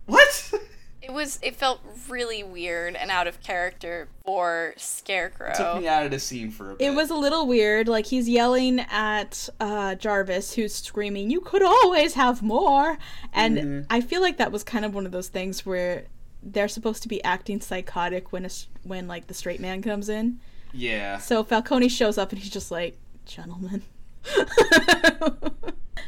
What? 0.06 0.53
It 1.08 1.14
was. 1.14 1.40
It 1.42 1.56
felt 1.56 1.80
really 2.10 2.44
weird 2.44 2.96
and 2.96 3.10
out 3.10 3.28
of 3.28 3.42
character 3.42 4.10
for 4.26 4.74
Scarecrow. 4.78 5.54
Took 5.56 5.82
me 5.82 5.88
out 5.88 6.04
of 6.06 6.12
the 6.12 6.20
scene 6.20 6.52
for 6.52 6.72
a 6.72 6.76
bit. 6.76 6.88
It 6.88 6.96
was 6.96 7.10
a 7.10 7.16
little 7.16 7.48
weird. 7.48 7.88
Like 7.88 8.08
he's 8.08 8.28
yelling 8.28 8.80
at 8.92 9.48
uh, 9.60 9.96
Jervis, 9.96 10.54
who's 10.56 10.74
screaming, 10.76 11.30
"You 11.32 11.40
could 11.42 11.64
always 11.64 12.16
have 12.16 12.42
more!" 12.42 12.98
And 13.34 13.58
Mhm. 13.58 13.86
I 13.90 14.02
feel 14.02 14.22
like 14.22 14.38
that 14.38 14.52
was 14.52 14.64
kind 14.64 14.84
of 14.84 14.94
one 14.94 15.06
of 15.06 15.12
those 15.12 15.30
things 15.30 15.66
where 15.66 16.06
they're 16.44 16.68
supposed 16.68 17.02
to 17.04 17.08
be 17.10 17.24
acting 17.24 17.60
psychotic 17.62 18.32
when 18.32 18.44
a, 18.44 18.46
s- 18.46 18.68
when 18.84 19.08
like 19.08 19.28
the 19.28 19.34
straight 19.34 19.60
man 19.60 19.82
comes 19.82 20.08
in. 20.10 20.40
yeah, 20.74 21.18
So 21.18 21.44
Falcone 21.44 21.88
shows 21.90 22.18
up 22.18 22.32
and 22.32 22.40
he's 22.40 22.52
just 22.52 22.70
like, 22.72 22.98
"Gentlemen." 23.26 23.82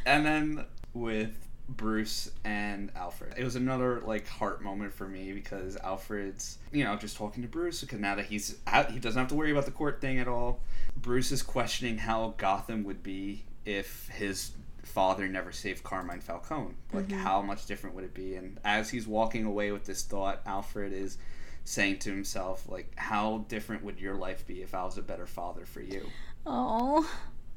and 0.06 0.26
then 0.26 0.64
with 0.92 1.32
Bruce 1.76 2.30
and 2.44 2.90
Alfred, 2.96 3.34
it 3.36 3.44
was 3.44 3.56
another 3.56 4.00
like 4.00 4.26
heart 4.26 4.62
moment 4.62 4.92
for 4.92 5.06
me 5.06 5.32
because 5.32 5.76
Alfred's 5.76 6.58
you 6.72 6.84
know 6.84 6.96
just 6.96 7.16
talking 7.16 7.42
to 7.42 7.48
Bruce 7.48 7.80
because 7.80 8.00
now 8.00 8.14
that 8.16 8.26
he's 8.26 8.56
out, 8.66 8.90
he 8.90 8.98
doesn't 8.98 9.18
have 9.18 9.28
to 9.28 9.34
worry 9.34 9.52
about 9.52 9.66
the 9.66 9.70
court 9.70 10.00
thing 10.00 10.18
at 10.18 10.28
all. 10.28 10.60
Bruce 10.96 11.30
is 11.30 11.42
questioning 11.42 11.98
how 11.98 12.34
Gotham 12.36 12.84
would 12.84 13.02
be 13.02 13.44
if 13.64 14.08
his 14.08 14.52
father 14.82 15.28
never 15.28 15.52
saved 15.52 15.84
Carmine 15.84 16.20
Falcone. 16.20 16.74
Like 16.92 17.06
mm-hmm. 17.06 17.20
how 17.20 17.40
much 17.42 17.66
different 17.66 17.94
would 17.94 18.04
it 18.04 18.14
be? 18.14 18.34
And 18.34 18.58
as 18.64 18.90
he's 18.90 19.06
walking 19.06 19.44
away 19.44 19.70
with 19.70 19.84
this 19.84 20.02
thought, 20.02 20.40
Alfred 20.46 20.92
is 20.92 21.18
saying 21.64 21.98
to 21.98 22.10
himself 22.10 22.64
like 22.68 22.90
how 22.96 23.44
different 23.48 23.84
would 23.84 24.00
your 24.00 24.14
life 24.14 24.46
be 24.46 24.62
if 24.62 24.74
I 24.74 24.82
was 24.82 24.98
a 24.98 25.02
better 25.02 25.26
father 25.26 25.64
for 25.64 25.80
you? 25.80 26.06
Oh, 26.46 27.08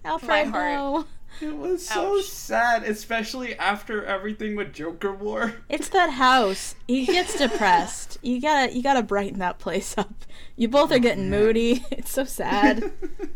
My 0.03 0.09
Alfred. 0.11 0.47
heart. 0.47 1.07
It 1.41 1.55
was 1.57 1.87
so 1.87 2.17
Ouch. 2.19 2.25
sad, 2.25 2.83
especially 2.83 3.57
after 3.57 4.05
everything 4.05 4.55
with 4.55 4.71
Joker 4.71 5.11
War. 5.11 5.55
It's 5.67 5.89
that 5.89 6.11
house. 6.11 6.75
He 6.87 7.05
gets 7.07 7.37
depressed. 7.37 8.19
You 8.21 8.39
gotta 8.39 8.71
you 8.73 8.83
gotta 8.83 9.01
brighten 9.01 9.39
that 9.39 9.57
place 9.59 9.97
up. 9.97 10.13
You 10.55 10.67
both 10.67 10.91
are 10.91 10.99
getting 10.99 11.29
moody. 11.31 11.83
It's 11.91 12.11
so 12.11 12.23
sad. 12.23 12.91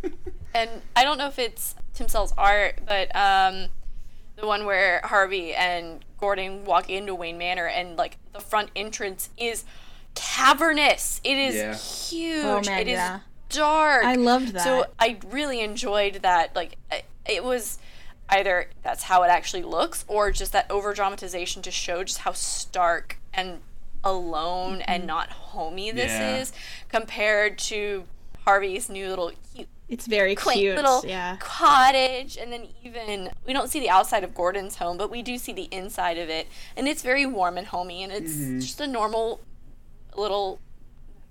and 0.54 0.70
I 0.96 1.04
don't 1.04 1.18
know 1.18 1.28
if 1.28 1.40
it's 1.40 1.74
Tim 1.96 2.08
Sale's 2.08 2.34
art, 2.38 2.80
but 2.88 3.14
um, 3.16 3.68
the 4.36 4.46
one 4.46 4.66
where 4.66 5.02
Harvey 5.04 5.56
and 5.56 6.06
Gordon 6.20 6.66
walk 6.66 6.92
into 6.92 7.16
Wayne 7.16 7.40
Manor 7.40 7.66
and 7.66 7.98
like 7.98 8.18
the 8.34 8.40
front 8.40 8.70
entrance 8.76 9.32
is 9.38 9.64
cavernous. 10.14 11.20
It 11.24 11.38
is 11.38 11.56
Yeah. 11.56 11.76
huge. 11.76 12.46
Oh, 12.46 12.62
man, 12.66 12.82
it 12.82 12.88
is 12.90 12.94
yeah. 12.94 13.20
Dark. 13.50 14.04
I 14.06 14.16
loved 14.16 14.50
that. 14.54 14.64
So 14.64 14.86
I 15.00 15.18
really 15.30 15.62
enjoyed 15.62 16.16
that. 16.24 16.56
Like 16.56 16.76
it 17.30 17.44
was 17.44 17.80
either 18.30 18.68
that's 18.84 19.04
how 19.04 19.24
it 19.24 19.28
actually 19.30 19.64
looks 19.64 20.04
or 20.08 20.32
just 20.32 20.52
that 20.52 20.70
over 20.70 20.94
dramatization 20.94 21.62
to 21.64 21.72
show 21.72 22.04
just 22.04 22.20
how 22.20 22.34
stark 22.34 23.18
and 23.34 23.60
alone 24.04 24.82
and 24.82 25.06
not 25.08 25.30
homey 25.30 25.92
this 25.92 26.12
Yeah. 26.12 26.38
is 26.38 26.52
compared 26.90 27.58
to 27.60 28.04
Harvey's 28.46 28.90
new 28.90 29.08
little 29.10 29.32
cute 29.54 29.68
It's 29.90 30.08
very 30.08 30.36
quaint 30.36 30.60
cute. 30.60 30.76
little 30.76 31.04
yeah. 31.06 31.38
cottage 31.40 32.38
and 32.38 32.52
then 32.52 32.68
even 32.84 33.30
we 33.46 33.54
don't 33.54 33.70
see 33.70 33.80
the 33.80 33.90
outside 33.90 34.24
of 34.24 34.34
Gordon's 34.36 34.76
home 34.78 34.98
but 34.98 35.10
we 35.10 35.22
do 35.22 35.38
see 35.38 35.52
the 35.54 35.68
inside 35.72 36.18
of 36.18 36.30
it 36.30 36.48
and 36.78 36.88
it's 36.88 37.02
very 37.02 37.26
warm 37.26 37.58
and 37.58 37.68
homey 37.68 38.04
and 38.04 38.12
it's 38.14 38.34
Mm-hmm. 38.34 38.60
just 38.60 38.80
a 38.82 38.88
normal 38.88 39.40
little 40.16 40.60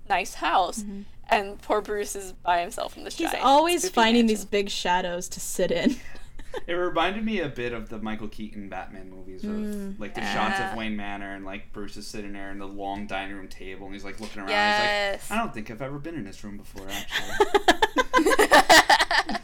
nice 0.09 0.35
house 0.35 0.83
and 1.29 1.61
poor 1.61 1.81
Bruce 1.81 2.15
is 2.15 2.31
by 2.33 2.61
himself 2.61 2.97
in 2.97 3.03
the. 3.03 3.09
He's 3.09 3.31
giant 3.31 3.45
always 3.45 3.89
finding 3.89 4.23
mansion. 4.25 4.27
these 4.27 4.45
big 4.45 4.69
shadows 4.69 5.27
to 5.29 5.39
sit 5.39 5.71
in. 5.71 5.95
It 6.65 6.73
reminded 6.73 7.23
me 7.23 7.39
a 7.41 7.49
bit 7.49 7.71
of 7.71 7.89
the 7.89 7.99
Michael 7.99 8.29
Keaton 8.29 8.67
Batman 8.67 9.11
movies, 9.11 9.43
of 9.43 9.99
like 9.99 10.15
the 10.15 10.21
shots 10.21 10.59
of 10.59 10.75
Wayne 10.75 10.95
Manor 10.97 11.35
and 11.35 11.45
like 11.45 11.71
Bruce 11.71 11.97
is 11.97 12.07
sitting 12.07 12.33
there 12.33 12.49
in 12.49 12.57
the 12.57 12.65
long 12.67 13.05
dining 13.05 13.35
room 13.35 13.47
table 13.47 13.85
and 13.85 13.93
he's 13.93 14.03
like 14.03 14.19
looking 14.19 14.39
around. 14.39 14.49
Yes. 14.49 15.21
He's 15.21 15.29
like, 15.29 15.39
I 15.39 15.43
don't 15.43 15.53
think 15.53 15.69
I've 15.69 15.83
ever 15.83 15.99
been 15.99 16.15
in 16.15 16.23
this 16.23 16.43
room 16.43 16.57
before, 16.57 16.87
actually. 16.89 17.47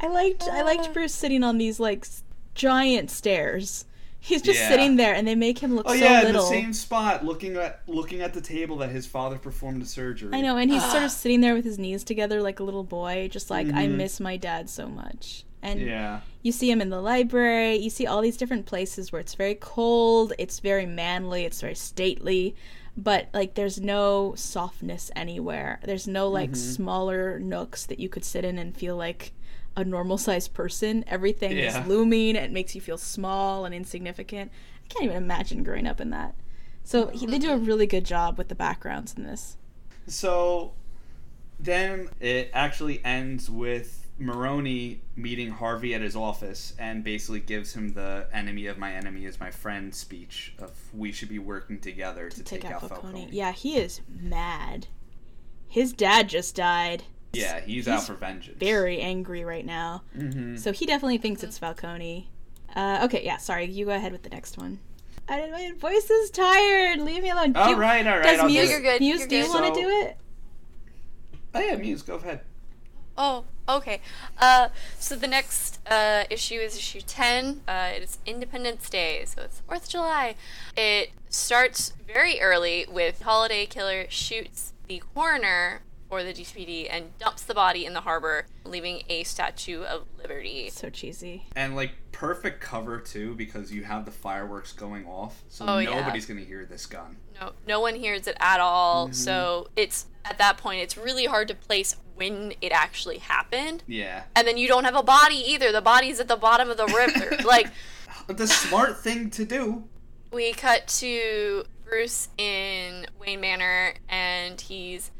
I 0.00 0.06
liked 0.08 0.44
I 0.44 0.60
Uh. 0.60 0.64
liked 0.64 0.92
Bruce 0.92 1.14
sitting 1.14 1.42
on 1.42 1.58
these 1.58 1.80
like 1.80 2.06
giant 2.54 3.10
stairs. 3.10 3.84
He's 4.28 4.42
just 4.42 4.58
Yeah. 4.60 4.68
sitting 4.68 4.96
there 4.96 5.14
and 5.14 5.26
they 5.26 5.34
make 5.34 5.58
him 5.58 5.74
look 5.74 5.88
so 5.88 5.94
much. 5.94 6.02
oh 6.02 6.06
so 6.06 6.12
yeah, 6.12 6.20
in 6.20 6.26
little. 6.26 6.42
the 6.42 6.48
same 6.48 6.72
spot, 6.72 7.24
looking 7.24 7.56
at 7.56 7.80
looking 7.86 8.20
at 8.20 8.34
the 8.34 8.40
table 8.40 8.76
that 8.78 8.90
his 8.90 9.06
father 9.06 9.38
performed 9.38 9.80
the 9.82 9.86
surgery. 9.86 10.30
I 10.34 10.40
know, 10.42 10.56
and 10.56 10.70
he's 10.70 10.82
Ah. 10.82 10.90
sort 10.92 11.02
of 11.04 11.10
sitting 11.22 11.40
there 11.40 11.54
with 11.54 11.64
his 11.64 11.78
knees 11.78 12.04
together 12.04 12.42
like 12.42 12.60
a 12.60 12.62
little 12.64 12.84
boy, 12.84 13.28
just 13.32 13.48
like 13.50 13.66
I 13.68 13.86
Mhm. 13.86 13.96
miss 13.96 14.20
my 14.20 14.36
dad 14.36 14.68
so 14.68 14.86
much. 14.88 15.44
And 15.62 15.80
Yeah. 15.80 16.20
you 16.42 16.52
see 16.52 16.70
him 16.70 16.80
in 16.80 16.90
the 16.90 17.00
library, 17.00 17.76
you 17.76 17.90
see 17.90 18.06
all 18.06 18.20
these 18.20 18.36
different 18.36 18.66
places 18.66 19.10
where 19.10 19.20
it's 19.20 19.34
very 19.34 19.56
cold, 19.56 20.32
it's 20.38 20.60
very 20.60 20.86
manly, 20.86 21.44
it's 21.44 21.60
very 21.60 21.74
stately, 21.74 22.54
but 22.96 23.28
like 23.32 23.54
there's 23.54 23.80
no 23.80 24.34
softness 24.36 25.10
anywhere. 25.16 25.80
There's 25.84 26.06
no 26.06 26.28
like 26.28 26.54
smaller 26.54 27.40
nooks 27.40 27.86
that 27.86 27.98
you 27.98 28.08
could 28.08 28.24
sit 28.24 28.44
in 28.44 28.58
and 28.58 28.76
feel 28.76 28.96
like 28.96 29.32
a 29.80 29.84
normal 29.84 30.18
sized 30.18 30.52
person. 30.54 31.04
Everything 31.06 31.56
Yeah. 31.56 31.80
is 31.82 31.86
looming, 31.88 32.36
it 32.36 32.50
makes 32.52 32.74
you 32.74 32.80
feel 32.80 32.98
small 32.98 33.64
and 33.64 33.74
insignificant. 33.74 34.50
I 34.84 34.88
can't 34.88 35.04
even 35.04 35.16
imagine 35.16 35.62
growing 35.62 35.86
up 35.86 36.00
in 36.00 36.10
that. 36.10 36.34
So 36.84 37.08
he, 37.08 37.26
they 37.26 37.38
do 37.38 37.52
a 37.52 37.56
really 37.58 37.86
good 37.86 38.04
job 38.04 38.38
with 38.38 38.48
the 38.48 38.54
backgrounds 38.54 39.14
in 39.14 39.22
this. 39.22 39.56
So 40.06 40.72
then 41.60 42.08
it 42.20 42.50
actually 42.52 43.04
ends 43.04 43.50
with 43.50 44.06
Maroni 44.18 45.02
meeting 45.14 45.50
Harvey 45.50 45.94
at 45.94 46.00
his 46.00 46.16
office 46.16 46.74
and 46.78 47.04
basically 47.04 47.38
gives 47.40 47.74
him 47.74 47.92
the 47.92 48.26
enemy 48.32 48.66
of 48.66 48.78
my 48.78 48.92
enemy 48.92 49.26
is 49.26 49.38
my 49.38 49.50
friend 49.50 49.94
speech 49.94 50.54
of 50.58 50.72
we 50.92 51.12
should 51.12 51.28
be 51.28 51.38
working 51.38 51.78
together 51.78 52.28
to, 52.30 52.42
Take, 52.42 52.64
out, 52.64 52.80
Falcone. 52.80 53.00
Falcone. 53.02 53.28
Yeah, 53.30 53.52
he 53.52 53.76
is 53.76 54.00
mad. 54.08 54.88
his 55.68 55.92
dad 55.92 56.28
just 56.28 56.56
died. 56.56 57.04
Yeah, 57.32 57.60
he's, 57.60 57.86
out 57.86 58.04
for 58.04 58.14
vengeance. 58.14 58.58
Very 58.58 59.00
angry 59.00 59.44
right 59.44 59.64
now. 59.66 60.02
Mm-hmm. 60.16 60.56
So 60.56 60.72
he 60.72 60.86
definitely 60.86 61.18
thinks 61.18 61.42
it's 61.42 61.58
Falcone. 61.58 62.28
Uh, 62.74 63.00
okay, 63.04 63.24
yeah, 63.24 63.36
sorry. 63.36 63.66
You 63.66 63.84
go 63.86 63.92
ahead 63.92 64.12
with 64.12 64.22
the 64.22 64.30
next 64.30 64.56
one. 64.56 64.78
I, 65.28 65.50
my 65.50 65.72
voice 65.78 66.08
is 66.08 66.30
tired. 66.30 67.00
Leave 67.00 67.22
me 67.22 67.30
alone. 67.30 67.54
All 67.54 67.74
Do- 67.74 67.80
right, 67.80 68.06
all 68.06 68.14
right. 68.14 68.22
Does 68.24 68.40
I'll 68.40 68.48
do 68.48 68.54
Muse, 68.54 68.68
it. 68.68 68.72
You're 68.72 68.80
good, 68.80 69.00
Muse, 69.00 69.18
you're 69.20 69.28
do 69.28 69.36
you 69.36 69.42
good. 69.44 69.52
want 69.52 69.74
to 69.74 69.80
So- 69.80 69.80
do 69.86 69.88
it? 70.06 70.16
Oh 71.54 71.60
yeah, 71.60 71.76
Muse, 71.76 72.02
go 72.02 72.14
ahead. 72.16 72.40
Oh, 73.16 73.44
okay. 73.68 74.00
Uh, 74.38 74.68
so 74.98 75.16
the 75.16 75.26
next 75.26 75.80
uh, 75.90 76.24
issue 76.30 76.54
is 76.54 76.76
issue 76.76 77.00
10. 77.00 77.62
Uh, 77.66 77.88
it's 77.94 78.18
Independence 78.24 78.88
Day, 78.88 79.24
so 79.26 79.42
it's 79.42 79.60
4th 79.68 79.84
of 79.84 79.88
July. 79.88 80.34
It 80.76 81.10
starts 81.28 81.92
very 82.06 82.40
early 82.40 82.86
with 82.88 83.22
Holiday 83.22 83.66
Killer 83.66 84.06
shoots 84.08 84.72
the 84.86 85.02
coroner 85.14 85.80
for 86.08 86.22
the 86.24 86.32
GCPD 86.32 86.88
and 86.90 87.16
dumps 87.18 87.42
the 87.42 87.54
body 87.54 87.84
in 87.84 87.92
the 87.92 88.00
harbor, 88.00 88.46
leaving 88.64 89.02
a 89.08 89.24
Statue 89.24 89.82
of 89.82 90.04
Liberty. 90.18 90.70
So 90.70 90.88
cheesy. 90.88 91.44
And 91.54 91.76
like 91.76 91.92
perfect 92.12 92.60
cover 92.60 92.98
too, 92.98 93.34
because 93.34 93.70
you 93.72 93.84
have 93.84 94.04
the 94.04 94.10
fireworks 94.10 94.72
going 94.72 95.06
off, 95.06 95.42
so 95.48 95.66
Oh, 95.68 95.78
yeah. 95.78 95.90
nobody's 96.00 96.24
gonna 96.26 96.40
hear 96.40 96.64
this 96.64 96.86
gun. 96.86 97.16
No, 97.40 97.52
no 97.66 97.80
one 97.80 97.94
hears 97.94 98.26
it 98.26 98.36
at 98.40 98.58
all. 98.60 99.06
Mm-hmm. 99.06 99.12
So 99.14 99.68
it's 99.76 100.06
at 100.24 100.38
that 100.38 100.56
point, 100.58 100.80
it's 100.80 100.96
really 100.96 101.26
hard 101.26 101.48
to 101.48 101.54
place 101.54 101.96
when 102.14 102.52
it 102.60 102.72
actually 102.72 103.18
happened. 103.18 103.82
Yeah. 103.86 104.24
And 104.34 104.46
then 104.48 104.56
you 104.58 104.66
don't 104.66 104.84
have 104.84 104.96
a 104.96 105.02
body 105.02 105.36
either. 105.36 105.70
The 105.72 105.80
body's 105.82 106.18
at 106.20 106.28
the 106.28 106.36
bottom 106.36 106.68
of 106.70 106.76
the 106.76 106.86
river. 106.86 107.36
like, 107.46 107.68
The 108.26 108.46
smart 108.46 108.98
thing 108.98 109.30
to 109.30 109.44
do. 109.44 109.84
we 110.32 110.52
cut 110.52 110.86
to 110.98 111.64
Bruce 111.84 112.28
in 112.36 113.06
Wayne 113.20 113.40
Manor, 113.40 113.94
and 114.08 114.60
he's 114.60 115.10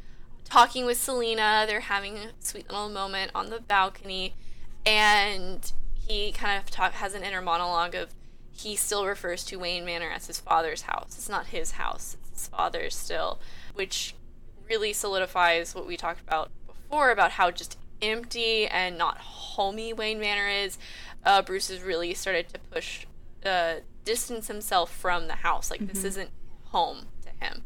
talking 0.48 0.86
with 0.86 0.98
Selina. 0.98 1.64
They're 1.66 1.80
having 1.80 2.18
a 2.18 2.30
sweet 2.40 2.70
little 2.70 2.88
moment 2.88 3.32
on 3.34 3.50
the 3.50 3.60
balcony, 3.60 4.34
and 4.86 5.72
he 5.94 6.32
kind 6.32 6.62
of 6.62 6.70
talk, 6.70 6.92
has 6.94 7.14
an 7.14 7.22
inner 7.22 7.42
monologue 7.42 7.94
of 7.94 8.14
he 8.50 8.74
still 8.74 9.06
refers 9.06 9.44
to 9.44 9.56
Wayne 9.56 9.84
Manor 9.84 10.10
as 10.10 10.26
his 10.26 10.40
father's 10.40 10.82
house. 10.82 11.16
It's 11.16 11.28
not 11.28 11.48
his 11.48 11.72
house; 11.72 12.16
it's 12.20 12.30
his 12.30 12.48
father's 12.48 12.96
still, 12.96 13.40
which 13.74 14.14
really 14.68 14.92
solidifies 14.92 15.74
what 15.74 15.86
we 15.86 15.96
talked 15.96 16.20
about 16.20 16.50
before 16.66 17.10
about 17.10 17.32
how 17.32 17.50
just 17.50 17.78
empty 18.02 18.66
and 18.66 18.98
not 18.98 19.18
homey 19.18 19.92
Wayne 19.92 20.20
Manor 20.20 20.48
is. 20.48 20.78
Uh, 21.24 21.42
Bruce 21.42 21.68
has 21.68 21.82
really 21.82 22.14
started 22.14 22.48
to 22.48 22.58
push, 22.58 23.06
uh, 23.44 23.76
distance 24.04 24.48
himself 24.48 24.94
from 24.94 25.26
the 25.26 25.34
house. 25.34 25.70
Like 25.70 25.86
this 25.86 26.04
isn't 26.04 26.30
home 26.66 27.06
to 27.22 27.44
him. 27.44 27.62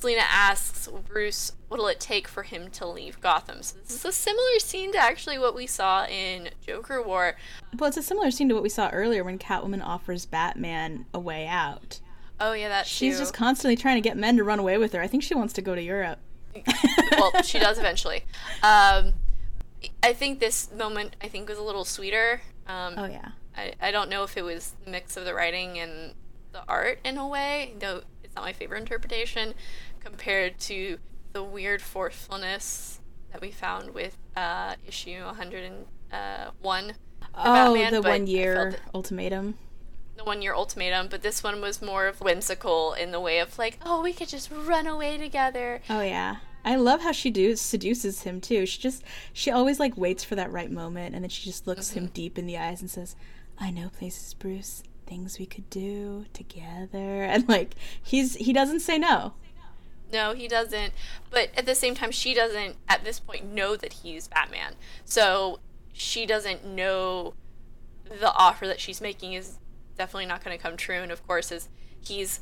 Selina 0.00 0.22
asks 0.26 0.88
Bruce, 1.08 1.52
"What'll 1.68 1.88
it 1.88 2.00
take 2.00 2.26
for 2.26 2.42
him 2.42 2.70
to 2.70 2.86
leave 2.86 3.20
Gotham?" 3.20 3.62
So 3.62 3.76
this 3.78 3.94
is 3.96 4.04
a 4.04 4.12
similar 4.12 4.58
scene 4.58 4.92
to 4.92 4.98
actually 4.98 5.38
what 5.38 5.54
we 5.54 5.66
saw 5.66 6.06
in 6.06 6.48
Joker 6.66 7.02
War. 7.02 7.36
Well, 7.78 7.88
it's 7.88 7.98
a 7.98 8.02
similar 8.02 8.30
scene 8.30 8.48
to 8.48 8.54
what 8.54 8.62
we 8.62 8.70
saw 8.70 8.88
earlier 8.90 9.22
when 9.22 9.38
Catwoman 9.38 9.84
offers 9.84 10.24
Batman 10.24 11.04
a 11.12 11.20
way 11.20 11.46
out. 11.46 12.00
Oh 12.40 12.54
yeah, 12.54 12.70
that 12.70 12.86
She's 12.86 13.16
too. 13.16 13.20
just 13.20 13.34
constantly 13.34 13.76
trying 13.76 13.96
to 13.96 14.08
get 14.08 14.16
men 14.16 14.38
to 14.38 14.44
run 14.44 14.58
away 14.58 14.78
with 14.78 14.94
her. 14.94 15.02
I 15.02 15.06
think 15.06 15.22
she 15.22 15.34
wants 15.34 15.52
to 15.54 15.62
go 15.62 15.74
to 15.74 15.82
Europe. 15.82 16.18
well, 17.12 17.42
she 17.42 17.58
does 17.58 17.78
eventually. 17.80 18.24
Um, 18.62 19.12
I 20.02 20.14
think 20.14 20.40
this 20.40 20.70
moment 20.72 21.16
I 21.22 21.28
think 21.28 21.48
was 21.48 21.58
a 21.58 21.62
little 21.62 21.84
sweeter. 21.84 22.40
Um, 22.66 22.94
Oh 22.96 23.04
yeah. 23.04 23.32
I, 23.54 23.74
I 23.82 23.90
don't 23.90 24.08
know 24.08 24.22
if 24.22 24.38
it 24.38 24.42
was 24.42 24.72
the 24.84 24.90
mix 24.90 25.18
of 25.18 25.26
the 25.26 25.34
writing 25.34 25.78
and 25.78 26.14
the 26.52 26.62
art 26.66 27.00
in 27.04 27.18
a 27.18 27.26
way, 27.28 27.74
though 27.78 28.02
it's 28.24 28.34
not 28.34 28.44
my 28.44 28.52
favorite 28.52 28.78
interpretation, 28.78 29.54
compared 30.00 30.58
to 30.60 30.98
the 31.32 31.42
weird 31.42 31.82
forcefulness 31.82 33.00
that 33.32 33.40
we 33.40 33.50
found 33.50 33.94
with 33.94 34.16
uh, 34.36 34.74
issue 34.86 35.22
101. 35.22 36.94
Oh, 37.32 37.44
Batman, 37.44 37.92
the 37.92 38.02
one 38.02 38.26
year 38.26 38.76
ultimatum. 38.94 39.54
The 40.16 40.24
one 40.24 40.42
year 40.42 40.54
ultimatum, 40.54 41.08
but 41.08 41.22
this 41.22 41.42
one 41.42 41.60
was 41.60 41.80
more 41.80 42.06
of 42.06 42.20
whimsical 42.20 42.92
in 42.92 43.12
the 43.12 43.20
way 43.20 43.38
of 43.38 43.58
like, 43.58 43.78
oh, 43.84 44.02
we 44.02 44.12
could 44.12 44.28
just 44.28 44.50
run 44.50 44.86
away 44.86 45.16
together. 45.16 45.80
Oh 45.88 46.02
yeah. 46.02 46.36
I 46.64 46.76
love 46.76 47.00
how 47.00 47.12
she 47.12 47.30
do 47.30 47.56
seduces 47.56 48.22
him 48.22 48.40
too. 48.40 48.66
She 48.66 48.80
just 48.80 49.02
she 49.32 49.50
always 49.50 49.80
like 49.80 49.96
waits 49.96 50.24
for 50.24 50.34
that 50.34 50.52
right 50.52 50.70
moment 50.70 51.14
and 51.14 51.24
then 51.24 51.30
she 51.30 51.44
just 51.44 51.66
looks 51.66 51.90
him 51.90 52.10
deep 52.12 52.38
in 52.38 52.46
the 52.46 52.58
eyes 52.58 52.80
and 52.80 52.90
says, 52.90 53.16
"I 53.58 53.70
know 53.70 53.88
places, 53.88 54.34
Bruce. 54.34 54.82
Things 55.06 55.38
we 55.38 55.46
could 55.46 55.70
do 55.70 56.26
together." 56.32 57.22
And 57.30 57.48
like 57.48 57.76
he's 58.02 58.34
he 58.34 58.52
doesn't 58.52 58.80
say 58.80 58.98
no. 58.98 59.34
No, 60.12 60.34
he 60.34 60.48
doesn't. 60.48 60.92
But 61.30 61.50
at 61.56 61.66
the 61.66 61.74
same 61.74 61.94
time, 61.94 62.10
she 62.10 62.34
doesn't, 62.34 62.76
at 62.88 63.04
this 63.04 63.20
point, 63.20 63.52
know 63.52 63.76
that 63.76 63.92
he's 63.94 64.28
Batman. 64.28 64.74
So 65.04 65.60
she 65.92 66.26
doesn't 66.26 66.64
know 66.64 67.34
the 68.04 68.32
offer 68.32 68.66
that 68.66 68.80
she's 68.80 69.00
making 69.00 69.34
is 69.34 69.58
definitely 69.96 70.26
not 70.26 70.44
going 70.44 70.56
to 70.56 70.62
come 70.62 70.76
true. 70.76 70.96
And 70.96 71.12
of 71.12 71.26
course, 71.26 71.52
as 71.52 71.68
he's 72.00 72.40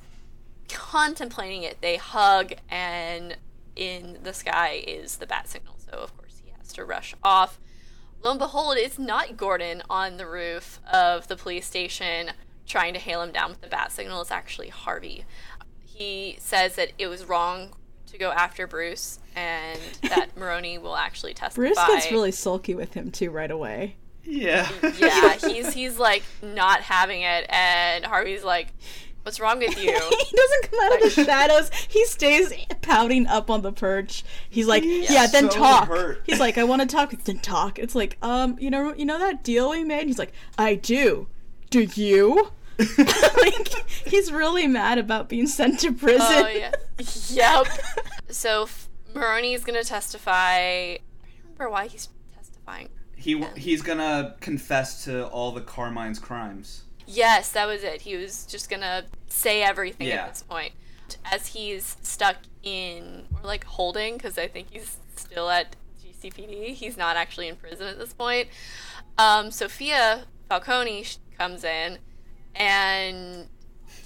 contemplating 0.69 1.63
it, 1.63 1.81
they 1.81 1.97
hug, 1.97 2.55
and 2.69 3.37
in 3.77 4.19
the 4.23 4.33
sky 4.33 4.83
is 4.87 5.17
the 5.17 5.27
bat 5.27 5.49
signal. 5.49 5.77
So, 5.79 5.99
of 5.99 6.17
course, 6.17 6.41
he 6.45 6.53
has 6.59 6.73
to 6.75 6.85
rush 6.85 7.15
off. 7.23 7.59
Lo 8.23 8.33
and 8.33 8.41
behold, 8.41 8.77
it's 8.77 8.99
not 8.99 9.37
Gordon 9.37 9.83
on 9.89 10.17
the 10.17 10.27
roof 10.27 10.81
of 10.93 11.29
the 11.29 11.37
police 11.37 11.67
station 11.67 12.33
trying 12.67 12.93
to 12.93 13.01
hail 13.01 13.23
him 13.23 13.33
down 13.33 13.51
with 13.51 13.61
the 13.61 13.69
bat 13.69 13.93
signal. 13.93 14.21
It's 14.21 14.31
actually 14.31 14.69
Harvey 14.69 15.25
he 15.99 16.37
says 16.41 16.77
that 16.77 16.93
it 16.99 17.09
was 17.09 17.25
wrong 17.25 17.75
to 18.07 18.19
go 18.19 18.31
after 18.31 18.67
Bruce 18.67 19.19
and 19.35 19.81
that 20.03 20.29
Maroni 20.37 20.79
will 20.79 20.97
actually 20.97 21.35
testify. 21.35 21.63
Bruce 21.67 21.87
gets 21.89 22.13
really 22.13 22.31
sulky 22.31 22.75
with 22.75 22.95
him 22.95 23.11
too 23.11 23.31
right 23.31 23.51
away. 23.51 23.97
Yeah. 24.25 24.69
yeah, 24.99 25.33
he's 25.49 25.73
he's 25.73 25.99
like 25.99 26.23
not 26.43 26.83
having 26.83 27.23
it, 27.23 27.47
and 27.49 28.05
Harvey's 28.05 28.45
like, 28.45 28.69
"What's 29.23 29.41
wrong 29.41 29.59
with 29.59 29.77
you?" 29.83 29.91
he 29.93 30.37
doesn't 30.37 30.71
come 30.71 30.81
out 30.81 30.93
of 31.03 31.15
the 31.15 31.25
shadows. 31.25 31.71
He 31.89 32.05
stays 32.05 32.53
pouting 32.83 33.27
up 33.27 33.51
on 33.51 33.63
the 33.63 33.73
perch. 33.73 34.25
He's 34.49 34.67
like, 34.67 34.85
yeah, 34.85 35.27
then 35.27 35.51
so 35.51 35.57
talk. 35.59 35.89
hurt. 35.89 36.23
He's 36.27 36.41
like, 36.41 36.59
I 36.59 36.65
want 36.65 36.83
to 36.83 36.87
talk. 36.87 37.11
Then 37.25 37.39
talk. 37.39 37.79
It's 37.79 37.95
like, 37.95 38.19
um, 38.23 38.57
you 38.61 38.71
know, 38.71 38.95
you 38.95 39.05
know 39.07 39.19
that 39.19 39.43
deal 39.43 39.71
we 39.71 39.83
made. 39.83 40.07
He's 40.07 40.19
like, 40.19 40.33
I 40.57 40.75
do. 40.75 41.27
Do 41.71 41.83
you? 41.95 42.53
like, 43.39 43.69
he's 44.07 44.31
really 44.33 44.67
mad 44.67 44.99
about 44.99 45.29
being 45.29 45.47
sent 45.47 45.81
to 45.81 45.93
prison. 45.93 46.21
Oh 46.29 46.47
yeah, 46.49 46.73
yep. 47.29 47.67
So 48.31 48.63
f- 48.65 48.89
Maroni's 49.15 49.65
gonna 49.65 49.85
testify. 49.85 50.33
I 50.59 50.99
don't 51.43 51.53
remember 51.59 51.71
why 51.71 51.87
he's 51.89 52.09
testifying. 52.35 52.89
He 53.17 53.45
he's 53.57 53.83
gonna 53.83 54.37
confess 54.41 55.05
to 55.05 55.27
all 55.29 55.51
the 55.53 55.61
Carmine's 55.61 56.19
crimes. 56.19 56.83
Yes, 57.07 57.51
that 57.53 57.67
was 57.67 57.83
it. 57.83 58.03
He 58.03 58.17
was 58.17 58.45
just 58.47 58.69
gonna 58.71 59.05
say 59.29 59.63
everything 59.63 60.07
Yeah. 60.07 60.25
at 60.27 60.35
this 60.35 60.43
point. 60.43 60.73
As 61.25 61.49
he's 61.49 61.97
stuck 62.03 62.37
in, 62.63 63.25
or 63.35 63.41
like 63.47 63.65
holding, 63.65 64.15
because 64.19 64.37
I 64.39 64.47
think 64.47 64.69
he's 64.71 64.99
still 65.17 65.49
at 65.49 65.75
GCPD. 66.05 66.75
He's 66.75 66.97
not 66.99 67.17
actually 67.17 67.49
in 67.49 67.57
prison 67.57 67.89
at 67.89 67.99
this 67.99 68.13
point. 68.13 68.49
Um, 69.17 69.51
Sophia 69.51 70.25
Falcone 70.49 71.03
sh- 71.03 71.17
comes 71.39 71.65
in 71.65 71.99
and 72.55 73.47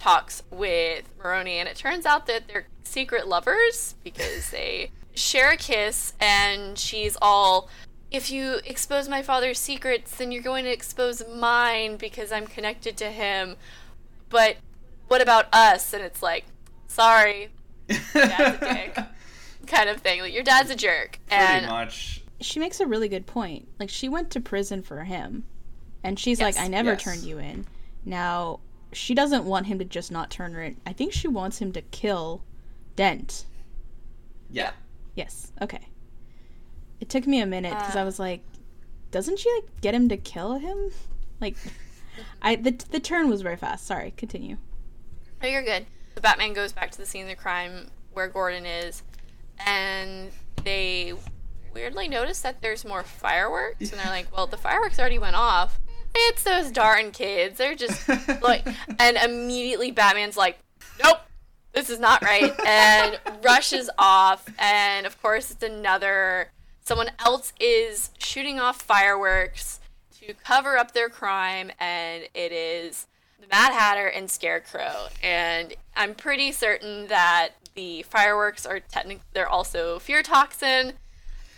talks 0.01 0.43
with 0.51 1.05
Maroni, 1.23 1.59
and 1.59 1.69
it 1.69 1.77
turns 1.77 2.07
out 2.07 2.27
that 2.27 2.49
they're 2.49 2.67
secret 2.85 3.27
lovers 3.29 3.95
because 4.05 4.51
they 4.51 4.91
share 5.15 5.51
a 5.53 5.57
kiss, 5.57 6.13
and 6.21 6.79
she's 6.79 7.17
all. 7.23 7.69
If 8.11 8.31
you 8.31 8.61
expose 8.67 9.09
my 9.09 9.23
father's 9.23 9.59
secrets, 9.59 10.15
then 10.17 10.33
you're 10.33 10.43
going 10.43 10.65
to 10.65 10.71
expose 10.73 11.23
mine 11.35 11.97
because 11.97 12.31
I'm 12.31 12.47
connected 12.47 12.97
to 12.99 13.07
him. 13.11 13.57
But 14.29 14.57
what 15.09 15.23
about 15.23 15.47
us? 15.53 15.95
And 15.95 16.03
it's 16.03 16.23
like, 16.23 16.45
sorry, 16.89 17.49
dad's 17.89 18.63
a 18.63 18.75
dick, 18.95 18.99
kind 19.67 19.89
of 19.89 20.03
thing. 20.03 20.21
Like 20.21 20.35
your 20.35 20.43
dad's 20.43 20.71
a 20.71 20.77
jerk, 20.77 21.19
Pretty 21.29 21.43
and 21.43 21.67
much. 21.67 22.23
she 22.41 22.61
makes 22.61 22.81
a 22.81 22.87
really 22.87 23.09
good 23.09 23.27
point. 23.27 23.67
Like, 23.81 23.89
she 23.89 24.11
went 24.11 24.31
to 24.33 24.41
prison 24.41 24.83
for 24.83 25.05
him, 25.05 25.45
and 26.05 26.19
she's 26.19 26.39
like, 26.41 26.59
I 26.59 26.69
never 26.69 26.91
Yes. 26.93 27.03
turned 27.03 27.23
you 27.23 27.39
in. 27.39 27.67
Now, 28.05 28.61
she 28.93 29.15
doesn't 29.15 29.45
want 29.45 29.67
him 29.67 29.79
to 29.79 29.85
just 29.85 30.11
not 30.13 30.31
turn 30.31 30.53
her 30.55 30.63
in. 30.63 30.77
I 30.87 30.93
think 30.93 31.13
she 31.13 31.29
wants 31.29 31.59
him 31.59 31.73
to 31.73 31.83
kill 31.83 32.43
Dent. 32.97 33.47
Yeah. 34.51 34.73
Yes. 35.15 35.53
Okay. 35.61 35.89
It 37.01 37.09
took 37.09 37.27
me 37.27 37.41
a 37.41 37.47
minute 37.47 37.71
because 37.77 37.97
I 37.97 38.03
Uh. 38.03 38.07
was 38.07 38.19
like, 38.19 38.43
doesn't 39.11 39.39
she 39.39 39.53
like 39.55 39.81
get 39.81 39.95
him 39.95 40.09
to 40.09 40.17
kill 40.17 40.55
him? 40.59 40.91
Like, 41.41 41.57
I 42.41 42.57
the 42.57 42.71
the 42.91 43.01
turn 43.01 43.29
was 43.31 43.43
very 43.43 43.57
fast. 43.57 43.87
Sorry. 43.87 44.13
Continue. 44.17 44.57
Oh, 45.43 45.47
you're 45.47 45.63
good. 45.65 45.87
The 46.15 46.21
Batman 46.21 46.53
goes 46.53 46.73
back 46.73 46.91
to 46.93 46.99
the 46.99 47.07
scene 47.07 47.23
of 47.25 47.29
the 47.29 47.35
crime 47.37 47.91
where 48.13 48.29
Gordon 48.29 48.65
is, 48.67 49.03
and 49.67 50.31
they 50.65 51.15
weirdly 51.75 52.07
notice 52.09 52.41
that 52.43 52.61
there's 52.63 52.85
more 52.85 53.03
fireworks, 53.03 53.91
and 53.91 53.99
they're 54.01 54.07
like, 54.07 54.31
"Well, 54.37 54.47
the 54.47 54.57
fireworks 54.59 54.99
already 54.99 55.19
went 55.19 55.35
off. 55.37 55.81
It's 56.15 56.43
those 56.43 56.71
darn 56.71 57.11
kids. 57.11 57.59
They're 57.59 57.75
just 57.75 58.09
like." 58.43 58.67
And 58.99 59.17
immediately 59.17 59.91
Batman's 59.91 60.37
like, 60.37 60.59
"Nope, 61.03 61.19
this 61.73 61.91
is 61.91 61.99
not 61.99 62.23
right, 62.23 62.53
and 62.67 63.19
rushes 63.43 63.91
off. 63.99 64.47
And 64.59 65.07
of 65.07 65.21
course, 65.21 65.51
it's 65.51 65.63
another 65.63 66.51
someone 66.85 67.11
else 67.25 67.53
is 67.61 68.11
shooting 68.19 68.59
off 68.59 68.83
fireworks 68.83 69.81
to 70.21 70.35
cover 70.35 70.77
up 70.77 70.93
their 70.93 71.09
crime, 71.09 71.71
and 71.79 72.25
it 72.35 72.53
is 72.53 73.07
the 73.41 73.47
Mad 73.49 73.73
Hatter 73.73 74.07
and 74.07 74.31
Scarecrow. 74.31 75.09
And 75.23 75.75
I'm 75.97 76.15
pretty 76.15 76.53
certain 76.53 77.07
that 77.09 77.51
the 77.75 78.03
fireworks 78.03 78.67
are 78.67 78.81
technically 78.81 79.25
they're 79.33 79.49
also 79.49 79.99
fear 79.99 80.23
toxin, 80.23 80.95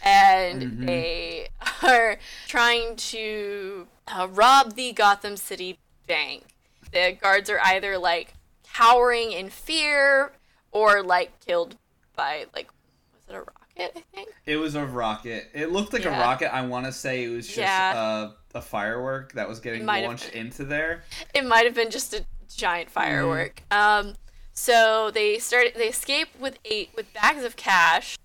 and 0.05 0.63
Mhm. 0.63 0.87
they 0.87 1.49
are 1.83 2.19
trying 2.47 2.97
to 2.97 3.89
uh, 4.07 4.29
rob 4.31 4.75
the 4.75 4.93
Gotham 4.93 5.37
City 5.37 5.79
bank. 6.07 6.45
The 6.93 7.17
guards 7.21 7.49
are 7.51 7.59
either 7.63 7.97
like 7.99 8.35
cowering 8.73 9.33
in 9.33 9.49
fear 9.51 10.33
or 10.73 11.03
like 11.03 11.33
killed 11.45 11.77
by 12.15 12.47
like 12.55 12.69
was 13.13 13.23
it 13.29 13.35
a 13.35 13.39
rocket? 13.41 13.93
I 13.97 14.03
think. 14.15 14.29
It 14.47 14.57
was 14.57 14.75
a 14.75 14.85
rocket. 14.85 15.49
It 15.55 15.73
looked 15.73 15.93
like 15.93 16.05
Yeah. 16.05 16.17
a 16.17 16.21
rocket. 16.21 16.55
I 16.55 16.65
want 16.67 16.87
to 16.87 16.93
say 16.93 17.25
it 17.25 17.29
was 17.29 17.47
just 17.47 17.59
Yeah. 17.59 18.31
a, 18.55 18.59
a 18.59 18.63
firework 18.63 19.33
that 19.33 19.49
was 19.49 19.59
getting 19.59 19.85
launched 19.87 20.33
been. 20.33 20.47
into 20.47 20.65
there. 20.65 21.03
It 21.35 21.45
might 21.45 21.65
have 21.65 21.75
been 21.75 21.91
just 21.91 22.15
a 22.15 22.25
giant 22.55 22.91
firework. 22.91 23.63
Um, 23.73 24.15
so 24.53 25.11
they 25.11 25.39
start. 25.39 25.75
They 25.75 25.89
escape 25.89 26.29
with 26.39 26.59
eight 26.65 26.91
with 26.95 27.13
bags 27.15 27.43
of 27.43 27.57
cash. 27.57 28.17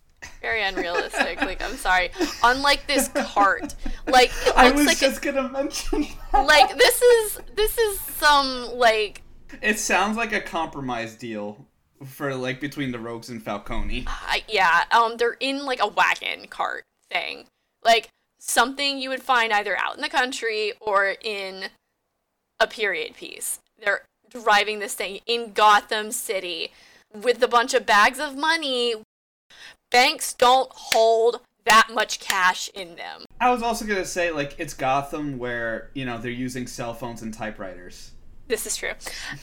Very 0.41 0.63
unrealistic. 0.63 1.41
like 1.41 1.61
I'm 1.61 1.75
sorry. 1.75 2.11
On 2.43 2.61
like 2.61 2.87
this 2.87 3.09
cart. 3.09 3.75
Like 4.07 4.31
it 4.31 4.45
looks 4.45 4.57
I 4.57 4.65
looks 4.65 4.77
was 4.77 4.87
like 4.87 4.97
just 4.99 5.21
gonna 5.21 5.49
mention. 5.49 6.07
that. 6.31 6.45
like 6.45 6.77
this 6.77 7.01
is 7.01 7.39
this 7.55 7.77
is 7.77 7.99
some 7.99 8.77
like 8.77 9.21
It 9.61 9.79
sounds 9.79 10.17
like 10.17 10.33
a 10.33 10.41
compromise 10.41 11.15
deal 11.15 11.65
for 12.05 12.33
like 12.35 12.59
between 12.61 12.91
the 12.91 12.99
Rogues 12.99 13.29
and 13.29 13.43
Falcone. 13.43 14.05
I 14.07 14.43
yeah, 14.47 14.85
um, 14.91 15.17
they're 15.17 15.37
in 15.39 15.65
like 15.65 15.81
a 15.81 15.87
wagon 15.87 16.47
cart 16.47 16.83
thing, 17.11 17.45
like 17.83 18.09
something 18.39 18.99
you 18.99 19.09
would 19.09 19.21
find 19.21 19.51
either 19.51 19.77
out 19.77 19.95
in 19.95 20.01
the 20.01 20.09
country 20.09 20.73
or 20.79 21.15
in 21.21 21.65
a 22.59 22.67
period 22.67 23.15
piece. 23.15 23.59
They're 23.77 24.03
driving 24.29 24.79
this 24.79 24.93
thing 24.93 25.19
in 25.25 25.53
Gotham 25.53 26.11
City 26.11 26.71
with 27.13 27.41
a 27.43 27.47
bunch 27.47 27.73
of 27.73 27.85
bags 27.85 28.19
of 28.19 28.35
money. 28.37 28.95
Banks 29.89 30.33
don't 30.33 30.69
hold 30.71 31.41
that 31.65 31.89
much 31.93 32.19
cash 32.19 32.69
in 32.73 32.95
them. 32.95 33.25
I 33.39 33.51
was 33.51 33.61
also 33.61 33.85
gonna 33.85 34.05
say 34.05 34.31
like 34.31 34.55
it's 34.59 34.73
Gotham 34.73 35.37
where 35.37 35.89
you 35.93 36.05
know 36.05 36.17
they're 36.17 36.31
using 36.31 36.67
cell 36.67 36.93
phones 36.93 37.21
and 37.21 37.33
typewriters. 37.33 38.11
This 38.47 38.65
is 38.65 38.75
true. 38.75 38.93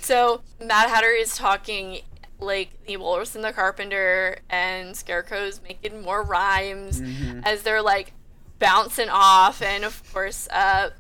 So 0.01 0.43
Mad 0.61 0.89
Hatter 0.89 1.11
is 1.11 1.37
talking 1.37 2.01
like 2.39 2.85
the 2.87 2.97
Walrus 2.97 3.35
and 3.35 3.45
the 3.45 3.53
Carpenter, 3.53 4.39
and 4.51 4.97
Scarecrow's 4.97 5.61
making 5.63 6.03
more 6.03 6.23
rhymes 6.23 7.01
Mhm. 7.01 7.43
as 7.47 7.63
they're 7.63 7.83
like 7.83 8.13
bouncing 8.59 9.09
off, 9.09 9.63
and 9.63 9.85
of 9.85 10.03
course, 10.13 10.47
uh, 10.51 10.91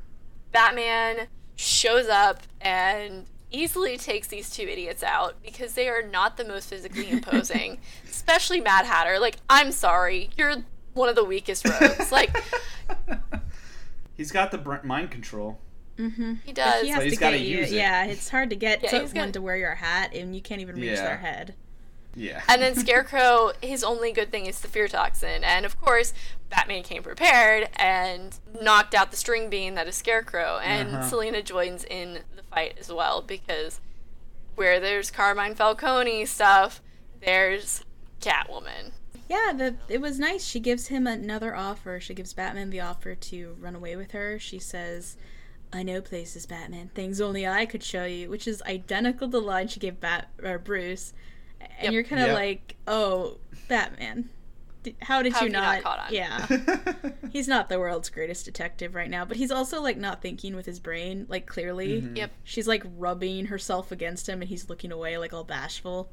Batman 0.52 1.27
shows 1.56 2.06
up 2.09 2.43
and 2.60 3.27
easily 3.51 3.97
takes 3.98 4.28
these 4.28 4.51
two 4.51 4.62
idiots 4.62 5.02
out 5.02 5.43
because 5.43 5.74
they 5.74 5.89
are 5.89 6.02
not 6.02 6.36
the 6.36 6.44
most 6.44 6.68
physically 6.68 7.10
imposing, 7.10 7.78
especially 8.27 8.61
Mad 8.61 8.86
Hatter. 8.86 9.19
Like, 9.20 9.36
I'm 9.48 9.70
sorry, 9.73 10.31
you're 10.36 10.57
one 10.94 11.09
of 11.09 11.15
the 11.15 11.24
weakest 11.24 11.65
rogues. 11.69 12.11
Like, 12.11 12.36
He's 14.16 14.32
got 14.32 14.51
the 14.51 14.59
br- 14.59 14.77
mind 14.82 15.11
control. 15.11 15.59
Mm-hmm. 15.98 16.35
he 16.44 16.53
does. 16.53 16.82
He 16.82 16.89
has 16.89 16.98
So 16.98 17.05
he's 17.05 17.15
to 17.15 17.20
gotta 17.20 17.39
get 17.39 17.47
you. 17.47 17.59
use 17.59 17.73
it. 17.73 17.77
Yeah, 17.77 18.05
it's 18.07 18.28
hard 18.28 18.51
to 18.51 18.57
get 18.57 18.82
Yeah, 18.82 18.90
someone 18.90 19.15
got- 19.28 19.32
to 19.35 19.40
wear 19.43 19.57
your 19.57 19.74
hat, 19.77 20.12
and 20.15 20.35
you 20.35 20.43
can't 20.43 20.61
even 20.61 20.77
reach 20.77 20.85
Yeah. 20.90 21.05
their 21.05 21.16
head. 21.19 21.55
Yeah. 22.15 22.43
And 22.48 22.61
then 22.62 22.74
Scarecrow, 22.77 23.53
his 23.62 23.85
only 23.85 24.11
good 24.12 24.31
thing 24.31 24.47
is 24.47 24.61
the 24.61 24.69
fear 24.69 24.89
toxin. 24.89 25.44
And 25.44 25.65
of 25.66 25.78
course, 25.81 26.12
Batman 26.51 26.82
came 26.82 27.03
prepared 27.03 27.69
and 27.77 28.39
knocked 28.61 28.94
out 28.94 29.11
the 29.11 29.16
string 29.16 29.48
bean 29.51 29.74
that 29.74 29.86
is 29.86 29.94
Scarecrow. 29.97 30.59
And 30.62 30.89
Uh-huh. 30.90 31.09
Selina 31.09 31.43
joins 31.43 31.85
in 31.85 32.20
the 32.35 32.43
fight 32.43 32.77
as 32.81 32.90
well 32.93 33.20
because 33.23 33.81
where 34.55 34.81
there's 34.81 35.11
Carmine 35.11 35.55
Falcone 35.55 36.24
stuff, 36.27 36.81
there's 37.23 37.85
Catwoman. 38.20 38.93
Yeah, 39.28 39.52
the 39.56 39.76
it 39.88 40.01
was 40.01 40.18
nice. 40.18 40.44
She 40.44 40.60
gives 40.60 40.86
him 40.88 41.06
another 41.06 41.55
offer. 41.55 41.98
She 42.01 42.14
gives 42.14 42.32
Batman 42.32 42.70
the 42.70 42.80
offer 42.80 43.14
to 43.14 43.56
run 43.60 43.74
away 43.74 43.97
with 43.97 44.12
her. 44.12 44.38
She 44.38 44.59
says, 44.60 45.16
"I 45.72 45.82
know 45.82 46.01
places, 46.01 46.47
Batman. 46.47 46.90
Things 46.94 47.20
only 47.20 47.47
I 47.47 47.66
could 47.66 47.82
show 47.82 48.05
you," 48.05 48.30
which 48.30 48.47
is 48.47 48.62
identical 48.62 49.26
to 49.28 49.32
the 49.32 49.40
line 49.40 49.66
she 49.68 49.80
gave 49.80 49.98
Bat 50.01 50.28
or 50.43 50.59
Bruce. 50.59 51.12
And 51.60 51.84
Yep. 51.84 51.93
you're 51.93 52.05
kind 52.05 52.22
of 52.22 52.28
Yep. 52.28 52.36
like, 52.36 52.76
"Oh, 52.86 53.38
Batman, 53.68 54.30
Did, 54.84 54.94
how 55.02 55.22
did 55.22 55.32
How 55.32 55.40
you 55.40 55.47
have 55.47 55.48
you 55.48 55.52
not 55.52 55.74
not?" 55.74 55.82
caught 55.82 55.98
on? 56.06 56.14
Yeah, 56.14 56.47
he's 57.32 57.48
not 57.48 57.68
the 57.68 57.80
world's 57.80 58.09
greatest 58.10 58.44
detective 58.44 58.94
right 58.94 59.10
now, 59.10 59.24
but 59.24 59.36
he's 59.38 59.51
also 59.51 59.82
like 59.82 59.97
not 59.97 60.22
thinking 60.22 60.55
with 60.55 60.66
his 60.66 60.78
brain. 60.78 61.26
Like 61.28 61.47
clearly, 61.47 62.02
Mhm. 62.02 62.16
Yep. 62.16 62.30
she's 62.44 62.68
like 62.68 62.84
rubbing 62.97 63.47
herself 63.47 63.90
against 63.90 64.28
him, 64.28 64.40
and 64.43 64.48
he's 64.48 64.68
looking 64.68 64.93
away, 64.93 65.18
like 65.18 65.32
all 65.32 65.43
bashful. 65.43 66.12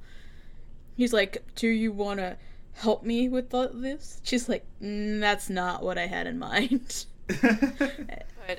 He's 0.96 1.14
like, 1.14 1.44
"Do 1.56 1.68
you 1.68 1.92
want 1.92 2.20
to 2.20 2.38
help 2.74 3.04
me 3.04 3.30
with 3.30 3.54
all 3.54 3.70
this?" 3.70 4.22
She's 4.24 4.48
like, 4.48 4.66
mm, 4.82 5.20
"That's 5.20 5.50
not 5.50 5.84
what 5.84 5.98
I 5.98 6.08
had 6.08 6.28
in 6.28 6.40
mind." 6.40 7.06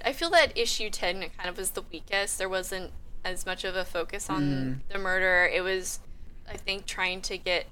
I 0.04 0.12
feel 0.12 0.30
that 0.30 0.56
issue 0.56 0.88
10 0.88 1.20
kind 1.36 1.48
of 1.48 1.58
was 1.58 1.70
the 1.70 1.82
weakest. 1.92 2.38
There 2.38 2.48
wasn't 2.48 2.92
as 3.24 3.46
much 3.46 3.64
of 3.64 3.76
a 3.76 3.84
focus 3.84 4.30
on 4.30 4.82
the 4.88 4.98
murder. 4.98 5.48
It 5.52 5.62
was, 5.62 6.00
I 6.48 6.56
think, 6.56 6.86
trying 6.86 7.20
to 7.22 7.36
get 7.38 7.66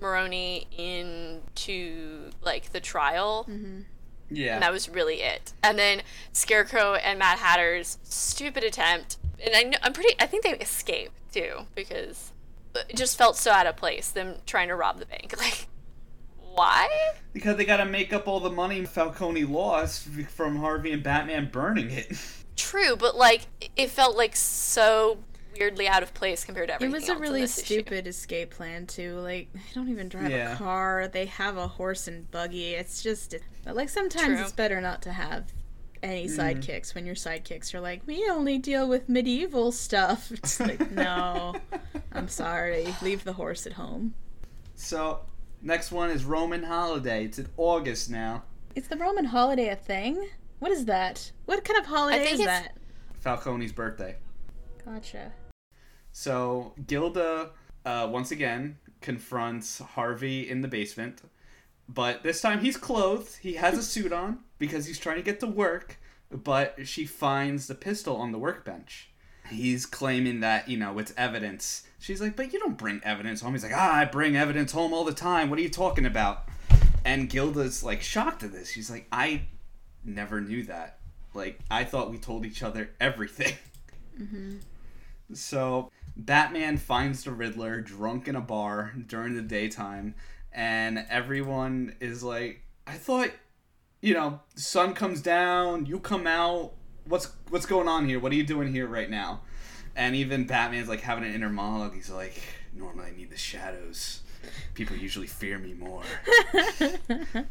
Maroni 0.00 0.66
into 0.76 2.30
like 2.42 2.72
the 2.72 2.80
trial. 2.80 3.46
yeah. 4.30 4.54
and 4.54 4.62
that 4.62 4.72
was 4.72 4.88
really 4.88 5.22
it. 5.22 5.52
And 5.62 5.78
then 5.78 6.02
Scarecrow 6.32 6.94
and 6.94 7.18
Mad 7.18 7.38
Hatter's 7.38 7.98
stupid 8.02 8.64
attempt, 8.64 9.18
and 9.44 9.54
I 9.54 9.62
know, 9.64 9.78
I'm 9.82 9.92
pretty. 9.92 10.14
I 10.20 10.26
think 10.26 10.44
they 10.44 10.52
escaped 10.52 11.32
too 11.32 11.66
because 11.74 12.32
it 12.88 12.96
just 12.96 13.16
felt 13.18 13.36
so 13.36 13.50
out 13.50 13.66
of 13.66 13.76
place. 13.76 14.10
Them 14.10 14.36
trying 14.46 14.68
to 14.68 14.74
rob 14.76 14.98
the 14.98 15.06
bank, 15.06 15.34
like 15.38 15.66
why? 16.54 16.88
because 17.32 17.56
they 17.56 17.64
got 17.66 17.76
to 17.78 17.84
make 17.84 18.12
up 18.12 18.26
all 18.26 18.40
the 18.40 18.50
money 18.50 18.84
Falcone 18.86 19.44
lost 19.44 20.08
from 20.30 20.56
Harvey 20.56 20.92
and 20.92 21.02
Batman 21.02 21.50
burning 21.52 21.90
it. 21.90 22.12
True, 22.56 22.96
but 22.96 23.16
like 23.16 23.42
it 23.76 23.90
felt 23.90 24.16
like 24.16 24.34
so 24.34 25.18
weirdly 25.58 25.86
out 25.88 26.02
of 26.02 26.12
place 26.14 26.44
compared 26.44 26.68
to 26.68 26.74
everything. 26.74 26.92
It 26.92 26.94
was 26.98 27.08
a 27.08 27.12
else 27.12 27.20
really 27.20 27.40
this 27.42 27.58
issue. 27.58 27.74
stupid 27.74 28.06
escape 28.06 28.50
plan 28.50 28.86
too. 28.86 29.18
Like 29.18 29.52
they 29.52 29.60
don't 29.74 29.88
even 29.90 30.08
drive 30.08 30.30
Yeah. 30.30 30.54
a 30.54 30.56
car. 30.56 31.08
They 31.08 31.26
have 31.26 31.56
a 31.58 31.68
horse 31.68 32.08
and 32.08 32.30
buggy. 32.30 32.74
It's 32.74 33.02
just 33.02 33.34
but 33.64 33.76
like 33.76 33.88
sometimes 33.90 34.36
True. 34.36 34.42
it's 34.42 34.52
better 34.52 34.80
not 34.80 35.02
to 35.02 35.12
have 35.12 35.44
any 36.02 36.26
Mhm. 36.26 36.36
sidekicks 36.36 36.94
when 36.94 37.06
your 37.06 37.14
sidekicks 37.14 37.74
are 37.74 37.80
like, 37.80 38.02
we 38.06 38.28
only 38.30 38.58
deal 38.58 38.88
with 38.88 39.08
medieval 39.08 39.72
stuff. 39.72 40.30
It's 40.32 40.60
like, 40.60 40.90
no, 40.90 41.54
I'm 42.12 42.28
sorry. 42.28 42.86
Leave 43.02 43.24
the 43.24 43.32
horse 43.34 43.66
at 43.66 43.72
home. 43.74 44.14
So, 44.74 45.20
next 45.62 45.90
one 45.92 46.10
is 46.10 46.24
Roman 46.24 46.62
holiday. 46.62 47.24
It's 47.24 47.38
in 47.38 47.48
August 47.56 48.10
now. 48.10 48.44
Is 48.74 48.88
the 48.88 48.96
Roman 48.96 49.24
holiday 49.24 49.68
a 49.70 49.76
thing? 49.76 50.28
What 50.58 50.70
is 50.70 50.84
that? 50.86 51.32
What 51.46 51.64
kind 51.64 51.78
of 51.80 51.86
holiday 51.86 52.24
is 52.30 52.40
it's- 52.40 52.62
that? 52.62 52.76
Falcone's 53.24 53.72
birthday. 53.72 54.16
Gotcha. 54.84 55.32
So 56.12 56.74
Gilda 56.86 57.50
uh, 57.84 58.08
once 58.10 58.30
again 58.30 58.78
confronts 59.00 59.78
Harvey 59.78 60.48
in 60.48 60.60
the 60.60 60.68
basement, 60.68 61.22
but 61.88 62.22
this 62.22 62.40
time 62.40 62.60
he's 62.60 62.76
clothed. 62.76 63.36
He 63.40 63.54
has 63.54 63.78
a 63.78 63.82
suit 63.82 64.12
on 64.12 64.40
because 64.58 64.86
he's 64.86 64.98
trying 64.98 65.16
to 65.16 65.22
get 65.22 65.40
to 65.40 65.46
work. 65.46 65.98
But 66.30 66.86
she 66.86 67.06
finds 67.06 67.68
the 67.68 67.74
pistol 67.74 68.16
on 68.16 68.32
the 68.32 68.38
workbench. 68.38 69.10
He's 69.48 69.86
claiming 69.86 70.40
that 70.40 70.68
you 70.68 70.76
know 70.76 70.98
it's 70.98 71.14
evidence. 71.16 71.84
She's 72.00 72.20
like, 72.20 72.34
"But 72.34 72.52
you 72.52 72.58
don't 72.58 72.76
bring 72.76 73.00
evidence 73.04 73.40
home." 73.40 73.52
He's 73.52 73.62
like, 73.62 73.72
"Ah, 73.74 73.98
I 73.98 74.04
bring 74.04 74.36
evidence 74.36 74.72
home 74.72 74.92
all 74.92 75.04
the 75.04 75.12
time. 75.14 75.50
What 75.50 75.58
are 75.58 75.62
you 75.62 75.68
talking 75.68 76.04
about?" 76.04 76.48
And 77.04 77.30
Gilda's 77.30 77.84
like 77.84 78.02
shocked 78.02 78.42
at 78.42 78.50
this. 78.52 78.70
She's 78.70 78.90
like, 78.90 79.06
"I 79.12 79.42
never 80.04 80.40
knew 80.40 80.64
that. 80.64 80.98
Like, 81.32 81.60
I 81.70 81.84
thought 81.84 82.10
we 82.10 82.18
told 82.18 82.44
each 82.44 82.62
other 82.62 82.90
everything." 83.00 83.54
So 85.32 85.90
Batman 86.16 86.76
finds 86.76 87.24
the 87.24 87.32
Riddler 87.32 87.80
drunk 87.80 88.28
in 88.28 88.36
a 88.36 88.40
bar 88.40 88.92
during 89.06 89.34
the 89.34 89.42
daytime, 89.42 90.14
and 90.56 91.04
everyone 91.10 91.94
is 92.00 92.24
like, 92.24 92.62
"I 92.86 92.94
thought, 92.94 93.30
you 94.00 94.14
know, 94.14 94.40
sun 94.56 94.94
comes 94.94 95.20
down, 95.20 95.86
you 95.86 96.00
come 96.00 96.26
out. 96.26 96.72
What's 97.04 97.30
what's 97.50 97.66
going 97.66 97.86
on 97.86 98.08
here? 98.08 98.18
What 98.18 98.32
are 98.32 98.36
you 98.36 98.44
doing 98.44 98.72
here 98.72 98.88
right 98.88 99.10
now?" 99.10 99.42
And 99.94 100.16
even 100.16 100.46
Batman's 100.46 100.88
like 100.88 101.02
having 101.02 101.24
an 101.24 101.32
inner 101.34 101.50
monologue. 101.50 101.94
He's 101.94 102.10
like, 102.10 102.42
"Normally 102.74 103.10
I 103.12 103.16
need 103.16 103.30
the 103.30 103.36
shadows. 103.36 104.22
People 104.74 104.96
usually 104.96 105.26
fear 105.26 105.58
me 105.58 105.74
more." 105.74 106.02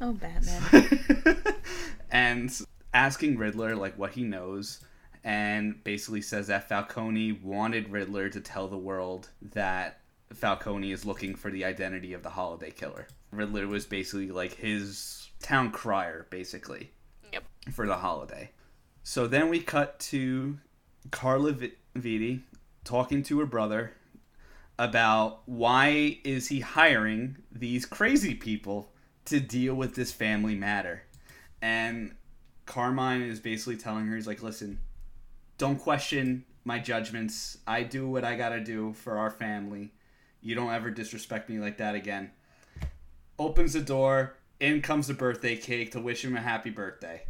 oh, 0.00 0.12
Batman. 0.12 1.42
and 2.10 2.52
asking 2.92 3.38
Riddler 3.38 3.74
like 3.74 3.98
what 3.98 4.12
he 4.12 4.22
knows 4.22 4.84
and 5.24 5.82
basically 5.82 6.20
says 6.20 6.46
that 6.46 6.68
Falcone 6.68 7.32
wanted 7.32 7.90
Riddler 7.90 8.28
to 8.28 8.40
tell 8.40 8.68
the 8.68 8.78
world 8.78 9.28
that 9.54 10.00
Falcone 10.32 10.92
is 10.92 11.04
looking 11.04 11.34
for 11.34 11.50
the 11.50 11.64
identity 11.64 12.12
of 12.12 12.22
the 12.22 12.30
holiday 12.30 12.70
killer. 12.70 13.06
Riddler 13.30 13.66
was 13.66 13.86
basically 13.86 14.30
like 14.30 14.54
his 14.54 15.30
town 15.40 15.70
crier, 15.70 16.26
basically. 16.30 16.90
Yep. 17.32 17.44
For 17.72 17.86
the 17.86 17.96
holiday. 17.96 18.50
So 19.02 19.26
then 19.26 19.48
we 19.48 19.60
cut 19.60 19.98
to 20.00 20.58
Carla 21.10 21.54
Viti 21.94 22.42
talking 22.84 23.22
to 23.24 23.38
her 23.40 23.46
brother 23.46 23.92
about 24.78 25.42
why 25.46 26.18
is 26.24 26.48
he 26.48 26.60
hiring 26.60 27.36
these 27.50 27.86
crazy 27.86 28.34
people 28.34 28.92
to 29.26 29.40
deal 29.40 29.74
with 29.74 29.94
this 29.94 30.12
family 30.12 30.54
matter. 30.54 31.02
And 31.62 32.14
Carmine 32.66 33.22
is 33.22 33.40
basically 33.40 33.76
telling 33.76 34.06
her, 34.06 34.16
he's 34.16 34.26
like, 34.26 34.42
listen, 34.42 34.80
don't 35.58 35.78
question 35.78 36.44
my 36.64 36.78
judgments. 36.78 37.58
I 37.66 37.84
do 37.84 38.08
what 38.08 38.24
I 38.24 38.36
gotta 38.36 38.60
do 38.60 38.92
for 38.92 39.18
our 39.18 39.30
family. 39.30 39.92
You 40.46 40.54
don't 40.54 40.72
ever 40.72 40.90
disrespect 40.90 41.50
me 41.50 41.58
like 41.58 41.78
that 41.78 41.96
again. 41.96 42.30
Opens 43.36 43.72
the 43.72 43.80
door, 43.80 44.36
in 44.60 44.80
comes 44.80 45.08
the 45.08 45.14
birthday 45.14 45.56
cake 45.56 45.90
to 45.90 46.00
wish 46.00 46.24
him 46.24 46.36
a 46.36 46.40
happy 46.40 46.70
birthday. 46.70 47.24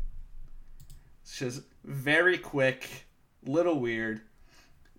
It's 1.22 1.38
just 1.38 1.62
very 1.82 2.36
quick, 2.36 3.06
little 3.42 3.80
weird. 3.80 4.20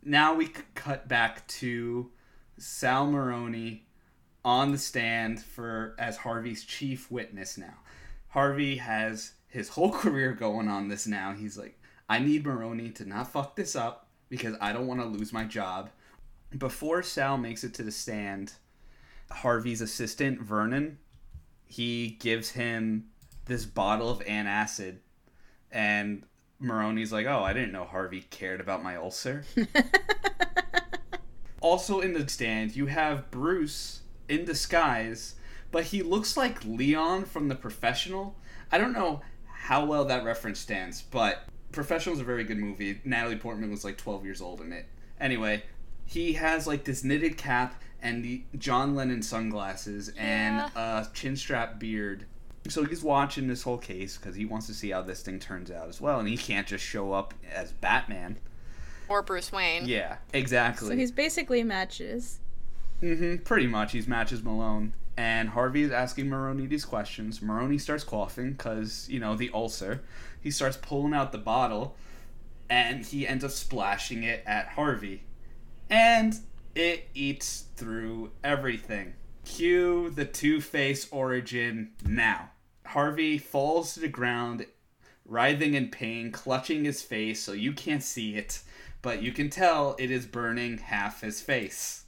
Now 0.04 0.34
we 0.34 0.48
cut 0.74 1.08
back 1.08 1.48
to 1.60 2.10
Sal 2.58 3.06
Maroni 3.06 3.86
on 4.44 4.72
the 4.72 4.80
stand 4.80 5.40
for 5.40 5.94
as 6.00 6.18
Harvey's 6.18 6.64
chief 6.64 7.12
witness 7.12 7.56
now. 7.56 7.76
Harvey 8.30 8.78
has 8.78 9.34
his 9.48 9.70
whole 9.70 9.92
career 9.94 10.34
going 10.34 10.68
on 10.68 10.88
this 10.88 11.06
now. 11.06 11.34
He's 11.34 11.56
like, 11.56 11.80
I 12.10 12.18
need 12.18 12.48
Maroni 12.48 12.90
to 12.94 13.06
not 13.06 13.32
fuck 13.32 13.56
this 13.56 13.76
up 13.76 14.08
because 14.28 14.56
I 14.60 14.74
don't 14.74 14.88
want 14.88 15.02
to 15.02 15.06
lose 15.06 15.32
my 15.32 15.44
job. 15.44 15.92
Before 16.56 17.04
Sal 17.04 17.38
makes 17.38 17.64
it 17.64 17.74
to 17.76 17.84
the 17.84 17.92
stand, 17.92 18.54
Harvey's 19.32 19.82
assistant, 19.82 20.42
Vernon, 20.42 21.00
he 21.66 22.18
gives 22.20 22.52
him 22.52 23.08
this 23.46 23.66
bottle 23.66 24.10
of 24.10 24.20
antacid 24.20 24.98
and 25.72 26.24
Maroni's 26.62 27.12
like, 27.12 27.28
"Oh, 27.28 27.44
I 27.44 27.54
didn't 27.54 27.72
know 27.72 27.86
Harvey 27.86 28.22
cared 28.22 28.62
about 28.62 28.84
my 28.84 28.96
ulcer." 28.96 29.44
also 31.62 32.00
in 32.00 32.14
the 32.14 32.28
stand, 32.28 32.76
you 32.76 32.88
have 32.88 33.30
Bruce 33.30 34.02
in 34.28 34.46
disguise, 34.46 35.36
but 35.72 35.86
he 35.86 36.02
looks 36.02 36.38
like 36.38 36.66
Leon 36.66 37.26
from 37.26 37.48
The 37.48 37.56
Professional. 37.56 38.36
I 38.72 38.78
don't 38.78 38.94
know 38.94 39.22
how 39.46 39.86
well 39.86 40.06
that 40.06 40.24
reference 40.24 40.60
stands, 40.60 41.02
but 41.02 41.44
Professional 41.72 42.16
is 42.16 42.22
a 42.22 42.26
very 42.26 42.44
good 42.44 42.58
movie. 42.58 43.02
Natalie 43.04 43.36
Portman 43.36 43.70
was 43.70 43.84
like 43.84 43.98
12 43.98 44.26
years 44.26 44.42
old 44.42 44.62
in 44.62 44.72
it. 44.72 44.88
Anyway, 45.20 45.64
he 46.08 46.34
has 46.34 46.66
like 46.66 46.86
this 46.86 47.04
knitted 47.04 47.38
cap 47.38 47.82
and 48.02 48.24
the 48.24 48.42
John 48.58 48.96
Lennon 48.96 49.22
sunglasses 49.22 50.12
Yeah. 50.16 50.22
and 50.24 50.72
a 50.76 51.08
chin 51.14 51.36
strap 51.36 51.80
beard. 51.80 52.26
So 52.70 52.84
he's 52.84 53.04
watching 53.04 53.48
this 53.48 53.62
whole 53.64 53.78
case 53.78 54.18
because 54.18 54.36
he 54.36 54.46
wants 54.46 54.68
to 54.68 54.74
see 54.74 54.90
how 54.90 55.02
this 55.02 55.22
thing 55.22 55.40
turns 55.40 55.70
out 55.72 55.88
as 55.88 56.02
well, 56.02 56.20
and 56.20 56.28
he 56.28 56.36
can't 56.38 56.68
just 56.68 56.84
show 56.84 57.14
up 57.14 57.34
as 57.54 57.72
Batman. 57.72 58.38
Or 59.08 59.22
Bruce 59.22 59.52
Wayne. 59.54 59.86
Yeah, 59.88 60.18
exactly. 60.34 60.90
So 60.90 60.96
he's 60.96 61.12
basically 61.14 61.64
matches. 61.64 62.40
Mm-hmm. 63.02 63.44
Pretty 63.44 63.68
much, 63.68 63.94
he's 63.94 64.08
matches 64.08 64.44
Malone, 64.44 64.92
and 65.16 65.50
Harvey 65.50 65.84
is 65.84 65.92
asking 65.92 66.28
Maroni 66.30 66.66
these 66.66 66.84
questions. 66.84 67.42
Maroni 67.42 67.78
starts 67.78 68.04
coughing 68.04 68.52
because 68.52 69.08
you 69.10 69.20
know 69.20 69.36
the 69.36 69.50
ulcer. 69.54 70.02
He 70.42 70.52
starts 70.52 70.76
pulling 70.78 71.14
out 71.14 71.32
the 71.32 71.38
bottle, 71.38 71.96
and 72.70 73.06
he 73.06 73.26
ends 73.26 73.44
up 73.46 73.52
splashing 73.52 74.24
it 74.24 74.44
at 74.46 74.70
Harvey, 74.70 75.24
and 75.90 76.40
it 76.76 77.10
eats 77.14 77.66
through 77.76 78.32
everything. 78.44 79.14
Cue 79.46 80.10
the 80.10 80.26
Two 80.26 80.62
Face 80.62 81.08
origin 81.12 81.92
now. 82.06 82.52
Harvey 82.86 83.38
falls 83.38 83.94
to 83.94 84.00
the 84.00 84.08
ground, 84.08 84.66
writhing 85.26 85.74
in 85.74 85.90
pain, 85.90 86.32
clutching 86.32 86.86
his 86.86 87.02
face 87.02 87.42
so 87.42 87.54
you 87.54 87.74
can't 87.74 88.04
see 88.04 88.36
it, 88.36 88.62
but 89.02 89.22
you 89.22 89.32
can 89.32 89.50
tell 89.50 89.96
it 90.00 90.12
is 90.12 90.26
burning 90.26 90.78
half 90.78 91.22
his 91.22 91.42
face. 91.42 92.06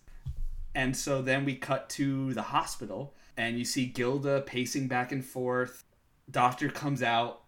And 0.75 0.95
so 0.95 1.21
then 1.21 1.45
we 1.45 1.55
cut 1.55 1.89
to 1.91 2.33
the 2.33 2.41
hospital, 2.41 3.15
and 3.35 3.57
you 3.57 3.65
see 3.65 3.85
Gilda 3.85 4.41
pacing 4.41 4.87
back 4.87 5.11
and 5.11 5.25
forth. 5.25 5.83
Doctor 6.29 6.69
comes 6.69 7.01
out. 7.01 7.41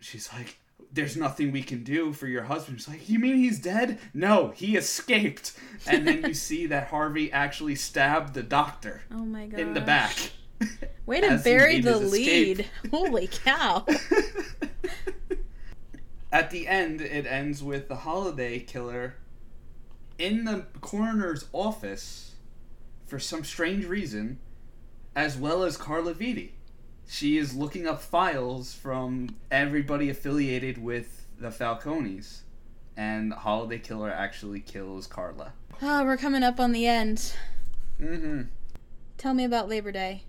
She's 0.00 0.32
like, 0.32 0.58
There's 0.96 1.16
nothing 1.16 1.52
we 1.52 1.62
can 1.62 1.84
do 1.84 2.12
for 2.14 2.26
your 2.26 2.44
husband. 2.44 2.78
She's 2.80 2.88
like, 2.88 3.08
You 3.08 3.18
mean 3.18 3.36
he's 3.36 3.60
dead? 3.60 3.98
No, 4.14 4.48
he 4.56 4.76
escaped. 4.76 5.52
And 5.86 6.08
then 6.08 6.24
you 6.24 6.34
see 6.34 6.66
that 6.66 6.88
Harvey 6.88 7.30
actually 7.30 7.74
stabbed 7.76 8.32
the 8.34 8.42
doctor 8.42 9.02
Oh 9.12 9.24
my 9.24 9.46
god. 9.46 9.60
in 9.60 9.74
the 9.74 9.80
back. 9.82 10.16
Way 11.04 11.20
to 11.20 11.36
bury 11.44 11.80
the 11.80 11.98
escape. 11.98 12.58
lead. 12.58 12.66
Holy 12.90 13.28
cow. 13.28 13.84
At 16.32 16.50
the 16.50 16.66
end, 16.66 17.00
it 17.00 17.26
ends 17.26 17.62
with 17.62 17.88
the 17.88 17.96
holiday 17.96 18.58
killer 18.58 19.14
in 20.18 20.44
the 20.44 20.66
coroner's 20.80 21.46
office 21.52 22.34
for 23.06 23.18
some 23.18 23.44
strange 23.44 23.84
reason, 23.84 24.38
as 25.14 25.36
well 25.36 25.62
as 25.62 25.76
Carla 25.76 26.14
Viti. 26.14 26.55
She 27.08 27.38
is 27.38 27.54
looking 27.54 27.86
up 27.86 28.02
files 28.02 28.74
from 28.74 29.36
everybody 29.50 30.10
affiliated 30.10 30.82
with 30.82 31.26
the 31.38 31.50
Falcones, 31.50 32.40
and 32.96 33.30
the 33.30 33.36
holiday 33.36 33.78
killer 33.78 34.10
actually 34.10 34.60
kills 34.60 35.06
Carla. 35.06 35.52
Oh, 35.80 36.04
we're 36.04 36.16
coming 36.16 36.42
up 36.42 36.58
on 36.58 36.72
the 36.72 36.86
end. 36.86 37.32
Mm-hmm. 38.00 38.42
Tell 39.18 39.34
me 39.34 39.44
about 39.44 39.68
Labor 39.68 39.92
Day. 39.92 40.24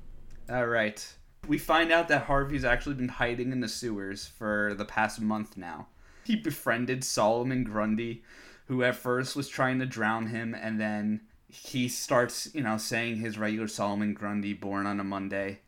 All 0.49 0.67
right. 0.67 1.13
We 1.47 1.57
find 1.57 1.91
out 1.91 2.09
that 2.09 2.23
Harvey's 2.23 2.65
actually 2.65 2.95
been 2.95 3.07
hiding 3.09 3.51
in 3.51 3.61
the 3.61 3.67
sewers 3.67 4.27
for 4.27 4.73
the 4.77 4.85
past 4.85 5.19
month 5.19 5.57
now. 5.57 5.87
He 6.25 6.35
befriended 6.35 7.03
Solomon 7.03 7.63
Grundy, 7.63 8.23
who 8.65 8.83
at 8.83 8.95
first 8.95 9.35
was 9.35 9.47
trying 9.47 9.79
to 9.79 9.85
drown 9.85 10.27
him, 10.27 10.53
and 10.53 10.79
then 10.79 11.21
he 11.47 11.87
starts, 11.87 12.53
you 12.53 12.61
know, 12.61 12.77
saying 12.77 13.17
his 13.17 13.37
regular 13.37 13.67
Solomon 13.67 14.13
Grundy, 14.13 14.53
born 14.53 14.85
on 14.85 14.99
a 14.99 15.03
Monday. 15.05 15.59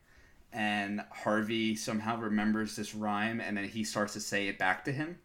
And 0.51 1.03
Harvey 1.11 1.75
somehow 1.75 2.19
remembers 2.19 2.75
this 2.75 2.95
rhyme, 2.95 3.39
and 3.39 3.55
then 3.57 3.65
he 3.65 3.83
starts 3.83 4.13
to 4.13 4.19
say 4.19 4.47
it 4.47 4.57
back 4.57 4.83
to 4.85 4.91
him. 4.91 5.19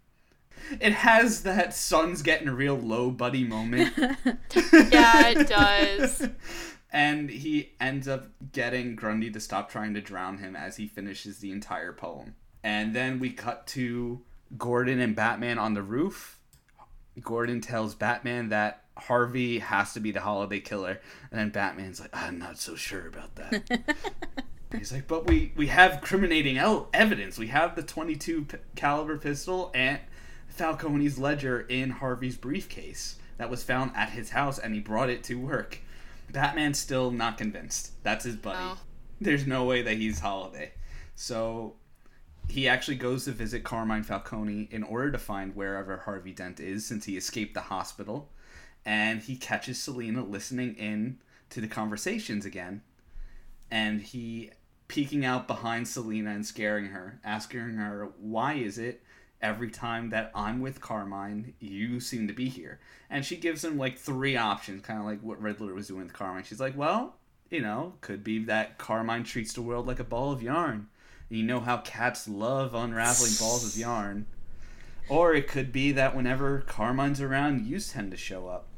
It 0.80 0.92
has 0.92 1.42
that 1.42 1.74
sun's 1.74 2.22
getting 2.22 2.46
a 2.48 2.54
real 2.54 2.76
low 2.76 3.10
buddy 3.10 3.44
moment. 3.44 3.92
Yeah, 4.72 5.28
it 5.28 5.48
does. 5.48 6.28
and 6.92 7.28
he 7.30 7.72
ends 7.80 8.06
up 8.06 8.28
getting 8.52 8.94
Grundy 8.94 9.30
to 9.30 9.40
stop 9.40 9.70
trying 9.70 9.94
to 9.94 10.00
drown 10.00 10.38
him 10.38 10.54
as 10.54 10.76
he 10.76 10.86
finishes 10.86 11.38
the 11.38 11.50
entire 11.50 11.92
poem. 11.92 12.36
And 12.62 12.94
then 12.94 13.18
we 13.18 13.30
cut 13.30 13.66
to 13.68 14.20
Gordon 14.56 15.00
and 15.00 15.16
Batman 15.16 15.58
on 15.58 15.74
the 15.74 15.82
roof. 15.82 16.38
Gordon 17.20 17.60
tells 17.60 17.94
Batman 17.94 18.48
that 18.50 18.84
Harvey 18.96 19.58
has 19.58 19.92
to 19.94 20.00
be 20.00 20.12
the 20.12 20.20
holiday 20.20 20.60
killer, 20.60 21.00
and 21.30 21.40
then 21.40 21.50
Batman's 21.50 22.00
like, 22.00 22.10
"I'm 22.12 22.38
not 22.38 22.58
so 22.58 22.76
sure 22.76 23.06
about 23.08 23.34
that." 23.36 23.82
He's 24.78 24.92
like, 24.92 25.06
"But 25.08 25.26
we 25.26 25.52
we 25.56 25.68
have 25.68 26.00
criminating 26.00 26.58
el- 26.58 26.88
evidence. 26.92 27.38
We 27.38 27.48
have 27.48 27.76
the 27.76 27.82
22 27.82 28.44
p- 28.44 28.56
caliber 28.76 29.18
pistol 29.18 29.70
and 29.74 30.00
Falcone's 30.48 31.18
ledger 31.18 31.60
in 31.60 31.90
Harvey's 31.90 32.36
briefcase 32.36 33.16
that 33.38 33.50
was 33.50 33.62
found 33.64 33.92
at 33.94 34.10
his 34.10 34.30
house, 34.30 34.58
and 34.58 34.74
he 34.74 34.80
brought 34.80 35.10
it 35.10 35.22
to 35.24 35.34
work." 35.38 35.78
Batman's 36.30 36.78
still 36.78 37.10
not 37.10 37.38
convinced. 37.38 37.92
That's 38.02 38.24
his 38.24 38.36
buddy. 38.36 38.58
Oh. 38.60 38.78
There's 39.20 39.46
no 39.46 39.64
way 39.64 39.82
that 39.82 39.96
he's 39.96 40.20
Holiday. 40.20 40.72
So 41.14 41.76
he 42.48 42.68
actually 42.68 42.96
goes 42.96 43.24
to 43.24 43.32
visit 43.32 43.64
Carmine 43.64 44.02
Falcone 44.02 44.68
in 44.70 44.82
order 44.82 45.12
to 45.12 45.18
find 45.18 45.54
wherever 45.54 45.98
Harvey 45.98 46.32
Dent 46.32 46.60
is 46.60 46.84
since 46.84 47.04
he 47.04 47.16
escaped 47.16 47.54
the 47.54 47.60
hospital. 47.60 48.30
And 48.84 49.22
he 49.22 49.36
catches 49.36 49.80
Selina 49.80 50.24
listening 50.24 50.74
in 50.74 51.18
to 51.50 51.60
the 51.60 51.68
conversations 51.68 52.44
again. 52.44 52.82
And 53.70 54.02
he 54.02 54.50
peeking 54.94 55.24
out 55.24 55.48
behind 55.48 55.88
Selina 55.88 56.30
and 56.30 56.46
scaring 56.46 56.86
her, 56.86 57.18
asking 57.24 57.74
her, 57.74 58.12
Why 58.20 58.54
is 58.54 58.78
it 58.78 59.02
every 59.42 59.68
time 59.68 60.10
that 60.10 60.30
I'm 60.36 60.60
with 60.60 60.80
Carmine, 60.80 61.54
you 61.58 61.98
seem 61.98 62.28
to 62.28 62.32
be 62.32 62.48
here? 62.48 62.78
And 63.10 63.24
she 63.24 63.36
gives 63.36 63.64
him 63.64 63.76
like 63.76 63.98
three 63.98 64.36
options, 64.36 64.82
kind 64.82 65.00
of 65.00 65.04
like 65.04 65.20
what 65.20 65.42
Riddler 65.42 65.74
was 65.74 65.88
doing 65.88 66.04
with 66.04 66.12
Carmine. 66.12 66.44
She's 66.44 66.60
like, 66.60 66.76
Well, 66.76 67.16
you 67.50 67.60
know, 67.60 67.94
could 68.02 68.22
be 68.22 68.44
that 68.44 68.78
Carmine 68.78 69.24
treats 69.24 69.52
the 69.52 69.62
world 69.62 69.88
like 69.88 69.98
a 69.98 70.04
ball 70.04 70.30
of 70.30 70.44
yarn. 70.44 70.86
You 71.28 71.42
know 71.42 71.58
how 71.58 71.78
cats 71.78 72.28
love 72.28 72.72
unraveling 72.72 73.32
balls 73.40 73.66
of 73.66 73.76
yarn. 73.76 74.26
Or 75.08 75.34
it 75.34 75.48
could 75.48 75.72
be 75.72 75.90
that 75.90 76.14
whenever 76.14 76.60
Carmine's 76.60 77.20
around, 77.20 77.66
you 77.66 77.80
tend 77.80 78.12
to 78.12 78.16
show 78.16 78.46
up. 78.46 78.68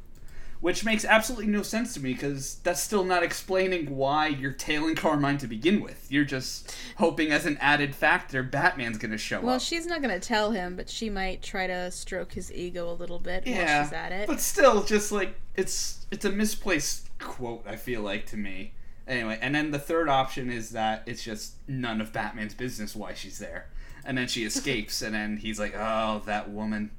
Which 0.60 0.84
makes 0.84 1.04
absolutely 1.04 1.46
no 1.48 1.62
sense 1.62 1.94
to 1.94 2.00
me 2.00 2.14
because 2.14 2.56
that's 2.64 2.80
still 2.80 3.04
not 3.04 3.22
explaining 3.22 3.94
why 3.94 4.28
you're 4.28 4.52
tailing 4.52 4.94
Carmine 4.94 5.38
to 5.38 5.46
begin 5.46 5.80
with. 5.82 6.10
You're 6.10 6.24
just 6.24 6.74
hoping, 6.96 7.30
as 7.30 7.44
an 7.46 7.58
added 7.60 7.94
factor, 7.94 8.42
Batman's 8.42 8.98
gonna 8.98 9.18
show 9.18 9.36
Well, 9.36 9.42
up. 9.44 9.46
Well, 9.46 9.58
she's 9.58 9.86
not 9.86 10.00
gonna 10.02 10.18
tell 10.18 10.52
him, 10.52 10.74
but 10.74 10.88
she 10.88 11.10
might 11.10 11.42
try 11.42 11.66
to 11.66 11.90
stroke 11.90 12.32
his 12.32 12.50
ego 12.52 12.90
a 12.90 12.94
little 12.94 13.18
bit 13.18 13.46
yeah, 13.46 13.76
while 13.80 13.84
she's 13.84 13.92
at 13.92 14.12
it. 14.12 14.26
but 14.26 14.40
still, 14.40 14.82
just 14.82 15.12
like 15.12 15.38
it's 15.54 16.06
it's 16.10 16.24
a 16.24 16.30
misplaced 16.32 17.10
quote. 17.18 17.64
I 17.66 17.76
feel 17.76 18.00
like 18.02 18.26
to 18.26 18.36
me. 18.36 18.72
Anyway, 19.06 19.38
and 19.40 19.54
then 19.54 19.70
the 19.70 19.78
third 19.78 20.08
option 20.08 20.50
is 20.50 20.70
that 20.70 21.02
it's 21.06 21.22
just 21.22 21.54
none 21.68 22.00
of 22.00 22.12
Batman's 22.12 22.54
business 22.54 22.96
why 22.96 23.14
she's 23.14 23.38
there, 23.38 23.68
and 24.04 24.18
then 24.18 24.26
she 24.26 24.44
escapes, 24.44 25.00
and 25.02 25.14
then 25.14 25.36
he's 25.36 25.60
like, 25.60 25.74
"Oh, 25.76 26.22
that 26.26 26.50
woman." 26.50 26.90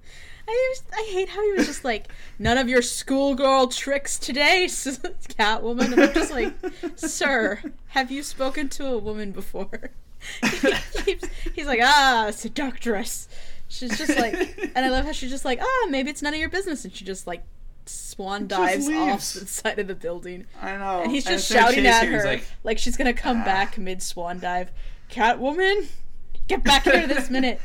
I 0.50 0.74
just, 0.76 0.86
I 0.94 1.10
hate 1.12 1.30
how 1.30 1.44
he 1.44 1.52
was 1.54 1.68
just 1.68 1.84
like, 1.84 2.08
none 2.40 2.58
of 2.58 2.70
your 2.70 2.82
schoolgirl 2.82 3.68
tricks 3.68 4.18
today, 4.18 4.66
Catwoman. 4.68 5.92
And 5.94 6.02
I'm 6.02 6.14
just 6.14 6.32
like, 6.32 6.54
sir, 6.96 7.62
have 7.88 8.12
you 8.12 8.24
spoken 8.24 8.70
to 8.70 8.88
a 8.88 8.98
woman 8.98 9.32
before? 9.32 9.92
he 10.42 11.02
keeps, 11.04 11.28
he's 11.54 11.68
like, 11.68 11.82
ah, 11.84 12.32
seductress. 12.32 13.28
She's 13.68 13.98
just 13.98 14.18
like, 14.18 14.34
and 14.76 14.86
I 14.86 14.90
love 14.90 15.06
how 15.06 15.12
she's 15.12 15.30
just 15.30 15.44
like, 15.44 15.60
ah, 15.62 15.88
maybe 15.90 16.10
it's 16.10 16.22
none 16.22 16.34
of 16.34 16.40
your 16.40 16.50
business, 16.50 16.86
and 16.86 16.94
she 16.96 17.04
just 17.04 17.28
like 17.28 17.44
swan 17.86 18.48
dives 18.48 18.88
off 18.90 19.34
the 19.34 19.46
side 19.46 19.80
of 19.80 19.88
the 19.88 19.96
building. 19.96 20.46
I 20.62 20.78
know. 20.78 21.02
And 21.02 21.12
he's 21.12 21.26
just 21.26 21.52
of 21.52 21.58
shouting 21.58 21.86
at 21.86 22.06
her, 22.08 22.20
her 22.22 22.26
like, 22.26 22.44
like, 22.64 22.80
she's 22.80 22.96
gonna 22.96 23.14
come 23.14 23.42
"Ah." 23.42 23.46
back 23.46 23.78
mid 23.78 24.02
swan 24.02 24.40
dive. 24.40 24.72
Catwoman, 25.12 25.88
get 26.48 26.64
back 26.64 26.84
here 26.84 27.08
this 27.08 27.30
minute. 27.30 27.60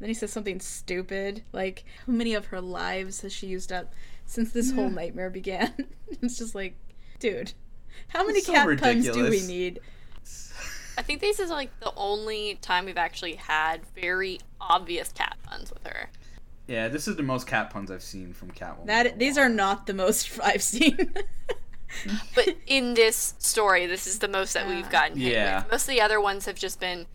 Then 0.00 0.08
he 0.08 0.14
says 0.14 0.32
something 0.32 0.60
stupid, 0.60 1.44
like 1.52 1.84
how 2.06 2.12
many 2.12 2.34
of 2.34 2.46
her 2.46 2.60
lives 2.60 3.20
has 3.20 3.32
she 3.32 3.46
used 3.46 3.70
up 3.70 3.92
since 4.24 4.50
this 4.52 4.72
whole 4.72 4.88
nightmare 4.90 5.30
began? 5.30 5.72
it's 6.22 6.38
just 6.38 6.54
like, 6.54 6.74
dude, 7.18 7.52
how 8.08 8.26
many 8.26 8.40
So 8.40 8.52
cat 8.52 8.78
puns 8.78 9.04
do 9.10 9.28
we 9.30 9.46
need? 9.46 9.80
I 10.98 11.02
think 11.02 11.20
this 11.20 11.38
is 11.38 11.50
like 11.50 11.78
the 11.80 11.92
only 11.96 12.56
time 12.62 12.86
we've 12.86 12.96
actually 12.98 13.34
had 13.34 13.82
very 13.94 14.40
obvious 14.60 15.12
cat 15.12 15.36
puns 15.42 15.70
with 15.70 15.86
her. 15.86 16.10
Yeah, 16.66 16.88
this 16.88 17.08
is 17.08 17.16
the 17.16 17.22
most 17.22 17.46
cat 17.46 17.70
puns 17.70 17.90
I've 17.90 18.02
seen 18.02 18.32
from 18.32 18.52
Catwoman. 18.52 18.80
in 18.82 18.86
That 18.86 19.18
these 19.18 19.36
are 19.36 19.48
not 19.48 19.86
the 19.86 19.94
most 19.94 20.38
I've 20.42 20.62
seen. 20.62 21.14
But 22.36 22.56
in 22.68 22.94
this 22.94 23.34
story, 23.38 23.86
this 23.86 24.06
is 24.06 24.20
the 24.20 24.28
most 24.28 24.52
that 24.54 24.68
we've 24.68 24.88
gotten 24.90 25.18
hit 25.18 25.32
Yeah. 25.32 25.62
with. 25.64 25.72
Most 25.72 25.82
of 25.82 25.88
the 25.88 26.00
other 26.00 26.20
ones 26.20 26.46
have 26.46 26.54
just 26.54 26.78
been 26.78 27.06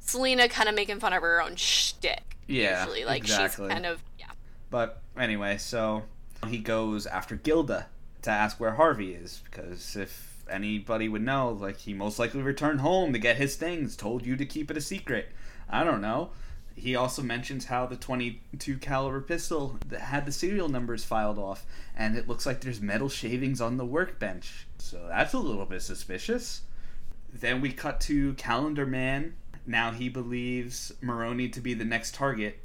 Selina 0.00 0.48
kind 0.48 0.68
of 0.68 0.74
making 0.74 0.98
fun 0.98 1.12
of 1.12 1.22
her 1.22 1.40
own 1.40 1.54
shtick. 1.54 2.33
Yeah, 2.46 2.84
usually. 2.84 3.04
Like 3.04 3.22
exactly. 3.22 3.66
she's 3.66 3.72
kind 3.72 3.86
of 3.86 4.02
yeah. 4.18 4.26
But 4.70 5.02
anyway, 5.18 5.58
so 5.58 6.04
he 6.48 6.58
goes 6.58 7.06
after 7.06 7.36
Gilda 7.36 7.86
to 8.22 8.30
ask 8.30 8.58
where 8.58 8.72
Harvey 8.72 9.12
is 9.14 9.42
because 9.50 9.96
if 9.96 10.34
anybody 10.50 11.08
would 11.08 11.22
know, 11.22 11.50
like 11.50 11.78
he 11.78 11.94
most 11.94 12.18
likely 12.18 12.42
returned 12.42 12.80
home 12.80 13.12
to 13.12 13.18
get 13.18 13.36
his 13.36 13.56
things. 13.56 13.96
Told 13.96 14.24
you 14.26 14.36
to 14.36 14.46
keep 14.46 14.70
it 14.70 14.76
a 14.76 14.80
secret. 14.80 15.28
I 15.68 15.84
don't 15.84 16.00
know. 16.00 16.30
He 16.76 16.96
also 16.96 17.22
mentions 17.22 17.66
how 17.66 17.86
the 17.86 17.96
22 17.96 18.78
caliber 18.78 19.20
pistol 19.20 19.78
that 19.88 20.00
had 20.00 20.26
the 20.26 20.32
serial 20.32 20.68
numbers 20.68 21.04
filed 21.04 21.38
off, 21.38 21.64
and 21.96 22.16
it 22.16 22.26
looks 22.26 22.46
like 22.46 22.60
there's 22.60 22.80
metal 22.80 23.08
shavings 23.08 23.60
on 23.60 23.76
the 23.76 23.84
workbench. 23.84 24.66
So 24.78 25.06
that's 25.08 25.34
a 25.34 25.38
little 25.38 25.66
bit 25.66 25.82
suspicious. 25.82 26.62
Then 27.32 27.60
we 27.60 27.72
cut 27.72 28.00
to 28.02 28.34
Calendar 28.34 28.86
Man. 28.86 29.34
Now 29.66 29.90
he 29.92 30.08
believes 30.08 30.92
Maroni 31.00 31.48
to 31.50 31.60
be 31.60 31.74
the 31.74 31.84
next 31.84 32.14
target, 32.14 32.58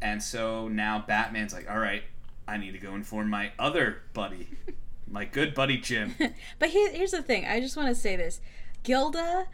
and 0.00 0.22
so 0.22 0.68
now 0.68 1.04
Batman's 1.06 1.52
like, 1.52 1.70
all 1.70 1.78
right, 1.78 2.02
I 2.46 2.56
need 2.56 2.72
to 2.72 2.78
go 2.78 2.94
inform 2.94 3.30
my 3.30 3.52
other 3.58 4.02
buddy, 4.12 4.48
my 5.10 5.24
good 5.24 5.54
buddy 5.54 5.78
Jim. 5.78 6.14
But 6.58 6.70
here, 6.70 6.90
here's 6.92 7.12
the 7.12 7.22
thing. 7.22 7.46
I 7.46 7.60
just 7.60 7.76
want 7.76 7.88
to 7.88 7.94
say 7.94 8.16
this. 8.16 8.40
Gilda, 8.82 9.46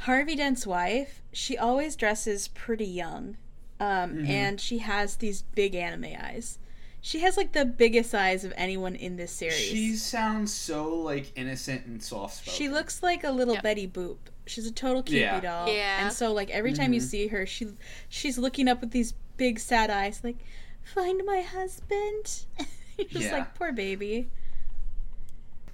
Harvey 0.00 0.36
Dent's 0.36 0.66
wife, 0.66 1.22
she 1.32 1.56
always 1.56 1.96
dresses 1.96 2.48
pretty 2.48 2.86
young. 2.86 3.36
Um, 3.78 4.24
And 4.26 4.58
she 4.60 4.78
has 4.78 5.16
these 5.16 5.42
big 5.42 5.74
anime 5.74 6.14
eyes. 6.18 6.58
She 7.02 7.20
has 7.20 7.36
like 7.36 7.52
the 7.52 7.64
biggest 7.66 8.14
eyes 8.14 8.42
of 8.44 8.52
anyone 8.56 8.94
in 8.96 9.16
this 9.16 9.30
series. 9.32 9.58
She 9.58 9.94
sounds 9.94 10.52
so 10.52 10.94
like 10.94 11.32
innocent 11.36 11.84
and 11.86 12.02
soft 12.02 12.36
spoken. 12.36 12.52
she 12.56 12.68
looks 12.68 13.02
like 13.02 13.22
a 13.22 13.30
little 13.30 13.54
Yep. 13.54 13.62
Betty 13.62 13.86
Boop. 13.86 14.16
She's 14.46 14.66
a 14.66 14.72
total 14.72 15.02
Cupid 15.02 15.20
Yeah. 15.20 15.40
doll. 15.40 15.68
Yeah. 15.68 16.04
And 16.04 16.12
so 16.12 16.32
like 16.32 16.50
every 16.50 16.72
time 16.72 16.92
you 16.92 17.00
mm-hmm. 17.00 17.08
see 17.08 17.26
her, 17.28 17.46
she 17.46 17.68
she's 18.08 18.38
looking 18.38 18.68
up 18.68 18.80
with 18.80 18.90
these 18.90 19.14
big 19.36 19.58
sad 19.58 19.90
eyes, 19.90 20.22
like, 20.24 20.36
find 20.82 21.22
my 21.26 21.40
husband. 21.40 22.44
You're 22.98 23.08
just 23.08 23.26
Yeah. 23.26 23.32
like, 23.32 23.54
poor 23.54 23.72
baby. 23.72 24.30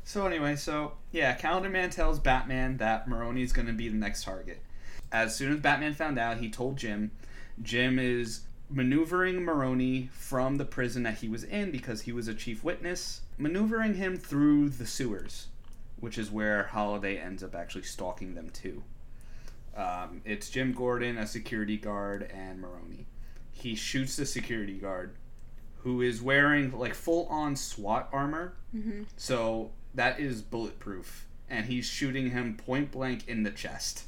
So 0.05 0.27
anyway, 0.27 0.57
so 0.57 0.93
yeah, 1.13 1.35
Calendar 1.35 1.69
Man 1.69 1.91
tells 1.91 2.19
Batman 2.19 2.79
that 2.79 3.09
Maroni's 3.09 3.53
going 3.53 3.67
to 3.69 3.73
be 3.73 3.89
the 3.89 3.97
next 3.97 4.25
target. 4.25 4.61
As 5.13 5.37
soon 5.37 5.53
as 5.53 5.61
Batman 5.61 5.95
found 5.95 6.19
out, 6.19 6.39
he 6.39 6.51
told 6.51 6.77
Jim. 6.77 7.11
Jim 7.63 7.99
is 7.99 8.41
maneuvering 8.71 9.43
Maroni 9.43 10.09
from 10.13 10.57
the 10.57 10.65
prison 10.65 11.03
that 11.03 11.19
he 11.19 11.29
was 11.29 11.45
in 11.45 11.71
because 11.71 12.03
he 12.03 12.13
was 12.13 12.27
a 12.27 12.35
chief 12.35 12.65
witness, 12.65 13.21
maneuvering 13.39 13.95
him 13.95 14.17
through 14.17 14.71
the 14.71 14.87
sewers, 14.87 15.49
which 16.03 16.19
is 16.19 16.33
where 16.33 16.65
Holiday 16.65 17.17
ends 17.17 17.45
up 17.45 17.55
actually 17.55 17.85
stalking 17.85 18.35
them 18.35 18.51
too. 18.51 18.83
Um, 19.77 20.21
it's 20.25 20.51
Jim 20.51 20.73
Gordon, 20.73 21.17
a 21.17 21.29
security 21.29 21.77
guard, 21.77 22.29
and 22.35 22.61
Maroni. 22.61 23.07
He 23.53 23.77
shoots 23.77 24.17
the 24.17 24.27
security 24.27 24.79
guard, 24.79 25.15
who 25.79 26.03
is 26.03 26.21
wearing 26.21 26.77
like 26.77 26.95
full 26.95 27.27
on 27.29 27.55
SWAT 27.55 28.09
armor. 28.13 28.55
hmm 28.73 29.05
So 29.17 29.71
that 29.95 30.19
is 30.19 30.43
bulletproof, 30.43 31.27
and 31.49 31.67
he's 31.67 31.87
shooting 31.87 32.31
him 32.31 32.57
point 32.57 32.91
blank 32.91 33.29
in 33.29 33.45
the 33.45 33.53
chest. 33.53 34.03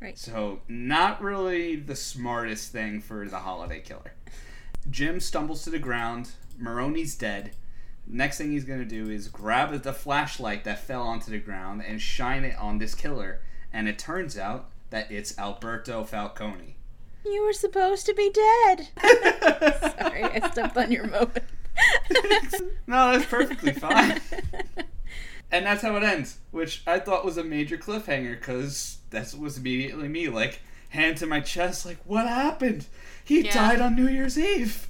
Right. 0.00 0.16
So 0.16 0.62
not 0.66 1.20
really 1.20 1.76
the 1.76 1.94
smartest 1.94 2.72
thing 2.72 3.02
for 3.02 3.28
the 3.28 3.40
holiday 3.40 3.80
killer. 3.80 4.14
Jim 4.90 5.20
stumbles 5.20 5.62
to 5.64 5.70
the 5.70 5.78
ground. 5.78 6.30
Maroni's 6.58 7.14
dead. 7.14 7.50
Next 8.10 8.38
thing 8.38 8.50
he's 8.50 8.64
gonna 8.64 8.84
do 8.86 9.10
is 9.10 9.28
grab 9.28 9.82
the 9.82 9.92
flashlight 9.92 10.64
that 10.64 10.78
fell 10.80 11.02
onto 11.02 11.30
the 11.30 11.38
ground 11.38 11.82
and 11.86 12.00
shine 12.00 12.44
it 12.44 12.56
on 12.58 12.78
this 12.78 12.94
killer. 12.94 13.40
And 13.72 13.86
it 13.88 13.98
turns 13.98 14.38
out 14.38 14.70
that 14.90 15.10
it's 15.12 15.38
Alberto 15.38 16.04
Falcone. 16.04 16.76
You 17.24 17.44
were 17.44 17.52
supposed 17.52 18.06
to 18.06 18.14
be 18.14 18.30
dead. 18.30 18.88
Sorry, 20.00 20.24
I 20.24 20.48
stepped 20.50 20.76
on 20.76 20.90
your 20.90 21.06
moment. 21.06 21.44
no, 22.86 23.12
that's 23.12 23.26
perfectly 23.26 23.72
fine. 23.72 24.20
And 25.50 25.64
that's 25.64 25.80
how 25.80 25.96
it 25.96 26.02
ends, 26.02 26.36
which 26.50 26.82
I 26.86 26.98
thought 26.98 27.24
was 27.24 27.38
a 27.38 27.42
major 27.42 27.78
cliffhanger 27.78 28.38
because 28.38 28.98
that 29.08 29.32
was 29.34 29.56
immediately 29.56 30.06
me, 30.06 30.28
like, 30.28 30.60
hand 30.90 31.16
to 31.18 31.26
my 31.26 31.40
chest, 31.40 31.86
like, 31.86 31.96
what 32.04 32.26
happened? 32.28 32.84
He 33.24 33.40
Yeah. 33.40 33.54
died 33.54 33.80
on 33.80 33.96
New 33.96 34.08
Year's 34.08 34.36
Eve. 34.38 34.86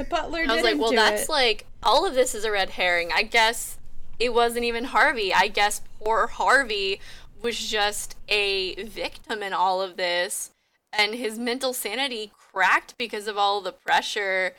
The 0.00 0.06
butler 0.06 0.38
I 0.38 0.54
was 0.54 0.62
didn't 0.62 0.64
like, 0.64 0.80
well, 0.80 0.92
that's 0.92 1.24
it. 1.24 1.28
like 1.28 1.66
all 1.82 2.06
of 2.06 2.14
this 2.14 2.34
is 2.34 2.46
a 2.46 2.50
red 2.50 2.70
herring. 2.70 3.10
I 3.14 3.22
guess 3.22 3.76
it 4.18 4.32
wasn't 4.32 4.64
even 4.64 4.84
Harvey. 4.84 5.34
I 5.34 5.48
guess 5.48 5.82
poor 5.98 6.26
Harvey 6.26 7.02
was 7.42 7.58
just 7.58 8.16
a 8.26 8.82
victim 8.84 9.42
in 9.42 9.52
all 9.52 9.82
of 9.82 9.98
this, 9.98 10.52
and 10.90 11.14
his 11.14 11.38
mental 11.38 11.74
sanity 11.74 12.32
cracked 12.34 12.96
because 12.96 13.26
of 13.26 13.36
all 13.36 13.60
the 13.60 13.72
pressure, 13.72 14.54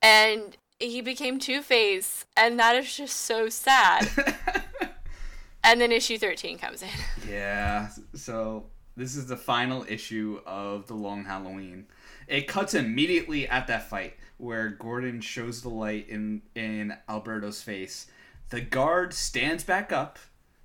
and 0.00 0.56
he 0.80 1.02
became 1.02 1.38
Two 1.38 1.60
Face, 1.60 2.24
and 2.34 2.58
that 2.58 2.74
is 2.74 2.96
just 2.96 3.16
so 3.16 3.50
sad. 3.50 4.08
and 5.62 5.82
then 5.82 5.92
issue 5.92 6.16
thirteen 6.16 6.56
comes 6.56 6.82
in. 6.82 6.88
yeah, 7.28 7.90
so 8.14 8.64
this 8.96 9.16
is 9.16 9.26
the 9.26 9.36
final 9.36 9.84
issue 9.86 10.40
of 10.46 10.86
The 10.86 10.94
Long 10.94 11.26
Halloween. 11.26 11.88
It 12.26 12.46
cuts 12.46 12.74
immediately 12.74 13.48
at 13.48 13.66
that 13.66 13.88
fight 13.88 14.14
where 14.38 14.68
Gordon 14.68 15.20
shows 15.20 15.62
the 15.62 15.68
light 15.68 16.08
in, 16.08 16.42
in 16.54 16.96
Alberto's 17.08 17.62
face. 17.62 18.06
The 18.50 18.60
guard 18.60 19.14
stands 19.14 19.64
back 19.64 19.92
up 19.92 20.18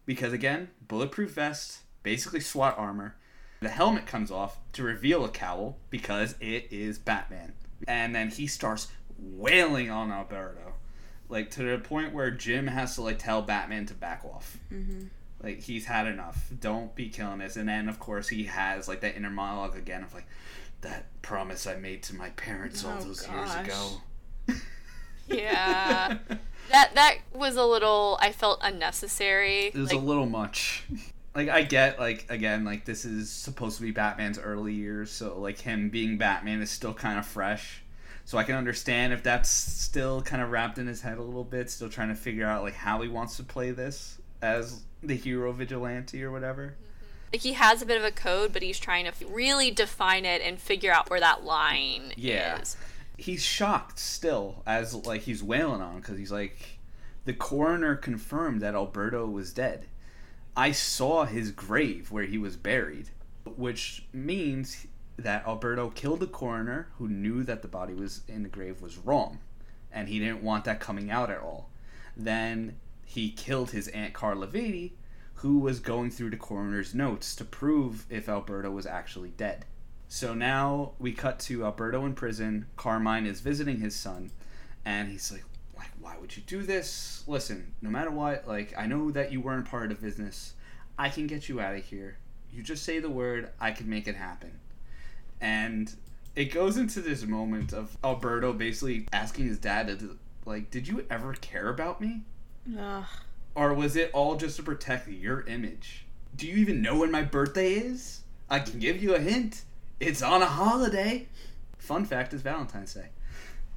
because, 0.06 0.34
again, 0.34 0.70
bulletproof 0.88 1.32
vest, 1.32 1.80
basically 2.04 2.40
SWAT 2.40 2.78
armor. 2.78 3.16
The 3.62 3.70
helmet 3.70 4.06
comes 4.06 4.32
off 4.32 4.58
to 4.74 4.84
reveal 4.84 5.26
a 5.26 5.30
cowl 5.30 5.78
because 5.90 6.36
it 6.40 6.68
is 6.72 7.00
Batman. 7.00 7.54
And 7.88 8.16
then 8.16 8.30
he 8.30 8.48
starts 8.48 8.88
wailing 9.18 9.90
on 9.90 10.12
Alberto. 10.12 10.74
Like 11.30 11.52
to 11.52 11.64
the 11.64 11.78
point 11.78 12.14
where 12.14 12.32
Jim 12.32 12.68
has 12.68 12.96
to 12.96 13.02
like 13.02 13.20
tell 13.20 13.42
Batman 13.42 13.86
to 13.88 13.94
back 13.94 14.24
off. 14.24 14.58
Mm-hmm. 14.72 15.08
Like 15.42 15.60
he's 15.60 15.86
had 15.86 16.08
enough. 16.08 16.50
Don't 16.60 16.96
be 16.96 17.10
killing 17.10 17.42
us. 17.42 17.56
And 17.58 17.68
then 17.68 17.90
of 17.90 18.00
course 18.00 18.30
he 18.30 18.46
has 18.46 18.88
like 18.88 19.02
that 19.02 19.16
inner 19.16 19.30
monologue 19.30 19.76
again 19.76 20.04
of 20.04 20.14
like 20.14 20.28
that 20.82 21.06
promise 21.22 21.68
I 21.68 21.76
made 21.76 22.04
to 22.04 22.16
my 22.16 22.30
parents 22.32 22.84
all 22.86 22.98
Oh, 23.00 23.04
those 23.04 23.22
gosh. 23.22 23.66
years 23.66 23.68
ago. 23.68 24.56
Yeah, 25.28 26.20
that 26.72 26.96
that 26.96 27.18
was 27.34 27.58
a 27.58 27.66
little. 27.66 28.18
I 28.22 28.32
felt 28.32 28.60
unnecessary. 28.62 29.66
It 29.66 29.76
was 29.76 29.92
like, 29.92 30.02
a 30.02 30.06
little 30.06 30.26
much. 30.26 30.84
Like 31.36 31.50
I 31.50 31.64
get 31.64 32.00
like 32.00 32.26
again 32.30 32.64
like 32.64 32.86
this 32.86 33.04
is 33.04 33.30
supposed 33.30 33.76
to 33.78 33.84
be 33.84 33.92
Batman's 33.92 34.40
early 34.40 34.74
years, 34.74 35.12
so 35.12 35.38
like 35.38 35.60
him 35.60 35.90
being 35.90 36.18
Batman 36.18 36.62
is 36.62 36.72
still 36.72 36.94
kind 36.94 37.20
of 37.20 37.26
fresh. 37.26 37.84
So 38.24 38.38
I 38.38 38.44
can 38.44 38.56
understand 38.56 39.12
if 39.14 39.22
that's 39.22 39.50
still 39.50 40.22
kind 40.22 40.42
of 40.42 40.50
wrapped 40.52 40.78
in 40.78 40.88
his 40.88 41.02
head 41.02 41.18
a 41.18 41.22
little 41.22 41.44
bit, 41.44 41.70
still 41.70 41.90
trying 41.90 42.10
to 42.10 42.16
figure 42.16 42.46
out 42.48 42.64
like 42.64 42.74
how 42.76 43.02
he 43.02 43.10
wants 43.10 43.36
to 43.38 43.44
play 43.44 43.72
this 43.72 44.18
as 44.42 44.82
the 45.04 45.16
hero 45.16 45.52
vigilante 45.52 46.24
or 46.24 46.32
whatever. 46.32 46.76
Like 47.32 47.42
he 47.42 47.54
has 47.54 47.82
a 47.82 47.86
bit 47.86 47.98
of 47.98 48.04
a 48.04 48.12
code, 48.12 48.54
but 48.54 48.62
he's 48.62 48.80
trying 48.80 49.06
to 49.06 49.12
really 49.28 49.72
define 49.72 50.26
it 50.26 50.42
and 50.42 50.60
figure 50.60 50.92
out 50.92 51.10
where 51.10 51.20
that 51.20 51.44
line 51.44 52.14
Yeah. 52.16 52.60
is. 52.62 52.78
He's 53.18 53.44
shocked 53.44 53.98
still 54.00 54.62
as 54.66 54.94
like 54.94 55.22
he's 55.22 55.42
wailing 55.44 55.82
on 55.82 55.98
because 56.00 56.18
he's 56.18 56.32
like 56.32 56.78
The 57.26 57.34
coroner 57.34 57.96
confirmed 57.96 58.62
that 58.62 58.74
Alberto 58.76 59.26
was 59.28 59.52
dead. 59.52 59.88
I 60.56 60.72
saw 60.72 61.26
his 61.26 61.52
grave 61.52 62.10
where 62.12 62.24
he 62.24 62.38
was 62.38 62.56
buried, 62.56 63.10
which 63.46 64.06
means 64.14 64.88
that 65.18 65.46
Alberto 65.46 65.90
killed 65.90 66.22
the 66.22 66.28
coroner 66.28 66.88
who 66.98 67.10
knew 67.10 67.44
that 67.44 67.62
the 67.64 67.68
body 67.68 67.94
was 67.94 68.22
in 68.30 68.44
the 68.44 68.50
grave 68.50 68.82
was 68.82 68.98
wrong, 68.98 69.40
and 69.92 70.08
he 70.08 70.20
didn't 70.20 70.42
want 70.42 70.64
that 70.66 70.80
coming 70.80 71.12
out 71.12 71.30
at 71.30 71.40
all. 71.42 71.70
Then 72.16 72.78
he 73.04 73.30
killed 73.32 73.72
his 73.72 73.88
aunt 73.90 74.14
Carla 74.14 74.48
Viti, 74.48 74.94
who 75.38 75.60
was 75.60 75.80
going 75.80 76.10
through 76.10 76.32
the 76.32 76.38
coroner's 76.38 76.96
notes 76.96 77.36
to 77.36 77.46
prove 77.46 78.06
if 78.10 78.28
Alberto 78.28 78.72
was 78.72 78.88
actually 78.88 79.30
dead. 79.30 79.66
So 80.08 80.34
now 80.34 80.94
we 80.98 81.12
cut 81.12 81.38
to 81.42 81.64
Alberto 81.64 82.06
in 82.06 82.14
prison. 82.16 82.66
Carmine 82.76 83.28
is 83.28 83.42
visiting 83.42 83.80
his 83.80 83.96
son, 83.96 84.32
and 84.84 85.10
he's 85.10 85.32
like, 85.32 85.44
like, 85.78 85.92
why 86.00 86.18
would 86.18 86.36
you 86.36 86.42
do 86.48 86.64
this? 86.64 87.24
Listen, 87.28 87.74
no 87.84 87.90
matter 87.92 88.10
what, 88.10 88.48
like, 88.48 88.74
I 88.76 88.88
know 88.88 89.12
that 89.12 89.32
you 89.32 89.40
weren't 89.40 89.70
part 89.70 89.92
of 89.92 90.02
business. 90.02 90.54
I 90.98 91.10
can 91.10 91.28
get 91.28 91.48
you 91.48 91.60
out 91.60 91.76
of 91.76 91.84
here. 91.84 92.18
You 92.52 92.64
just 92.64 92.84
say 92.84 92.98
the 92.98 93.10
word, 93.10 93.52
I 93.60 93.72
can 93.72 93.88
make 93.88 94.08
it 94.08 94.16
happen. 94.16 94.60
And 95.40 95.94
it 96.36 96.46
goes 96.46 96.78
into 96.78 97.00
this 97.00 97.24
moment 97.26 97.74
of 97.74 97.96
Alberto 98.04 98.54
basically 98.54 99.08
asking 99.14 99.46
his 99.46 99.60
dad, 99.60 100.02
like, 100.46 100.72
did 100.72 100.88
you 100.88 101.06
ever 101.12 101.34
care 101.34 101.70
about 101.70 102.02
me? 102.02 102.24
Ugh. 102.80 103.06
Or 103.58 103.74
was 103.74 103.96
it 103.96 104.12
all 104.14 104.36
just 104.36 104.58
to 104.58 104.64
protect 104.64 105.08
your 105.08 105.42
image? 105.48 106.06
Do 106.36 106.46
you 106.46 106.58
even 106.58 106.80
know 106.80 107.00
when 107.00 107.10
my 107.10 107.24
birthday 107.24 107.74
is? 107.74 108.22
I 108.52 108.60
can 108.60 108.78
give 108.78 109.02
you 109.02 109.16
a 109.16 109.20
hint. 109.20 109.64
It's 110.00 110.22
on 110.22 110.44
a 110.44 110.46
holiday. 110.46 111.28
Fun 111.80 112.06
fact 112.06 112.36
is 112.36 112.44
Valentine's 112.44 112.94
Day. 112.94 113.08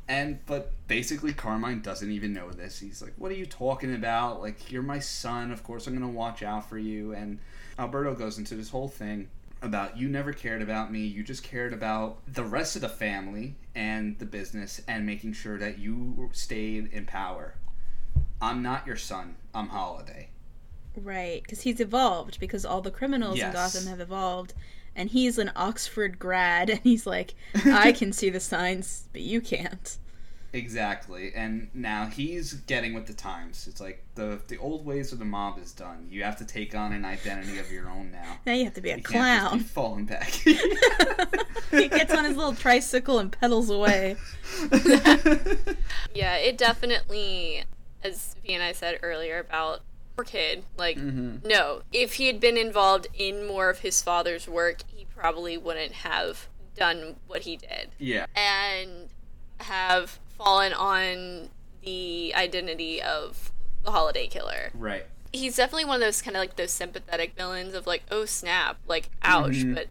And 0.06 0.44
but 0.44 0.72
basically 0.86 1.32
Carmine 1.32 1.80
doesn't 1.80 2.10
even 2.10 2.34
know 2.34 2.50
this. 2.50 2.78
He's 2.78 3.00
like, 3.00 3.14
"What 3.16 3.32
are 3.32 3.36
you 3.36 3.46
talking 3.46 3.94
about? 3.94 4.42
Like 4.42 4.70
you're 4.70 4.82
my 4.82 4.98
son. 4.98 5.50
Of 5.50 5.64
course 5.64 5.86
I'm 5.86 5.96
going 5.96 6.06
to 6.06 6.14
watch 6.14 6.42
out 6.42 6.68
for 6.68 6.76
you." 6.76 7.14
And 7.14 7.38
Alberto 7.78 8.14
goes 8.14 8.36
into 8.36 8.56
this 8.56 8.68
whole 8.68 8.88
thing 8.88 9.28
about 9.62 9.96
you 9.96 10.10
never 10.10 10.34
cared 10.34 10.60
about 10.60 10.92
me. 10.92 11.06
You 11.06 11.22
just 11.22 11.42
cared 11.42 11.72
about 11.72 12.18
the 12.30 12.44
rest 12.44 12.76
of 12.76 12.82
the 12.82 12.88
family 12.90 13.54
and 13.74 14.18
the 14.18 14.26
business 14.26 14.82
and 14.86 15.06
making 15.06 15.32
sure 15.32 15.56
that 15.56 15.78
you 15.78 16.28
stayed 16.34 16.92
in 16.92 17.06
power. 17.06 17.54
I'm 18.42 18.62
not 18.62 18.86
your 18.86 18.96
son. 18.96 19.36
I'm 19.54 19.68
Holiday. 19.68 20.28
Right, 20.96 21.42
because 21.42 21.60
he's 21.62 21.80
evolved 21.80 22.40
because 22.40 22.64
all 22.64 22.80
the 22.80 22.90
criminals 22.90 23.38
Yes. 23.38 23.46
in 23.46 23.52
Gotham 23.52 23.86
have 23.86 24.00
evolved, 24.00 24.54
and 24.96 25.08
he's 25.10 25.38
an 25.38 25.50
Oxford 25.56 26.18
grad, 26.18 26.68
and 26.70 26.80
he's 26.80 27.06
like, 27.06 27.34
I 27.64 27.92
can 27.92 28.12
see 28.12 28.30
the 28.30 28.40
signs, 28.40 29.08
but 29.12 29.22
you 29.22 29.40
can't. 29.40 29.96
Exactly, 30.52 31.32
and 31.36 31.68
now 31.74 32.06
he's 32.06 32.54
getting 32.54 32.92
with 32.92 33.06
the 33.06 33.12
times. 33.12 33.68
It's 33.68 33.80
like 33.80 34.04
the 34.16 34.40
the 34.48 34.58
old 34.58 34.84
ways 34.84 35.12
of 35.12 35.20
the 35.20 35.24
mob 35.24 35.60
is 35.62 35.70
done. 35.70 36.08
You 36.10 36.24
have 36.24 36.36
to 36.38 36.44
take 36.44 36.74
on 36.74 36.92
an 36.92 37.04
identity 37.04 37.58
of 37.60 37.70
your 37.70 37.88
own 37.88 38.10
now. 38.10 38.40
Now 38.44 38.54
you 38.54 38.64
have 38.64 38.74
to 38.74 38.80
be 38.80 38.90
a 38.90 38.96
You 38.96 39.02
can't 39.04 39.52
just 39.52 39.52
be 39.52 39.58
clown. 39.58 39.60
falling 39.60 40.04
back. 40.06 40.28
he 41.70 41.86
gets 41.88 42.12
on 42.12 42.24
his 42.24 42.36
little 42.36 42.54
tricycle 42.56 43.20
and 43.20 43.30
pedals 43.30 43.70
away. 43.70 44.16
Yeah, 46.12 46.34
it 46.36 46.58
definitely, 46.58 47.62
as 48.02 48.34
V 48.44 48.54
and 48.54 48.62
I 48.62 48.72
said 48.72 48.98
earlier 49.02 49.38
about 49.38 49.80
poor 50.16 50.24
kid, 50.24 50.64
like, 50.76 50.96
Mhm. 50.96 51.44
no, 51.44 51.82
if 51.92 52.14
he 52.14 52.26
had 52.26 52.40
been 52.40 52.56
involved 52.56 53.06
in 53.14 53.46
more 53.46 53.70
of 53.70 53.80
his 53.80 54.02
father's 54.02 54.46
work, 54.48 54.78
he 54.94 55.06
probably 55.14 55.56
wouldn't 55.56 55.92
have 55.92 56.48
done 56.76 57.16
what 57.26 57.42
he 57.42 57.56
did 57.56 57.90
yeah, 57.98 58.26
and 58.34 59.10
have 59.60 60.18
fallen 60.36 60.72
on 60.72 61.50
the 61.82 62.32
identity 62.34 63.00
of 63.02 63.52
the 63.84 63.90
holiday 63.90 64.26
killer. 64.26 64.70
right. 64.74 65.06
He's 65.32 65.56
definitely 65.56 65.84
one 65.84 65.96
of 65.96 66.00
those 66.00 66.20
kind 66.22 66.36
of 66.36 66.40
like 66.40 66.56
those 66.56 66.72
sympathetic 66.72 67.34
villains 67.36 67.72
of 67.74 67.86
like, 67.86 68.02
oh 68.10 68.24
snap, 68.24 68.78
like, 68.88 69.10
ouch, 69.22 69.52
Mhm. 69.52 69.74
but 69.76 69.86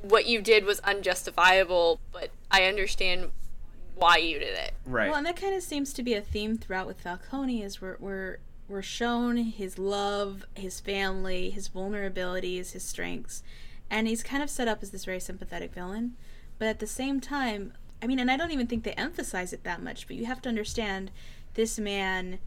what 0.00 0.24
you 0.26 0.40
did 0.40 0.64
was 0.64 0.80
unjustifiable, 0.80 2.00
but 2.12 2.30
I 2.50 2.64
understand 2.64 3.32
why 3.94 4.16
you 4.16 4.38
did 4.38 4.56
it. 4.56 4.74
Right. 4.86 5.08
Well, 5.08 5.18
and 5.18 5.26
that 5.26 5.36
kind 5.36 5.54
of 5.54 5.62
seems 5.62 5.92
to 5.94 6.02
be 6.02 6.14
a 6.14 6.20
theme 6.20 6.56
throughout 6.56 6.86
with 6.86 7.00
Falcone 7.00 7.62
is 7.62 7.80
we're, 7.80 7.96
we're, 7.98 8.38
we're 8.68 8.82
shown 8.82 9.36
his 9.36 9.78
love, 9.78 10.44
his 10.54 10.80
family, 10.80 11.50
his 11.50 11.68
vulnerabilities, 11.68 12.72
his 12.72 12.84
strengths, 12.84 13.42
and 13.90 14.08
he's 14.08 14.22
kind 14.22 14.42
of 14.42 14.50
set 14.50 14.68
up 14.68 14.82
as 14.82 14.90
this 14.90 15.04
very 15.04 15.20
sympathetic 15.20 15.74
villain. 15.74 16.16
But 16.58 16.68
at 16.68 16.78
the 16.78 16.86
same 16.86 17.20
time, 17.20 17.74
I 18.02 18.06
mean, 18.06 18.18
and 18.18 18.30
I 18.30 18.36
don't 18.36 18.50
even 18.50 18.66
think 18.66 18.84
they 18.84 18.92
emphasize 18.92 19.52
it 19.52 19.64
that 19.64 19.82
much, 19.82 20.06
but 20.06 20.16
you 20.16 20.26
have 20.26 20.42
to 20.42 20.48
understand 20.48 21.10
this 21.54 21.78
man 21.78 22.38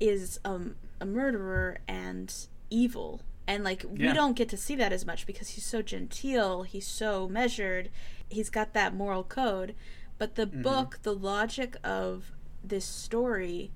is 0.00 0.40
um, 0.44 0.74
a 1.00 1.06
murderer 1.06 1.78
and 1.86 2.34
evil. 2.70 3.20
And 3.46 3.62
like 3.62 3.84
we 3.88 4.12
don't 4.12 4.36
get 4.36 4.48
to 4.48 4.56
see 4.56 4.74
that 4.76 4.92
as 4.92 5.04
much 5.04 5.26
because 5.26 5.50
he's 5.50 5.66
so 5.66 5.82
genteel, 5.82 6.62
he's 6.62 6.86
so 6.86 7.28
measured, 7.28 7.90
he's 8.28 8.50
got 8.50 8.72
that 8.72 8.94
moral 8.94 9.22
code. 9.22 9.74
But 10.18 10.34
the 10.36 10.46
mm-hmm. 10.46 10.62
book, 10.62 11.00
the 11.02 11.14
logic 11.14 11.76
of 11.82 12.32
this 12.62 12.84
story 12.84 13.70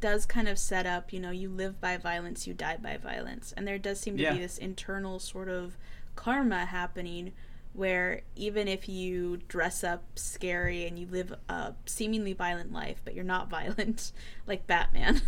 does 0.00 0.26
kind 0.26 0.48
of 0.48 0.58
set 0.58 0.86
up, 0.86 1.12
you 1.12 1.20
know, 1.20 1.30
you 1.30 1.48
live 1.48 1.80
by 1.80 1.96
violence, 1.96 2.46
you 2.46 2.54
die 2.54 2.76
by 2.76 2.96
violence. 2.96 3.54
And 3.56 3.66
there 3.66 3.78
does 3.78 4.00
seem 4.00 4.16
to 4.16 4.22
Yeah. 4.22 4.34
be 4.34 4.40
this 4.40 4.58
internal 4.58 5.18
sort 5.18 5.48
of 5.48 5.76
karma 6.16 6.66
happening 6.66 7.32
where 7.72 8.22
even 8.36 8.68
if 8.68 8.88
you 8.88 9.38
dress 9.48 9.82
up 9.82 10.04
scary 10.14 10.86
and 10.86 10.98
you 10.98 11.06
live 11.06 11.34
a 11.48 11.74
seemingly 11.86 12.32
violent 12.32 12.72
life, 12.72 13.00
but 13.04 13.14
you're 13.14 13.24
not 13.24 13.48
violent, 13.58 14.12
like 14.46 14.66
Batman, 14.66 15.22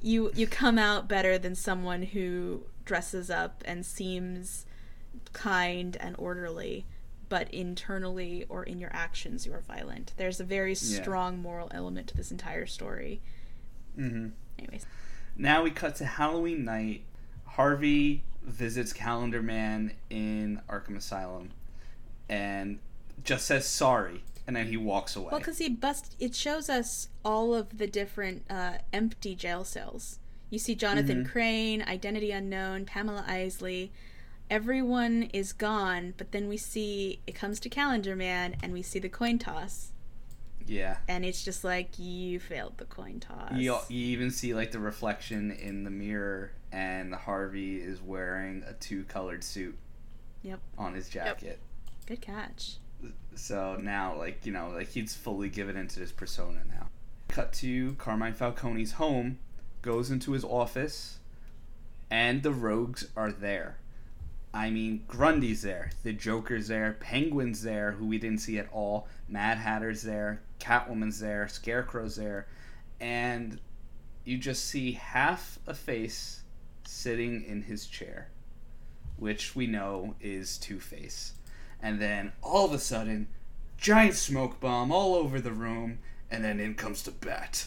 you 0.00 0.30
you 0.34 0.46
come 0.46 0.78
out 0.78 1.08
better 1.08 1.38
than 1.38 1.54
someone 1.54 2.02
who 2.02 2.64
dresses 2.84 3.30
up 3.30 3.62
and 3.64 3.84
seems 3.86 4.66
kind 5.32 5.96
and 6.00 6.14
orderly, 6.18 6.84
but 7.32 7.48
internally 7.54 8.44
or 8.50 8.62
in 8.62 8.78
your 8.78 8.90
actions 8.92 9.46
you 9.46 9.54
are 9.54 9.62
violent. 9.62 10.12
There's 10.18 10.38
a 10.38 10.44
very 10.44 10.72
Yeah. 10.72 11.00
strong 11.00 11.40
moral 11.40 11.68
element 11.72 12.08
to 12.08 12.14
this 12.14 12.30
entire 12.30 12.66
story. 12.66 13.22
Mm-hmm. 13.98 14.28
Anyways, 14.58 14.84
Now 15.34 15.62
we 15.62 15.70
cut 15.70 15.94
to 15.96 16.04
Halloween 16.04 16.62
night. 16.66 17.04
Harvey 17.46 18.22
visits 18.42 18.92
Calendar 18.92 19.42
Man 19.42 19.92
in 20.10 20.60
Arkham 20.68 20.94
Asylum, 20.94 21.52
and 22.28 22.80
just 23.24 23.46
says 23.46 23.66
sorry, 23.66 24.24
and 24.46 24.54
then 24.54 24.66
he 24.66 24.76
walks 24.76 25.16
away. 25.16 25.28
well, 25.30 25.40
because 25.40 25.56
he 25.56 25.70
bust, 25.70 26.14
it 26.20 26.34
shows 26.34 26.68
us 26.68 27.08
all 27.24 27.54
of 27.54 27.78
the 27.78 27.86
different 27.86 28.44
uh, 28.50 28.74
empty 28.92 29.34
jail 29.34 29.64
cells. 29.64 30.18
You 30.50 30.58
see 30.58 30.74
Jonathan 30.74 31.24
Mhm. 31.24 31.28
Crane, 31.30 31.80
Identity 31.80 32.30
Unknown, 32.30 32.84
Pamela 32.84 33.24
Isley. 33.26 33.90
Everyone 34.50 35.30
is 35.32 35.52
gone, 35.52 36.14
but 36.16 36.32
then 36.32 36.48
we 36.48 36.56
see 36.56 37.20
it 37.26 37.34
comes 37.34 37.58
to 37.60 37.68
Calendar 37.68 38.14
Man, 38.14 38.56
and 38.62 38.72
we 38.72 38.82
see 38.82 38.98
the 38.98 39.08
coin 39.08 39.38
toss, 39.38 39.92
yeah. 40.66 40.98
and 41.08 41.24
it's 41.24 41.42
just 41.42 41.64
like 41.64 41.98
you 41.98 42.38
failed 42.38 42.74
the 42.76 42.84
coin 42.84 43.18
toss. 43.18 43.52
You, 43.54 43.78
you 43.88 44.06
even 44.08 44.30
see 44.30 44.52
like 44.54 44.72
the 44.72 44.78
reflection 44.78 45.50
in 45.50 45.84
the 45.84 45.90
mirror, 45.90 46.52
and 46.70 47.14
Harvey 47.14 47.76
is 47.76 48.02
wearing 48.02 48.62
a 48.66 48.74
two-colored 48.74 49.42
suit. 49.42 49.76
Yep. 50.42 50.60
On 50.76 50.92
his 50.94 51.08
jacket. 51.08 51.60
Good 52.06 52.20
catch. 52.20 52.76
So 53.34 53.76
now, 53.80 54.16
like 54.16 54.44
you 54.44 54.52
know, 54.52 54.70
like 54.74 54.88
he's 54.88 55.14
fully 55.14 55.48
given 55.48 55.76
into 55.76 55.98
this 55.98 56.12
persona 56.12 56.60
now. 56.68 56.88
Cut 57.28 57.52
to 57.54 57.94
Carmine 57.94 58.34
Falcone's 58.34 58.92
home, 58.92 59.38
goes 59.80 60.10
into 60.10 60.32
his 60.32 60.44
office, 60.44 61.18
and 62.10 62.42
the 62.42 62.52
rogues 62.52 63.08
are 63.16 63.32
there. 63.32 63.76
I 64.54 64.70
mean, 64.70 65.04
Grundy's 65.08 65.62
there, 65.62 65.90
the 66.02 66.12
Joker's 66.12 66.68
there, 66.68 66.98
Penguin's 67.00 67.62
there, 67.62 67.92
who 67.92 68.06
we 68.06 68.18
didn't 68.18 68.40
see 68.40 68.58
at 68.58 68.68
all, 68.70 69.08
Mad 69.26 69.56
Hatter's 69.56 70.02
there, 70.02 70.42
Catwoman's 70.60 71.20
there, 71.20 71.48
Scarecrow's 71.48 72.16
there, 72.16 72.46
and 73.00 73.58
you 74.24 74.36
just 74.36 74.66
see 74.66 74.92
half 74.92 75.58
a 75.66 75.74
face 75.74 76.42
sitting 76.84 77.42
in 77.44 77.62
his 77.62 77.86
chair, 77.86 78.28
which 79.16 79.56
we 79.56 79.66
know 79.66 80.14
is 80.20 80.58
Two 80.58 80.78
Face. 80.78 81.32
And 81.80 82.00
then 82.00 82.32
all 82.42 82.66
of 82.66 82.72
a 82.72 82.78
sudden, 82.78 83.28
giant 83.78 84.14
smoke 84.14 84.60
bomb 84.60 84.92
all 84.92 85.14
over 85.14 85.40
the 85.40 85.52
room, 85.52 85.98
and 86.30 86.44
then 86.44 86.60
in 86.60 86.74
comes 86.74 87.02
the 87.02 87.10
bat. 87.10 87.66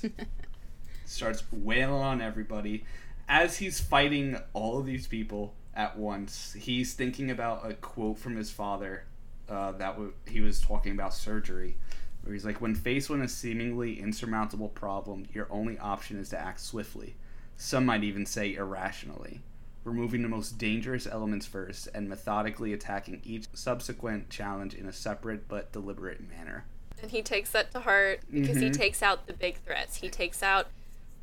Starts 1.05 1.43
wailing 1.51 2.01
on 2.01 2.21
everybody. 2.21 2.85
As 3.27 3.57
he's 3.57 3.81
fighting 3.81 4.37
all 4.53 4.79
of 4.79 4.85
these 4.85 5.07
people 5.07 5.53
at 5.75 5.97
once, 5.97 6.53
he's 6.53 6.93
thinking 6.93 7.31
about 7.31 7.69
a 7.69 7.73
quote 7.73 8.17
from 8.17 8.35
his 8.35 8.49
father 8.51 9.03
uh, 9.49 9.71
that 9.73 9.91
w- 9.93 10.13
he 10.27 10.41
was 10.41 10.61
talking 10.61 10.93
about 10.93 11.13
surgery. 11.13 11.77
Where 12.23 12.33
he's 12.33 12.45
like, 12.45 12.61
when 12.61 12.73
faced 12.73 13.09
with 13.09 13.21
a 13.21 13.27
seemingly 13.27 13.99
insurmountable 13.99 14.69
problem, 14.69 15.27
your 15.33 15.47
only 15.51 15.77
option 15.77 16.17
is 16.19 16.29
to 16.29 16.39
act 16.39 16.59
swiftly. 16.59 17.15
Some 17.57 17.85
might 17.85 18.03
even 18.03 18.25
say 18.25 18.55
irrationally 18.55 19.41
removing 19.83 20.23
the 20.23 20.27
most 20.27 20.57
dangerous 20.57 21.05
elements 21.05 21.45
first 21.45 21.87
and 21.93 22.09
methodically 22.09 22.73
attacking 22.73 23.21
each 23.23 23.45
subsequent 23.53 24.27
challenge 24.31 24.73
in 24.73 24.87
a 24.87 24.91
separate 24.91 25.47
but 25.47 25.71
deliberate 25.71 26.27
manner. 26.27 26.65
And 26.99 27.11
he 27.11 27.21
takes 27.21 27.51
that 27.51 27.69
to 27.71 27.81
heart 27.81 28.21
because 28.33 28.57
he 28.57 28.69
Mhm. 28.71 28.73
takes 28.73 29.03
out 29.03 29.27
the 29.27 29.33
big 29.33 29.57
threats. 29.57 29.97
He 29.97 30.09
takes 30.09 30.41
out 30.41 30.69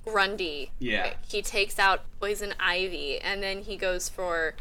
Grundy. 0.05 0.71
Yeah. 0.79 1.15
He 1.29 1.43
takes 1.43 1.79
out 1.79 2.03
Poison 2.21 2.55
Ivy, 2.59 3.19
and 3.21 3.43
then 3.43 3.63
he 3.63 3.77
goes 3.77 4.09
for 4.09 4.55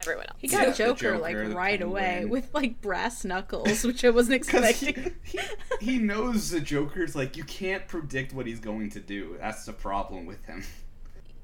everyone 0.00 0.26
else. 0.26 0.38
He 0.40 0.48
got 0.48 0.60
Yeah, 0.62 0.70
the 0.70 0.76
Joker, 0.76 1.00
Joker, 1.12 1.18
like 1.18 1.36
the 1.36 1.48
right 1.54 1.80
away 1.80 2.00
Penguin. 2.02 2.28
with 2.30 2.54
like 2.54 2.80
brass 2.80 3.24
knuckles, 3.24 3.84
which 3.84 4.04
I 4.04 4.10
wasn't 4.10 4.42
Because 4.46 4.80
he, 4.80 4.88
expecting. 4.88 5.14
he, 5.22 5.40
he 5.80 5.98
knows 5.98 6.50
the 6.50 6.60
Joker's 6.60 7.14
like 7.16 7.36
you 7.36 7.44
can't 7.44 7.86
predict 7.88 8.32
what 8.34 8.46
he's 8.46 8.60
going 8.60 8.90
to 8.90 9.00
do. 9.00 9.36
That's 9.40 9.64
the 9.64 9.72
problem 9.72 10.26
with 10.26 10.44
him. 10.46 10.64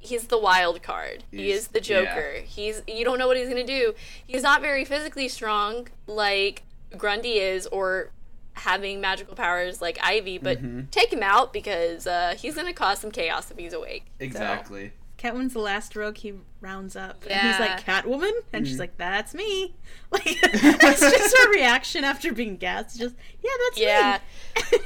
He's 0.03 0.29
the 0.29 0.39
wild 0.39 0.83
card. 0.83 1.25
he 1.31 1.51
is 1.53 1.69
the 1.69 1.81
Joker. 1.81 2.37
He's 2.45 2.83
you 2.89 3.05
don't 3.05 3.19
know 3.19 3.27
what 3.29 3.37
he's 3.37 3.49
gonna 3.51 3.67
do. 3.67 3.95
He's 4.27 4.43
not 4.43 4.63
very 4.63 4.85
physically 4.85 5.29
strong 5.29 5.89
like 6.07 6.63
Grundy 6.97 7.35
is, 7.39 7.67
or 7.67 8.11
having 8.55 9.01
magical 9.01 9.35
powers 9.35 9.81
like 9.81 9.99
Ivy. 10.03 10.39
But 10.39 10.59
Mm-hmm. 10.59 10.87
take 10.91 11.13
him 11.13 11.23
out 11.23 11.53
because 11.53 12.07
uh, 12.07 12.35
he's 12.39 12.55
gonna 12.55 12.73
cause 12.75 12.99
some 12.99 13.11
chaos 13.11 13.51
if 13.51 13.57
he's 13.59 13.73
awake. 13.73 14.05
So- 14.19 14.25
Exactly. 14.25 14.93
Catwoman's 15.19 15.53
the 15.53 15.59
last 15.59 15.95
rogue 15.97 16.17
he 16.17 16.33
rounds 16.63 16.97
up, 16.97 17.27
and 17.29 17.39
he's 17.47 17.61
like 17.61 17.85
Catwoman, 17.85 18.31
and 18.55 18.65
Mm. 18.65 18.69
she's 18.69 18.79
like, 18.79 18.97
"That's 18.97 19.35
me." 19.35 19.75
Like 20.11 20.41
that's 20.41 21.01
just 21.01 21.37
her 21.39 21.51
reaction 21.53 22.05
after 22.05 22.33
being 22.33 22.57
gassed. 22.57 22.99
Just 22.99 23.15
yeah, 23.45 23.51
that's 23.69 23.79
Yeah. 23.79 24.19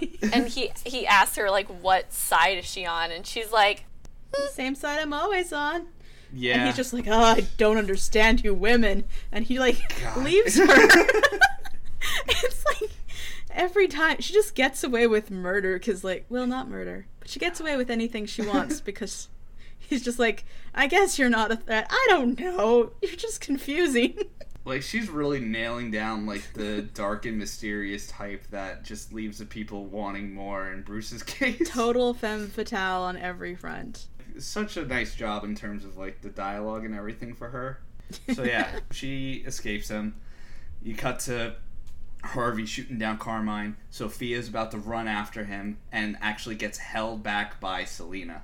me. 0.01 0.19
and 0.33 0.49
he 0.49 0.73
he 0.85 1.07
asks 1.07 1.37
her 1.37 1.51
like 1.53 1.69
what 1.69 2.13
side 2.13 2.59
is 2.59 2.65
she 2.65 2.85
on 2.85 3.13
and 3.13 3.25
she's 3.25 3.53
like 3.53 3.85
same 4.51 4.75
side 4.75 4.99
I'm 4.99 5.13
always 5.13 5.53
on. 5.53 5.87
Yeah. 6.33 6.57
And 6.59 6.67
he's 6.67 6.75
just 6.77 6.93
like, 6.93 7.07
oh, 7.07 7.13
I 7.13 7.47
don't 7.57 7.77
understand 7.79 8.43
you 8.43 8.53
women. 8.55 9.05
And 9.31 9.45
he 9.45 9.61
like 9.61 9.79
God. 10.03 10.25
leaves 10.25 10.57
her. 10.59 10.67
it's 12.29 12.65
like 12.81 12.91
every 13.55 13.89
time 13.89 14.21
she 14.21 14.33
just 14.33 14.55
gets 14.55 14.85
away 14.85 15.07
with 15.07 15.31
murder 15.31 15.79
because, 15.79 16.05
like, 16.05 16.27
well, 16.29 16.47
not 16.47 16.69
murder, 16.69 17.07
but 17.21 17.29
she 17.29 17.39
gets 17.39 17.61
away 17.61 17.77
with 17.77 17.91
anything 17.91 18.27
she 18.27 18.43
wants 18.43 18.81
because 18.83 19.29
he's 19.79 20.03
just 20.05 20.19
like, 20.19 20.45
I 20.75 20.87
guess 20.87 21.19
you're 21.19 21.31
not 21.31 21.51
a 21.51 21.57
threat. 21.57 21.87
I 21.91 22.07
don't 22.09 22.39
know. 22.39 22.93
You're 23.03 23.17
just 23.17 23.41
confusing. 23.41 24.19
like 24.65 24.83
she's 24.83 25.11
really 25.11 25.41
nailing 25.41 25.91
down 25.91 26.27
like 26.27 26.53
the 26.55 26.83
dark 26.83 27.27
and 27.27 27.39
mysterious 27.39 28.09
type 28.09 28.45
that 28.51 28.83
just 28.83 29.13
leaves 29.13 29.39
the 29.39 29.45
people 29.45 29.85
wanting 29.87 30.33
more 30.33 30.73
in 30.73 30.83
Bruce's 30.83 31.23
case. 31.23 31.69
Total 31.69 32.15
femme 32.15 32.49
fatale 32.49 33.03
on 33.03 33.17
every 33.17 33.55
front. 33.55 34.07
Such 34.39 34.77
a 34.77 34.85
nice 34.85 35.15
job 35.15 35.45
in 35.45 35.55
terms 35.55 35.85
of 35.85 35.97
like 35.97 36.21
the 36.23 36.31
dialogue 36.31 36.85
and 36.85 36.95
everything 36.95 37.35
for 37.35 37.49
her. 37.49 37.79
So 38.35 38.43
yeah, 38.43 38.81
she 38.91 39.45
escapes 39.47 39.89
him. 39.89 40.17
You 40.83 40.95
cut 40.95 41.21
to 41.21 41.57
Harvey 42.25 42.67
shooting 42.67 42.99
down 42.99 43.19
Carmine. 43.19 43.77
Sophia's 43.91 44.49
about 44.49 44.71
to 44.73 44.79
run 44.79 45.07
after 45.09 45.45
him 45.45 45.79
and 45.93 46.17
actually 46.21 46.55
gets 46.57 46.79
held 46.79 47.23
back 47.23 47.61
by 47.61 47.85
Selina. 47.85 48.43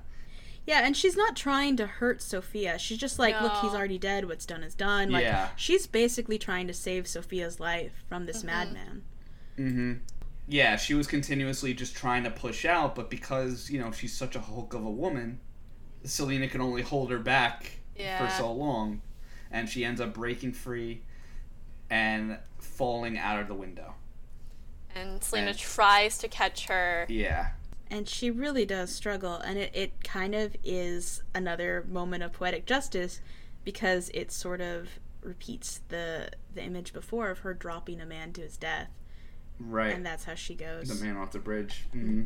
Yeah, 0.67 0.83
and 0.85 0.97
she's 0.97 1.17
not 1.17 1.35
trying 1.37 1.77
to 1.79 1.87
hurt 1.87 2.21
Sophia. 2.23 2.79
She's 2.79 2.99
just 2.99 3.19
like, 3.19 3.41
look, 3.41 3.55
he's 3.63 3.73
already 3.75 3.99
dead. 3.99 4.27
What's 4.29 4.47
done 4.47 4.63
is 4.63 4.75
done. 4.75 5.11
Like, 5.11 5.25
Yeah. 5.25 5.49
she's 5.57 5.87
basically 5.87 6.39
trying 6.39 6.67
to 6.69 6.75
save 6.75 7.09
Sophia's 7.09 7.59
life 7.59 8.05
from 8.09 8.27
this 8.27 8.45
madman. 8.45 9.03
Mm-hmm. 9.59 9.93
Yeah, 10.47 10.77
she 10.77 10.95
was 10.95 11.07
continuously 11.07 11.75
just 11.75 11.97
trying 11.97 12.25
to 12.25 12.31
push 12.31 12.65
out, 12.65 12.95
but 12.95 13.09
because, 13.09 13.71
you 13.71 13.81
know, 13.81 13.91
she's 13.91 14.13
such 14.17 14.37
a 14.37 14.41
hulk 14.41 14.75
of 14.75 14.85
a 14.85 14.91
woman, 14.91 15.41
Selina 16.05 16.47
can 16.49 16.61
only 16.61 16.83
hold 16.83 17.11
her 17.11 17.19
back 17.19 17.81
Yeah. 17.97 18.19
for 18.25 18.31
so 18.33 18.53
long. 18.53 19.01
And 19.51 19.69
she 19.69 19.85
ends 19.85 20.01
up 20.01 20.15
breaking 20.15 20.53
free 20.53 21.03
and 21.91 22.39
falling 22.59 23.19
out 23.19 23.41
of 23.41 23.49
the 23.49 23.55
window. 23.55 23.95
and 24.95 25.23
Selina 25.23 25.51
And- 25.51 25.59
tries 25.59 26.19
to 26.19 26.27
catch 26.29 26.67
her 26.67 27.07
Yeah. 27.09 27.51
And 27.93 28.09
she 28.09 28.31
really 28.31 28.65
does 28.67 28.93
struggle, 28.95 29.35
and 29.37 29.59
it, 29.59 29.71
it 29.75 30.03
kind 30.05 30.35
of 30.35 30.57
is 30.65 31.23
another 31.35 31.85
moment 31.89 32.23
of 32.25 32.33
poetic 32.33 32.65
justice 32.67 33.21
because 33.65 34.11
it 34.15 34.31
sort 34.33 34.61
of 34.61 34.89
repeats 35.23 35.81
the 35.89 36.31
the 36.55 36.63
image 36.65 36.93
before 36.93 37.31
of 37.31 37.41
her 37.41 37.53
dropping 37.55 38.01
a 38.01 38.07
man 38.07 38.33
to 38.33 38.41
his 38.41 38.57
death, 38.57 38.89
Right. 39.61 39.95
and 39.95 40.05
that's 40.07 40.25
how 40.25 40.35
she 40.35 40.55
goes. 40.57 40.89
the 40.89 41.05
man 41.05 41.17
off 41.17 41.31
the 41.33 41.39
bridge. 41.39 41.85
hmm 41.93 42.23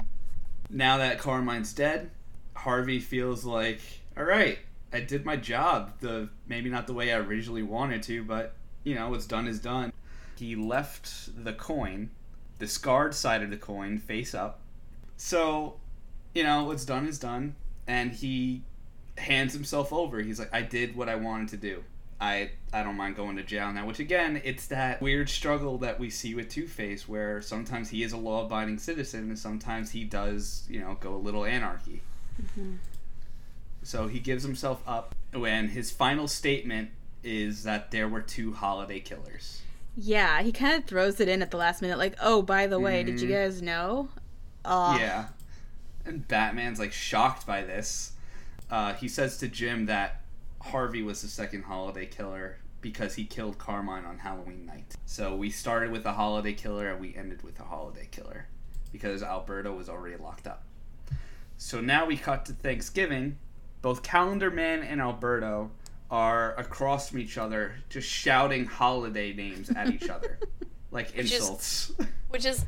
Now 0.70 0.96
that 0.98 1.18
Carmine's 1.18 1.72
dead, 1.74 2.10
Harvey 2.56 2.98
feels 3.00 3.44
like, 3.44 3.80
all 4.16 4.24
right, 4.24 4.58
I 4.92 5.00
did 5.00 5.24
my 5.26 5.36
job. 5.36 5.98
The 6.00 6.28
maybe 6.46 6.70
not 6.70 6.86
the 6.86 6.94
way 6.94 7.12
I 7.12 7.18
originally 7.18 7.62
wanted 7.62 8.02
to, 8.04 8.22
but 8.24 8.54
you 8.84 8.94
know 8.94 9.08
what's 9.08 9.26
done 9.26 9.48
is 9.48 9.58
done. 9.58 9.92
He 10.36 10.54
left 10.54 11.44
the 11.44 11.52
coin, 11.52 12.10
the 12.58 12.68
scarred 12.68 13.14
side 13.14 13.42
of 13.42 13.50
the 13.50 13.56
coin, 13.56 13.98
face 13.98 14.34
up. 14.34 14.60
So, 15.16 15.76
you 16.34 16.42
know 16.42 16.64
what's 16.64 16.84
done 16.84 17.06
is 17.06 17.18
done, 17.18 17.56
and 17.86 18.12
he 18.12 18.62
hands 19.16 19.52
himself 19.54 19.92
over. 19.92 20.20
He's 20.20 20.38
like, 20.38 20.52
I 20.52 20.62
did 20.62 20.96
what 20.96 21.08
I 21.08 21.16
wanted 21.16 21.48
to 21.48 21.56
do. 21.56 21.84
I 22.20 22.50
I 22.72 22.82
don't 22.82 22.96
mind 22.96 23.16
going 23.16 23.36
to 23.36 23.42
jail 23.42 23.72
now. 23.72 23.86
Which 23.86 23.98
again, 23.98 24.40
it's 24.44 24.66
that 24.68 25.00
weird 25.00 25.28
struggle 25.28 25.78
that 25.78 25.98
we 25.98 26.10
see 26.10 26.34
with 26.34 26.48
Two 26.48 26.66
Face, 26.66 27.08
where 27.08 27.42
sometimes 27.42 27.90
he 27.90 28.02
is 28.02 28.12
a 28.12 28.16
law-abiding 28.16 28.78
citizen, 28.78 29.28
and 29.28 29.38
sometimes 29.38 29.90
he 29.90 30.04
does, 30.04 30.64
you 30.68 30.80
know, 30.80 30.96
go 31.00 31.14
a 31.14 31.16
little 31.16 31.44
anarchy. 31.44 32.02
Mm-hmm. 32.42 32.74
So 33.82 34.06
he 34.08 34.18
gives 34.18 34.42
himself 34.42 34.82
up 34.86 35.14
when 35.32 35.68
his 35.68 35.90
final 35.90 36.26
statement 36.26 36.90
is 37.24 37.62
that 37.64 37.90
there 37.90 38.08
were 38.08 38.20
two 38.22 38.52
holiday 38.52 39.00
killers. 39.00 39.62
Yeah, 39.96 40.42
he 40.42 40.52
kind 40.52 40.76
of 40.82 40.86
throws 40.88 41.20
it 41.20 41.28
in 41.28 41.40
at 41.42 41.50
the 41.50 41.56
last 41.56 41.80
minute, 41.82 41.98
like, 41.98 42.14
"Oh, 42.20 42.42
by 42.42 42.66
the 42.66 42.80
way, 42.80 43.02
did 43.04 43.20
you 43.20 43.28
Mhm. 43.28 43.32
guys 43.32 43.62
know?" 43.62 44.08
Uh, 44.64 44.96
Yeah. 45.00 45.28
And 46.04 46.26
Batman's 46.28 46.78
like 46.78 46.92
shocked 46.92 47.46
by 47.46 47.62
this. 47.62 48.12
Uh, 48.70 48.94
he 48.94 49.08
says 49.08 49.38
to 49.38 49.48
Jim 49.48 49.86
that 49.86 50.20
Harvey 50.60 51.02
was 51.02 51.22
the 51.22 51.28
second 51.28 51.62
holiday 51.64 52.06
killer 52.06 52.58
because 52.80 53.14
he 53.14 53.24
killed 53.24 53.56
Carmine 53.58 54.04
on 54.04 54.18
Halloween 54.18 54.66
night. 54.66 54.94
So 55.06 55.34
we 55.36 55.50
started 55.50 55.90
with 55.90 56.04
a 56.04 56.12
holiday 56.12 56.52
killer 56.52 56.90
and 56.90 57.00
we 57.00 57.14
ended 57.14 57.42
with 57.42 57.58
a 57.60 57.64
holiday 57.64 58.08
killer 58.10 58.46
because 58.92 59.22
Alberto 59.22 59.72
was 59.74 59.88
already 59.88 60.16
locked 60.16 60.46
up. 60.46 60.64
So 61.56 61.80
now 61.80 62.04
we 62.04 62.16
cut 62.16 62.44
to 62.46 62.52
Thanksgiving. 62.52 63.38
Both 63.80 64.02
Calendar 64.02 64.50
Man 64.50 64.82
and 64.82 65.00
Alberto 65.00 65.70
are 66.14 66.54
across 66.56 67.08
from 67.10 67.18
each 67.18 67.36
other, 67.36 67.74
just 67.88 68.08
shouting 68.08 68.66
holiday 68.66 69.32
names 69.32 69.68
at 69.70 69.88
each 69.90 70.08
other 70.08 70.38
like 70.92 71.12
is- 71.16 71.32
insults. 71.32 71.92
which 72.28 72.44
is 72.44 72.64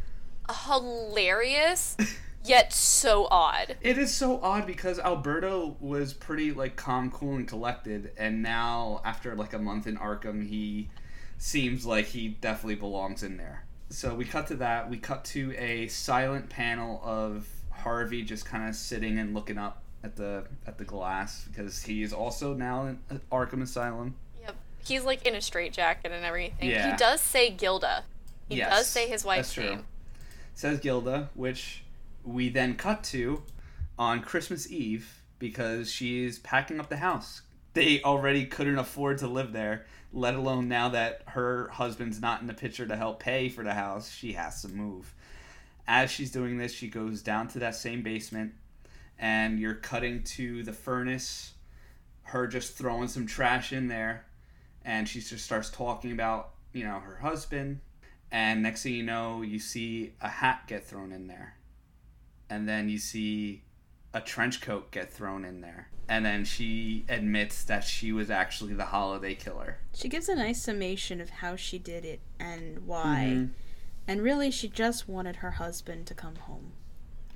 hilarious 0.64 1.96
yet 2.44 2.72
so 2.72 3.26
odd 3.30 3.76
It 3.80 3.98
is 3.98 4.12
so 4.12 4.40
odd 4.40 4.66
because 4.66 4.98
Alberto 4.98 5.76
was 5.80 6.12
pretty 6.12 6.50
like 6.52 6.74
calm, 6.74 7.10
cool, 7.12 7.36
and 7.36 7.46
collected, 7.46 8.10
and 8.16 8.42
now 8.42 9.00
after 9.04 9.36
like 9.36 9.52
a 9.52 9.58
month 9.58 9.86
in 9.86 9.96
Arkham, 9.96 10.46
he 10.48 10.90
seems 11.38 11.86
like 11.86 12.06
he 12.06 12.28
definitely 12.28 12.74
belongs 12.76 13.22
in 13.22 13.36
there. 13.36 13.64
So 13.90 14.14
we 14.14 14.24
cut 14.24 14.48
to 14.48 14.56
that. 14.56 14.90
We 14.90 14.96
cut 14.98 15.24
to 15.26 15.54
a 15.56 15.86
silent 15.88 16.48
panel 16.48 17.00
of 17.04 17.46
Harvey 17.70 18.22
just 18.22 18.44
kind 18.44 18.68
of 18.68 18.74
sitting 18.74 19.18
and 19.18 19.34
looking 19.34 19.58
up 19.58 19.82
at 20.04 20.16
the 20.16 20.44
at 20.66 20.78
the 20.78 20.84
glass 20.84 21.44
because 21.50 21.82
he 21.82 22.02
is 22.02 22.12
also 22.12 22.54
now 22.54 22.86
in 22.86 22.98
uh, 23.10 23.14
Arkham 23.32 23.62
Asylum. 23.62 24.14
yep 24.40 24.54
he's 24.84 25.04
like 25.04 25.26
in 25.26 25.34
a 25.34 25.40
straitjacket 25.40 26.12
and 26.12 26.24
everything 26.24 26.70
Yeah. 26.70 26.92
he 26.92 26.96
does 26.96 27.20
say 27.20 27.50
gilda 27.50 28.04
he 28.48 28.56
Yes, 28.58 28.70
does 28.70 28.86
say 28.86 29.08
his 29.08 29.24
wife's 29.24 29.48
that's 29.48 29.54
true. 29.54 29.76
name 29.76 29.84
Says 30.54 30.80
Gilda, 30.80 31.28
which 31.34 31.82
we 32.24 32.48
then 32.48 32.76
cut 32.76 33.04
to 33.04 33.42
on 33.98 34.22
Christmas 34.22 34.70
Eve 34.72 35.20
because 35.38 35.90
she's 35.92 36.38
packing 36.38 36.80
up 36.80 36.88
the 36.88 36.96
house. 36.96 37.42
They 37.74 38.00
already 38.02 38.46
couldn't 38.46 38.78
afford 38.78 39.18
to 39.18 39.26
live 39.28 39.52
there, 39.52 39.84
let 40.14 40.34
alone 40.34 40.66
now 40.68 40.88
that 40.88 41.20
her 41.26 41.68
husband's 41.74 42.22
not 42.22 42.40
in 42.40 42.46
the 42.46 42.54
picture 42.54 42.86
to 42.86 42.96
help 42.96 43.20
pay 43.20 43.50
for 43.50 43.64
the 43.64 43.74
house, 43.74 44.10
she 44.10 44.32
has 44.32 44.62
to 44.62 44.68
move. 44.68 45.12
As 45.86 46.10
she's 46.10 46.30
doing 46.30 46.56
this, 46.56 46.72
she 46.72 46.88
goes 46.88 47.20
down 47.20 47.48
to 47.48 47.58
that 47.58 47.74
same 47.74 48.00
basement, 48.02 48.54
and 49.18 49.58
you're 49.58 49.74
cutting 49.74 50.22
to 50.22 50.62
the 50.62 50.72
furnace, 50.72 51.54
her 52.22 52.46
just 52.46 52.76
throwing 52.76 53.08
some 53.08 53.26
trash 53.26 53.72
in 53.72 53.88
there, 53.88 54.26
and 54.84 55.08
she 55.08 55.20
just 55.20 55.44
starts 55.44 55.70
talking 55.70 56.12
about, 56.12 56.50
you 56.72 56.84
know, 56.84 57.00
her 57.00 57.16
husband, 57.16 57.80
and 58.30 58.62
next 58.62 58.82
thing 58.82 58.94
you 58.94 59.02
know, 59.02 59.42
you 59.42 59.58
see 59.58 60.12
a 60.20 60.28
hat 60.28 60.62
get 60.66 60.84
thrown 60.84 61.12
in 61.12 61.26
there. 61.26 61.56
And 62.48 62.68
then 62.68 62.88
you 62.88 62.98
see 62.98 63.64
a 64.12 64.20
trench 64.20 64.60
coat 64.60 64.90
get 64.90 65.12
thrown 65.12 65.44
in 65.44 65.60
there. 65.60 65.88
And 66.08 66.24
then 66.24 66.44
she 66.44 67.04
admits 67.08 67.64
that 67.64 67.82
she 67.82 68.12
was 68.12 68.30
actually 68.30 68.74
the 68.74 68.84
holiday 68.86 69.34
killer. 69.34 69.78
She 69.94 70.08
gives 70.08 70.28
a 70.28 70.36
nice 70.36 70.62
summation 70.62 71.20
of 71.20 71.30
how 71.30 71.56
she 71.56 71.78
did 71.78 72.04
it 72.04 72.20
and 72.38 72.86
why. 72.86 73.32
Mhm. 73.34 73.50
And 74.06 74.22
really, 74.22 74.52
she 74.52 74.68
just 74.68 75.08
wanted 75.08 75.36
her 75.36 75.52
husband 75.52 76.06
to 76.06 76.14
come 76.14 76.36
home. 76.36 76.72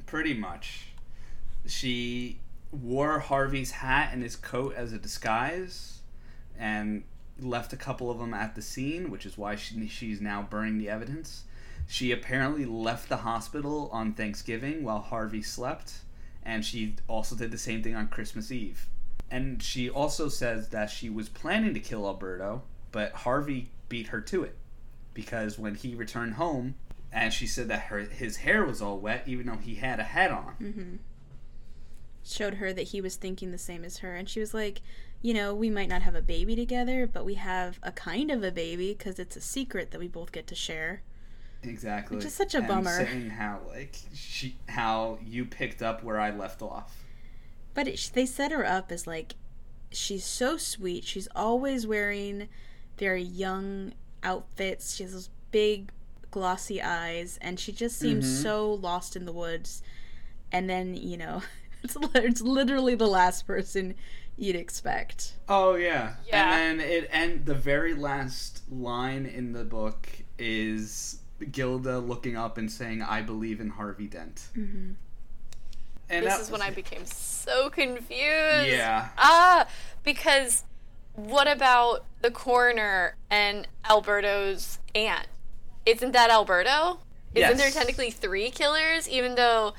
Pretty 0.07 0.35
much. 0.35 0.89
She 1.66 2.40
wore 2.72 3.18
Harvey's 3.18 3.70
hat 3.72 4.10
and 4.12 4.22
his 4.22 4.36
coat 4.36 4.74
as 4.76 4.92
a 4.92 4.98
disguise 4.98 6.00
and 6.58 7.04
left 7.38 7.72
a 7.72 7.76
couple 7.76 8.10
of 8.10 8.18
them 8.18 8.34
at 8.34 8.54
the 8.54 8.62
scene, 8.62 9.10
which 9.10 9.26
is 9.26 9.36
why 9.36 9.56
she, 9.56 9.88
she's 9.88 10.20
now 10.20 10.46
burning 10.48 10.78
the 10.78 10.88
evidence. 10.88 11.44
She 11.88 12.12
apparently 12.12 12.64
left 12.64 13.08
the 13.08 13.18
hospital 13.18 13.88
on 13.92 14.12
Thanksgiving 14.12 14.84
while 14.84 15.00
Harvey 15.00 15.42
slept 15.42 16.00
and 16.42 16.64
she 16.64 16.96
also 17.08 17.36
did 17.36 17.50
the 17.50 17.58
same 17.58 17.82
thing 17.82 17.94
on 17.94 18.08
Christmas 18.08 18.50
Eve. 18.50 18.86
And 19.30 19.62
she 19.62 19.88
also 19.88 20.28
says 20.28 20.68
that 20.70 20.90
she 20.90 21.08
was 21.08 21.28
planning 21.28 21.74
to 21.74 21.80
kill 21.80 22.06
Alberto, 22.06 22.62
but 22.90 23.12
Harvey 23.12 23.70
beat 23.88 24.08
her 24.08 24.20
to 24.22 24.42
it 24.42 24.56
because 25.14 25.58
when 25.58 25.74
he 25.74 25.94
returned 25.94 26.34
home, 26.34 26.74
and 27.12 27.32
she 27.32 27.46
said 27.46 27.68
that 27.68 27.82
her 27.82 28.00
his 28.00 28.38
hair 28.38 28.64
was 28.64 28.80
all 28.80 28.98
wet, 28.98 29.24
even 29.26 29.46
though 29.46 29.56
he 29.56 29.76
had 29.76 29.98
a 29.98 30.04
hat 30.04 30.30
on. 30.30 30.54
Mm-hmm. 30.60 30.96
Showed 32.31 32.55
her 32.55 32.73
that 32.73 32.89
he 32.89 33.01
was 33.01 33.16
thinking 33.16 33.51
the 33.51 33.59
same 33.59 33.85
as 33.85 33.98
her, 33.98 34.15
and 34.15 34.28
she 34.28 34.40
was 34.40 34.55
like, 34.55 34.81
you 35.20 35.35
know, 35.35 35.55
we 35.55 35.69
might 35.69 35.89
not 35.89 36.02
have 36.02 36.15
a 36.15 36.23
baby 36.23 36.55
together, 36.57 37.07
but 37.07 37.24
we 37.24 37.35
have 37.35 37.78
a 37.82 37.93
kind 37.93 38.31
of 38.31 38.43
a 38.44 38.51
baby 38.52 38.94
because 38.97 39.19
it's 39.19 39.36
a 39.36 39.40
secret 39.40 39.90
that 39.90 39.98
we 39.98 40.09
both 40.09 40.31
get 40.32 40.47
to 40.47 40.55
share. 40.55 41.02
Exactly. 41.62 42.16
Which 42.16 42.24
is 42.24 42.32
such 42.35 42.55
a 42.55 42.59
and 42.59 42.69
bummer. 42.69 43.05
Saying 43.05 43.31
how 43.31 43.61
like 43.69 43.97
she 44.15 44.57
how 44.69 45.19
you 45.24 45.44
picked 45.44 45.82
up 45.82 46.02
where 46.02 46.19
I 46.19 46.31
left 46.31 46.62
off. 46.62 47.05
But 47.74 47.86
it, 47.89 48.11
they 48.15 48.24
set 48.27 48.51
her 48.52 48.65
up 48.65 48.90
as 48.90 49.07
like 49.07 49.35
she's 49.90 50.24
so 50.24 50.57
sweet. 50.57 51.05
She's 51.05 51.28
always 51.36 51.86
wearing 51.86 52.48
very 52.97 53.23
young 53.23 53.93
outfits. 54.23 54.94
She 54.97 55.02
has 55.02 55.12
those 55.12 55.31
big 55.51 55.90
glossy 56.31 56.81
eyes 56.81 57.39
and 57.43 57.59
she 57.61 57.73
just 57.73 57.98
seems 57.98 58.24
Mhm. 58.24 58.43
so 58.43 58.73
lost 58.73 59.15
in 59.16 59.27
the 59.27 59.32
woods. 59.32 59.82
And 60.52 60.69
then, 60.70 60.94
you 60.94 61.16
know, 61.19 61.43
it's, 61.82 61.97
it's 62.15 62.40
literally 62.40 62.94
the 62.94 63.07
last 63.07 63.47
person 63.47 63.94
you'd 64.36 64.57
expect. 64.57 65.35
Oh 65.48 65.74
yeah. 65.74 66.15
Yeah. 66.27 66.57
And 66.57 66.81
then 66.81 66.89
it 66.89 67.09
and 67.12 67.44
the 67.44 67.55
very 67.55 67.94
last 67.94 68.62
line 68.70 69.27
in 69.27 69.52
the 69.52 69.65
book 69.65 70.09
is 70.39 71.20
Gilda 71.52 71.98
looking 71.98 72.36
up 72.36 72.59
and 72.59 72.70
saying, 72.70 73.02
"I 73.02 73.23
believe 73.23 73.61
in 73.61 73.70
Harvey 73.70 74.07
Dent." 74.07 74.48
Mm-hmm. 74.57 74.93
And 76.09 76.27
this 76.27 76.35
that 76.35 76.40
is 76.40 76.51
when 76.51 76.61
was- 76.61 76.69
I 76.69 76.70
became 76.73 77.05
so 77.05 77.70
confused. 77.70 78.11
Yeah. 78.69 79.09
Ah, 79.16 79.69
because 80.02 80.65
what 81.15 81.51
about 81.51 82.05
the 82.23 82.31
coroner 82.31 83.16
and 83.31 83.69
Alberto's 83.89 84.78
aunt? 84.94 85.27
Isn't 85.86 86.12
that 86.12 86.31
Alberto? 86.31 87.01
Isn't 87.35 87.59
there 87.59 87.70
technically 87.70 88.11
three 88.11 88.51
killers, 88.51 89.09
even 89.09 89.36
though 89.36 89.74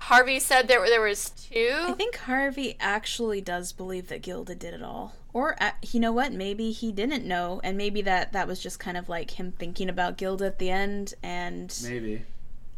Harvey 0.00 0.38
said 0.38 0.68
there 0.68 0.80
were 0.80 0.88
there 0.88 1.00
was 1.00 1.30
two? 1.30 1.74
I 1.88 1.92
think 1.92 2.16
Harvey 2.18 2.76
actually 2.80 3.40
does 3.40 3.72
believe 3.72 4.08
that 4.08 4.22
Gilda 4.22 4.54
did 4.54 4.74
it 4.74 4.82
all. 4.82 5.14
Or, 5.34 5.56
uh, 5.62 5.72
you 5.82 6.00
know 6.00 6.12
what? 6.12 6.32
Maybe 6.32 6.70
he 6.70 6.90
didn't 6.90 7.24
know, 7.26 7.60
and 7.62 7.76
maybe 7.76 8.00
that 8.02 8.32
that 8.32 8.48
was 8.48 8.62
just 8.62 8.78
kind 8.80 8.96
of 8.96 9.08
like 9.08 9.32
him 9.32 9.52
thinking 9.52 9.88
about 9.88 10.16
Gilda 10.16 10.46
at 10.46 10.58
the 10.58 10.70
end, 10.70 11.14
and 11.22 11.78
Maybe. 11.84 12.24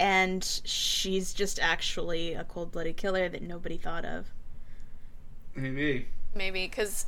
and 0.01 0.43
she's 0.65 1.33
just 1.33 1.59
actually 1.61 2.35
a 2.35 2.43
cold-blooded 2.45 2.97
killer 2.97 3.29
that 3.29 3.43
nobody 3.43 3.77
thought 3.77 4.05
of. 4.05 4.27
Maybe. 5.55 6.09
Maybe 6.35 6.67
because 6.67 7.07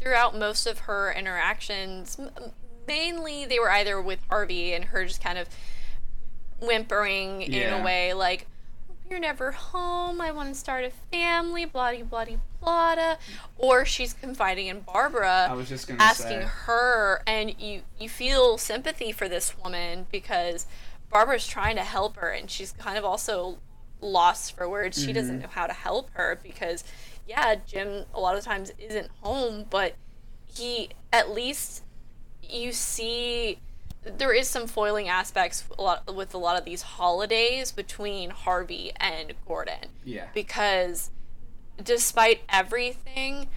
throughout 0.00 0.36
most 0.36 0.66
of 0.66 0.80
her 0.80 1.12
interactions, 1.12 2.18
m- 2.18 2.30
mainly 2.88 3.46
they 3.46 3.58
were 3.58 3.70
either 3.70 4.00
with 4.02 4.20
Harvey 4.28 4.72
and 4.72 4.86
her 4.86 5.04
just 5.04 5.22
kind 5.22 5.38
of 5.38 5.48
whimpering 6.60 7.42
in 7.42 7.72
a 7.72 7.82
way 7.84 8.12
like, 8.12 8.46
"You're 9.10 9.18
never 9.18 9.50
home. 9.52 10.20
I 10.20 10.30
want 10.30 10.48
to 10.48 10.54
start 10.54 10.84
a 10.84 10.90
family." 10.90 11.64
Bloody, 11.64 12.02
bloody, 12.02 12.38
blada. 12.62 13.18
Or 13.58 13.84
she's 13.84 14.12
confiding 14.12 14.68
in 14.68 14.80
Barbara. 14.80 15.48
I 15.50 15.54
was 15.54 15.68
just 15.68 15.88
gonna 15.88 16.02
asking 16.02 16.40
say. 16.40 16.48
her 16.66 17.22
and 17.26 17.60
you 17.60 17.82
you 17.98 18.08
feel 18.08 18.56
sympathy 18.56 19.12
for 19.12 19.28
this 19.28 19.56
woman 19.58 20.06
because 20.10 20.66
Barbara's 21.10 21.46
trying 21.46 21.76
to 21.76 21.82
help 21.82 22.16
her 22.16 22.30
and 22.30 22.50
she's 22.50 22.72
kind 22.72 22.96
of 22.96 23.04
also 23.04 23.58
lost 24.00 24.56
for 24.56 24.68
words. 24.68 25.02
She 25.02 25.12
doesn't 25.12 25.36
mm-hmm. 25.36 25.42
know 25.42 25.50
how 25.50 25.66
to 25.66 25.72
help 25.72 26.10
her 26.14 26.38
because 26.42 26.84
yeah, 27.26 27.56
Jim 27.66 28.04
a 28.14 28.20
lot 28.20 28.36
of 28.36 28.44
times 28.44 28.72
isn't 28.78 29.08
home, 29.20 29.66
but 29.68 29.94
he 30.46 30.90
at 31.12 31.30
least 31.30 31.82
you 32.42 32.72
see 32.72 33.58
there 34.02 34.32
is 34.32 34.48
some 34.48 34.66
foiling 34.66 35.08
aspects 35.08 35.64
a 35.78 35.82
lot 35.82 36.14
with 36.14 36.32
a 36.34 36.38
lot 36.38 36.58
of 36.58 36.64
these 36.64 36.82
holidays 36.82 37.70
between 37.72 38.30
Harvey 38.30 38.92
and 38.96 39.34
Gordon 39.46 39.88
Yeah. 40.04 40.28
because 40.34 41.10
despite 41.82 42.40
everything, 42.48 43.48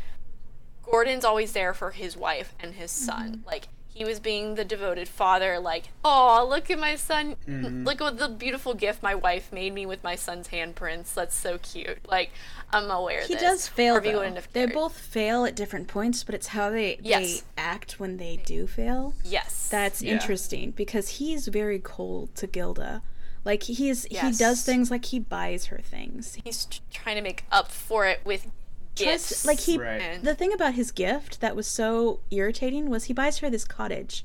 Gordon's 0.83 1.23
always 1.25 1.53
there 1.53 1.73
for 1.73 1.91
his 1.91 2.17
wife 2.17 2.53
and 2.59 2.73
his 2.75 2.91
son. 2.91 3.37
Mm-hmm. 3.37 3.47
Like 3.47 3.67
he 3.93 4.03
was 4.05 4.19
being 4.19 4.55
the 4.55 4.65
devoted 4.65 5.07
father. 5.07 5.59
Like, 5.59 5.89
oh, 6.03 6.45
look 6.49 6.69
at 6.71 6.79
my 6.79 6.95
son! 6.95 7.35
Mhm. 7.47 7.85
Look 7.85 8.01
at 8.01 8.17
the 8.17 8.27
beautiful 8.29 8.73
gift 8.73 9.03
my 9.03 9.13
wife 9.15 9.51
made 9.53 9.73
me 9.73 9.85
with 9.85 10.03
my 10.03 10.15
son's 10.15 10.47
handprints. 10.49 11.13
That's 11.13 11.35
so 11.35 11.57
cute. 11.59 11.99
Like, 12.07 12.31
I'm 12.71 12.89
aware 12.89 13.21
of 13.21 13.27
He 13.27 13.35
this. 13.35 13.43
does 13.43 13.67
fail 13.67 13.93
Harvey 13.95 14.15
wouldn't 14.15 14.35
have 14.35 14.51
They 14.51 14.65
both 14.65 14.97
fail 14.97 15.45
at 15.45 15.55
different 15.55 15.87
points, 15.87 16.23
but 16.23 16.33
it's 16.33 16.47
how 16.47 16.69
they 16.71 16.97
Yes. 17.01 17.41
they 17.41 17.41
act 17.57 17.99
when 17.99 18.17
they 18.17 18.37
do 18.37 18.65
fail. 18.67 19.13
Yes. 19.23 19.67
That's 19.69 20.01
Yeah. 20.01 20.13
interesting 20.13 20.71
because 20.71 21.07
he's 21.19 21.47
very 21.47 21.79
cold 21.79 22.33
to 22.35 22.47
Gilda. 22.47 23.01
Like 23.45 23.63
he's 23.63 24.05
he 24.05 24.31
does 24.31 24.63
things 24.63 24.89
like 24.89 25.05
he 25.05 25.19
buys 25.19 25.65
her 25.65 25.79
things. 25.83 26.37
he's 26.43 26.65
trying 26.91 27.17
to 27.17 27.21
make 27.21 27.43
up 27.51 27.69
for 27.69 28.05
it 28.07 28.21
with 28.25 28.43
Tries- 28.43 28.53
gifts. 28.95 29.45
like 29.45 29.59
he 29.61 29.77
Right. 29.77 30.21
the 30.23 30.35
thing 30.35 30.53
about 30.53 30.73
his 30.75 30.91
gift 30.91 31.41
that 31.41 31.55
was 31.55 31.67
so 31.67 32.19
irritating 32.31 32.89
was 32.89 33.05
he 33.05 33.13
buys 33.13 33.39
her 33.39 33.49
this 33.49 33.65
cottage. 33.65 34.23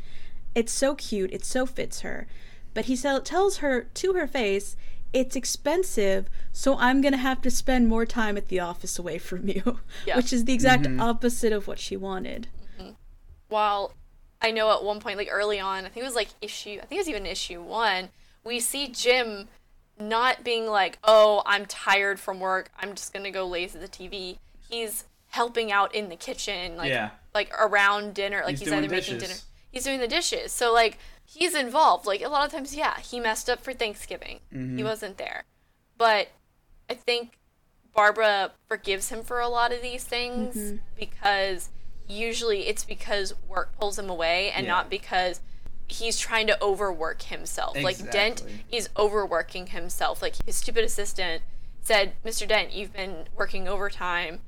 It's 0.55 0.73
so 0.73 0.95
cute, 0.95 1.33
it 1.33 1.45
so 1.45 1.67
fits 1.67 2.01
her. 2.01 2.27
But 2.75 2.87
he 2.87 2.97
sell- 2.97 3.23
tells 3.23 3.59
her 3.59 3.83
to 3.95 4.13
her 4.15 4.27
face, 4.27 4.77
it's 5.13 5.35
expensive, 5.37 6.29
so 6.53 6.77
I'm 6.79 7.01
going 7.01 7.13
to 7.13 7.19
have 7.19 7.41
to 7.43 7.51
spend 7.51 7.89
more 7.89 8.05
time 8.05 8.37
at 8.37 8.49
the 8.49 8.61
office 8.61 8.99
away 8.99 9.19
from 9.19 9.49
you. 9.49 9.81
Yeah. 10.07 10.17
Which 10.17 10.33
is 10.33 10.45
the 10.45 10.53
exact 10.53 10.85
Mhm. 10.85 11.01
opposite 11.01 11.53
of 11.53 11.67
what 11.67 11.79
she 11.79 11.97
wanted. 11.97 12.49
while 13.49 13.95
I 14.43 14.51
know 14.51 14.71
at 14.73 14.85
one 14.85 15.01
point, 15.01 15.17
like 15.17 15.29
early 15.31 15.59
on, 15.59 15.85
I 15.85 15.89
think 15.89 16.03
it 16.05 16.07
was 16.07 16.15
like 16.15 16.29
issue, 16.43 16.79
I 16.83 16.87
think 16.87 16.99
it 16.99 17.03
was 17.03 17.09
even 17.09 17.25
issue 17.27 17.63
one, 17.63 18.11
we 18.45 18.61
see 18.61 18.89
Jim 18.89 19.49
not 19.99 20.45
being 20.45 20.67
like, 20.67 20.99
oh, 21.03 21.43
I'm 21.47 21.65
tired 21.67 22.21
from 22.21 22.39
work, 22.39 22.71
I'm 22.79 22.95
just 22.95 23.13
gonna 23.13 23.31
go 23.31 23.47
laze 23.47 23.75
at 23.75 23.81
the 23.81 23.89
TV. 23.89 24.39
He's 24.69 25.05
helping 25.31 25.71
out 25.73 25.95
in 25.95 26.09
the 26.09 26.17
kitchen, 26.17 26.77
like 26.77 26.91
Yeah. 26.91 27.11
like 27.35 27.53
around 27.59 28.15
dinner, 28.15 28.41
like 28.45 28.51
He's 28.51 28.61
he's, 28.61 28.69
doing 28.69 28.85
either 28.85 28.95
making 28.95 29.19
dinner, 29.19 29.35
he's 29.71 29.85
doing 29.85 30.01
the 30.01 30.09
dishes. 30.09 30.53
So 30.53 30.73
like 30.73 30.99
he's 31.25 31.55
involved. 31.55 32.07
Like 32.07 32.23
a 32.23 32.29
lot 32.29 32.47
of 32.47 32.53
times, 32.53 32.75
yeah, 32.75 32.99
he 33.01 33.21
messed 33.21 33.51
up 33.51 33.61
for 33.61 33.73
Thanksgiving. 33.73 34.41
Mm-hmm. 34.53 34.79
He 34.79 34.85
wasn't 34.85 35.19
there, 35.19 35.45
but 35.97 36.29
I 36.89 36.95
think 36.95 37.39
Barbara 37.95 38.53
forgives 38.69 39.11
him 39.11 39.23
for 39.23 39.41
a 39.41 39.49
lot 39.49 39.73
of 39.73 39.83
these 39.83 40.05
things 40.05 40.79
because 40.99 41.69
usually 42.09 42.67
it's 42.69 42.85
because 42.85 43.35
work 43.49 43.77
pulls 43.79 43.99
him 43.99 44.09
away 44.09 44.51
and 44.51 44.65
Yeah. 44.67 44.73
not 44.73 44.91
because 44.91 45.41
he's 45.89 46.19
trying 46.19 46.47
to 46.47 46.63
overwork 46.63 47.23
himself. 47.23 47.77
Like 47.77 47.99
Dent 48.11 48.41
Exactly. 48.43 48.65
is 48.79 48.89
overworking 48.97 49.69
himself. 49.69 50.23
Like 50.23 50.35
his 50.47 50.57
stupid 50.57 50.85
assistant 50.85 51.43
said, 51.83 52.13
"Mr. 52.25 52.47
Dent, 52.49 52.73
you've 52.73 52.93
been 52.93 53.27
working 53.37 53.67
overtime 53.69 54.41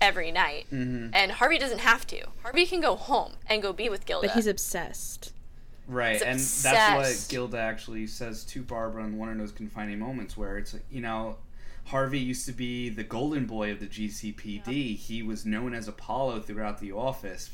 every 0.00 0.30
night." 0.30 0.66
Mhm. 0.72 1.10
And 1.12 1.32
Harvey 1.32 1.58
doesn't 1.58 1.80
have 1.80 2.06
to. 2.08 2.26
Harvey 2.42 2.66
can 2.66 2.80
go 2.80 2.96
home 2.96 3.34
and 3.46 3.62
go 3.62 3.72
be 3.72 3.88
with 3.88 4.06
Gilda. 4.06 4.28
But 4.28 4.36
he's 4.36 4.46
obsessed. 4.46 5.32
Right, 5.86 6.14
He's 6.14 6.22
and 6.22 6.38
that's 6.38 7.24
what. 7.24 7.28
Gilda 7.28 7.58
actually 7.58 8.06
says 8.06 8.44
to 8.44 8.62
Barbara 8.62 9.04
in 9.04 9.18
one 9.18 9.28
of 9.28 9.38
those 9.38 9.50
confining 9.50 9.98
moments 9.98 10.36
where 10.36 10.56
it's 10.56 10.72
like, 10.72 10.84
you 10.88 11.00
know, 11.00 11.38
Harvey 11.86 12.20
used 12.20 12.46
to 12.46 12.52
be 12.52 12.88
the 12.88 13.02
golden 13.02 13.46
boy 13.46 13.72
of 13.72 13.80
the 13.80 13.86
GCPD. 13.86 14.94
He 14.94 15.22
was 15.22 15.44
known 15.44 15.74
as 15.74 15.88
Apollo 15.88 16.42
throughout 16.42 16.78
the 16.78 16.92
office 16.92 17.50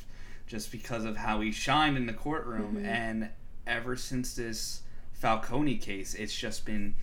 just 0.46 0.70
because 0.70 1.06
of 1.06 1.16
how 1.16 1.40
he 1.40 1.50
shined 1.50 1.96
in 1.96 2.04
the 2.04 2.12
courtroom. 2.12 2.84
And 2.84 3.30
ever 3.66 3.96
since 3.96 4.34
this 4.34 4.82
Falcone 5.14 5.76
case, 5.78 6.12
it's 6.12 6.36
just 6.36 6.66
been 6.66 6.94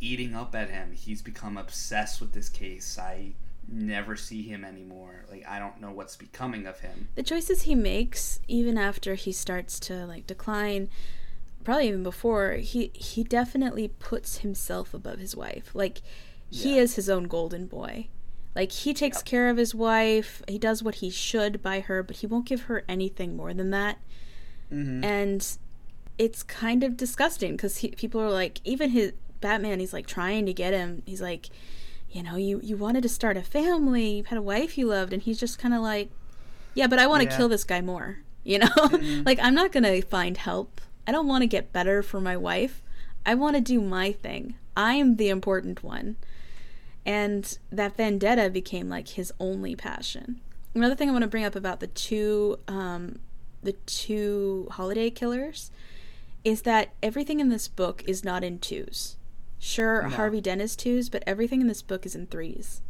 eating 0.00 0.34
up 0.34 0.54
at 0.54 0.68
him. 0.68 0.92
He's 0.92 1.22
become 1.22 1.56
obsessed 1.56 2.20
with 2.20 2.32
this 2.32 2.50
case. 2.50 2.98
I 2.98 3.32
never 3.68 4.16
see 4.16 4.42
him 4.42 4.64
anymore. 4.64 5.24
Like, 5.30 5.44
I 5.48 5.58
don't 5.58 5.80
know 5.80 5.90
what's 5.90 6.16
becoming 6.16 6.66
of 6.66 6.80
him. 6.80 7.08
the 7.14 7.22
choices 7.22 7.62
he 7.62 7.74
makes 7.74 8.40
even 8.48 8.76
after 8.78 9.14
he 9.14 9.32
starts 9.32 9.78
to 9.80 10.06
like 10.06 10.26
decline 10.26 10.88
probably 11.64 11.88
even 11.88 12.02
before 12.02 12.52
he 12.52 12.90
he 12.94 13.24
definitely 13.24 13.88
puts 13.88 14.38
himself 14.38 14.92
above 14.92 15.18
his 15.18 15.34
wife 15.34 15.70
like 15.74 16.02
he 16.50 16.76
Yeah. 16.76 16.82
is 16.82 16.96
his 16.96 17.08
own 17.08 17.24
golden 17.24 17.66
boy 17.66 18.08
like 18.54 18.70
he 18.70 18.92
takes 18.92 19.22
care 19.22 19.48
of 19.48 19.56
his 19.56 19.74
wife 19.74 20.42
he 20.46 20.58
does 20.58 20.82
what 20.82 20.96
he 20.96 21.08
should 21.08 21.62
by 21.62 21.80
her 21.80 22.02
but 22.02 22.16
he 22.16 22.26
won't 22.26 22.44
give 22.44 22.62
her 22.64 22.84
anything 22.88 23.34
more 23.36 23.54
than 23.54 23.70
that 23.70 23.98
Mm-hmm. 24.72 25.04
and 25.04 25.58
it's 26.18 26.42
kind 26.42 26.82
of 26.84 26.96
disgusting 26.96 27.52
because 27.52 27.78
people 27.96 28.20
are 28.20 28.30
like 28.30 28.60
even 28.64 28.90
his 28.90 29.12
batman 29.40 29.78
he's 29.80 29.92
like 29.92 30.06
trying 30.06 30.44
to 30.46 30.52
get 30.52 30.72
him 30.74 31.02
he's 31.06 31.20
like 31.22 31.48
you 32.14 32.22
know 32.22 32.36
you 32.36 32.60
you 32.62 32.76
wanted 32.76 33.02
to 33.02 33.08
start 33.08 33.36
a 33.36 33.42
family 33.42 34.08
you 34.18 34.24
had 34.24 34.38
a 34.38 34.42
wife 34.42 34.78
you 34.78 34.86
loved 34.86 35.12
and 35.12 35.22
he's 35.22 35.38
just 35.38 35.58
kind 35.58 35.74
of 35.74 35.82
like 35.82 36.08
yeah 36.72 36.86
but 36.86 36.98
i 36.98 37.06
want 37.06 37.22
to 37.22 37.28
Yeah. 37.28 37.36
kill 37.36 37.48
this 37.50 37.64
guy 37.64 37.80
more 37.82 38.18
you 38.44 38.58
know 38.58 38.68
like 39.26 39.38
i'm 39.42 39.54
not 39.54 39.72
gonna 39.72 40.00
find 40.02 40.36
help 40.38 40.80
i 41.06 41.12
don't 41.12 41.26
want 41.28 41.42
to 41.42 41.46
get 41.56 41.72
better 41.72 42.02
for 42.02 42.20
my 42.20 42.36
wife 42.36 42.82
i 43.26 43.34
want 43.34 43.56
to 43.56 43.60
do 43.60 43.80
my 43.80 44.12
thing 44.12 44.54
i 44.76 44.94
am 44.94 45.16
the 45.16 45.28
important 45.28 45.82
one 45.82 46.16
And 47.06 47.58
that 47.70 47.96
vendetta 47.98 48.48
became 48.48 48.88
like 48.88 49.08
his 49.08 49.30
only 49.38 49.76
passion. 49.76 50.40
Another 50.74 50.94
thing 50.96 51.10
I 51.10 51.12
want 51.12 51.22
to 51.28 51.28
bring 51.34 51.44
up 51.44 51.54
about 51.54 51.80
the 51.80 51.86
two 51.88 52.58
um, 52.66 53.18
the 53.62 53.74
two 53.84 54.68
holiday 54.70 55.10
killers 55.10 55.70
is 56.44 56.62
that 56.62 56.94
everything 57.02 57.40
in 57.40 57.50
this 57.50 57.68
book 57.68 58.02
is 58.06 58.24
not 58.24 58.42
in 58.42 58.58
twos. 58.58 59.16
Sure, 59.66 60.02
No. 60.02 60.10
Harvey 60.10 60.42
Dent 60.42 60.60
is 60.60 60.76
twos, 60.76 61.08
but 61.08 61.24
everything 61.26 61.62
in 61.62 61.68
this 61.68 61.80
book 61.80 62.04
is 62.04 62.14
in 62.14 62.26
threes. 62.26 62.82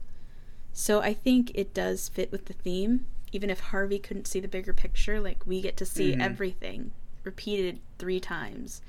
So 0.73 1.01
I 1.01 1.15
think 1.15 1.53
it 1.55 1.73
does 1.73 2.09
fit 2.09 2.33
with 2.33 2.47
the 2.47 2.53
theme, 2.53 3.07
even 3.31 3.49
if 3.49 3.61
Harvey 3.61 4.01
couldn't 4.01 4.27
see 4.27 4.41
the 4.41 4.49
bigger 4.49 4.73
picture. 4.73 5.21
Like 5.21 5.47
we 5.47 5.61
get 5.61 5.77
to 5.77 5.87
see 5.87 6.17
Mhm. 6.17 6.21
everything 6.21 6.91
repeated 7.23 7.79
three 7.99 8.19
times, 8.19 8.83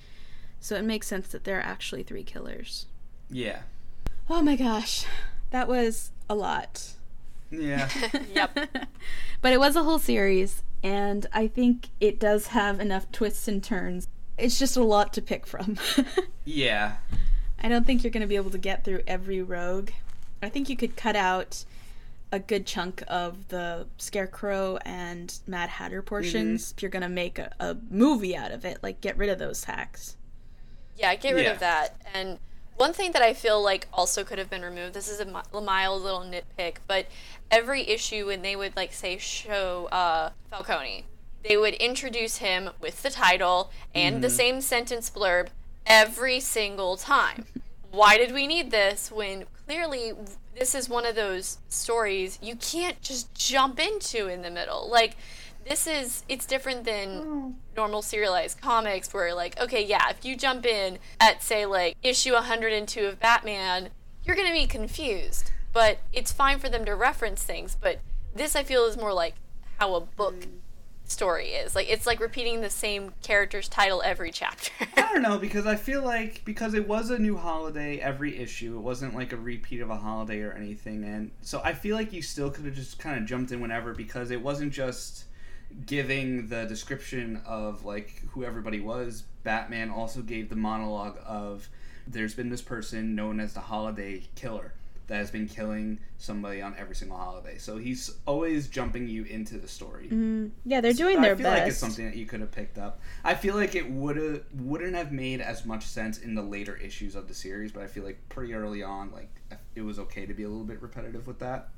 so 0.59 0.75
it 0.75 0.83
makes 0.83 1.05
sense 1.05 1.27
that 1.27 1.43
there 1.43 1.59
are 1.59 1.63
actually 1.63 2.01
three 2.01 2.23
killers. 2.23 2.87
Yeah. 3.29 3.61
Oh 4.31 4.41
my 4.41 4.55
gosh, 4.55 5.05
that 5.51 5.67
was 5.67 6.09
a 6.27 6.33
lot. 6.33 6.93
Yeah. 7.51 7.87
Yep. 8.33 8.87
but 9.41 9.53
it 9.53 9.59
was 9.59 9.75
a 9.75 9.83
whole 9.83 9.99
series, 9.99 10.63
and 10.81 11.27
I 11.31 11.45
think 11.47 11.89
it 11.99 12.19
does 12.19 12.47
have 12.47 12.79
enough 12.79 13.11
twists 13.11 13.47
and 13.47 13.63
turns. 13.63 14.07
It's 14.39 14.57
just 14.57 14.75
a 14.75 14.83
lot 14.83 15.13
to 15.13 15.21
pick 15.21 15.45
from. 15.45 15.77
yeah. 16.45 16.95
I 17.61 17.67
don't 17.69 17.85
think 17.85 18.03
you're 18.03 18.11
going 18.11 18.21
to 18.21 18.27
be 18.27 18.35
able 18.35 18.51
to 18.51 18.57
get 18.57 18.83
through 18.83 19.01
every 19.07 19.41
rogue. 19.41 19.91
I 20.41 20.49
think 20.49 20.69
you 20.69 20.77
could 20.77 20.95
cut 20.95 21.15
out 21.15 21.65
a 22.31 22.39
good 22.39 22.65
chunk 22.65 23.03
of 23.07 23.47
the 23.47 23.87
Scarecrow 23.97 24.77
and 24.85 25.33
Mad 25.47 25.69
Hatter 25.69 26.01
portions 26.01 26.73
if 26.75 26.81
you're 26.83 26.91
going 26.91 27.01
to 27.03 27.09
make 27.09 27.39
a, 27.39 27.53
a 27.59 27.77
movie 27.89 28.35
out 28.35 28.51
of 28.51 28.65
it. 28.65 28.79
Like, 28.83 28.99
get 29.01 29.17
rid 29.17 29.29
of 29.29 29.39
those 29.39 29.63
hacks. 29.63 30.17
Yeah, 30.97 31.15
get 31.15 31.33
rid 31.33 31.45
Yeah. 31.45 31.51
of 31.53 31.59
that. 31.59 32.01
And 32.13 32.39
one 32.77 32.93
thing 32.93 33.13
that 33.13 33.21
I 33.21 33.33
feel 33.33 33.63
like 33.63 33.87
also 33.93 34.23
could 34.23 34.37
have 34.37 34.49
been 34.49 34.63
removed. 34.63 34.93
This 34.93 35.07
is 35.07 35.19
a 35.21 35.25
mild 35.61 36.01
little 36.03 36.21
nitpick, 36.21 36.77
but 36.87 37.05
every 37.49 37.87
issue 37.87 38.25
when 38.27 38.41
they 38.41 38.55
would 38.55 38.75
like 38.75 38.91
say 38.91 39.17
show 39.17 39.85
uh, 39.91 40.31
Falcone, 40.49 41.05
they 41.43 41.55
would 41.55 41.75
introduce 41.75 42.37
him 42.37 42.71
with 42.81 43.01
the 43.01 43.09
title 43.09 43.71
and 43.93 44.21
the 44.23 44.29
same 44.29 44.59
sentence 44.61 45.09
blurb 45.09 45.47
every 45.85 46.39
single 46.39 46.97
time. 46.97 47.45
Why 47.91 48.17
did 48.17 48.33
we 48.33 48.47
need 48.47 48.71
this 48.71 49.11
when 49.11 49.45
clearly 49.65 50.13
this 50.57 50.75
is 50.75 50.89
one 50.89 51.05
of 51.05 51.15
those 51.15 51.59
stories 51.69 52.39
you 52.41 52.55
can't 52.55 53.01
just 53.01 53.33
jump 53.33 53.79
into 53.79 54.27
in 54.27 54.41
the 54.41 54.51
middle? 54.51 54.89
Like 54.89 55.15
this 55.65 55.87
is 55.87 56.23
it's 56.29 56.45
different 56.45 56.85
than 56.85 57.21
hmm. 57.21 57.49
normal 57.75 58.01
serialized 58.01 58.61
comics 58.61 59.13
where 59.13 59.33
like 59.33 59.59
okay 59.59 59.83
yeah 59.83 60.09
if 60.09 60.23
you 60.23 60.37
jump 60.37 60.65
in 60.65 60.99
at 61.19 61.41
say 61.41 61.65
like 61.65 61.97
issue 62.03 62.33
102 62.33 63.05
of 63.05 63.19
batman 63.19 63.89
you're 64.23 64.35
going 64.35 64.47
to 64.47 64.53
be 64.53 64.67
confused 64.67 65.51
but 65.73 65.97
it's 66.13 66.31
fine 66.31 66.59
for 66.59 66.69
them 66.69 66.85
to 66.85 66.93
reference 66.93 67.43
things 67.43 67.75
but 67.79 67.99
this 68.33 68.55
i 68.55 68.63
feel 68.63 68.85
is 68.85 68.95
more 68.95 69.13
like 69.13 69.35
how 69.79 69.95
a 69.95 70.01
book 70.01 70.43
hmm. 70.43 70.49
Story 71.09 71.49
is. 71.49 71.75
Like 71.75 71.89
it's 71.89 72.05
like 72.05 72.19
repeating 72.19 72.61
the 72.61 72.69
same 72.69 73.13
character's 73.21 73.67
title 73.67 74.01
every 74.03 74.31
chapter. 74.31 74.71
I 74.97 75.13
don't 75.13 75.21
know 75.21 75.37
because 75.37 75.65
I 75.65 75.75
feel 75.75 76.03
like 76.03 76.43
because 76.45 76.73
it 76.73 76.87
was 76.87 77.09
a 77.09 77.19
new 77.19 77.37
holiday 77.37 77.99
every 77.99 78.37
issue, 78.37 78.75
it 78.77 78.81
wasn't 78.81 79.15
like 79.15 79.33
a 79.33 79.37
repeat 79.37 79.81
of 79.81 79.89
a 79.89 79.97
holiday 79.97 80.41
or 80.41 80.53
anything, 80.53 81.03
and 81.03 81.31
so 81.41 81.61
I 81.63 81.73
feel 81.73 81.95
like 81.95 82.13
you 82.13 82.21
still 82.21 82.49
could 82.49 82.65
have 82.65 82.75
just 82.75 82.99
kind 82.99 83.19
of 83.19 83.25
jumped 83.25 83.51
in 83.51 83.61
whenever 83.61 83.93
because 83.93 84.31
it 84.31 84.41
wasn't 84.41 84.73
just 84.73 85.25
giving 85.85 86.47
the 86.47 86.65
description 86.65 87.41
of 87.45 87.85
like 87.85 88.21
who 88.31 88.43
everybody 88.43 88.79
was. 88.79 89.23
Batman 89.43 89.89
also 89.89 90.21
gave 90.21 90.49
the 90.49 90.55
monologue 90.55 91.17
of 91.25 91.69
there's 92.07 92.33
been 92.33 92.49
this 92.49 92.61
person 92.61 93.15
known 93.15 93.39
as 93.39 93.53
the 93.53 93.59
Holiday 93.61 94.23
Killer 94.35 94.73
that 95.07 95.17
has 95.17 95.29
been 95.31 95.47
killing 95.47 95.99
somebody 96.17 96.61
on 96.61 96.75
every 96.77 96.95
single 96.95 97.17
holiday. 97.17 97.57
So 97.57 97.77
he's 97.77 98.15
always 98.25 98.67
jumping 98.67 99.07
you 99.07 99.23
into 99.25 99.57
the 99.57 99.67
story. 99.67 100.09
Mm, 100.09 100.51
yeah, 100.65 100.81
they're 100.81 100.93
doing 100.93 101.19
I 101.19 101.21
their 101.21 101.35
feel 101.35 101.43
best. 101.43 101.59
like 101.59 101.67
it's 101.69 101.77
something 101.77 102.05
that 102.05 102.15
you 102.15 102.25
could 102.25 102.39
have 102.41 102.51
picked 102.51 102.77
up. 102.77 102.99
I 103.23 103.35
feel 103.35 103.55
like 103.55 103.75
it 103.75 103.89
would 103.91 104.17
have 104.17 104.43
wouldn't 104.53 104.95
have 104.95 105.11
made 105.11 105.41
as 105.41 105.65
much 105.65 105.85
sense 105.85 106.17
in 106.19 106.33
the 106.35 106.41
later 106.41 106.75
issues 106.77 107.15
of 107.15 107.27
the 107.27 107.33
series, 107.33 107.71
but 107.71 107.83
I 107.83 107.87
feel 107.87 108.03
like 108.03 108.19
pretty 108.29 108.53
early 108.53 108.81
on, 108.83 109.11
like 109.11 109.29
it 109.75 109.81
was 109.81 109.99
okay 109.99 110.25
to 110.25 110.33
be 110.33 110.43
a 110.43 110.49
little 110.49 110.63
bit 110.65 110.81
repetitive 110.81 111.27
with 111.27 111.39
that. 111.39 111.69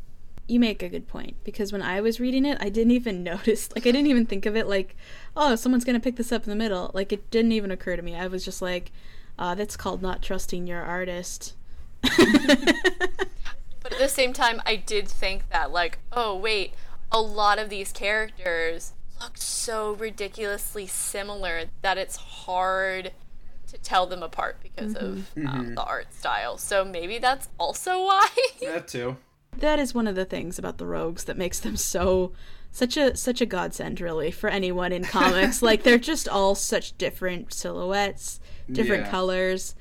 you 0.48 0.60
make 0.62 0.82
a 0.82 0.88
good 0.88 1.08
point 1.10 1.36
because 1.44 1.74
when 1.74 1.82
I 1.82 1.99
was 1.99 2.22
reading 2.22 2.45
it, 2.45 2.58
I 2.62 2.70
didn't 2.70 2.91
even 2.91 3.22
notice. 3.32 3.70
Like, 3.76 3.86
I 3.86 3.91
didn't 3.91 4.08
even 4.08 4.26
think 4.26 4.45
of 4.45 4.56
it 4.56 4.68
like, 4.68 4.95
oh, 5.36 5.56
someone's 5.58 5.84
gonna 5.84 5.99
pick 5.99 6.16
this 6.16 6.32
up 6.32 6.44
in 6.44 6.49
the 6.49 6.56
middle. 6.56 6.91
Like, 6.94 7.12
it 7.12 7.30
didn't 7.32 7.52
even 7.52 7.72
occur 7.72 7.98
to 7.98 8.02
me. 8.02 8.16
I 8.16 8.28
was 8.28 8.45
just 8.45 8.62
like, 8.62 8.91
uh, 9.38 9.54
that's 9.56 9.76
called 9.76 10.02
not 10.02 10.22
trusting 10.22 10.66
your 10.66 10.82
artist. 10.82 11.54
But 13.82 13.94
at 13.94 14.00
the 14.00 14.10
same 14.10 14.34
time, 14.34 14.62
I 14.66 14.76
did 14.76 15.08
think 15.08 15.50
that, 15.50 15.72
like, 15.72 16.00
oh, 16.12 16.36
wait, 16.36 16.74
a 17.10 17.22
lot 17.22 17.58
of 17.58 17.70
these 17.70 17.94
characters 17.94 18.92
look 19.22 19.38
so 19.38 19.94
ridiculously 19.94 20.88
similar 20.88 21.66
that 21.84 21.98
it's 21.98 22.18
hard 22.18 23.14
to 23.68 23.78
tell 23.78 24.06
them 24.06 24.22
apart 24.24 24.58
because 24.62 24.94
of 24.96 25.32
um, 25.38 25.74
the 25.76 25.84
art 25.84 26.14
style. 26.14 26.58
So 26.58 26.84
maybe 26.84 27.18
that's 27.18 27.48
also 27.58 28.04
why. 28.06 28.28
That 28.62 28.90
too. 28.90 29.16
that 29.58 29.80
is 29.80 29.94
one 29.96 30.08
of 30.08 30.16
the 30.16 30.26
things 30.26 30.60
about 30.60 30.80
the 30.80 30.86
rogues 30.86 31.24
that 31.24 31.38
makes 31.38 31.60
them 31.62 31.78
so 31.78 32.34
such 32.72 32.98
a 32.98 33.16
such 33.16 33.40
a 33.40 33.46
godsend 33.46 34.02
really 34.02 34.30
for 34.32 34.50
anyone 34.50 34.92
in 34.92 35.04
comics 35.06 35.62
like 35.64 35.84
they're 35.84 35.98
just 35.98 36.28
all 36.28 36.54
such 36.54 36.96
different 36.98 37.54
silhouettes 37.54 38.40
different 38.72 39.06
Yeah. 39.06 39.12
colors 39.12 39.74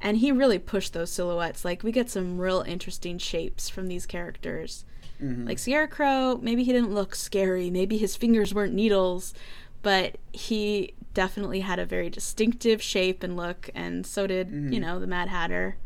and 0.00 0.18
he 0.18 0.32
really 0.32 0.58
pushed 0.58 0.92
those 0.92 1.10
silhouettes. 1.10 1.64
Like 1.64 1.82
we 1.82 1.92
get 1.92 2.10
some 2.10 2.38
real 2.38 2.62
interesting 2.62 3.18
shapes 3.18 3.68
from 3.68 3.88
these 3.88 4.06
characters. 4.06 4.84
Mm-hmm. 5.22 5.46
Like 5.46 5.58
scarecrow 5.58 6.38
maybe 6.40 6.64
he 6.64 6.72
didn't 6.72 6.94
look 6.94 7.14
scary. 7.14 7.70
Maybe 7.70 7.98
his 7.98 8.16
fingers 8.16 8.54
weren't 8.54 8.74
needles. 8.74 9.34
But 9.82 10.18
he 10.32 10.94
definitely 11.14 11.60
had 11.60 11.78
a 11.78 11.86
very 11.86 12.10
distinctive 12.10 12.82
shape 12.82 13.22
and 13.22 13.36
look 13.36 13.70
and 13.74 14.06
so 14.06 14.26
did 14.26 14.48
you 14.50 14.54
mm-hmm. 14.54 14.80
know 14.80 15.00
the 15.00 15.06
mad 15.06 15.28
hatter. 15.28 15.76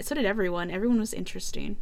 So 0.00 0.14
did 0.14 0.26
everyone. 0.26 0.70
Everyone 0.70 0.98
was 0.98 1.14
interesting. 1.14 1.76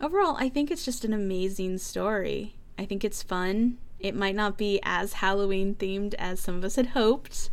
Overall, 0.00 0.36
I 0.38 0.48
think 0.48 0.70
it's 0.70 0.84
just 0.84 1.04
an 1.04 1.12
amazing 1.12 1.78
story. 1.78 2.56
I 2.78 2.86
think 2.86 3.04
it's 3.04 3.22
fun. 3.22 3.76
It 3.98 4.14
might 4.14 4.34
not 4.34 4.56
be 4.56 4.80
as 4.82 5.14
Halloween 5.14 5.74
themed 5.74 6.14
as 6.14 6.40
some 6.40 6.56
of 6.56 6.64
us 6.64 6.76
had 6.76 6.88
hoped, 6.88 7.50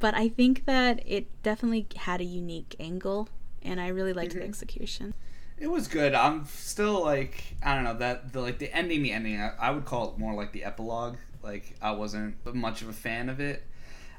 but 0.00 0.14
I 0.14 0.28
think 0.28 0.64
that 0.66 1.02
it 1.06 1.26
definitely 1.42 1.86
had 1.96 2.20
a 2.20 2.24
unique 2.24 2.76
angle, 2.78 3.28
and 3.62 3.80
I 3.80 3.88
really 3.88 4.12
liked 4.12 4.34
the 4.34 4.42
execution. 4.42 5.14
It 5.58 5.68
was 5.68 5.88
good. 5.88 6.14
I'm 6.14 6.44
still 6.46 7.02
like 7.02 7.56
I 7.62 7.74
don't 7.74 7.84
know 7.84 7.94
that 7.98 8.32
the 8.32 8.40
like 8.40 8.58
the 8.58 8.74
ending. 8.74 9.02
The 9.02 9.12
ending. 9.12 9.40
I, 9.40 9.52
I 9.58 9.70
would 9.70 9.84
call 9.84 10.12
it 10.12 10.18
more 10.18 10.34
like 10.34 10.52
the 10.52 10.64
epilogue. 10.64 11.16
Like 11.42 11.76
I 11.80 11.92
wasn't 11.92 12.36
much 12.54 12.82
of 12.82 12.88
a 12.88 12.92
fan 12.92 13.28
of 13.28 13.40
it. 13.40 13.62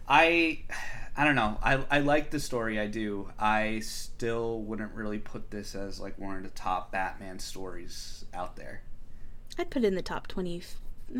I 0.08 0.64
I 1.16 1.24
don't 1.24 1.36
know. 1.36 1.60
I 1.62 1.84
I 1.92 2.00
like 2.00 2.32
the 2.32 2.40
story. 2.40 2.80
I 2.80 2.88
do. 2.88 3.30
I 3.38 3.80
still 3.80 4.62
wouldn't 4.62 4.94
really 4.94 5.20
put 5.20 5.52
this 5.52 5.76
as 5.76 6.00
like 6.00 6.18
one 6.18 6.38
of 6.38 6.44
the 6.44 6.50
top 6.50 6.92
Batman 6.92 7.40
stories 7.40 8.26
out 8.34 8.56
there. 8.56 8.82
I'd 9.60 9.70
put 9.70 9.84
it 9.84 9.88
in 9.88 9.96
the 9.96 10.04
top 10.04 10.28
20, 10.28 10.62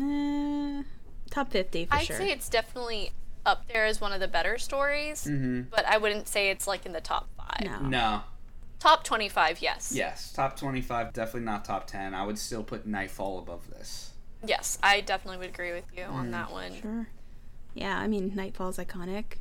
eh, 0.00 0.82
top 1.28 1.50
50 1.50 1.86
for 1.86 1.94
I'd 1.94 2.04
sure. 2.04 2.16
say 2.16 2.30
it's 2.30 2.48
definitely 2.48 3.10
up 3.48 3.66
there 3.68 3.86
as 3.86 4.00
one 4.00 4.12
of 4.12 4.20
the 4.20 4.28
better 4.28 4.58
stories, 4.58 5.24
Mm-hmm. 5.24 5.62
but 5.70 5.84
I 5.86 5.96
wouldn't 5.98 6.28
say 6.28 6.50
it's 6.50 6.66
like 6.66 6.84
in 6.86 6.92
the 6.92 7.00
top 7.00 7.28
five. 7.36 7.64
no. 7.64 7.88
No. 7.88 8.20
Top 8.78 9.02
25, 9.02 9.60
yes. 9.60 9.90
Yes. 9.92 10.32
Top 10.32 10.56
twenty-five. 10.56 11.12
Definitely 11.12 11.40
not 11.40 11.64
top 11.64 11.88
ten. 11.88 12.14
I 12.14 12.24
would 12.24 12.38
still 12.38 12.62
put 12.62 12.86
Knightfall 12.86 13.40
above 13.40 13.68
this. 13.70 14.12
Yes, 14.46 14.78
I 14.84 15.00
definitely 15.00 15.38
would 15.38 15.48
agree 15.52 15.72
with 15.72 15.86
you 15.96 16.04
Mm. 16.04 16.12
on 16.12 16.30
that 16.30 16.52
one. 16.52 16.72
Sure. 16.80 17.08
Yeah, 17.74 17.98
I 17.98 18.06
mean, 18.06 18.32
Knightfall's 18.36 18.78
iconic. 18.78 19.38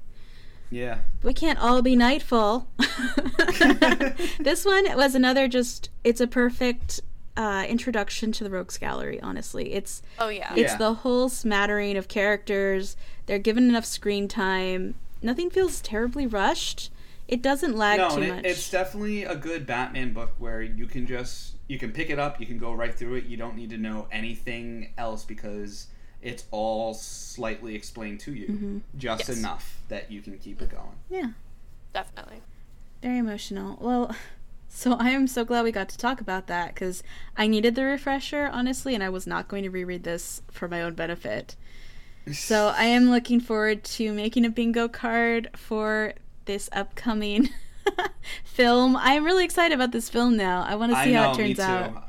Yeah. 0.72 1.00
We 1.22 1.36
can't 1.36 1.60
all 1.60 1.84
be 1.84 1.96
Knightfall. 1.96 2.68
this 4.40 4.66
one 4.66 4.86
was 4.98 5.14
another 5.16 5.48
just, 5.48 5.90
it's 6.04 6.20
a 6.22 6.28
perfect 6.28 7.02
uh, 7.38 7.66
introduction 7.70 8.32
to 8.34 8.44
the 8.44 8.50
Rogues 8.50 8.78
Gallery, 8.78 9.22
honestly. 9.22 9.74
It's 9.74 10.02
Oh, 10.20 10.28
yeah. 10.30 10.52
It's 10.56 10.74
Yeah. 10.74 10.78
the 10.78 10.94
whole 10.96 11.30
smattering 11.30 11.96
of 11.96 12.08
characters. 12.08 12.98
They're 13.28 13.40
given 13.40 13.70
enough 13.70 13.86
screen 13.86 14.28
time. 14.28 14.96
Nothing 15.22 15.50
feels 15.50 15.80
terribly 15.80 16.26
rushed. 16.28 16.92
It 17.28 17.42
doesn't 17.42 17.76
lag 17.78 18.00
no, 18.00 18.10
too 18.10 18.16
and 18.16 18.24
it, 18.26 18.36
much. 18.38 18.46
it's 18.46 18.70
definitely 18.72 19.24
a 19.24 19.36
good 19.36 19.66
Batman 19.66 20.14
book 20.14 20.32
where 20.40 20.62
you 20.62 20.86
can 20.88 21.06
just 21.06 21.54
you 21.68 21.78
can 21.78 21.92
pick 21.92 22.10
it 22.10 22.18
up, 22.18 22.40
you 22.40 22.46
can 22.46 22.58
go 22.58 22.72
right 22.72 22.94
through 22.96 23.16
it. 23.16 23.26
You 23.26 23.36
don't 23.36 23.56
need 23.58 23.70
to 23.72 23.78
know 23.78 24.08
anything 24.12 24.94
else 24.98 25.26
because 25.26 25.88
it's 26.22 26.46
all 26.52 26.94
slightly 26.94 27.76
explained 27.76 28.22
to 28.22 28.34
you, 28.34 28.48
Mm-hmm. 28.48 28.78
just 28.98 29.28
Yes. 29.28 29.38
enough 29.38 29.82
that 29.90 30.10
you 30.10 30.22
can 30.22 30.38
keep 30.38 30.62
it 30.62 30.70
going. 30.70 30.96
yeah, 31.10 31.32
Definitely. 31.94 32.42
very 33.04 33.18
emotional. 33.18 33.78
Well, 33.82 34.16
so 34.68 34.94
I 34.94 35.10
am 35.10 35.28
so 35.28 35.44
glad 35.46 35.64
we 35.64 35.72
got 35.72 35.90
to 35.90 35.98
talk 35.98 36.22
about 36.22 36.48
that 36.48 36.74
because 36.74 37.04
I 37.36 37.48
needed 37.48 37.76
the 37.76 37.84
refresher, 37.84 38.50
honestly, 38.52 38.94
and 38.94 39.04
I 39.04 39.10
was 39.10 39.26
not 39.28 39.48
going 39.48 39.64
to 39.64 39.70
reread 39.70 40.04
this 40.04 40.42
for 40.52 40.68
my 40.68 40.82
own 40.82 40.94
benefit. 40.94 41.56
So 42.32 42.74
I 42.76 42.86
am 42.86 43.10
looking 43.10 43.40
forward 43.40 43.84
to 43.86 44.12
making 44.14 44.46
a 44.46 44.50
bingo 44.50 44.88
card 44.88 45.50
for 45.56 46.14
this 46.46 46.70
upcoming 46.74 47.50
film. 48.44 48.98
I'm 48.98 49.24
really 49.24 49.46
excited 49.46 49.74
about 49.74 49.92
this 49.92 50.10
film 50.10 50.36
now. 50.36 50.64
I 50.64 50.76
want 50.76 50.92
to 50.92 51.04
see 51.04 51.16
I 51.16 51.22
how 51.22 51.32
know, 51.32 51.32
it 51.32 51.38
me 51.38 51.54
turns 51.54 51.58
too. 51.58 51.64
out. 51.64 52.04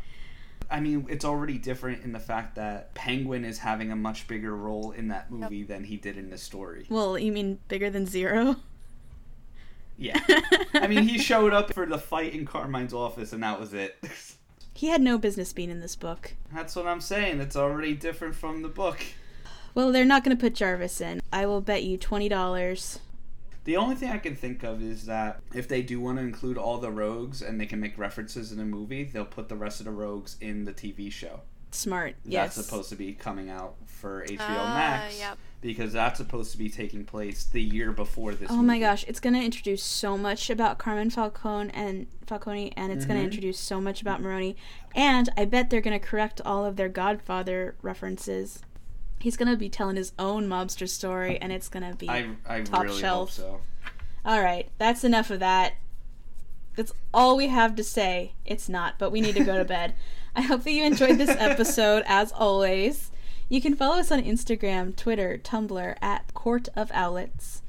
I 0.70 0.80
mean, 0.80 1.06
it's 1.08 1.24
already 1.24 1.56
different 1.56 2.04
in 2.04 2.12
the 2.12 2.18
fact 2.18 2.56
that 2.56 2.94
Penguin 2.94 3.44
is 3.44 3.58
having 3.58 3.90
a 3.90 3.96
much 3.96 4.28
bigger 4.28 4.54
role 4.54 4.90
in 4.90 5.08
that 5.08 5.30
movie 5.30 5.62
than 5.62 5.84
he 5.84 5.96
did 5.96 6.18
in 6.18 6.30
the 6.30 6.36
story. 6.36 6.86
Well, 6.90 7.18
you 7.18 7.32
mean 7.32 7.58
bigger 7.68 7.88
than 7.88 8.06
Zero? 8.06 8.56
Yeah. 9.98 10.20
I 10.74 10.86
mean, 10.86 11.08
he 11.08 11.18
showed 11.18 11.52
up 11.52 11.72
for 11.74 11.84
the 11.84 11.98
fight 11.98 12.32
in 12.32 12.46
Carmine's 12.46 12.94
office, 12.94 13.32
and 13.32 13.42
that 13.42 13.58
was 13.60 13.74
it. 13.74 13.96
he 14.74 14.88
had 14.88 15.02
no 15.02 15.18
business 15.18 15.52
being 15.52 15.70
in 15.70 15.80
this 15.80 15.96
book. 15.96 16.34
That's 16.54 16.76
what 16.76 16.86
I'm 16.86 17.00
saying. 17.00 17.40
It's 17.40 17.56
already 17.56 17.94
different 17.94 18.34
from 18.36 18.62
the 18.62 18.68
book. 18.68 19.04
Well, 19.74 19.92
they're 19.92 20.04
not 20.04 20.24
going 20.24 20.36
to 20.36 20.40
put 20.40 20.54
Jervis 20.54 21.00
in. 21.00 21.20
I 21.32 21.46
will 21.46 21.60
bet 21.60 21.82
you 21.82 21.98
$20. 21.98 23.00
The 23.64 23.76
only 23.76 23.96
thing 23.96 24.10
I 24.10 24.18
can 24.18 24.34
think 24.34 24.62
of 24.62 24.82
is 24.82 25.04
that 25.06 25.40
if 25.52 25.68
they 25.68 25.82
do 25.82 26.00
want 26.00 26.18
to 26.18 26.24
include 26.24 26.56
all 26.56 26.78
the 26.78 26.90
rogues 26.90 27.42
and 27.42 27.60
they 27.60 27.66
can 27.66 27.80
make 27.80 27.98
references 27.98 28.50
in 28.50 28.60
a 28.60 28.64
movie, 28.64 29.04
they'll 29.04 29.26
put 29.26 29.48
the 29.48 29.56
rest 29.56 29.80
of 29.80 29.84
the 29.84 29.92
rogues 29.92 30.36
in 30.40 30.64
the 30.64 30.72
TV 30.72 31.12
show. 31.12 31.40
Smart. 31.70 32.16
Yes. 32.24 32.54
That's 32.56 32.66
supposed 32.66 32.88
to 32.90 32.96
be 32.96 33.12
coming 33.12 33.50
out 33.50 33.74
for 33.84 34.24
HBO 34.24 34.38
Ah, 34.40 34.74
Max 34.74 35.18
yep. 35.20 35.36
Because 35.60 35.92
that's 35.92 36.18
supposed 36.18 36.52
to 36.52 36.58
be 36.58 36.68
taking 36.68 37.04
place 37.04 37.42
the 37.44 37.60
year 37.60 37.90
before 37.90 38.32
this. 38.32 38.48
Oh 38.50 38.62
my 38.62 38.78
gosh, 38.78 39.04
it's 39.08 39.18
going 39.18 39.34
to 39.34 39.42
introduce 39.42 39.82
so 39.82 40.16
much 40.16 40.50
about 40.50 40.78
Carmine 40.78 41.10
Falcone 41.10 41.70
and 41.74 42.06
Falcone 42.26 42.72
and 42.76 42.92
it's 42.92 43.04
going 43.04 43.16
Mhm. 43.18 43.22
to 43.22 43.24
introduce 43.24 43.58
so 43.58 43.80
much 43.80 44.00
about 44.00 44.20
Maroni 44.20 44.54
and 44.94 45.28
I 45.36 45.46
bet 45.46 45.68
they're 45.70 45.80
going 45.80 45.98
to 45.98 46.04
correct 46.06 46.40
all 46.44 46.64
of 46.64 46.76
their 46.76 46.88
Godfather 46.88 47.74
references. 47.82 48.60
He's 49.18 49.36
going 49.36 49.50
to 49.50 49.56
be 49.56 49.68
telling 49.68 49.96
his 49.96 50.12
own 50.16 50.46
mobster 50.46 50.88
story 50.88 51.38
and 51.42 51.50
it's 51.52 51.68
going 51.68 51.90
to 51.90 51.96
be 51.96 52.08
I 52.08 52.28
I 52.46 52.60
Top 52.60 52.84
really 52.84 53.00
shelf. 53.00 53.36
hope 53.36 53.46
so. 53.46 53.60
All 54.24 54.40
right, 54.40 54.70
that's 54.78 55.02
enough 55.02 55.30
of 55.30 55.40
that. 55.40 55.74
That's 56.76 56.92
all 57.12 57.36
we 57.36 57.48
have 57.48 57.74
to 57.74 57.82
say. 57.82 58.34
It's 58.44 58.68
not, 58.68 58.94
but 58.98 59.10
we 59.10 59.20
need 59.20 59.34
to 59.34 59.42
go 59.44 59.56
to 59.58 59.64
bed. 59.64 59.94
I 60.36 60.42
hope 60.42 60.62
that 60.62 60.70
you 60.70 60.84
enjoyed 60.84 61.18
this 61.18 61.30
episode 61.36 62.04
as 62.06 62.30
always. 62.30 63.10
You 63.50 63.62
can 63.62 63.74
follow 63.74 63.98
us 63.98 64.12
on 64.12 64.22
Instagram, 64.22 64.94
Twitter, 64.94 65.40
Tumblr 65.42 65.96
at 66.02 66.34
Court 66.34 66.68
of 66.76 66.90
Owlets. 66.90 67.62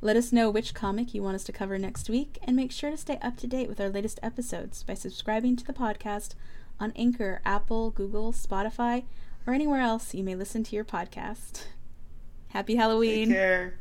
Let 0.00 0.16
us 0.16 0.32
know 0.32 0.48
which 0.48 0.74
comic 0.74 1.12
you 1.12 1.24
want 1.24 1.34
us 1.34 1.42
to 1.44 1.52
cover 1.52 1.76
next 1.76 2.08
week, 2.08 2.38
and 2.44 2.54
make 2.54 2.70
sure 2.70 2.90
to 2.90 2.96
stay 2.96 3.18
up 3.20 3.36
to 3.38 3.48
date 3.48 3.68
with 3.68 3.80
our 3.80 3.88
latest 3.88 4.20
episodes 4.22 4.84
by 4.84 4.94
subscribing 4.94 5.56
to 5.56 5.64
the 5.64 5.72
podcast 5.72 6.34
on 6.78 6.92
Anchor, 6.94 7.40
Apple, 7.44 7.90
Google, 7.90 8.32
Spotify, 8.32 9.04
or 9.44 9.54
anywhere 9.54 9.80
else 9.80 10.14
you 10.14 10.22
may 10.22 10.36
listen 10.36 10.62
to 10.62 10.76
your 10.76 10.84
podcast. 10.84 11.64
Happy 12.50 12.76
Halloween! 12.76 13.28
Take 13.28 13.36
care. 13.36 13.74